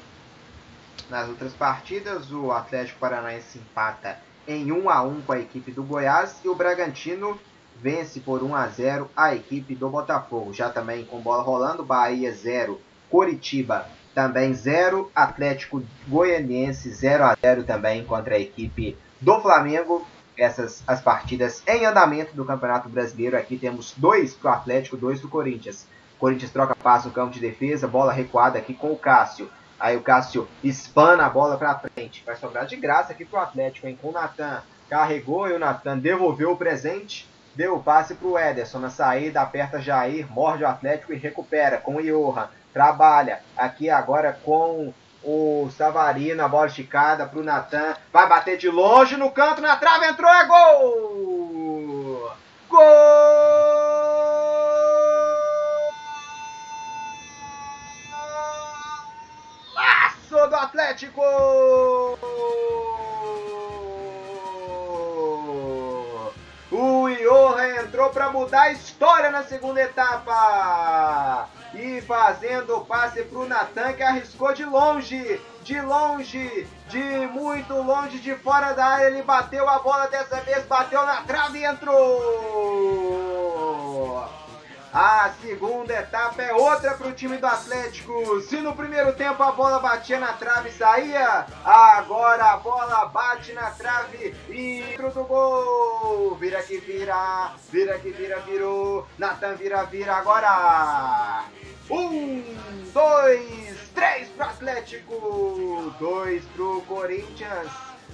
Nas 1.11 1.27
outras 1.27 1.51
partidas, 1.51 2.31
o 2.31 2.53
Atlético 2.53 2.97
Paranaense 2.97 3.57
empata 3.57 4.17
em 4.47 4.71
1 4.71 4.89
a 4.89 5.03
1 5.03 5.21
com 5.23 5.33
a 5.33 5.39
equipe 5.39 5.69
do 5.69 5.83
Goiás 5.83 6.37
e 6.41 6.47
o 6.47 6.55
Bragantino 6.55 7.37
vence 7.81 8.21
por 8.21 8.41
1 8.41 8.55
a 8.55 8.67
0 8.67 9.11
a 9.13 9.35
equipe 9.35 9.75
do 9.75 9.89
Botafogo. 9.89 10.53
Já 10.53 10.69
também 10.69 11.03
com 11.03 11.19
bola 11.19 11.43
rolando, 11.43 11.83
Bahia 11.83 12.33
0, 12.33 12.79
Coritiba 13.09 13.89
também 14.15 14.53
0, 14.53 15.11
Atlético 15.13 15.83
Goianiense 16.07 16.89
0 16.89 17.25
a 17.25 17.35
0 17.35 17.65
também 17.65 18.05
contra 18.05 18.35
a 18.35 18.39
equipe 18.39 18.97
do 19.19 19.37
Flamengo. 19.41 20.07
Essas 20.37 20.81
as 20.87 21.01
partidas 21.01 21.61
em 21.67 21.85
andamento 21.85 22.33
do 22.33 22.45
Campeonato 22.45 22.87
Brasileiro. 22.87 23.35
Aqui 23.35 23.57
temos 23.57 23.93
dois 23.97 24.33
para 24.33 24.51
o 24.51 24.53
Atlético, 24.53 24.95
dois 24.95 25.19
para 25.19 25.27
o 25.27 25.31
Corinthians. 25.31 25.85
Corinthians 26.17 26.51
troca 26.51 26.73
passo 26.73 27.09
no 27.09 27.13
campo 27.13 27.33
de 27.33 27.41
defesa, 27.41 27.85
bola 27.85 28.13
recuada 28.13 28.57
aqui 28.57 28.73
com 28.73 28.93
o 28.93 28.97
Cássio. 28.97 29.49
Aí 29.81 29.97
o 29.97 30.01
Cássio 30.01 30.47
espana 30.63 31.25
a 31.25 31.29
bola 31.29 31.57
para 31.57 31.79
frente. 31.79 32.23
Vai 32.25 32.37
sobrar 32.37 32.65
de 32.65 32.77
graça 32.77 33.11
aqui 33.11 33.25
para 33.25 33.39
o 33.39 33.43
Atlético, 33.43 33.87
hein? 33.87 33.97
Com 34.01 34.09
o 34.09 34.13
Natan. 34.13 34.61
Carregou 34.89 35.49
e 35.49 35.53
o 35.53 35.59
Natan 35.59 35.97
devolveu 35.97 36.51
o 36.51 36.57
presente. 36.57 37.27
Deu 37.55 37.75
o 37.75 37.83
passe 37.83 38.15
para 38.15 38.27
o 38.27 38.39
Ederson 38.39 38.79
na 38.79 38.89
saída, 38.89 39.41
aperta 39.41 39.81
Jair, 39.81 40.25
morde 40.31 40.63
o 40.63 40.67
Atlético 40.67 41.11
e 41.11 41.17
recupera 41.17 41.77
com 41.77 41.97
o 41.97 42.01
Johan 42.01 42.47
trabalha 42.73 43.41
aqui 43.55 43.89
agora 43.89 44.37
com 44.43 44.93
o 45.23 45.69
Savarino, 45.77 46.43
a 46.43 46.47
bola 46.47 46.67
esticada 46.67 47.25
para 47.25 47.39
o 47.39 47.43
Natan, 47.43 47.95
vai 48.11 48.27
bater 48.27 48.57
de 48.57 48.69
longe 48.69 49.15
no 49.17 49.29
canto, 49.31 49.61
na 49.61 49.75
trave, 49.75 50.07
entrou, 50.07 50.31
é 50.31 50.45
gol! 50.45 52.31
Gol! 52.67 53.20
Atlético! 61.01 62.19
O 66.71 67.09
Johan 67.09 67.81
entrou 67.83 68.09
para 68.11 68.29
mudar 68.29 68.61
a 68.61 68.71
história 68.71 69.31
na 69.31 69.43
segunda 69.43 69.81
etapa 69.81 71.49
e 71.73 72.01
fazendo 72.01 72.77
o 72.77 72.85
passe 72.85 73.23
para 73.23 73.39
o 73.39 73.47
Natan 73.47 73.93
que 73.93 74.03
arriscou 74.03 74.53
de 74.53 74.63
longe, 74.63 75.41
de 75.63 75.81
longe, 75.81 76.67
de 76.87 77.03
muito 77.27 77.73
longe, 77.73 78.19
de 78.19 78.35
fora 78.35 78.73
da 78.73 78.85
área. 78.85 79.07
Ele 79.07 79.23
bateu 79.23 79.67
a 79.67 79.79
bola 79.79 80.07
dessa 80.07 80.39
vez, 80.41 80.65
bateu 80.65 81.03
na 81.05 81.23
trave 81.23 81.59
e 81.59 81.65
entrou. 81.65 82.60
A 84.93 85.31
segunda 85.41 85.93
etapa 85.93 86.41
é 86.41 86.53
outra 86.53 86.95
para 86.95 87.07
o 87.07 87.13
time 87.13 87.37
do 87.37 87.47
Atlético. 87.47 88.41
Se 88.41 88.57
no 88.57 88.75
primeiro 88.75 89.13
tempo 89.13 89.41
a 89.41 89.53
bola 89.53 89.79
batia 89.79 90.19
na 90.19 90.33
trave 90.33 90.67
e 90.67 90.73
saía, 90.73 91.45
agora 91.63 92.51
a 92.51 92.57
bola 92.57 93.05
bate 93.05 93.53
na 93.53 93.71
trave 93.71 94.35
e 94.49 94.83
dentro 94.83 95.09
do 95.11 95.23
gol. 95.23 96.35
Vira 96.35 96.61
que 96.63 96.77
vira, 96.79 97.53
vira 97.71 97.97
que 97.99 98.09
vira, 98.09 98.41
virou. 98.41 99.07
Natan 99.17 99.55
vira, 99.55 99.83
vira 99.83 100.15
agora. 100.15 101.45
Um, 101.89 102.43
dois, 102.93 103.89
três 103.95 104.27
pro 104.27 104.45
Atlético, 104.45 105.93
dois 105.99 106.43
pro 106.53 106.81
Corinthians. 106.81 107.71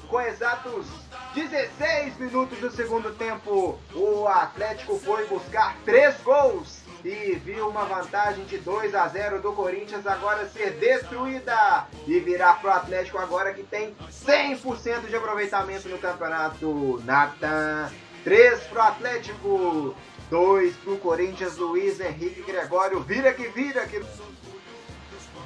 Com 0.08 0.22
exatos 0.22 0.86
16 1.34 2.18
minutos 2.18 2.58
do 2.60 2.72
segundo 2.72 3.12
tempo, 3.14 3.80
o 3.94 4.28
Atlético 4.28 4.98
foi 5.00 5.26
buscar 5.28 5.78
três 5.86 6.16
gols 6.22 6.82
e 7.04 7.36
viu 7.36 7.70
uma 7.70 7.86
vantagem 7.86 8.44
de 8.46 8.58
2 8.58 8.94
a 8.96 9.08
0 9.08 9.42
do 9.42 9.54
Corinthians 9.54 10.06
agora 10.06 10.48
ser 10.48 10.72
destruída 10.72 11.88
e 12.06 12.20
virar 12.20 12.60
pro 12.60 12.72
Atlético 12.72 13.18
agora 13.18 13.54
que 13.54 13.64
tem 13.64 13.96
100% 14.12 15.08
de 15.08 15.16
aproveitamento 15.16 15.88
no 15.88 15.98
campeonato. 15.98 17.02
Nathan, 17.06 17.92
3 18.24 18.60
pro 18.64 18.82
Atlético, 18.82 19.96
2 20.30 20.76
pro 20.78 20.98
Corinthians, 20.98 21.58
Luiz 21.58 22.00
Henrique 22.00 22.42
Gregório. 22.42 23.02
Vira 23.02 23.34
que 23.34 23.48
vira. 23.50 23.86
Que... 23.86 24.02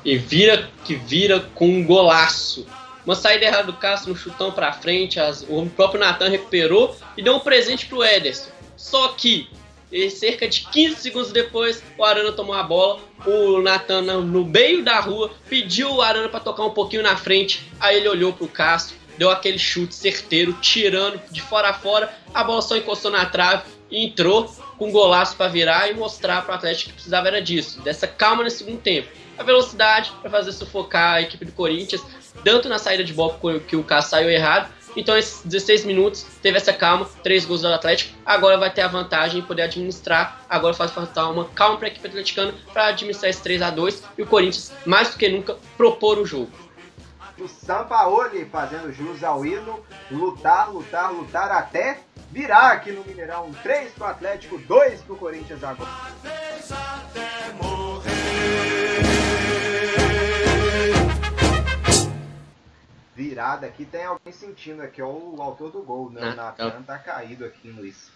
E 0.03 0.17
vira 0.17 0.71
que 0.83 0.95
vira 0.95 1.39
com 1.53 1.67
um 1.67 1.85
golaço. 1.85 2.65
Uma 3.05 3.15
saída 3.15 3.45
errada 3.45 3.63
do 3.63 3.73
Castro, 3.73 4.11
um 4.11 4.15
chutão 4.15 4.51
pra 4.51 4.71
frente. 4.71 5.19
As, 5.19 5.43
o 5.47 5.65
próprio 5.75 5.99
Natan 5.99 6.29
recuperou 6.29 6.95
e 7.17 7.21
deu 7.21 7.35
um 7.35 7.39
presente 7.39 7.85
pro 7.85 8.03
Ederson. 8.03 8.49
Só 8.77 9.09
que, 9.09 9.49
cerca 10.09 10.47
de 10.47 10.67
15 10.67 10.95
segundos 10.97 11.31
depois, 11.31 11.83
o 11.97 12.03
Arana 12.03 12.31
tomou 12.31 12.55
a 12.55 12.63
bola. 12.63 12.99
O 13.25 13.61
Natan, 13.61 14.01
no 14.01 14.45
meio 14.45 14.83
da 14.83 14.99
rua, 14.99 15.31
pediu 15.49 15.91
o 15.91 16.01
Arana 16.01 16.29
para 16.29 16.39
tocar 16.39 16.63
um 16.63 16.71
pouquinho 16.71 17.03
na 17.03 17.15
frente. 17.15 17.67
Aí 17.79 17.97
ele 17.97 18.09
olhou 18.09 18.33
pro 18.33 18.47
Castro, 18.47 18.95
deu 19.17 19.29
aquele 19.29 19.59
chute 19.59 19.95
certeiro, 19.95 20.53
tirando 20.61 21.19
de 21.31 21.41
fora 21.41 21.69
a 21.69 21.73
fora. 21.73 22.13
A 22.33 22.43
bola 22.43 22.61
só 22.61 22.75
encostou 22.77 23.11
na 23.11 23.25
trave 23.25 23.63
e 23.89 24.05
entrou 24.05 24.45
com 24.77 24.87
um 24.87 24.91
golaço 24.91 25.35
para 25.35 25.47
virar 25.47 25.89
e 25.89 25.93
mostrar 25.93 26.43
para 26.43 26.53
o 26.53 26.55
Atlético 26.55 26.89
que 26.89 26.95
precisava 26.95 27.27
era 27.27 27.41
disso, 27.41 27.81
dessa 27.81 28.07
calma 28.07 28.43
no 28.43 28.49
segundo 28.49 28.79
tempo. 28.79 29.09
A 29.37 29.43
velocidade 29.43 30.11
para 30.21 30.29
fazer 30.29 30.51
sufocar 30.53 31.15
a 31.15 31.21
equipe 31.21 31.45
do 31.45 31.51
Corinthians, 31.51 32.01
tanto 32.43 32.69
na 32.69 32.77
saída 32.77 33.03
de 33.03 33.13
bola 33.13 33.37
que 33.67 33.75
o 33.75 33.83
Cássio 33.83 34.11
saiu 34.11 34.29
errado. 34.29 34.71
Então, 34.95 35.17
esses 35.17 35.41
16 35.45 35.85
minutos, 35.85 36.25
teve 36.41 36.57
essa 36.57 36.73
calma, 36.73 37.07
três 37.23 37.45
gols 37.45 37.61
do 37.61 37.67
Atlético. 37.67 38.13
Agora 38.25 38.57
vai 38.57 38.69
ter 38.69 38.81
a 38.81 38.87
vantagem 38.87 39.39
em 39.39 39.43
poder 39.43 39.61
administrar. 39.63 40.41
Agora 40.49 40.73
faz 40.73 40.91
faltar 40.91 41.31
uma 41.31 41.45
calma 41.45 41.77
para 41.77 41.87
a 41.87 41.91
equipe 41.91 42.07
atleticana 42.07 42.53
para 42.73 42.87
administrar 42.87 43.29
esse 43.29 43.41
3 43.41 43.61
a 43.61 43.69
2 43.69 44.03
e 44.17 44.21
o 44.21 44.25
Corinthians, 44.25 44.73
mais 44.85 45.11
do 45.11 45.17
que 45.17 45.29
nunca, 45.29 45.55
propor 45.77 46.17
o 46.17 46.25
jogo 46.25 46.51
o 47.41 47.47
Sampaoli 47.47 48.45
fazendo 48.45 48.93
jus 48.93 49.23
ao 49.23 49.43
hino, 49.43 49.83
lutar, 50.11 50.69
lutar, 50.69 51.11
lutar 51.11 51.51
até 51.51 51.99
virar 52.29 52.71
aqui 52.71 52.91
no 52.91 53.03
Mineirão. 53.03 53.51
3 53.63 53.91
pro 53.93 54.05
Atlético, 54.05 54.57
2 54.59 55.01
pro 55.01 55.15
Corinthians 55.15 55.63
agora. 55.63 55.89
Virada 63.15 63.67
aqui, 63.67 63.85
tem 63.85 64.05
alguém 64.05 64.31
sentindo 64.31 64.81
aqui, 64.81 65.01
ó, 65.01 65.09
o 65.09 65.41
autor 65.41 65.71
do 65.71 65.81
gol, 65.81 66.09
né? 66.09 66.21
Ah, 66.23 66.31
o 66.31 66.35
Natan 66.35 66.67
então. 66.67 66.83
tá 66.83 66.97
caído 66.97 67.43
aqui, 67.43 67.69
Luiz. 67.69 68.09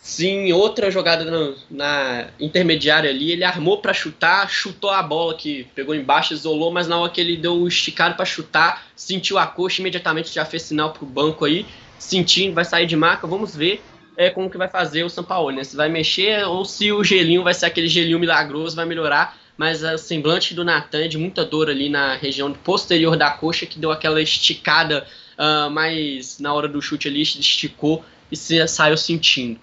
Sim, 0.00 0.52
outra 0.52 0.90
jogada 0.90 1.24
na, 1.24 1.54
na 1.70 2.30
intermediária 2.38 3.10
ali, 3.10 3.32
ele 3.32 3.42
armou 3.42 3.78
para 3.78 3.92
chutar, 3.92 4.48
chutou 4.48 4.90
a 4.90 5.02
bola 5.02 5.34
que 5.34 5.64
pegou 5.74 5.94
embaixo, 5.94 6.32
isolou, 6.32 6.70
mas 6.70 6.86
na 6.86 6.98
hora 6.98 7.10
que 7.10 7.20
ele 7.20 7.36
deu 7.36 7.54
o 7.54 7.66
esticado 7.66 8.14
para 8.14 8.24
chutar, 8.24 8.86
sentiu 8.94 9.38
a 9.38 9.46
coxa, 9.46 9.80
imediatamente 9.80 10.32
já 10.32 10.44
fez 10.44 10.62
sinal 10.62 10.92
pro 10.92 11.04
banco 11.04 11.44
aí, 11.44 11.66
sentindo, 11.98 12.54
vai 12.54 12.64
sair 12.64 12.86
de 12.86 12.96
marca, 12.96 13.26
vamos 13.26 13.56
ver 13.56 13.82
é, 14.16 14.30
como 14.30 14.50
que 14.50 14.56
vai 14.56 14.68
fazer 14.68 15.04
o 15.04 15.10
São 15.10 15.24
Paulo, 15.24 15.50
né? 15.50 15.64
Se 15.64 15.76
vai 15.76 15.88
mexer 15.88 16.44
ou 16.44 16.64
se 16.64 16.90
o 16.92 17.02
gelinho 17.04 17.42
vai 17.42 17.54
ser 17.54 17.66
aquele 17.66 17.88
gelinho 17.88 18.18
milagroso, 18.18 18.76
vai 18.76 18.84
melhorar, 18.84 19.36
mas 19.58 19.82
o 19.82 19.98
semblante 19.98 20.54
do 20.54 20.64
Natan 20.64 21.00
é 21.00 21.08
de 21.08 21.18
muita 21.18 21.44
dor 21.44 21.68
ali 21.68 21.88
na 21.88 22.14
região 22.14 22.52
posterior 22.52 23.16
da 23.16 23.32
coxa, 23.32 23.66
que 23.66 23.76
deu 23.76 23.90
aquela 23.90 24.22
esticada, 24.22 25.04
uh, 25.36 25.68
mas 25.68 26.38
na 26.38 26.54
hora 26.54 26.68
do 26.68 26.80
chute 26.80 27.08
ali 27.08 27.22
esticou 27.22 28.04
e 28.30 28.36
se, 28.36 28.66
saiu 28.68 28.96
sentindo. 28.96 29.58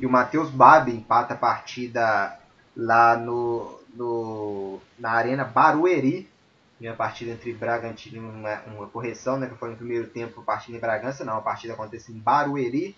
E 0.00 0.06
o 0.06 0.10
Matheus 0.10 0.48
Babi 0.48 0.92
empata 0.92 1.34
a 1.34 1.36
partida 1.36 2.38
lá 2.74 3.14
no, 3.14 3.78
no, 3.94 4.80
na 4.98 5.10
Arena 5.10 5.44
Barueri. 5.44 6.26
Uma 6.80 6.94
partida 6.94 7.32
entre 7.32 7.52
Bragantino, 7.52 8.26
uma, 8.26 8.62
uma 8.74 8.86
correção, 8.86 9.38
né? 9.38 9.46
Que 9.48 9.54
foi 9.54 9.68
no 9.68 9.76
primeiro 9.76 10.06
tempo 10.06 10.42
partida 10.42 10.78
em 10.78 10.80
Bragança, 10.80 11.26
não, 11.26 11.36
a 11.36 11.42
partida 11.42 11.74
acontece 11.74 12.10
em 12.10 12.18
Barueri. 12.18 12.96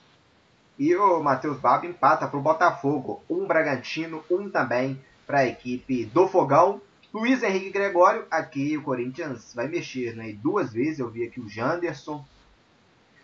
E 0.78 0.94
o 0.94 1.20
Matheus 1.20 1.58
Babi 1.58 1.88
empata 1.88 2.28
para 2.28 2.38
o 2.38 2.42
Botafogo. 2.42 3.24
Um 3.28 3.44
Bragantino, 3.44 4.22
um 4.30 4.48
também 4.48 5.00
para 5.32 5.40
a 5.40 5.46
equipe 5.46 6.04
do 6.04 6.28
Fogão. 6.28 6.78
Luiz 7.10 7.42
Henrique 7.42 7.70
Gregório, 7.70 8.26
aqui 8.30 8.76
o 8.76 8.82
Corinthians 8.82 9.54
vai 9.54 9.66
mexer, 9.66 10.14
né? 10.14 10.28
E 10.28 10.34
duas 10.34 10.74
vezes 10.74 10.98
eu 10.98 11.08
vi 11.08 11.24
aqui 11.24 11.40
o 11.40 11.48
Janderson 11.48 12.22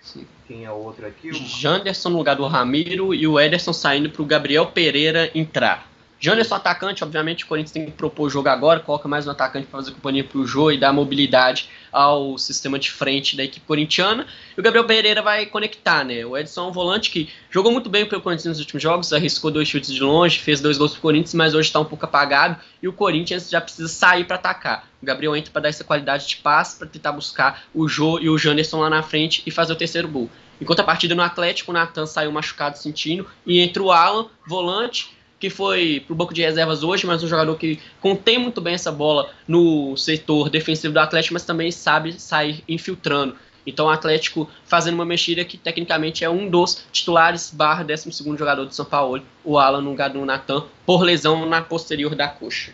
Sim. 0.00 0.26
Quem 0.46 0.64
é 0.64 0.70
o 0.70 0.76
outro 0.76 1.06
aqui? 1.06 1.28
O... 1.30 1.34
Janderson 1.34 2.08
no 2.08 2.16
lugar 2.16 2.36
do 2.36 2.46
Ramiro 2.46 3.12
e 3.12 3.26
o 3.26 3.38
Ederson 3.38 3.74
saindo 3.74 4.08
para 4.08 4.22
o 4.22 4.24
Gabriel 4.24 4.66
Pereira 4.66 5.30
entrar. 5.34 5.87
Janderson 6.20 6.56
atacante, 6.56 7.04
obviamente 7.04 7.44
o 7.44 7.46
Corinthians 7.46 7.72
tem 7.72 7.84
que 7.84 7.92
propor 7.92 8.26
o 8.26 8.30
jogo 8.30 8.48
agora, 8.48 8.80
coloca 8.80 9.06
mais 9.06 9.26
um 9.26 9.30
atacante 9.30 9.66
para 9.66 9.78
fazer 9.78 9.92
companhia 9.92 10.24
para 10.24 10.38
o 10.38 10.46
jogo 10.46 10.72
e 10.72 10.78
dar 10.78 10.92
mobilidade 10.92 11.68
ao 11.92 12.36
sistema 12.36 12.76
de 12.76 12.90
frente 12.90 13.36
da 13.36 13.44
equipe 13.44 13.64
corintiana. 13.64 14.26
E 14.56 14.60
o 14.60 14.62
Gabriel 14.62 14.84
Pereira 14.84 15.22
vai 15.22 15.46
conectar, 15.46 16.04
né? 16.04 16.26
O 16.26 16.36
Edson 16.36 16.66
é 16.66 16.68
um 16.70 16.72
volante 16.72 17.10
que 17.10 17.28
jogou 17.50 17.70
muito 17.70 17.88
bem 17.88 18.04
pelo 18.04 18.20
Corinthians 18.20 18.46
nos 18.46 18.58
últimos 18.58 18.82
jogos, 18.82 19.12
arriscou 19.12 19.50
dois 19.50 19.68
chutes 19.68 19.92
de 19.92 20.00
longe, 20.00 20.40
fez 20.40 20.60
dois 20.60 20.76
gols 20.76 20.90
para 20.90 20.98
o 20.98 21.02
Corinthians, 21.02 21.34
mas 21.34 21.54
hoje 21.54 21.68
está 21.68 21.78
um 21.78 21.84
pouco 21.84 22.04
apagado 22.04 22.56
e 22.82 22.88
o 22.88 22.92
Corinthians 22.92 23.48
já 23.48 23.60
precisa 23.60 23.86
sair 23.86 24.24
para 24.24 24.36
atacar. 24.36 24.88
O 25.00 25.06
Gabriel 25.06 25.36
entra 25.36 25.52
para 25.52 25.62
dar 25.62 25.68
essa 25.68 25.84
qualidade 25.84 26.26
de 26.26 26.36
passe, 26.38 26.76
para 26.76 26.88
tentar 26.88 27.12
buscar 27.12 27.62
o 27.72 27.86
Jô 27.86 28.18
e 28.18 28.28
o 28.28 28.36
Janderson 28.36 28.80
lá 28.80 28.90
na 28.90 29.04
frente 29.04 29.44
e 29.46 29.52
fazer 29.52 29.72
o 29.72 29.76
terceiro 29.76 30.08
gol. 30.08 30.28
Enquanto 30.60 30.80
a 30.80 30.84
partida 30.84 31.14
no 31.14 31.22
Atlético, 31.22 31.70
o 31.70 31.74
Natan 31.74 32.06
saiu 32.06 32.32
machucado 32.32 32.76
sentindo 32.76 33.24
e 33.46 33.60
entra 33.60 33.80
o 33.80 33.92
Alan, 33.92 34.26
volante, 34.44 35.16
que 35.38 35.48
foi 35.48 36.02
pro 36.06 36.14
banco 36.14 36.34
de 36.34 36.42
reservas 36.42 36.82
hoje, 36.82 37.06
mas 37.06 37.22
um 37.22 37.28
jogador 37.28 37.56
que 37.56 37.78
contém 38.00 38.38
muito 38.38 38.60
bem 38.60 38.74
essa 38.74 38.90
bola 38.90 39.30
no 39.46 39.96
setor 39.96 40.50
defensivo 40.50 40.92
do 40.92 41.00
Atlético, 41.00 41.34
mas 41.34 41.44
também 41.44 41.70
sabe 41.70 42.20
sair 42.20 42.62
infiltrando. 42.68 43.36
Então 43.66 43.86
o 43.86 43.90
Atlético 43.90 44.48
fazendo 44.64 44.94
uma 44.94 45.04
mexida 45.04 45.44
que 45.44 45.58
tecnicamente 45.58 46.24
é 46.24 46.30
um 46.30 46.48
dos 46.48 46.86
titulares 46.90 47.50
barra 47.50 47.84
12 47.84 48.10
jogador 48.36 48.66
de 48.66 48.74
São 48.74 48.84
Paulo, 48.84 49.22
o 49.44 49.58
Alan 49.58 49.82
no 49.82 49.90
lugar 49.90 50.10
do 50.10 50.24
Natan, 50.24 50.64
por 50.86 51.02
lesão 51.02 51.46
na 51.46 51.60
posterior 51.60 52.14
da 52.14 52.28
coxa. 52.28 52.72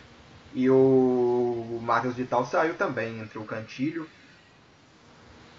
E 0.55 0.71
o 0.71 1.81
Matheus 1.83 2.15
Vital 2.15 2.47
saiu 2.47 2.75
também, 2.75 3.19
entre 3.19 3.39
o 3.39 3.45
Cantilho. 3.45 4.09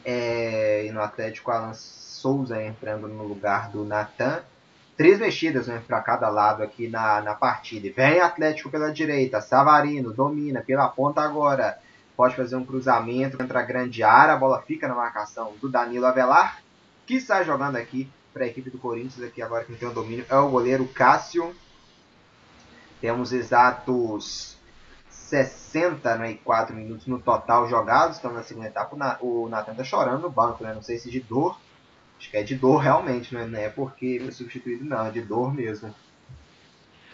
É, 0.05 0.85
e 0.87 0.91
no 0.91 1.01
Atlético, 1.01 1.51
Alan 1.51 1.73
Souza 1.73 2.63
entrando 2.63 3.07
no 3.09 3.27
lugar 3.27 3.69
do 3.69 3.83
Natan 3.83 4.41
três 4.97 5.19
mexidas 5.19 5.67
né, 5.67 5.81
para 5.85 6.01
cada 6.01 6.29
lado 6.29 6.63
aqui 6.63 6.87
na, 6.87 7.21
na 7.21 7.33
partida. 7.33 7.91
Vem 7.95 8.19
Atlético 8.19 8.69
pela 8.69 8.91
direita, 8.91 9.41
Savarino 9.41 10.13
domina 10.13 10.61
pela 10.61 10.87
ponta 10.87 11.21
agora. 11.21 11.77
Pode 12.15 12.35
fazer 12.35 12.55
um 12.55 12.65
cruzamento 12.65 13.37
contra 13.37 13.59
a 13.59 13.63
grande 13.63 14.01
área, 14.01 14.33
a 14.33 14.37
bola 14.37 14.61
fica 14.61 14.87
na 14.87 14.95
marcação 14.95 15.53
do 15.59 15.67
Danilo 15.67 16.05
Avelar, 16.05 16.61
que 17.05 17.15
está 17.15 17.43
jogando 17.43 17.75
aqui 17.75 18.09
para 18.33 18.45
a 18.45 18.47
equipe 18.47 18.69
do 18.69 18.77
Corinthians. 18.77 19.27
Aqui 19.27 19.41
agora 19.41 19.65
quem 19.65 19.75
tem 19.75 19.87
o 19.87 19.93
domínio 19.93 20.25
é 20.29 20.35
o 20.37 20.49
goleiro 20.49 20.87
Cássio. 20.87 21.53
Temos 23.01 23.33
exatos 23.33 24.57
64 25.09 26.73
minutos 26.73 27.05
no 27.05 27.19
total 27.19 27.67
jogados. 27.67 28.15
Estamos 28.15 28.37
na 28.37 28.43
segunda 28.43 28.67
etapa. 28.67 29.17
O 29.21 29.49
Natan 29.49 29.71
está 29.71 29.83
chorando 29.83 30.21
no 30.21 30.29
banco, 30.29 30.63
né? 30.63 30.73
Não 30.73 30.81
sei 30.81 30.97
se 30.97 31.11
de 31.11 31.19
dor 31.19 31.57
Acho 32.19 32.31
que 32.31 32.37
é 32.37 32.43
de 32.43 32.55
dor 32.55 32.77
realmente, 32.77 33.33
não 33.33 33.41
é, 33.41 33.47
não 33.47 33.59
é 33.59 33.69
porque 33.69 34.19
foi 34.21 34.31
substituído, 34.31 34.85
não, 34.85 35.05
é 35.05 35.11
de 35.11 35.21
dor 35.21 35.53
mesmo. 35.53 35.93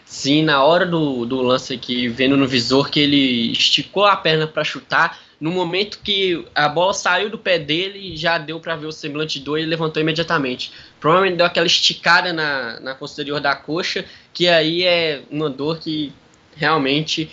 Sim, 0.04 0.42
na 0.42 0.62
hora 0.62 0.84
do, 0.84 1.24
do 1.24 1.40
lance 1.40 1.72
aqui, 1.72 2.06
vendo 2.06 2.36
no 2.36 2.46
visor 2.46 2.90
que 2.90 3.00
ele 3.00 3.50
esticou 3.52 4.04
a 4.04 4.14
perna 4.14 4.46
para 4.46 4.62
chutar, 4.62 5.18
no 5.40 5.50
momento 5.50 6.00
que 6.04 6.46
a 6.54 6.68
bola 6.68 6.92
saiu 6.92 7.30
do 7.30 7.38
pé 7.38 7.58
dele, 7.58 8.16
já 8.16 8.38
deu 8.38 8.60
para 8.60 8.76
ver 8.76 8.86
o 8.86 8.92
semblante 8.92 9.38
de 9.38 9.44
dor 9.44 9.58
e 9.58 9.62
ele 9.62 9.70
levantou 9.70 10.00
imediatamente. 10.00 10.70
Provavelmente 11.00 11.38
deu 11.38 11.46
aquela 11.46 11.66
esticada 11.66 12.32
na, 12.32 12.78
na 12.78 12.94
posterior 12.94 13.40
da 13.40 13.56
coxa, 13.56 14.04
que 14.32 14.48
aí 14.48 14.84
é 14.84 15.22
uma 15.30 15.50
dor 15.50 15.78
que 15.78 16.12
realmente 16.54 17.30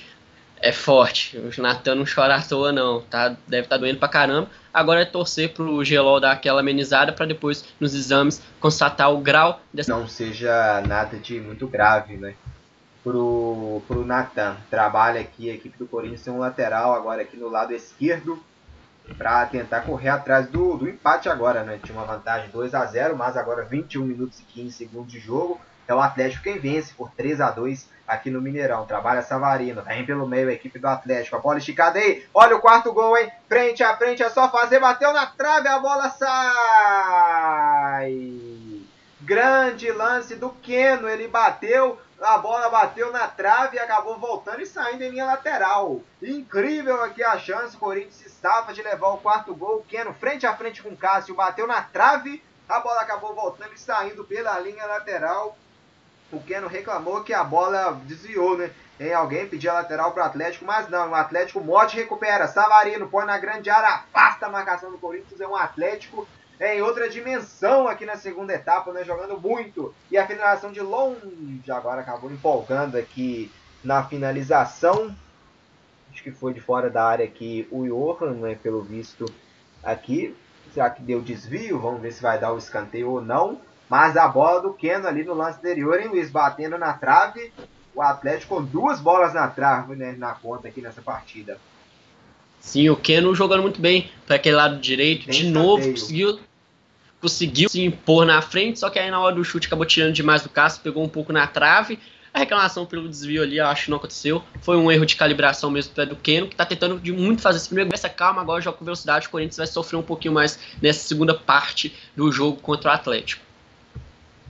é 0.62 0.72
forte. 0.72 1.38
O 1.38 1.62
Natan 1.62 1.96
não 1.96 2.06
chora 2.06 2.36
à 2.36 2.42
toa, 2.42 2.72
não. 2.72 3.02
Tá? 3.02 3.30
Deve 3.48 3.64
estar 3.64 3.76
tá 3.76 3.78
doendo 3.78 4.00
pra 4.00 4.08
caramba. 4.08 4.50
Agora 4.74 5.02
é 5.02 5.06
torcer 5.06 5.54
pro 5.54 5.84
Gelol 5.84 6.20
dar 6.20 6.32
aquela 6.32 6.62
amenizada 6.62 7.12
para 7.12 7.26
depois, 7.26 7.66
nos 7.80 7.94
exames, 7.94 8.42
constatar 8.60 9.12
o 9.12 9.20
grau 9.20 9.62
dessa. 9.74 9.92
Não 9.92 10.08
seja 10.08 10.82
nada 10.88 11.18
de 11.18 11.40
muito 11.40 11.68
grave, 11.68 12.18
né? 12.18 12.36
Pro, 13.04 13.82
pro 13.88 14.06
Natan. 14.06 14.58
Trabalha 14.70 15.22
aqui 15.22 15.50
a 15.50 15.54
equipe 15.54 15.78
do 15.78 15.88
Corinthians 15.88 16.22
tem 16.22 16.34
um 16.34 16.40
lateral 16.40 16.94
agora 16.94 17.22
aqui 17.22 17.38
no 17.38 17.50
lado 17.50 17.74
esquerdo 17.74 18.42
para 19.18 19.46
tentar 19.48 19.82
correr 19.82 20.10
atrás 20.10 20.48
do, 20.48 20.78
do 20.78 20.88
empate 20.88 21.30
agora, 21.30 21.64
né? 21.64 21.80
Tinha 21.84 21.98
uma 21.98 22.06
vantagem 22.06 22.50
2 22.50 22.76
a 22.76 22.86
0 22.86 23.18
mas 23.18 23.36
agora 23.36 23.64
21 23.64 24.06
minutos 24.06 24.40
e 24.40 24.44
15 24.44 24.72
segundos 24.72 25.12
de 25.12 25.20
jogo. 25.20 25.60
É 25.90 25.94
o 25.94 26.00
Atlético 26.00 26.44
quem 26.44 26.60
vence 26.60 26.94
por 26.94 27.10
3 27.10 27.42
a 27.42 27.50
2 27.50 27.90
aqui 28.08 28.30
no 28.30 28.40
Mineirão. 28.40 28.86
Trabalha 28.86 29.24
Savarino, 29.24 29.82
vem 29.82 30.06
pelo 30.06 30.28
meio 30.28 30.48
a 30.48 30.54
equipe 30.54 30.78
do 30.78 30.88
Atlético. 30.88 31.36
A 31.36 31.40
bola 31.40 31.58
esticada 31.58 31.98
aí. 31.98 32.24
Olha 32.32 32.56
o 32.56 32.62
quarto 32.62 32.94
gol, 32.94 33.18
hein? 33.18 33.32
Frente 33.48 33.84
a 33.84 33.98
frente, 33.98 34.22
é 34.22 34.30
só 34.30 34.52
fazer. 34.52 34.80
Bateu 34.80 35.12
na 35.12 35.26
trave, 35.26 35.68
a 35.68 35.80
bola 35.80 36.12
sai. 36.12 38.14
Grande 39.22 39.92
lance 39.92 40.36
do 40.36 40.52
Keno. 40.52 41.10
Ele 41.10 41.28
bateu, 41.28 42.00
a 42.22 42.38
bola 42.38 42.70
bateu 42.70 43.12
na 43.12 43.28
trave 43.28 43.78
e 43.78 43.80
acabou 43.80 44.20
voltando 44.20 44.62
e 44.62 44.68
saindo 44.68 45.04
em 45.04 45.10
linha 45.10 45.26
lateral. 45.26 46.02
Incrível 46.22 47.04
aqui 47.04 47.24
a 47.24 47.40
chance. 47.40 47.76
O 47.76 47.80
Corinthians 47.80 48.24
estava 48.28 48.74
de 48.74 48.84
levar 48.84 49.08
o 49.08 49.18
quarto 49.18 49.56
gol. 49.56 49.84
Keno 49.90 50.14
frente 50.14 50.46
a 50.46 50.56
frente 50.56 50.84
com 50.84 50.90
o 50.90 50.98
Cássio 50.98 51.34
bateu 51.34 51.66
na 51.66 51.82
trave. 51.82 52.44
A 52.68 52.80
bola 52.80 53.02
acabou 53.02 53.34
voltando 53.34 53.74
e 53.74 53.80
saindo 53.80 54.24
pela 54.24 54.60
linha 54.60 54.86
lateral 54.86 55.58
o 56.32 56.40
Keno 56.40 56.68
reclamou 56.68 57.24
que 57.24 57.34
a 57.34 57.44
bola 57.44 58.00
desviou, 58.06 58.58
né? 58.58 58.72
Em 59.00 59.14
alguém 59.14 59.48
pedia 59.48 59.74
lateral 59.74 60.12
para 60.12 60.24
o 60.24 60.26
Atlético, 60.26 60.66
mas 60.66 60.90
não, 60.90 61.12
o 61.12 61.16
Atlético 61.16 61.62
Mote 61.62 61.96
recupera. 61.96 62.48
Savarino 62.48 63.08
põe 63.08 63.26
na 63.26 63.38
grande 63.38 63.70
área, 63.70 63.90
afasta 63.90 64.46
a 64.46 64.50
marcação 64.50 64.92
do 64.92 64.98
Corinthians. 64.98 65.40
É 65.40 65.48
um 65.48 65.56
Atlético 65.56 66.28
em 66.60 66.82
outra 66.82 67.10
dimensão 67.10 67.88
aqui 67.88 68.06
na 68.06 68.18
segunda 68.18 68.54
etapa, 68.54 68.92
né? 68.92 69.04
Jogando 69.06 69.40
muito. 69.40 69.94
E 70.12 70.18
a 70.18 70.28
finalização 70.28 70.72
de 70.72 70.82
longe 70.82 71.72
agora 71.72 72.02
acabou 72.02 72.30
empolgando 72.30 72.98
aqui 72.98 73.50
na 73.84 74.04
finalização. 74.04 75.16
Acho 76.12 76.22
que 76.22 76.32
foi 76.32 76.54
de 76.54 76.60
fora 76.60 76.90
da 76.90 77.06
área 77.06 77.24
aqui 77.24 77.68
o 77.72 77.86
Johan, 77.86 78.34
né? 78.34 78.56
Pelo 78.62 78.82
visto 78.82 79.26
aqui. 79.82 80.36
Será 80.74 80.90
que 80.90 81.02
deu 81.02 81.22
desvio? 81.22 81.80
Vamos 81.80 82.02
ver 82.02 82.12
se 82.12 82.22
vai 82.22 82.38
dar 82.38 82.52
o 82.52 82.58
escanteio 82.58 83.10
ou 83.10 83.22
não. 83.22 83.62
Mas 83.90 84.16
a 84.16 84.28
bola 84.28 84.62
do 84.62 84.74
Keno 84.74 85.08
ali 85.08 85.24
no 85.24 85.34
lance 85.34 85.58
anterior, 85.58 86.00
hein, 86.00 86.10
Luiz? 86.10 86.30
Batendo 86.30 86.78
na 86.78 86.94
trave. 86.94 87.52
O 87.96 88.02
Atlético 88.02 88.56
com 88.56 88.64
duas 88.64 89.00
bolas 89.00 89.34
na 89.34 89.48
trave, 89.48 89.96
né, 89.96 90.16
na 90.18 90.34
conta 90.34 90.68
aqui 90.68 90.80
nessa 90.80 91.02
partida. 91.02 91.58
Sim, 92.60 92.90
o 92.90 92.96
Keno 92.96 93.34
jogando 93.34 93.64
muito 93.64 93.82
bem 93.82 94.12
para 94.28 94.36
aquele 94.36 94.56
lado 94.56 94.80
direito. 94.80 95.30
De 95.30 95.50
novo, 95.50 95.90
conseguiu, 95.90 96.40
conseguiu 97.20 97.68
se 97.68 97.84
impor 97.84 98.26
na 98.26 98.42
frente, 98.42 98.80
só 98.80 98.90
que 98.90 99.00
aí 99.00 99.10
na 99.10 99.20
hora 99.20 99.36
do 99.36 99.44
chute 99.44 99.68
acabou 99.68 99.86
tirando 99.86 100.14
demais 100.14 100.44
do 100.44 100.50
Cássio, 100.50 100.84
pegou 100.84 101.04
um 101.04 101.10
pouco 101.10 101.34
na 101.34 101.48
trave. 101.48 102.00
A 102.32 102.40
reclamação 102.40 102.86
pelo 102.86 103.10
desvio 103.10 103.42
ali, 103.42 103.58
eu 103.58 103.66
acho 103.66 103.86
que 103.86 103.90
não 103.90 103.98
aconteceu. 103.98 104.44
Foi 104.62 104.78
um 104.78 104.92
erro 104.92 105.06
de 105.06 105.16
calibração 105.16 105.72
mesmo 105.72 105.94
do 106.06 106.16
Keno, 106.16 106.48
que 106.48 106.56
tá 106.56 106.64
tentando 106.64 107.00
de 107.00 107.12
muito 107.12 107.42
fazer 107.42 107.58
esse 107.58 107.68
primeiro. 107.68 107.90
Essa 107.92 108.08
calma 108.08 108.40
agora, 108.40 108.62
joga 108.62 108.78
com 108.78 108.86
velocidade. 108.86 109.28
O 109.28 109.30
Corinthians 109.32 109.58
vai 109.58 109.68
sofrer 109.68 109.98
um 109.98 110.04
pouquinho 110.04 110.36
mais 110.36 110.60
nessa 110.80 111.08
segunda 111.08 111.34
parte 111.34 111.98
do 112.16 112.32
jogo 112.32 112.62
contra 112.62 112.92
o 112.92 112.94
Atlético 112.94 113.49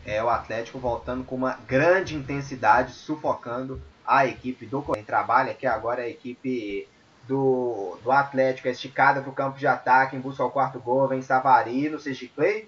é 0.06 0.24
o 0.24 0.30
Atlético 0.30 0.80
voltando 0.80 1.24
com 1.24 1.36
uma 1.36 1.60
grande 1.68 2.16
intensidade, 2.16 2.94
sufocando 2.94 3.82
a 4.06 4.26
equipe 4.26 4.66
do 4.66 4.82
Corinthians. 4.82 5.08
Trabalha 5.08 5.54
que 5.54 5.68
agora 5.68 6.02
a 6.02 6.10
equipe 6.10 6.88
do, 7.28 7.98
do 8.04 8.12
Atlético 8.12 8.68
é 8.68 8.72
esticada 8.72 9.22
para 9.22 9.30
o 9.30 9.34
campo 9.34 9.60
de 9.60 9.68
ataque 9.68 10.16
em 10.16 10.20
busca 10.20 10.42
ao 10.42 10.52
quarto 10.52 10.80
gol. 10.80 11.08
Vem 11.08 11.22
Savarino, 11.22 12.00
Clay 12.36 12.68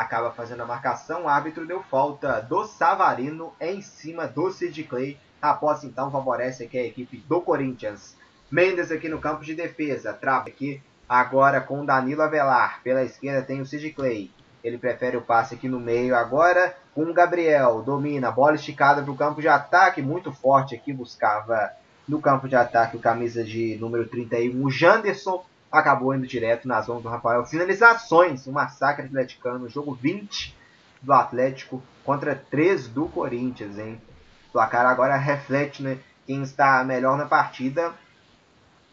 acaba 0.00 0.30
fazendo 0.30 0.62
a 0.62 0.66
marcação. 0.66 1.24
O 1.24 1.28
árbitro 1.28 1.66
deu 1.66 1.82
falta 1.82 2.40
do 2.40 2.64
Savarino 2.64 3.52
em 3.60 3.82
cima 3.82 4.26
do 4.26 4.50
Clay. 4.88 5.18
A 5.42 5.52
posse 5.52 5.86
então 5.86 6.10
favorece 6.10 6.64
aqui 6.64 6.78
a 6.78 6.86
equipe 6.86 7.18
do 7.28 7.40
Corinthians. 7.42 8.16
Mendes 8.50 8.90
aqui 8.90 9.08
no 9.08 9.20
campo 9.20 9.44
de 9.44 9.54
defesa. 9.54 10.12
Trava 10.12 10.48
aqui 10.48 10.82
agora 11.08 11.60
com 11.60 11.84
Danilo 11.84 12.22
Avelar. 12.22 12.80
Pela 12.82 13.04
esquerda 13.04 13.42
tem 13.42 13.60
o 13.60 13.66
Clay. 13.94 14.30
Ele 14.62 14.76
prefere 14.76 15.16
o 15.16 15.22
passe 15.22 15.54
aqui 15.54 15.68
no 15.68 15.80
meio 15.80 16.14
agora 16.14 16.76
com 16.94 17.02
o 17.02 17.14
Gabriel. 17.14 17.82
Domina, 17.82 18.30
bola 18.30 18.54
esticada 18.54 19.02
para 19.02 19.10
o 19.10 19.16
campo 19.16 19.40
de 19.40 19.48
ataque. 19.48 20.02
Muito 20.02 20.32
forte 20.32 20.74
aqui, 20.74 20.92
buscava 20.92 21.72
no 22.06 22.20
campo 22.20 22.48
de 22.48 22.56
ataque 22.56 22.96
o 22.96 23.00
camisa 23.00 23.42
de 23.42 23.76
número 23.80 24.06
31. 24.06 24.64
O 24.64 24.70
Janderson 24.70 25.44
acabou 25.70 26.14
indo 26.14 26.26
direto 26.26 26.68
nas 26.68 26.88
mãos 26.88 27.02
do 27.02 27.08
Rafael. 27.08 27.46
Finalizações, 27.46 28.46
um 28.46 28.52
massacre 28.52 29.06
atleticano. 29.06 29.68
Jogo 29.68 29.94
20 29.94 30.56
do 31.00 31.12
Atlético 31.12 31.82
contra 32.04 32.34
3 32.34 32.88
do 32.88 33.06
Corinthians, 33.06 33.78
hein? 33.78 34.00
O 34.48 34.52
placar 34.52 34.84
agora 34.84 35.16
reflete 35.16 35.82
né, 35.82 35.98
quem 36.26 36.42
está 36.42 36.84
melhor 36.84 37.16
na 37.16 37.24
partida. 37.24 37.94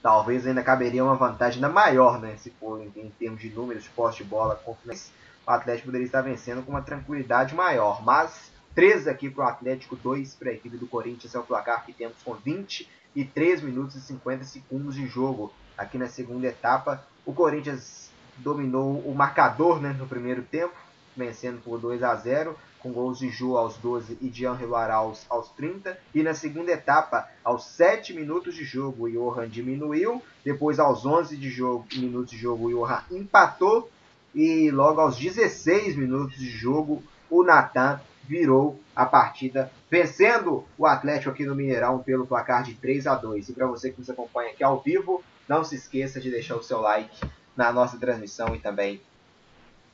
Talvez 0.02 0.48
ainda 0.48 0.64
caberia 0.64 1.03
uma 1.03 1.15
vantagem 1.15 1.57
ainda 1.57 1.73
maior, 1.73 2.22
né? 2.22 2.35
Se 2.38 2.52
for 2.52 2.80
em, 2.80 2.91
em 2.95 3.10
termos 3.10 3.41
de 3.41 3.49
números, 3.49 3.88
posse 3.89 4.19
de 4.19 4.23
bola, 4.23 4.56
confiança 4.56 5.11
o 5.48 5.52
Atlético 5.52 5.86
poderia 5.86 6.06
estar 6.06 6.22
vencendo 6.22 6.61
com 6.61 6.72
uma 6.72 6.82
tranquilidade 6.82 7.56
maior. 7.56 8.03
Mas 8.03 8.52
3 8.76 9.07
aqui 9.07 9.30
para 9.30 9.45
o 9.45 9.48
Atlético, 9.48 9.95
2 9.95 10.36
para 10.36 10.49
a 10.49 10.53
equipe 10.53 10.76
do 10.76 10.86
Corinthians. 10.86 11.34
É 11.34 11.40
o 11.40 11.44
placar 11.44 11.86
que 11.86 11.94
temos 11.94 12.22
com 12.24 12.34
23 12.34 13.61
minutos 13.61 13.95
e 13.95 14.02
50 14.02 14.44
segundos 14.44 14.95
de 14.95 15.07
jogo 15.07 15.53
aqui 15.78 15.98
na 15.98 16.07
segunda 16.07 16.48
etapa. 16.48 17.02
O 17.26 17.34
Corinthians 17.34 18.11
dominou 18.38 18.99
o 18.99 19.15
marcador 19.15 19.82
né, 19.82 19.95
no 19.98 20.06
primeiro 20.06 20.44
tempo, 20.44 20.76
vencendo 21.15 21.61
por 21.64 21.80
2 21.80 22.03
a 22.03 22.14
0 22.14 22.56
com 22.80 22.91
gols 22.91 23.19
de 23.19 23.30
Ju 23.30 23.57
aos 23.57 23.78
12 23.78 24.18
e 24.22 24.30
de 24.30 24.45
Angelo 24.45 24.76
Arauz 24.76 25.26
aos 25.30 25.49
30. 25.52 25.98
E 26.14 26.24
na 26.24 26.34
segunda 26.34 26.72
etapa, 26.72 27.28
aos 27.44 27.65
7 27.65 28.14
minutos 28.14 28.56
de 28.56 28.64
jogo, 28.64 29.06
o 29.06 29.10
Johan 29.10 29.49
diminuiu. 29.49 30.22
Depois, 30.44 30.80
aos 30.80 31.06
11 31.06 31.36
de 31.36 31.49
jogo, 31.49 31.86
minutos 31.95 32.32
de 32.32 32.38
jogo, 32.38 32.68
o 32.68 32.69
Johan 32.69 33.02
empatou. 33.11 33.90
E 34.34 34.70
logo 34.72 35.02
aos 35.02 35.18
16 35.18 35.95
minutos 35.95 36.38
de 36.38 36.49
jogo, 36.49 37.04
o 37.30 37.44
Natan 37.44 37.99
virou 38.28 38.80
a 38.95 39.06
partida, 39.06 39.72
vencendo 39.90 40.66
o 40.78 40.86
Atlético 40.86 41.32
aqui 41.32 41.45
no 41.45 41.56
Mineirão 41.56 41.99
pelo 41.99 42.28
placar 42.28 42.64
de 42.64 42.74
3 42.74 43.08
a 43.08 43.16
2. 43.16 43.49
E 43.49 43.54
para 43.54 43.68
você 43.68 43.91
que 43.91 43.99
nos 43.99 44.10
acompanha 44.10 44.52
aqui 44.52 44.64
ao 44.64 44.82
vivo, 44.82 45.24
não 45.48 45.64
se 45.64 45.76
esqueça 45.76 46.20
de 46.20 46.30
deixar 46.30 46.56
o 46.56 46.64
seu 46.64 46.82
like 46.82 47.26
na 47.56 47.72
nossa 47.72 47.98
transmissão 47.98 48.54
e 48.54 48.60
também 48.60 49.02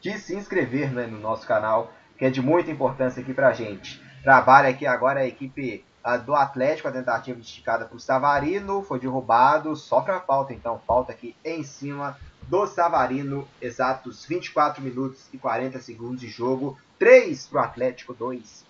de 0.02 0.18
se 0.18 0.36
inscrever 0.36 0.92
né, 0.92 1.08
no 1.08 1.20
nosso 1.20 1.48
canal, 1.48 1.94
que 2.18 2.26
é 2.26 2.30
de 2.30 2.42
muita 2.42 2.72
importância 2.72 3.22
aqui 3.22 3.34
para 3.34 3.50
a 3.50 3.54
gente. 3.54 4.04
Trabalha 4.22 4.70
aqui 4.70 4.86
agora 4.86 5.22
a 5.22 5.28
equipe 5.28 5.86
do 6.26 6.36
Atlético, 6.36 6.90
a 6.90 6.92
tentativa 6.92 7.40
esticada 7.40 7.86
para 7.86 7.96
o 7.96 8.00
Savarino, 8.00 8.84
foi 8.84 9.00
derrubado, 9.00 9.76
sofre 9.76 10.12
a 10.12 10.20
falta, 10.20 10.54
então 10.54 10.82
falta 10.86 11.14
aqui 11.14 11.36
em 11.46 11.64
cima 11.64 12.18
do 12.48 12.68
Savarino, 12.68 13.48
exatos 13.62 14.26
24 14.26 14.82
minutos 14.82 15.28
e 15.34 15.38
40 15.38 15.80
segundos 15.80 16.22
de 16.22 16.28
jogo, 16.28 16.78
3 17.00 17.48
para 17.48 17.62
o 17.62 17.64
Atlético, 17.66 18.14
2 18.14 18.66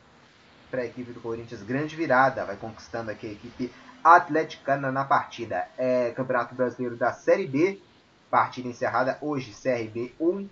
para 0.70 0.82
a 0.82 0.86
equipe 0.86 1.12
do 1.12 1.20
Corinthians, 1.20 1.62
grande 1.62 1.96
virada, 1.96 2.46
vai 2.46 2.56
conquistando 2.56 3.12
aqui 3.12 3.28
a 3.28 3.32
equipe 3.32 3.72
atleticana 4.04 4.92
na 4.92 5.06
partida. 5.06 5.68
É 5.78 6.12
Campeonato 6.12 6.56
Brasileiro 6.56 6.96
da 6.96 7.14
Série 7.14 7.48
B, 7.48 7.80
partida 8.30 8.68
encerrada 8.68 9.18
hoje, 9.22 9.54
CRB 9.54 10.14
1 10.20 10.50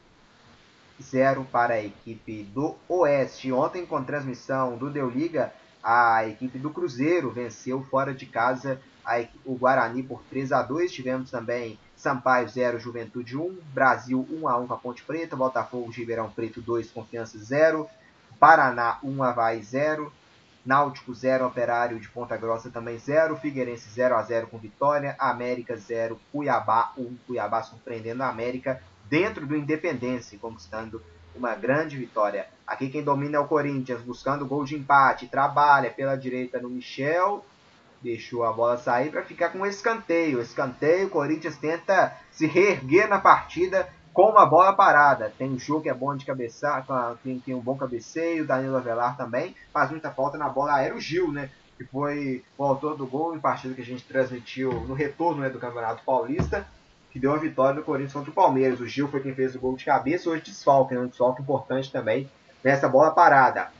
0 1.02 1.48
para 1.52 1.73
a 1.73 1.84
equipe 1.84 2.43
do 2.43 2.76
Oeste. 2.88 3.52
Ontem, 3.52 3.85
com 3.85 4.03
transmissão 4.03 4.77
do 4.77 4.89
Deu 4.89 5.10
Liga, 5.10 5.52
a 5.84 6.27
equipe 6.27 6.60
do 6.60 6.69
Cruzeiro 6.69 7.31
venceu 7.31 7.84
fora 7.89 8.14
de 8.14 8.27
casa 8.27 8.80
a, 9.03 9.26
o 9.43 9.56
Guarani 9.56 10.03
por 10.03 10.22
3 10.30 10.52
a 10.52 10.61
2 10.61 10.91
Tivemos 10.91 11.31
também 11.31 11.80
Sampaio 12.02 12.49
0, 12.49 12.80
Juventude 12.80 13.38
1, 13.38 13.60
Brasil 13.76 14.28
1 14.28 14.48
a 14.48 14.57
1 14.57 14.65
com 14.65 14.73
a 14.73 14.78
Ponte 14.78 15.03
Preta, 15.03 15.36
Botafogo 15.36 15.91
de 15.91 15.99
Ribeirão 15.99 16.32
Preto 16.32 16.60
2, 16.60 16.90
Confiança 16.90 17.38
0, 17.38 17.88
Paraná 18.40 18.98
1, 19.03 19.22
Havaí 19.22 19.61
0, 19.61 20.11
Náutico 20.65 21.14
0, 21.14 21.45
Operário 21.45 21.99
de 21.99 22.10
Ponta 22.10 22.36
Grossa 22.36 22.72
também 22.72 22.98
0, 22.98 23.38
Figueirense 23.38 23.88
0 23.88 24.15
a 24.15 24.23
0 24.23 24.48
com 24.48 24.57
Vitória, 24.57 25.15
América 25.19 25.78
0, 25.78 26.19
Cuiabá 26.32 26.91
1, 26.98 27.18
Cuiabá 27.28 27.61
surpreendendo 27.61 28.23
a 28.23 28.30
América 28.30 28.82
dentro 29.07 29.45
do 29.45 29.56
Independência, 29.56 30.40
conquistando 30.40 31.03
uma 31.36 31.53
grande 31.53 31.98
vitória. 31.98 32.48
Aqui 32.65 32.90
quem 32.90 33.03
domina 33.03 33.38
é 33.38 33.40
o 33.40 33.48
Corinthians, 33.48 34.02
buscando 34.02 34.48
gol 34.48 34.65
de 34.65 34.76
empate, 34.76 35.28
trabalha 35.28 35.91
pela 35.91 36.15
direita 36.15 36.60
no 36.60 36.68
Michel, 36.68 37.45
deixou 38.02 38.44
a 38.44 38.52
bola 38.52 38.78
sair 38.78 39.11
para 39.11 39.23
ficar 39.23 39.49
com 39.49 39.60
um 39.60 39.65
escanteio. 39.65 40.41
Escanteio, 40.41 41.07
o 41.07 41.10
Corinthians 41.10 41.57
tenta 41.57 42.15
se 42.32 42.45
reerguer 42.48 43.07
na 43.07 43.19
partida 43.19 43.88
com 44.14 44.30
uma 44.30 44.45
bola 44.45 44.73
parada. 44.73 45.32
Tem 45.38 45.53
o 45.53 45.60
jogo 45.60 45.84
que 45.84 45.90
é 45.90 45.94
bom 45.94 46.15
de 46.15 46.26
cabeçar, 46.26 46.86
tem, 47.23 47.40
tem 47.40 47.56
um 47.56 47.60
bom 47.60 47.78
cabeceio, 47.78 48.45
Danilo 48.45 48.78
Avelar 48.78 49.15
também, 49.15 49.56
faz 49.72 49.91
muita 49.91 50.11
falta 50.11 50.38
na 50.38 50.49
bola 50.49 50.76
aérea. 50.76 50.95
O 50.95 50.99
Gil, 50.99 51.32
né? 51.32 51.49
Que 51.78 51.86
foi 51.86 52.44
o 52.57 52.64
autor 52.64 52.95
do 52.95 53.07
gol 53.07 53.36
em 53.36 53.40
partida 53.40 53.73
que 53.73 53.82
a 53.82 53.86
gente 53.86 54.03
transmitiu 54.03 54.72
no 54.82 54.94
retorno 54.94 55.41
né, 55.41 55.49
do 55.49 55.57
Campeonato 55.57 56.03
Paulista, 56.03 56.68
que 57.10 57.19
deu 57.19 57.34
a 57.34 57.38
vitória 57.38 57.76
do 57.76 57.84
Corinthians 57.84 58.14
contra 58.14 58.30
o 58.30 58.34
Palmeiras. 58.34 58.80
O 58.80 58.88
Gil 58.88 59.07
foi 59.07 59.22
quem 59.22 59.34
fez 59.34 59.56
o 59.56 59.60
gol 59.60 59.76
de 59.76 59.86
cabeça, 59.86 60.30
hoje 60.30 60.44
desfalque, 60.44 60.94
né? 60.94 61.02
um 61.02 61.07
desfalque 61.07 61.41
importante 61.41 61.91
também 61.91 62.30
nessa 62.64 62.88
bola 62.88 63.11
parada. 63.11 63.72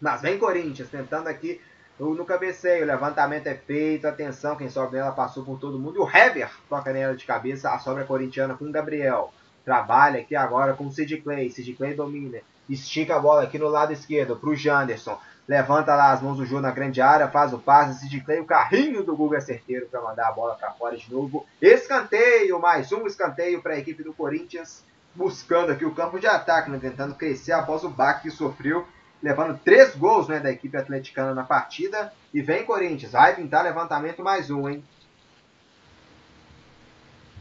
Mas 0.00 0.20
vem 0.22 0.38
Corinthians, 0.38 0.88
tentando 0.88 1.28
aqui 1.28 1.60
no, 1.98 2.14
no 2.14 2.24
cabeceio, 2.24 2.84
o 2.84 2.86
levantamento 2.86 3.46
é 3.46 3.54
feito, 3.54 4.06
atenção, 4.06 4.56
quem 4.56 4.68
sobe 4.68 4.96
nela 4.96 5.12
passou 5.12 5.44
por 5.44 5.58
todo 5.58 5.78
mundo. 5.78 5.96
E 5.96 5.98
o 5.98 6.08
Hever 6.08 6.50
toca 6.68 6.92
nela 6.92 7.16
de 7.16 7.24
cabeça, 7.24 7.70
a 7.70 7.78
sobra 7.78 8.04
corintiana 8.04 8.54
com 8.54 8.66
o 8.66 8.72
Gabriel. 8.72 9.32
Trabalha 9.64 10.20
aqui 10.20 10.36
agora 10.36 10.74
com 10.74 10.86
o 10.86 10.92
Sid 10.92 11.16
Clay. 11.22 11.50
Sid 11.50 11.72
Clay 11.74 11.94
domina. 11.94 12.38
Estica 12.68 13.16
a 13.16 13.18
bola 13.18 13.42
aqui 13.42 13.58
no 13.58 13.68
lado 13.68 13.92
esquerdo 13.92 14.36
para 14.36 14.50
o 14.50 14.54
Janderson. 14.54 15.18
Levanta 15.48 15.94
lá 15.94 16.12
as 16.12 16.20
mãos 16.20 16.36
do 16.36 16.44
Ju 16.44 16.60
na 16.60 16.72
grande 16.72 17.00
área, 17.00 17.28
faz 17.28 17.52
o 17.52 17.58
passe, 17.58 18.00
Sid 18.00 18.20
Clay, 18.22 18.40
o 18.40 18.44
carrinho 18.44 19.04
do 19.04 19.16
Guga 19.16 19.38
é 19.38 19.40
certeiro 19.40 19.86
para 19.86 20.02
mandar 20.02 20.28
a 20.28 20.32
bola 20.32 20.56
para 20.56 20.72
fora 20.72 20.96
de 20.96 21.10
novo. 21.10 21.46
Escanteio, 21.62 22.60
mais 22.60 22.90
um 22.90 23.06
escanteio 23.06 23.62
para 23.62 23.74
a 23.74 23.78
equipe 23.78 24.02
do 24.02 24.12
Corinthians, 24.12 24.84
buscando 25.14 25.70
aqui 25.70 25.84
o 25.84 25.94
campo 25.94 26.18
de 26.18 26.26
ataque, 26.26 26.68
né, 26.68 26.78
tentando 26.80 27.14
crescer 27.14 27.52
após 27.52 27.84
o 27.84 27.88
baque 27.88 28.22
que 28.22 28.30
sofreu, 28.30 28.84
levando 29.22 29.58
três 29.64 29.94
gols 29.94 30.28
né, 30.28 30.40
da 30.40 30.50
equipe 30.50 30.76
atleticana 30.76 31.34
na 31.34 31.44
partida. 31.44 32.12
E 32.32 32.40
vem 32.40 32.64
Corinthians, 32.64 33.12
vai 33.12 33.34
pintar 33.34 33.64
levantamento 33.64 34.22
mais 34.22 34.50
um, 34.50 34.68
hein? 34.68 34.84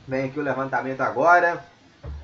Vem 0.07 0.25
aqui 0.25 0.39
o 0.39 0.43
levantamento 0.43 1.01
agora. 1.01 1.63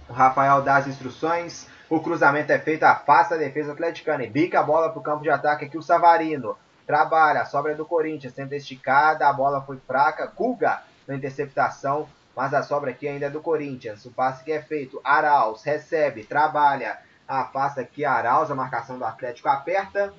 O 0.08 0.14
Rafael 0.14 0.62
dá 0.62 0.78
as 0.78 0.88
instruções. 0.88 1.68
O 1.90 2.00
cruzamento 2.00 2.52
é 2.52 2.60
feito, 2.60 2.84
afasta 2.84 3.36
a 3.36 3.38
defesa 3.38 3.74
atleticana 3.74 4.24
e 4.24 4.30
bica 4.30 4.60
a 4.60 4.64
bola 4.64 4.90
para 4.90 5.00
o 5.00 5.04
campo 5.04 5.24
de 5.24 5.30
ataque 5.30 5.66
aqui 5.66 5.78
o 5.78 5.82
Savarino. 5.82 6.58
Trabalha, 6.86 7.42
a 7.42 7.46
sobra 7.46 7.74
é 7.74 7.76
do 7.76 7.86
Corinthians, 7.86 8.34
tenta 8.34 8.56
esticada, 8.56 9.28
a 9.28 9.34
bola 9.34 9.62
foi 9.62 9.78
fraca. 9.86 10.32
Guga 10.36 10.84
na 11.08 11.16
interceptação, 11.16 12.08
mas 12.36 12.54
a 12.54 12.64
sobra 12.64 12.92
aqui 12.92 13.08
ainda 13.08 13.26
é 13.26 13.30
do 13.30 13.42
Corinthians. 13.42 14.06
O 14.06 14.12
passe 14.12 14.44
que 14.44 14.52
é 14.52 14.62
feito, 14.62 15.02
Arauz 15.04 15.64
recebe, 15.64 16.24
trabalha, 16.24 16.98
afasta 17.40 17.82
aqui 17.82 18.04
Arauz, 18.04 18.52
a 18.52 18.56
marcação 18.56 18.98
do 18.98 19.06
Atlético 19.06 19.50
aperta 19.50 20.14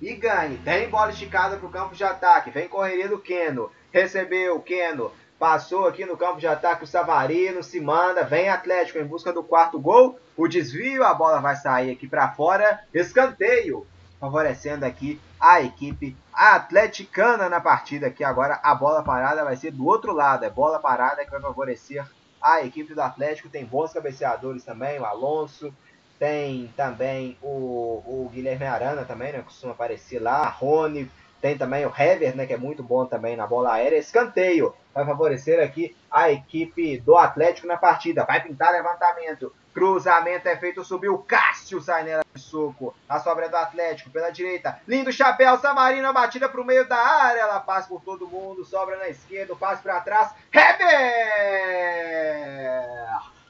e 0.00 0.14
ganha. 0.14 0.58
Tem 0.64 0.88
bola 0.88 1.10
esticada 1.10 1.56
para 1.56 1.66
o 1.66 1.70
campo 1.70 1.94
de 1.94 2.04
ataque, 2.04 2.50
vem 2.50 2.68
correria 2.68 3.08
do 3.08 3.18
Keno, 3.18 3.70
recebeu, 3.92 4.60
Keno 4.60 5.12
Passou 5.38 5.86
aqui 5.86 6.06
no 6.06 6.16
campo 6.16 6.38
de 6.38 6.46
ataque 6.46 6.84
o 6.84 6.86
Savarino, 6.86 7.62
se 7.62 7.80
manda, 7.80 8.24
vem 8.24 8.48
Atlético 8.48 8.98
em 8.98 9.04
busca 9.04 9.32
do 9.32 9.42
quarto 9.42 9.80
gol. 9.80 10.18
O 10.36 10.46
desvio, 10.46 11.04
a 11.04 11.12
bola 11.12 11.40
vai 11.40 11.56
sair 11.56 11.90
aqui 11.90 12.08
para 12.08 12.30
fora. 12.30 12.80
Escanteio, 12.94 13.86
favorecendo 14.20 14.86
aqui 14.86 15.20
a 15.38 15.60
equipe 15.60 16.16
atleticana 16.32 17.48
na 17.48 17.60
partida 17.60 18.06
aqui. 18.06 18.22
Agora 18.22 18.60
a 18.62 18.74
bola 18.74 19.02
parada 19.02 19.44
vai 19.44 19.56
ser 19.56 19.72
do 19.72 19.84
outro 19.86 20.12
lado. 20.12 20.44
É 20.44 20.50
bola 20.50 20.78
parada 20.78 21.24
que 21.24 21.30
vai 21.30 21.40
favorecer 21.40 22.06
a 22.40 22.62
equipe 22.62 22.94
do 22.94 23.02
Atlético. 23.02 23.48
Tem 23.48 23.64
bons 23.64 23.92
cabeceadores 23.92 24.64
também, 24.64 25.00
o 25.00 25.04
Alonso. 25.04 25.74
Tem 26.18 26.72
também 26.76 27.36
o, 27.42 28.02
o 28.06 28.30
Guilherme 28.32 28.66
Arana 28.66 29.04
também, 29.04 29.32
né? 29.32 29.42
Costuma 29.42 29.72
aparecer 29.72 30.20
lá. 30.20 30.48
Rony, 30.48 31.10
tem 31.44 31.58
também 31.58 31.84
o 31.84 31.92
Hever, 31.94 32.34
né, 32.34 32.46
que 32.46 32.54
é 32.54 32.56
muito 32.56 32.82
bom 32.82 33.04
também 33.04 33.36
na 33.36 33.46
bola 33.46 33.74
aérea. 33.74 33.98
Escanteio 33.98 34.74
vai 34.94 35.04
favorecer 35.04 35.62
aqui 35.62 35.94
a 36.10 36.30
equipe 36.30 36.98
do 37.00 37.18
Atlético 37.18 37.66
na 37.66 37.76
partida. 37.76 38.24
Vai 38.24 38.42
pintar 38.42 38.72
levantamento. 38.72 39.52
Cruzamento 39.74 40.48
é 40.48 40.56
feito, 40.56 40.82
subiu. 40.82 41.18
Cássio 41.18 41.82
sai 41.82 42.04
nela 42.04 42.24
de 42.32 42.40
soco. 42.40 42.94
A 43.06 43.20
sobra 43.20 43.44
é 43.44 43.48
do 43.50 43.56
Atlético 43.56 44.08
pela 44.08 44.30
direita. 44.30 44.80
Lindo 44.88 45.12
chapéu, 45.12 45.58
Samarino, 45.58 46.08
a 46.08 46.14
batida 46.14 46.48
para 46.48 46.62
o 46.62 46.64
meio 46.64 46.88
da 46.88 46.96
área. 46.96 47.40
Ela 47.40 47.60
passa 47.60 47.88
por 47.88 48.00
todo 48.00 48.26
mundo. 48.26 48.64
Sobra 48.64 48.96
na 48.96 49.10
esquerda, 49.10 49.54
passa 49.54 49.82
para 49.82 50.00
trás. 50.00 50.30
Hever! 50.50 50.84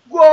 Gol! 0.08 0.24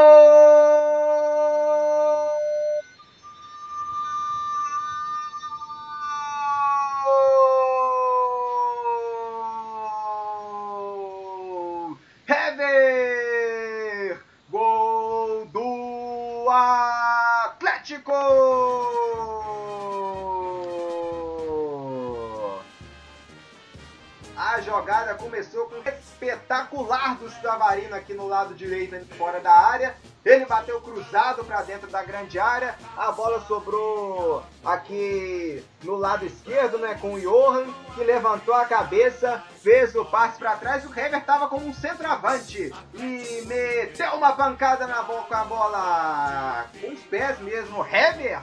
Jogada 24.82 25.14
começou 25.14 25.68
com 25.68 25.76
um 25.76 25.84
espetacular 25.84 27.16
do 27.16 27.30
Savarino 27.30 27.96
aqui 27.96 28.16
no 28.16 28.28
lado 28.28 28.56
direito, 28.56 28.98
fora 29.16 29.40
da 29.40 29.54
área. 29.54 29.96
Ele 30.26 30.44
bateu 30.46 30.82
cruzado 30.82 31.44
para 31.46 31.62
dentro 31.62 31.88
da 31.88 32.02
grande 32.02 32.40
área. 32.40 32.76
A 32.98 33.12
bola 33.12 33.42
sobrou 33.42 34.44
aqui 34.66 35.64
no 35.84 35.96
lado 35.96 36.26
esquerdo, 36.26 36.80
né, 36.80 36.98
com 37.00 37.14
o 37.14 37.22
Johan, 37.22 37.68
que 37.94 38.04
levantou 38.04 38.56
a 38.56 38.66
cabeça, 38.66 39.44
fez 39.62 39.96
o 39.96 40.04
passe 40.04 40.40
para 40.40 40.56
trás. 40.56 40.84
O 40.84 40.90
Hever 40.90 41.20
estava 41.20 41.48
como 41.48 41.68
um 41.68 41.74
centroavante 41.74 42.74
e 42.96 43.44
meteu 43.46 44.16
uma 44.16 44.34
pancada 44.34 44.88
na 44.88 45.04
boca 45.04 45.26
com 45.26 45.36
a 45.36 45.44
bola 45.44 46.66
com 46.82 46.92
os 46.92 47.02
pés 47.02 47.40
mesmo. 47.40 47.86
Hever 47.86 48.42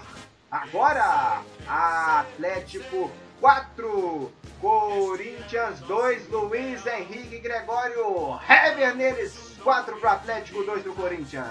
Agora, 0.50 1.42
Atlético 1.68 3.10
4. 3.40 4.32
Corinthians 4.60 5.78
2, 5.86 6.28
Luiz 6.30 6.84
Henrique 6.84 7.38
Gregório. 7.38 8.38
Heber 8.48 8.96
neles, 8.96 9.56
4 9.62 9.96
para 9.98 10.12
Atlético, 10.12 10.64
2 10.64 10.82
do 10.82 10.92
Corinthians. 10.92 11.46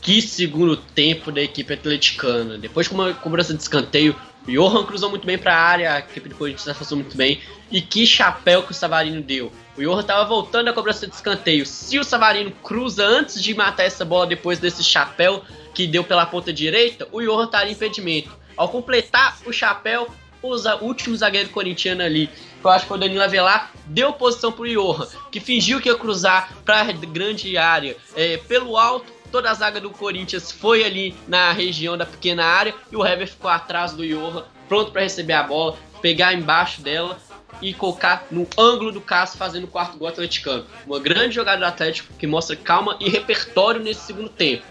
Que 0.00 0.22
segundo 0.22 0.78
tempo 0.78 1.30
da 1.30 1.42
equipe 1.42 1.74
atleticana. 1.74 2.56
Depois 2.56 2.88
com 2.88 2.94
uma 2.94 3.12
cobrança 3.12 3.52
de 3.52 3.60
escanteio, 3.60 4.16
o 4.48 4.50
Johan 4.50 4.86
cruzou 4.86 5.10
muito 5.10 5.26
bem 5.26 5.36
para 5.36 5.54
a 5.54 5.60
área, 5.60 5.92
a 5.92 5.98
equipe 5.98 6.30
do 6.30 6.34
Corinthians 6.34 6.68
afastou 6.68 6.96
muito 6.96 7.14
bem. 7.14 7.42
E 7.70 7.82
que 7.82 8.06
chapéu 8.06 8.62
que 8.62 8.72
o 8.72 8.74
Savarino 8.74 9.20
deu. 9.20 9.52
O 9.76 9.82
Johan 9.82 10.00
estava 10.00 10.24
voltando 10.24 10.68
a 10.68 10.72
cobrança 10.72 11.06
de 11.06 11.14
escanteio. 11.14 11.66
Se 11.66 11.98
o 11.98 12.04
Savarino 12.04 12.50
cruza 12.62 13.04
antes 13.04 13.42
de 13.42 13.54
matar 13.54 13.84
essa 13.84 14.04
bola 14.04 14.26
depois 14.26 14.58
desse 14.58 14.82
chapéu 14.82 15.44
que 15.74 15.86
deu 15.86 16.02
pela 16.02 16.24
ponta 16.24 16.50
direita, 16.50 17.06
o 17.12 17.20
Johan 17.20 17.44
estaria 17.44 17.70
em 17.70 17.74
impedimento. 17.74 18.30
Ao 18.56 18.68
completar 18.68 19.38
o 19.46 19.52
chapéu, 19.52 20.08
o 20.42 20.84
último 20.84 21.16
zagueiro 21.16 21.50
corintiano 21.50 22.02
ali, 22.02 22.30
eu 22.62 22.70
acho 22.70 22.84
que 22.84 22.88
foi 22.88 22.96
o 22.96 23.00
Danilo 23.00 23.22
Avelar, 23.22 23.70
deu 23.86 24.12
posição 24.12 24.52
pro 24.52 24.68
Johan, 24.68 25.06
que 25.30 25.40
fingiu 25.40 25.80
que 25.80 25.88
ia 25.88 25.96
cruzar 25.96 26.52
para 26.64 26.80
a 26.80 26.92
grande 26.92 27.56
área 27.56 27.96
é, 28.14 28.36
pelo 28.36 28.76
alto. 28.76 29.20
Toda 29.30 29.48
a 29.48 29.54
zaga 29.54 29.80
do 29.80 29.90
Corinthians 29.90 30.50
foi 30.50 30.84
ali 30.84 31.14
na 31.28 31.52
região 31.52 31.96
da 31.96 32.04
pequena 32.04 32.44
área 32.44 32.74
e 32.90 32.96
o 32.96 33.06
Hever 33.06 33.28
ficou 33.28 33.48
atrás 33.48 33.92
do 33.92 34.04
Johan, 34.04 34.44
pronto 34.68 34.90
para 34.90 35.02
receber 35.02 35.34
a 35.34 35.44
bola, 35.44 35.76
pegar 36.02 36.34
embaixo 36.34 36.82
dela 36.82 37.16
e 37.62 37.72
colocar 37.72 38.26
no 38.30 38.48
ângulo 38.58 38.90
do 38.90 39.00
Cássio 39.00 39.38
fazendo 39.38 39.64
o 39.64 39.68
quarto 39.68 39.98
gol 39.98 40.08
atleticano. 40.08 40.66
Uma 40.86 40.98
grande 40.98 41.34
jogada 41.34 41.58
do 41.58 41.64
Atlético 41.64 42.12
que 42.14 42.26
mostra 42.26 42.56
calma 42.56 42.96
e 42.98 43.08
repertório 43.08 43.80
nesse 43.80 44.06
segundo 44.06 44.28
tempo. 44.28 44.64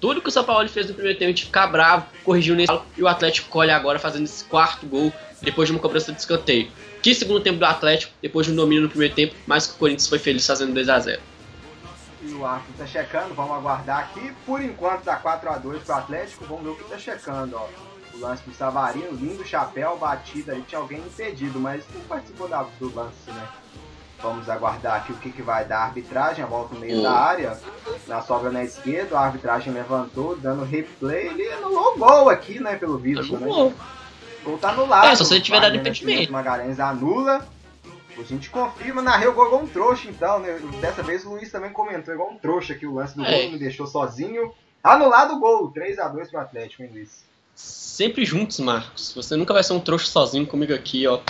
Tudo 0.00 0.22
que 0.22 0.28
o 0.28 0.32
São 0.32 0.44
Paulo 0.44 0.68
fez 0.68 0.86
no 0.86 0.94
primeiro 0.94 1.18
tempo, 1.18 1.30
gente 1.30 1.46
ficar 1.46 1.66
bravo, 1.66 2.06
corrigiu 2.24 2.54
nesse 2.54 2.72
e 2.96 3.02
o 3.02 3.08
Atlético 3.08 3.48
colhe 3.48 3.70
agora 3.70 3.98
fazendo 3.98 4.24
esse 4.24 4.44
quarto 4.44 4.86
gol 4.86 5.12
depois 5.42 5.68
de 5.68 5.72
uma 5.72 5.80
cobrança 5.80 6.12
de 6.12 6.20
escanteio. 6.20 6.70
Que 7.02 7.14
segundo 7.14 7.40
tempo 7.40 7.58
do 7.58 7.64
Atlético, 7.64 8.12
depois 8.22 8.46
de 8.46 8.52
um 8.52 8.56
domínio 8.56 8.84
no 8.84 8.88
primeiro 8.88 9.14
tempo, 9.14 9.34
mas 9.46 9.66
que 9.66 9.74
o 9.74 9.78
Corinthians 9.78 10.08
foi 10.08 10.18
feliz 10.18 10.46
fazendo 10.46 10.72
2 10.72 10.88
a 10.88 10.98
0 11.00 11.20
E 12.22 12.32
o 12.32 12.44
árbitro 12.44 12.74
tá 12.78 12.86
checando, 12.86 13.34
vamos 13.34 13.56
aguardar 13.56 14.00
aqui. 14.00 14.32
Por 14.46 14.62
enquanto 14.62 15.02
tá 15.02 15.16
4 15.16 15.50
a 15.50 15.58
2 15.58 15.82
pro 15.82 15.94
Atlético, 15.94 16.44
vamos 16.44 16.62
ver 16.62 16.70
o 16.70 16.76
que 16.76 16.84
tá 16.84 16.98
checando, 16.98 17.56
ó. 17.56 17.68
O 18.14 18.20
lance 18.20 18.42
do 18.44 18.54
Savarino, 18.54 19.12
lindo 19.12 19.44
chapéu, 19.44 19.96
batida 19.96 20.52
ali, 20.52 20.62
tinha 20.62 20.80
alguém 20.80 20.98
impedido, 20.98 21.60
mas 21.60 21.84
não 21.94 22.00
participou 22.02 22.48
do 22.48 22.94
lance, 22.94 23.30
né? 23.30 23.48
Vamos 24.20 24.48
aguardar 24.48 24.96
aqui 24.96 25.12
o 25.12 25.16
que, 25.16 25.30
que 25.30 25.42
vai 25.42 25.64
dar 25.64 25.78
a 25.78 25.84
arbitragem, 25.84 26.42
a 26.42 26.46
volta 26.46 26.74
no 26.74 26.80
meio 26.80 27.02
da 27.02 27.12
área, 27.12 27.58
na 28.08 28.20
sobra 28.20 28.50
na 28.50 28.64
esquerda, 28.64 29.16
a 29.16 29.26
arbitragem 29.26 29.72
levantou, 29.72 30.36
dando 30.36 30.64
replay, 30.64 31.28
ele 31.28 31.48
anulou 31.52 31.94
o 31.94 31.98
gol 31.98 32.28
aqui, 32.28 32.58
né, 32.58 32.76
pelo 32.76 32.98
visto, 32.98 33.38
né? 33.38 33.46
O 33.46 33.72
gol 34.44 34.58
tá 34.58 34.70
anulado. 34.70 35.06
É, 35.06 35.14
se 35.14 35.24
você 35.24 35.40
tiver 35.40 35.60
dado 35.60 35.76
impedimento. 35.76 36.32
Magalhães 36.32 36.80
anula, 36.80 37.46
a 38.18 38.22
gente 38.24 38.50
confirma, 38.50 39.00
narrei 39.00 39.28
o 39.28 39.32
gol 39.32 39.46
igual 39.46 39.62
um 39.62 39.66
trouxa 39.68 40.08
então, 40.08 40.40
né? 40.40 40.58
Dessa 40.80 41.02
vez 41.02 41.24
o 41.24 41.30
Luiz 41.30 41.52
também 41.52 41.70
comentou, 41.70 42.12
igual 42.12 42.30
um 42.30 42.38
trouxa 42.38 42.72
aqui 42.72 42.86
o 42.86 42.94
lance 42.94 43.16
do 43.16 43.24
é. 43.24 43.42
gol, 43.42 43.52
me 43.52 43.58
deixou 43.58 43.86
sozinho. 43.86 44.52
Anulado 44.82 45.34
o 45.34 45.38
gol, 45.38 45.72
3x2 45.72 46.30
pro 46.30 46.40
Atlético, 46.40 46.82
hein, 46.82 46.90
Luiz? 46.92 47.24
Sempre 47.54 48.24
juntos, 48.24 48.58
Marcos. 48.60 49.12
Você 49.14 49.36
nunca 49.36 49.52
vai 49.52 49.62
ser 49.62 49.72
um 49.72 49.80
trouxa 49.80 50.06
sozinho 50.06 50.46
comigo 50.46 50.74
aqui, 50.74 51.06
ó. 51.06 51.20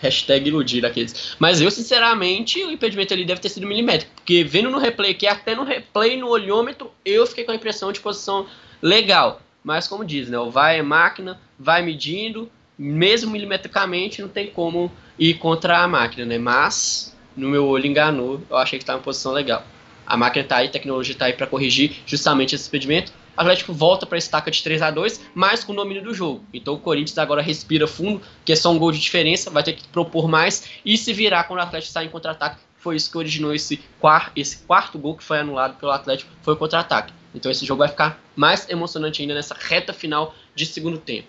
Hashtag 0.00 0.48
iludir 0.48 0.86
aqueles. 0.86 1.36
Mas 1.38 1.60
eu, 1.60 1.70
sinceramente, 1.70 2.62
o 2.64 2.70
impedimento 2.70 3.12
ali 3.12 3.24
deve 3.24 3.40
ter 3.40 3.48
sido 3.48 3.66
milimétrico. 3.66 4.12
Porque 4.14 4.44
vendo 4.44 4.70
no 4.70 4.78
replay 4.78 5.10
aqui, 5.10 5.26
até 5.26 5.54
no 5.54 5.64
replay, 5.64 6.16
no 6.16 6.28
olhômetro, 6.28 6.90
eu 7.04 7.26
fiquei 7.26 7.44
com 7.44 7.52
a 7.52 7.54
impressão 7.56 7.92
de 7.92 8.00
posição 8.00 8.46
legal. 8.80 9.40
Mas 9.62 9.88
como 9.88 10.04
diz, 10.04 10.28
né? 10.28 10.38
O 10.38 10.50
vai 10.50 10.78
é 10.78 10.82
máquina, 10.82 11.40
vai 11.58 11.82
medindo, 11.82 12.50
mesmo 12.78 13.30
milimetricamente, 13.30 14.22
não 14.22 14.28
tem 14.28 14.46
como 14.48 14.90
ir 15.18 15.34
contra 15.34 15.82
a 15.82 15.88
máquina, 15.88 16.24
né? 16.24 16.38
Mas, 16.38 17.16
no 17.36 17.48
meu 17.48 17.66
olho 17.66 17.86
enganou, 17.86 18.40
eu 18.48 18.56
achei 18.56 18.78
que 18.78 18.84
estava 18.84 19.00
em 19.00 19.02
posição 19.02 19.32
legal. 19.32 19.66
A 20.06 20.16
máquina 20.16 20.44
está 20.44 20.56
aí, 20.58 20.68
a 20.68 20.70
tecnologia 20.70 21.12
está 21.12 21.26
aí 21.26 21.32
para 21.32 21.46
corrigir 21.46 21.96
justamente 22.06 22.54
esse 22.54 22.68
impedimento. 22.68 23.12
O 23.38 23.40
Atlético 23.40 23.72
volta 23.72 24.04
para 24.04 24.16
a 24.16 24.18
estaca 24.18 24.50
de 24.50 24.60
3 24.64 24.82
a 24.82 24.90
2 24.90 25.20
mas 25.32 25.62
com 25.62 25.72
o 25.72 25.76
domínio 25.76 26.02
do 26.02 26.12
jogo. 26.12 26.42
Então 26.52 26.74
o 26.74 26.78
Corinthians 26.80 27.16
agora 27.18 27.40
respira 27.40 27.86
fundo, 27.86 28.20
que 28.44 28.52
é 28.52 28.56
só 28.56 28.72
um 28.72 28.78
gol 28.80 28.90
de 28.90 28.98
diferença, 28.98 29.48
vai 29.48 29.62
ter 29.62 29.74
que 29.74 29.86
propor 29.86 30.26
mais 30.26 30.68
e 30.84 30.98
se 30.98 31.12
virar 31.12 31.44
quando 31.44 31.60
o 31.60 31.62
Atlético 31.62 31.92
sai 31.92 32.06
em 32.06 32.08
contra-ataque. 32.08 32.58
Foi 32.78 32.96
isso 32.96 33.08
que 33.08 33.16
originou 33.16 33.54
esse, 33.54 33.76
quarto, 34.00 34.32
esse 34.34 34.58
quarto 34.58 34.98
gol 34.98 35.16
que 35.16 35.22
foi 35.22 35.38
anulado 35.38 35.78
pelo 35.78 35.92
Atlético, 35.92 36.32
foi 36.42 36.54
o 36.54 36.56
contra-ataque. 36.56 37.12
Então 37.32 37.48
esse 37.48 37.64
jogo 37.64 37.78
vai 37.78 37.88
ficar 37.88 38.20
mais 38.34 38.68
emocionante 38.68 39.22
ainda 39.22 39.34
nessa 39.34 39.54
reta 39.54 39.92
final 39.92 40.34
de 40.52 40.66
segundo 40.66 40.98
tempo. 40.98 41.28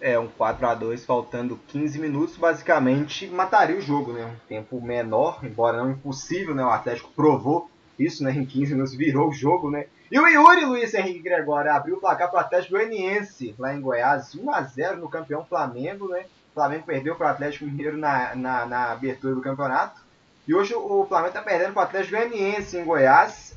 É, 0.00 0.18
um 0.18 0.26
4 0.26 0.66
a 0.66 0.74
2 0.74 1.06
faltando 1.06 1.60
15 1.68 1.96
minutos, 2.00 2.36
basicamente 2.36 3.28
mataria 3.28 3.76
o 3.76 3.80
jogo, 3.80 4.12
né? 4.12 4.26
Um 4.26 4.48
tempo 4.48 4.80
menor, 4.80 5.38
embora 5.44 5.78
não 5.78 5.92
impossível, 5.92 6.56
né? 6.56 6.64
O 6.64 6.70
Atlético 6.70 7.12
provou 7.14 7.70
isso, 7.98 8.24
né? 8.24 8.32
Em 8.32 8.44
15 8.44 8.72
minutos 8.72 8.94
virou 8.94 9.28
o 9.28 9.32
jogo, 9.32 9.70
né? 9.70 9.86
E 10.10 10.18
o 10.18 10.26
Yuri 10.26 10.64
Luiz 10.64 10.94
Henrique 10.94 11.20
Gregório 11.20 11.72
abriu 11.72 11.96
o 11.96 12.00
placar 12.00 12.30
para 12.30 12.38
o 12.38 12.40
Atlético 12.40 12.74
Goianiense, 12.74 13.54
lá 13.58 13.74
em 13.74 13.80
Goiás, 13.80 14.34
1x0 14.34 14.96
no 14.96 15.08
campeão 15.08 15.44
Flamengo, 15.44 16.08
né? 16.08 16.26
O 16.50 16.54
Flamengo 16.54 16.84
perdeu 16.84 17.16
para 17.16 17.26
o 17.26 17.30
Atlético 17.30 17.64
Mineiro 17.64 17.96
na, 17.96 18.34
na, 18.34 18.66
na, 18.66 18.92
abertura 18.92 19.34
do 19.34 19.40
campeonato. 19.40 20.00
E 20.46 20.54
hoje 20.54 20.74
o 20.74 21.04
Flamengo 21.06 21.28
está 21.28 21.42
perdendo 21.42 21.72
para 21.72 21.80
o 21.80 21.84
Atlético 21.84 22.16
Goianiense 22.16 22.76
em 22.76 22.84
Goiás. 22.84 23.56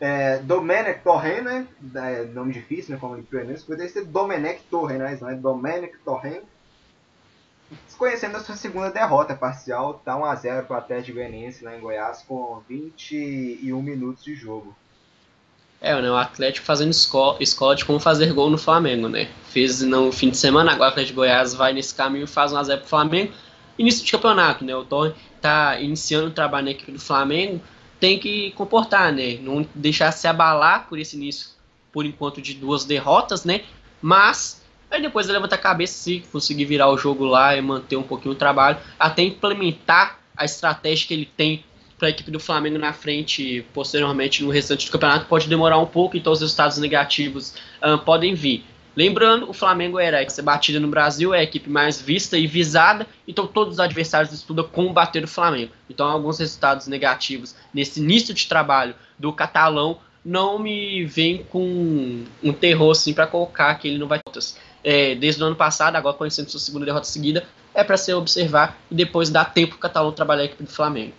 É, 0.00 0.38
Domenech 0.38 1.00
Torren, 1.02 1.42
né? 1.42 1.66
É, 1.94 2.24
nome 2.24 2.52
difícil, 2.52 2.94
né? 2.94 3.00
Como 3.00 3.14
ele 3.14 3.22
pronuncia. 3.22 3.66
Poderia 3.66 3.92
ser 3.92 4.04
Domenech 4.04 4.62
Torren, 4.70 4.98
né? 4.98 5.18
Não 5.20 5.30
é 5.30 5.34
Domenech 5.34 5.96
Torren. 6.04 6.40
Desconhecendo 7.86 8.36
a 8.36 8.40
sua 8.40 8.56
segunda 8.56 8.90
derrota 8.90 9.34
parcial, 9.34 10.00
tá 10.04 10.14
1x0 10.14 10.64
para 10.66 10.74
o 10.74 10.78
Atlético 10.78 11.18
Goianiense 11.18 11.64
lá 11.64 11.76
em 11.76 11.80
Goiás 11.80 12.24
com 12.26 12.62
21 12.68 13.80
minutos 13.82 14.24
de 14.24 14.34
jogo. 14.34 14.74
É, 15.80 16.00
né, 16.00 16.08
o 16.08 16.16
Atlético 16.16 16.64
fazendo 16.64 16.90
escola, 16.90 17.38
escola 17.40 17.74
de 17.74 17.84
como 17.84 17.98
fazer 17.98 18.32
gol 18.32 18.48
no 18.48 18.56
Flamengo, 18.56 19.08
né? 19.08 19.28
Fez 19.48 19.82
no 19.82 20.12
fim 20.12 20.30
de 20.30 20.36
semana, 20.36 20.72
agora 20.72 20.90
o 20.90 20.92
Atlético 20.92 21.14
de 21.14 21.16
Goiás 21.16 21.54
vai 21.54 21.72
nesse 21.72 21.92
caminho 21.92 22.22
e 22.22 22.28
faz 22.28 22.52
um 22.52 22.56
a 22.56 22.62
0 22.62 22.80
pro 22.80 22.88
Flamengo. 22.88 23.32
Início 23.76 24.04
de 24.04 24.12
campeonato, 24.12 24.64
né? 24.64 24.76
O 24.76 24.84
Torre 24.84 25.12
tá 25.40 25.80
iniciando 25.80 26.28
o 26.28 26.30
trabalho 26.30 26.66
na 26.66 26.70
equipe 26.70 26.92
do 26.92 27.00
Flamengo, 27.00 27.60
tem 27.98 28.16
que 28.16 28.52
comportar, 28.52 29.12
né? 29.12 29.38
Não 29.40 29.66
deixar 29.74 30.12
se 30.12 30.28
abalar 30.28 30.88
por 30.88 31.00
esse 31.00 31.16
início, 31.16 31.50
por 31.92 32.06
enquanto, 32.06 32.40
de 32.40 32.54
duas 32.54 32.84
derrotas, 32.84 33.44
né? 33.44 33.62
Mas 34.00 34.61
aí 34.92 35.02
depois 35.02 35.26
ele 35.26 35.34
levanta 35.34 35.54
a 35.54 35.58
cabeça 35.58 35.94
se 35.94 36.22
conseguir 36.30 36.66
virar 36.66 36.88
o 36.90 36.98
jogo 36.98 37.24
lá 37.24 37.56
e 37.56 37.62
manter 37.62 37.96
um 37.96 38.02
pouquinho 38.02 38.34
o 38.34 38.38
trabalho, 38.38 38.78
até 38.98 39.22
implementar 39.22 40.18
a 40.36 40.44
estratégia 40.44 41.08
que 41.08 41.14
ele 41.14 41.28
tem 41.36 41.64
para 41.98 42.08
a 42.08 42.10
equipe 42.10 42.30
do 42.30 42.40
Flamengo 42.40 42.78
na 42.78 42.92
frente 42.92 43.64
posteriormente 43.72 44.42
no 44.42 44.50
restante 44.50 44.86
do 44.86 44.92
campeonato 44.92 45.26
pode 45.26 45.48
demorar 45.48 45.78
um 45.78 45.86
pouco, 45.86 46.16
então 46.16 46.32
os 46.32 46.40
resultados 46.40 46.78
negativos 46.78 47.54
uh, 47.82 47.98
podem 47.98 48.34
vir. 48.34 48.64
Lembrando, 48.94 49.48
o 49.48 49.54
Flamengo 49.54 49.98
era 49.98 50.20
a 50.20 50.28
ser 50.28 50.42
batida 50.42 50.78
no 50.78 50.88
Brasil, 50.88 51.32
é 51.32 51.38
a 51.38 51.42
equipe 51.42 51.70
mais 51.70 52.00
vista 52.00 52.36
e 52.36 52.46
visada, 52.46 53.06
então 53.26 53.46
todos 53.46 53.74
os 53.74 53.80
adversários 53.80 54.32
estudam 54.32 54.64
combater 54.64 55.24
o 55.24 55.28
Flamengo. 55.28 55.72
Então 55.88 56.06
alguns 56.06 56.38
resultados 56.38 56.86
negativos 56.86 57.54
nesse 57.72 58.00
início 58.00 58.34
de 58.34 58.46
trabalho 58.46 58.94
do 59.18 59.32
catalão 59.32 59.98
não 60.24 60.58
me 60.58 61.04
vem 61.04 61.42
com 61.44 62.24
um 62.42 62.52
terror 62.52 62.90
assim 62.90 63.14
para 63.14 63.26
colocar 63.26 63.74
que 63.76 63.88
ele 63.88 63.98
não 63.98 64.06
vai 64.06 64.20
é, 64.84 65.14
desde 65.14 65.42
o 65.42 65.46
ano 65.46 65.56
passado, 65.56 65.96
agora 65.96 66.16
conhecendo 66.16 66.50
sua 66.50 66.60
segunda 66.60 66.84
derrota 66.84 67.06
seguida, 67.06 67.44
é 67.74 67.82
para 67.82 67.96
se 67.96 68.12
observar 68.12 68.76
e 68.90 68.94
depois 68.94 69.30
dar 69.30 69.46
tempo 69.46 69.70
para 69.70 69.76
o 69.76 69.80
catalão 69.80 70.12
trabalhar 70.12 70.42
a 70.42 70.44
equipe 70.46 70.64
do 70.64 70.70
Flamengo. 70.70 71.14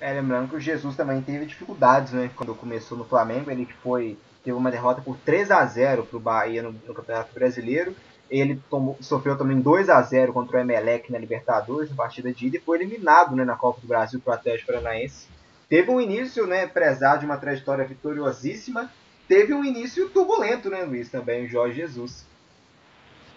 É, 0.00 0.12
lembrando 0.12 0.50
que 0.50 0.56
o 0.56 0.60
Jesus 0.60 0.96
também 0.96 1.22
teve 1.22 1.46
dificuldades, 1.46 2.12
né? 2.12 2.30
Quando 2.36 2.54
começou 2.54 2.98
no 2.98 3.04
Flamengo, 3.04 3.50
ele 3.50 3.66
foi 3.82 4.18
teve 4.44 4.56
uma 4.56 4.70
derrota 4.70 5.00
por 5.00 5.16
3 5.24 5.50
a 5.50 5.64
0 5.64 6.04
para 6.04 6.16
o 6.16 6.20
Bahia 6.20 6.62
no, 6.62 6.72
no, 6.72 6.94
Campeonato 6.94 7.32
Brasileiro. 7.32 7.96
Ele 8.30 8.60
tomou, 8.68 8.98
sofreu 9.00 9.36
também 9.38 9.58
2 9.58 9.88
a 9.88 10.00
0 10.02 10.32
contra 10.32 10.58
o 10.58 10.60
Emelec 10.60 11.10
na 11.10 11.18
Libertadores, 11.18 11.88
na 11.88 11.96
partida 11.96 12.30
de 12.32 12.46
ida, 12.46 12.58
e 12.58 12.60
foi 12.60 12.78
eliminado 12.78 13.34
né, 13.34 13.44
na 13.44 13.56
Copa 13.56 13.80
do 13.80 13.86
Brasil 13.86 14.20
para 14.20 14.32
o 14.32 14.34
Atlético 14.34 14.72
Paranaense. 14.72 15.26
Teve 15.68 15.90
um 15.90 16.00
início, 16.00 16.46
né, 16.46 16.66
prezado 16.66 17.20
de 17.20 17.26
uma 17.26 17.38
trajetória 17.38 17.86
vitoriosíssima. 17.86 18.90
Teve 19.26 19.54
um 19.54 19.64
início 19.64 20.10
turbulento, 20.10 20.68
né, 20.68 20.84
Luiz, 20.84 21.08
também, 21.10 21.46
o 21.46 21.48
Jorge 21.48 21.76
Jesus. 21.76 22.26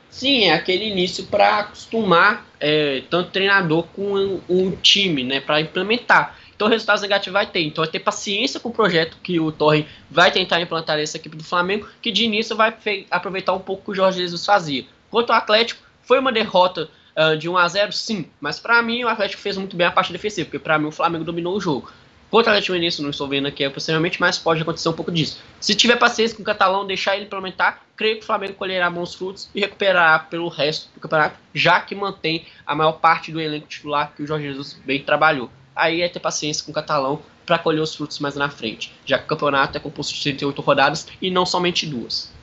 Sim, 0.09 0.45
é 0.45 0.53
aquele 0.53 0.85
início 0.85 1.25
para 1.25 1.59
acostumar 1.59 2.45
é, 2.59 3.03
tanto 3.09 3.31
treinador 3.31 3.83
com 3.95 4.41
um, 4.49 4.71
time, 4.71 5.23
né, 5.23 5.39
para 5.39 5.61
implementar. 5.61 6.37
Então, 6.55 6.67
resultados 6.67 7.03
negativos 7.03 7.33
vai 7.33 7.45
ter. 7.45 7.61
Então, 7.61 7.83
é 7.83 7.87
ter 7.87 7.99
paciência 7.99 8.59
com 8.59 8.69
o 8.69 8.73
projeto 8.73 9.17
que 9.21 9.39
o 9.39 9.51
Torre 9.51 9.85
vai 10.09 10.31
tentar 10.31 10.59
implantar 10.59 10.97
nessa 10.97 11.17
equipe 11.17 11.37
do 11.37 11.43
Flamengo, 11.43 11.87
que 12.01 12.11
de 12.11 12.25
início 12.25 12.55
vai 12.55 12.75
aproveitar 13.11 13.53
um 13.53 13.59
pouco 13.59 13.81
o 13.81 13.85
que 13.85 13.91
o 13.91 13.95
Jorge 13.95 14.19
Jesus 14.19 14.43
fazia. 14.43 14.85
Quanto 15.11 15.31
ao 15.31 15.37
Atlético, 15.37 15.81
foi 16.01 16.17
uma 16.17 16.31
derrota 16.31 16.89
uh, 17.15 17.37
de 17.37 17.47
1 17.47 17.57
a 17.57 17.67
0 17.67 17.91
sim, 17.91 18.25
mas 18.41 18.59
para 18.59 18.81
mim 18.81 19.03
o 19.03 19.07
Atlético 19.07 19.41
fez 19.41 19.55
muito 19.55 19.75
bem 19.75 19.85
a 19.85 19.91
parte 19.91 20.11
defensiva, 20.11 20.45
porque 20.45 20.57
para 20.57 20.79
mim 20.79 20.87
o 20.87 20.91
Flamengo 20.91 21.23
dominou 21.23 21.55
o 21.55 21.61
jogo. 21.61 21.91
Contra 22.29 22.51
o 22.51 22.53
Atlético 22.53 22.73
Mineiro, 22.73 23.01
não 23.01 23.09
estou 23.09 23.27
vendo 23.27 23.47
aqui 23.47 23.69
possivelmente, 23.69 24.19
mas 24.19 24.37
pode 24.37 24.61
acontecer 24.61 24.89
um 24.89 24.93
pouco 24.93 25.11
disso. 25.11 25.41
Se 25.61 25.73
tiver 25.73 25.95
paciência 25.95 26.35
com 26.35 26.43
o 26.43 26.45
Catalão, 26.45 26.85
deixar 26.85 27.15
ele 27.15 27.25
implementar, 27.25 27.81
creio 27.95 28.17
que 28.17 28.23
o 28.23 28.25
Flamengo 28.25 28.53
colherá 28.53 28.89
bons 28.89 29.15
frutos 29.15 29.49
e 29.55 29.61
recuperará 29.61 30.19
pelo 30.19 30.49
resto 30.49 30.89
do 30.93 30.99
campeonato, 30.99 31.37
já 31.53 31.79
que 31.79 31.95
mantém 31.95 32.45
a 32.65 32.75
maior 32.75 32.93
parte 32.93 33.31
do 33.31 33.39
elenco 33.39 33.67
titular 33.67 34.11
que 34.13 34.23
o 34.23 34.27
Jorge 34.27 34.47
Jesus 34.47 34.73
bem 34.85 35.01
trabalhou. 35.01 35.49
Aí 35.73 36.01
é 36.01 36.09
ter 36.09 36.19
paciência 36.19 36.65
com 36.65 36.71
o 36.71 36.73
Catalão 36.73 37.21
para 37.45 37.57
colher 37.57 37.79
os 37.81 37.95
frutos 37.95 38.19
mais 38.19 38.35
na 38.35 38.49
frente, 38.49 38.93
já 39.05 39.17
que 39.17 39.23
o 39.23 39.27
campeonato 39.27 39.77
é 39.77 39.79
composto 39.79 40.13
de 40.13 40.21
38 40.21 40.61
rodadas 40.61 41.07
e 41.21 41.31
não 41.31 41.45
somente 41.45 41.85
duas. 41.85 42.35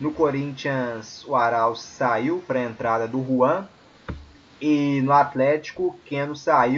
No 0.00 0.12
Corinthians, 0.12 1.24
o 1.24 1.36
Arauz 1.36 1.80
saiu 1.80 2.42
para 2.44 2.58
a 2.58 2.64
entrada 2.64 3.06
do 3.06 3.24
Juan. 3.24 3.68
E 4.60 5.00
no 5.02 5.12
Atlético, 5.12 5.98
Keno 6.04 6.34
saiu. 6.34 6.72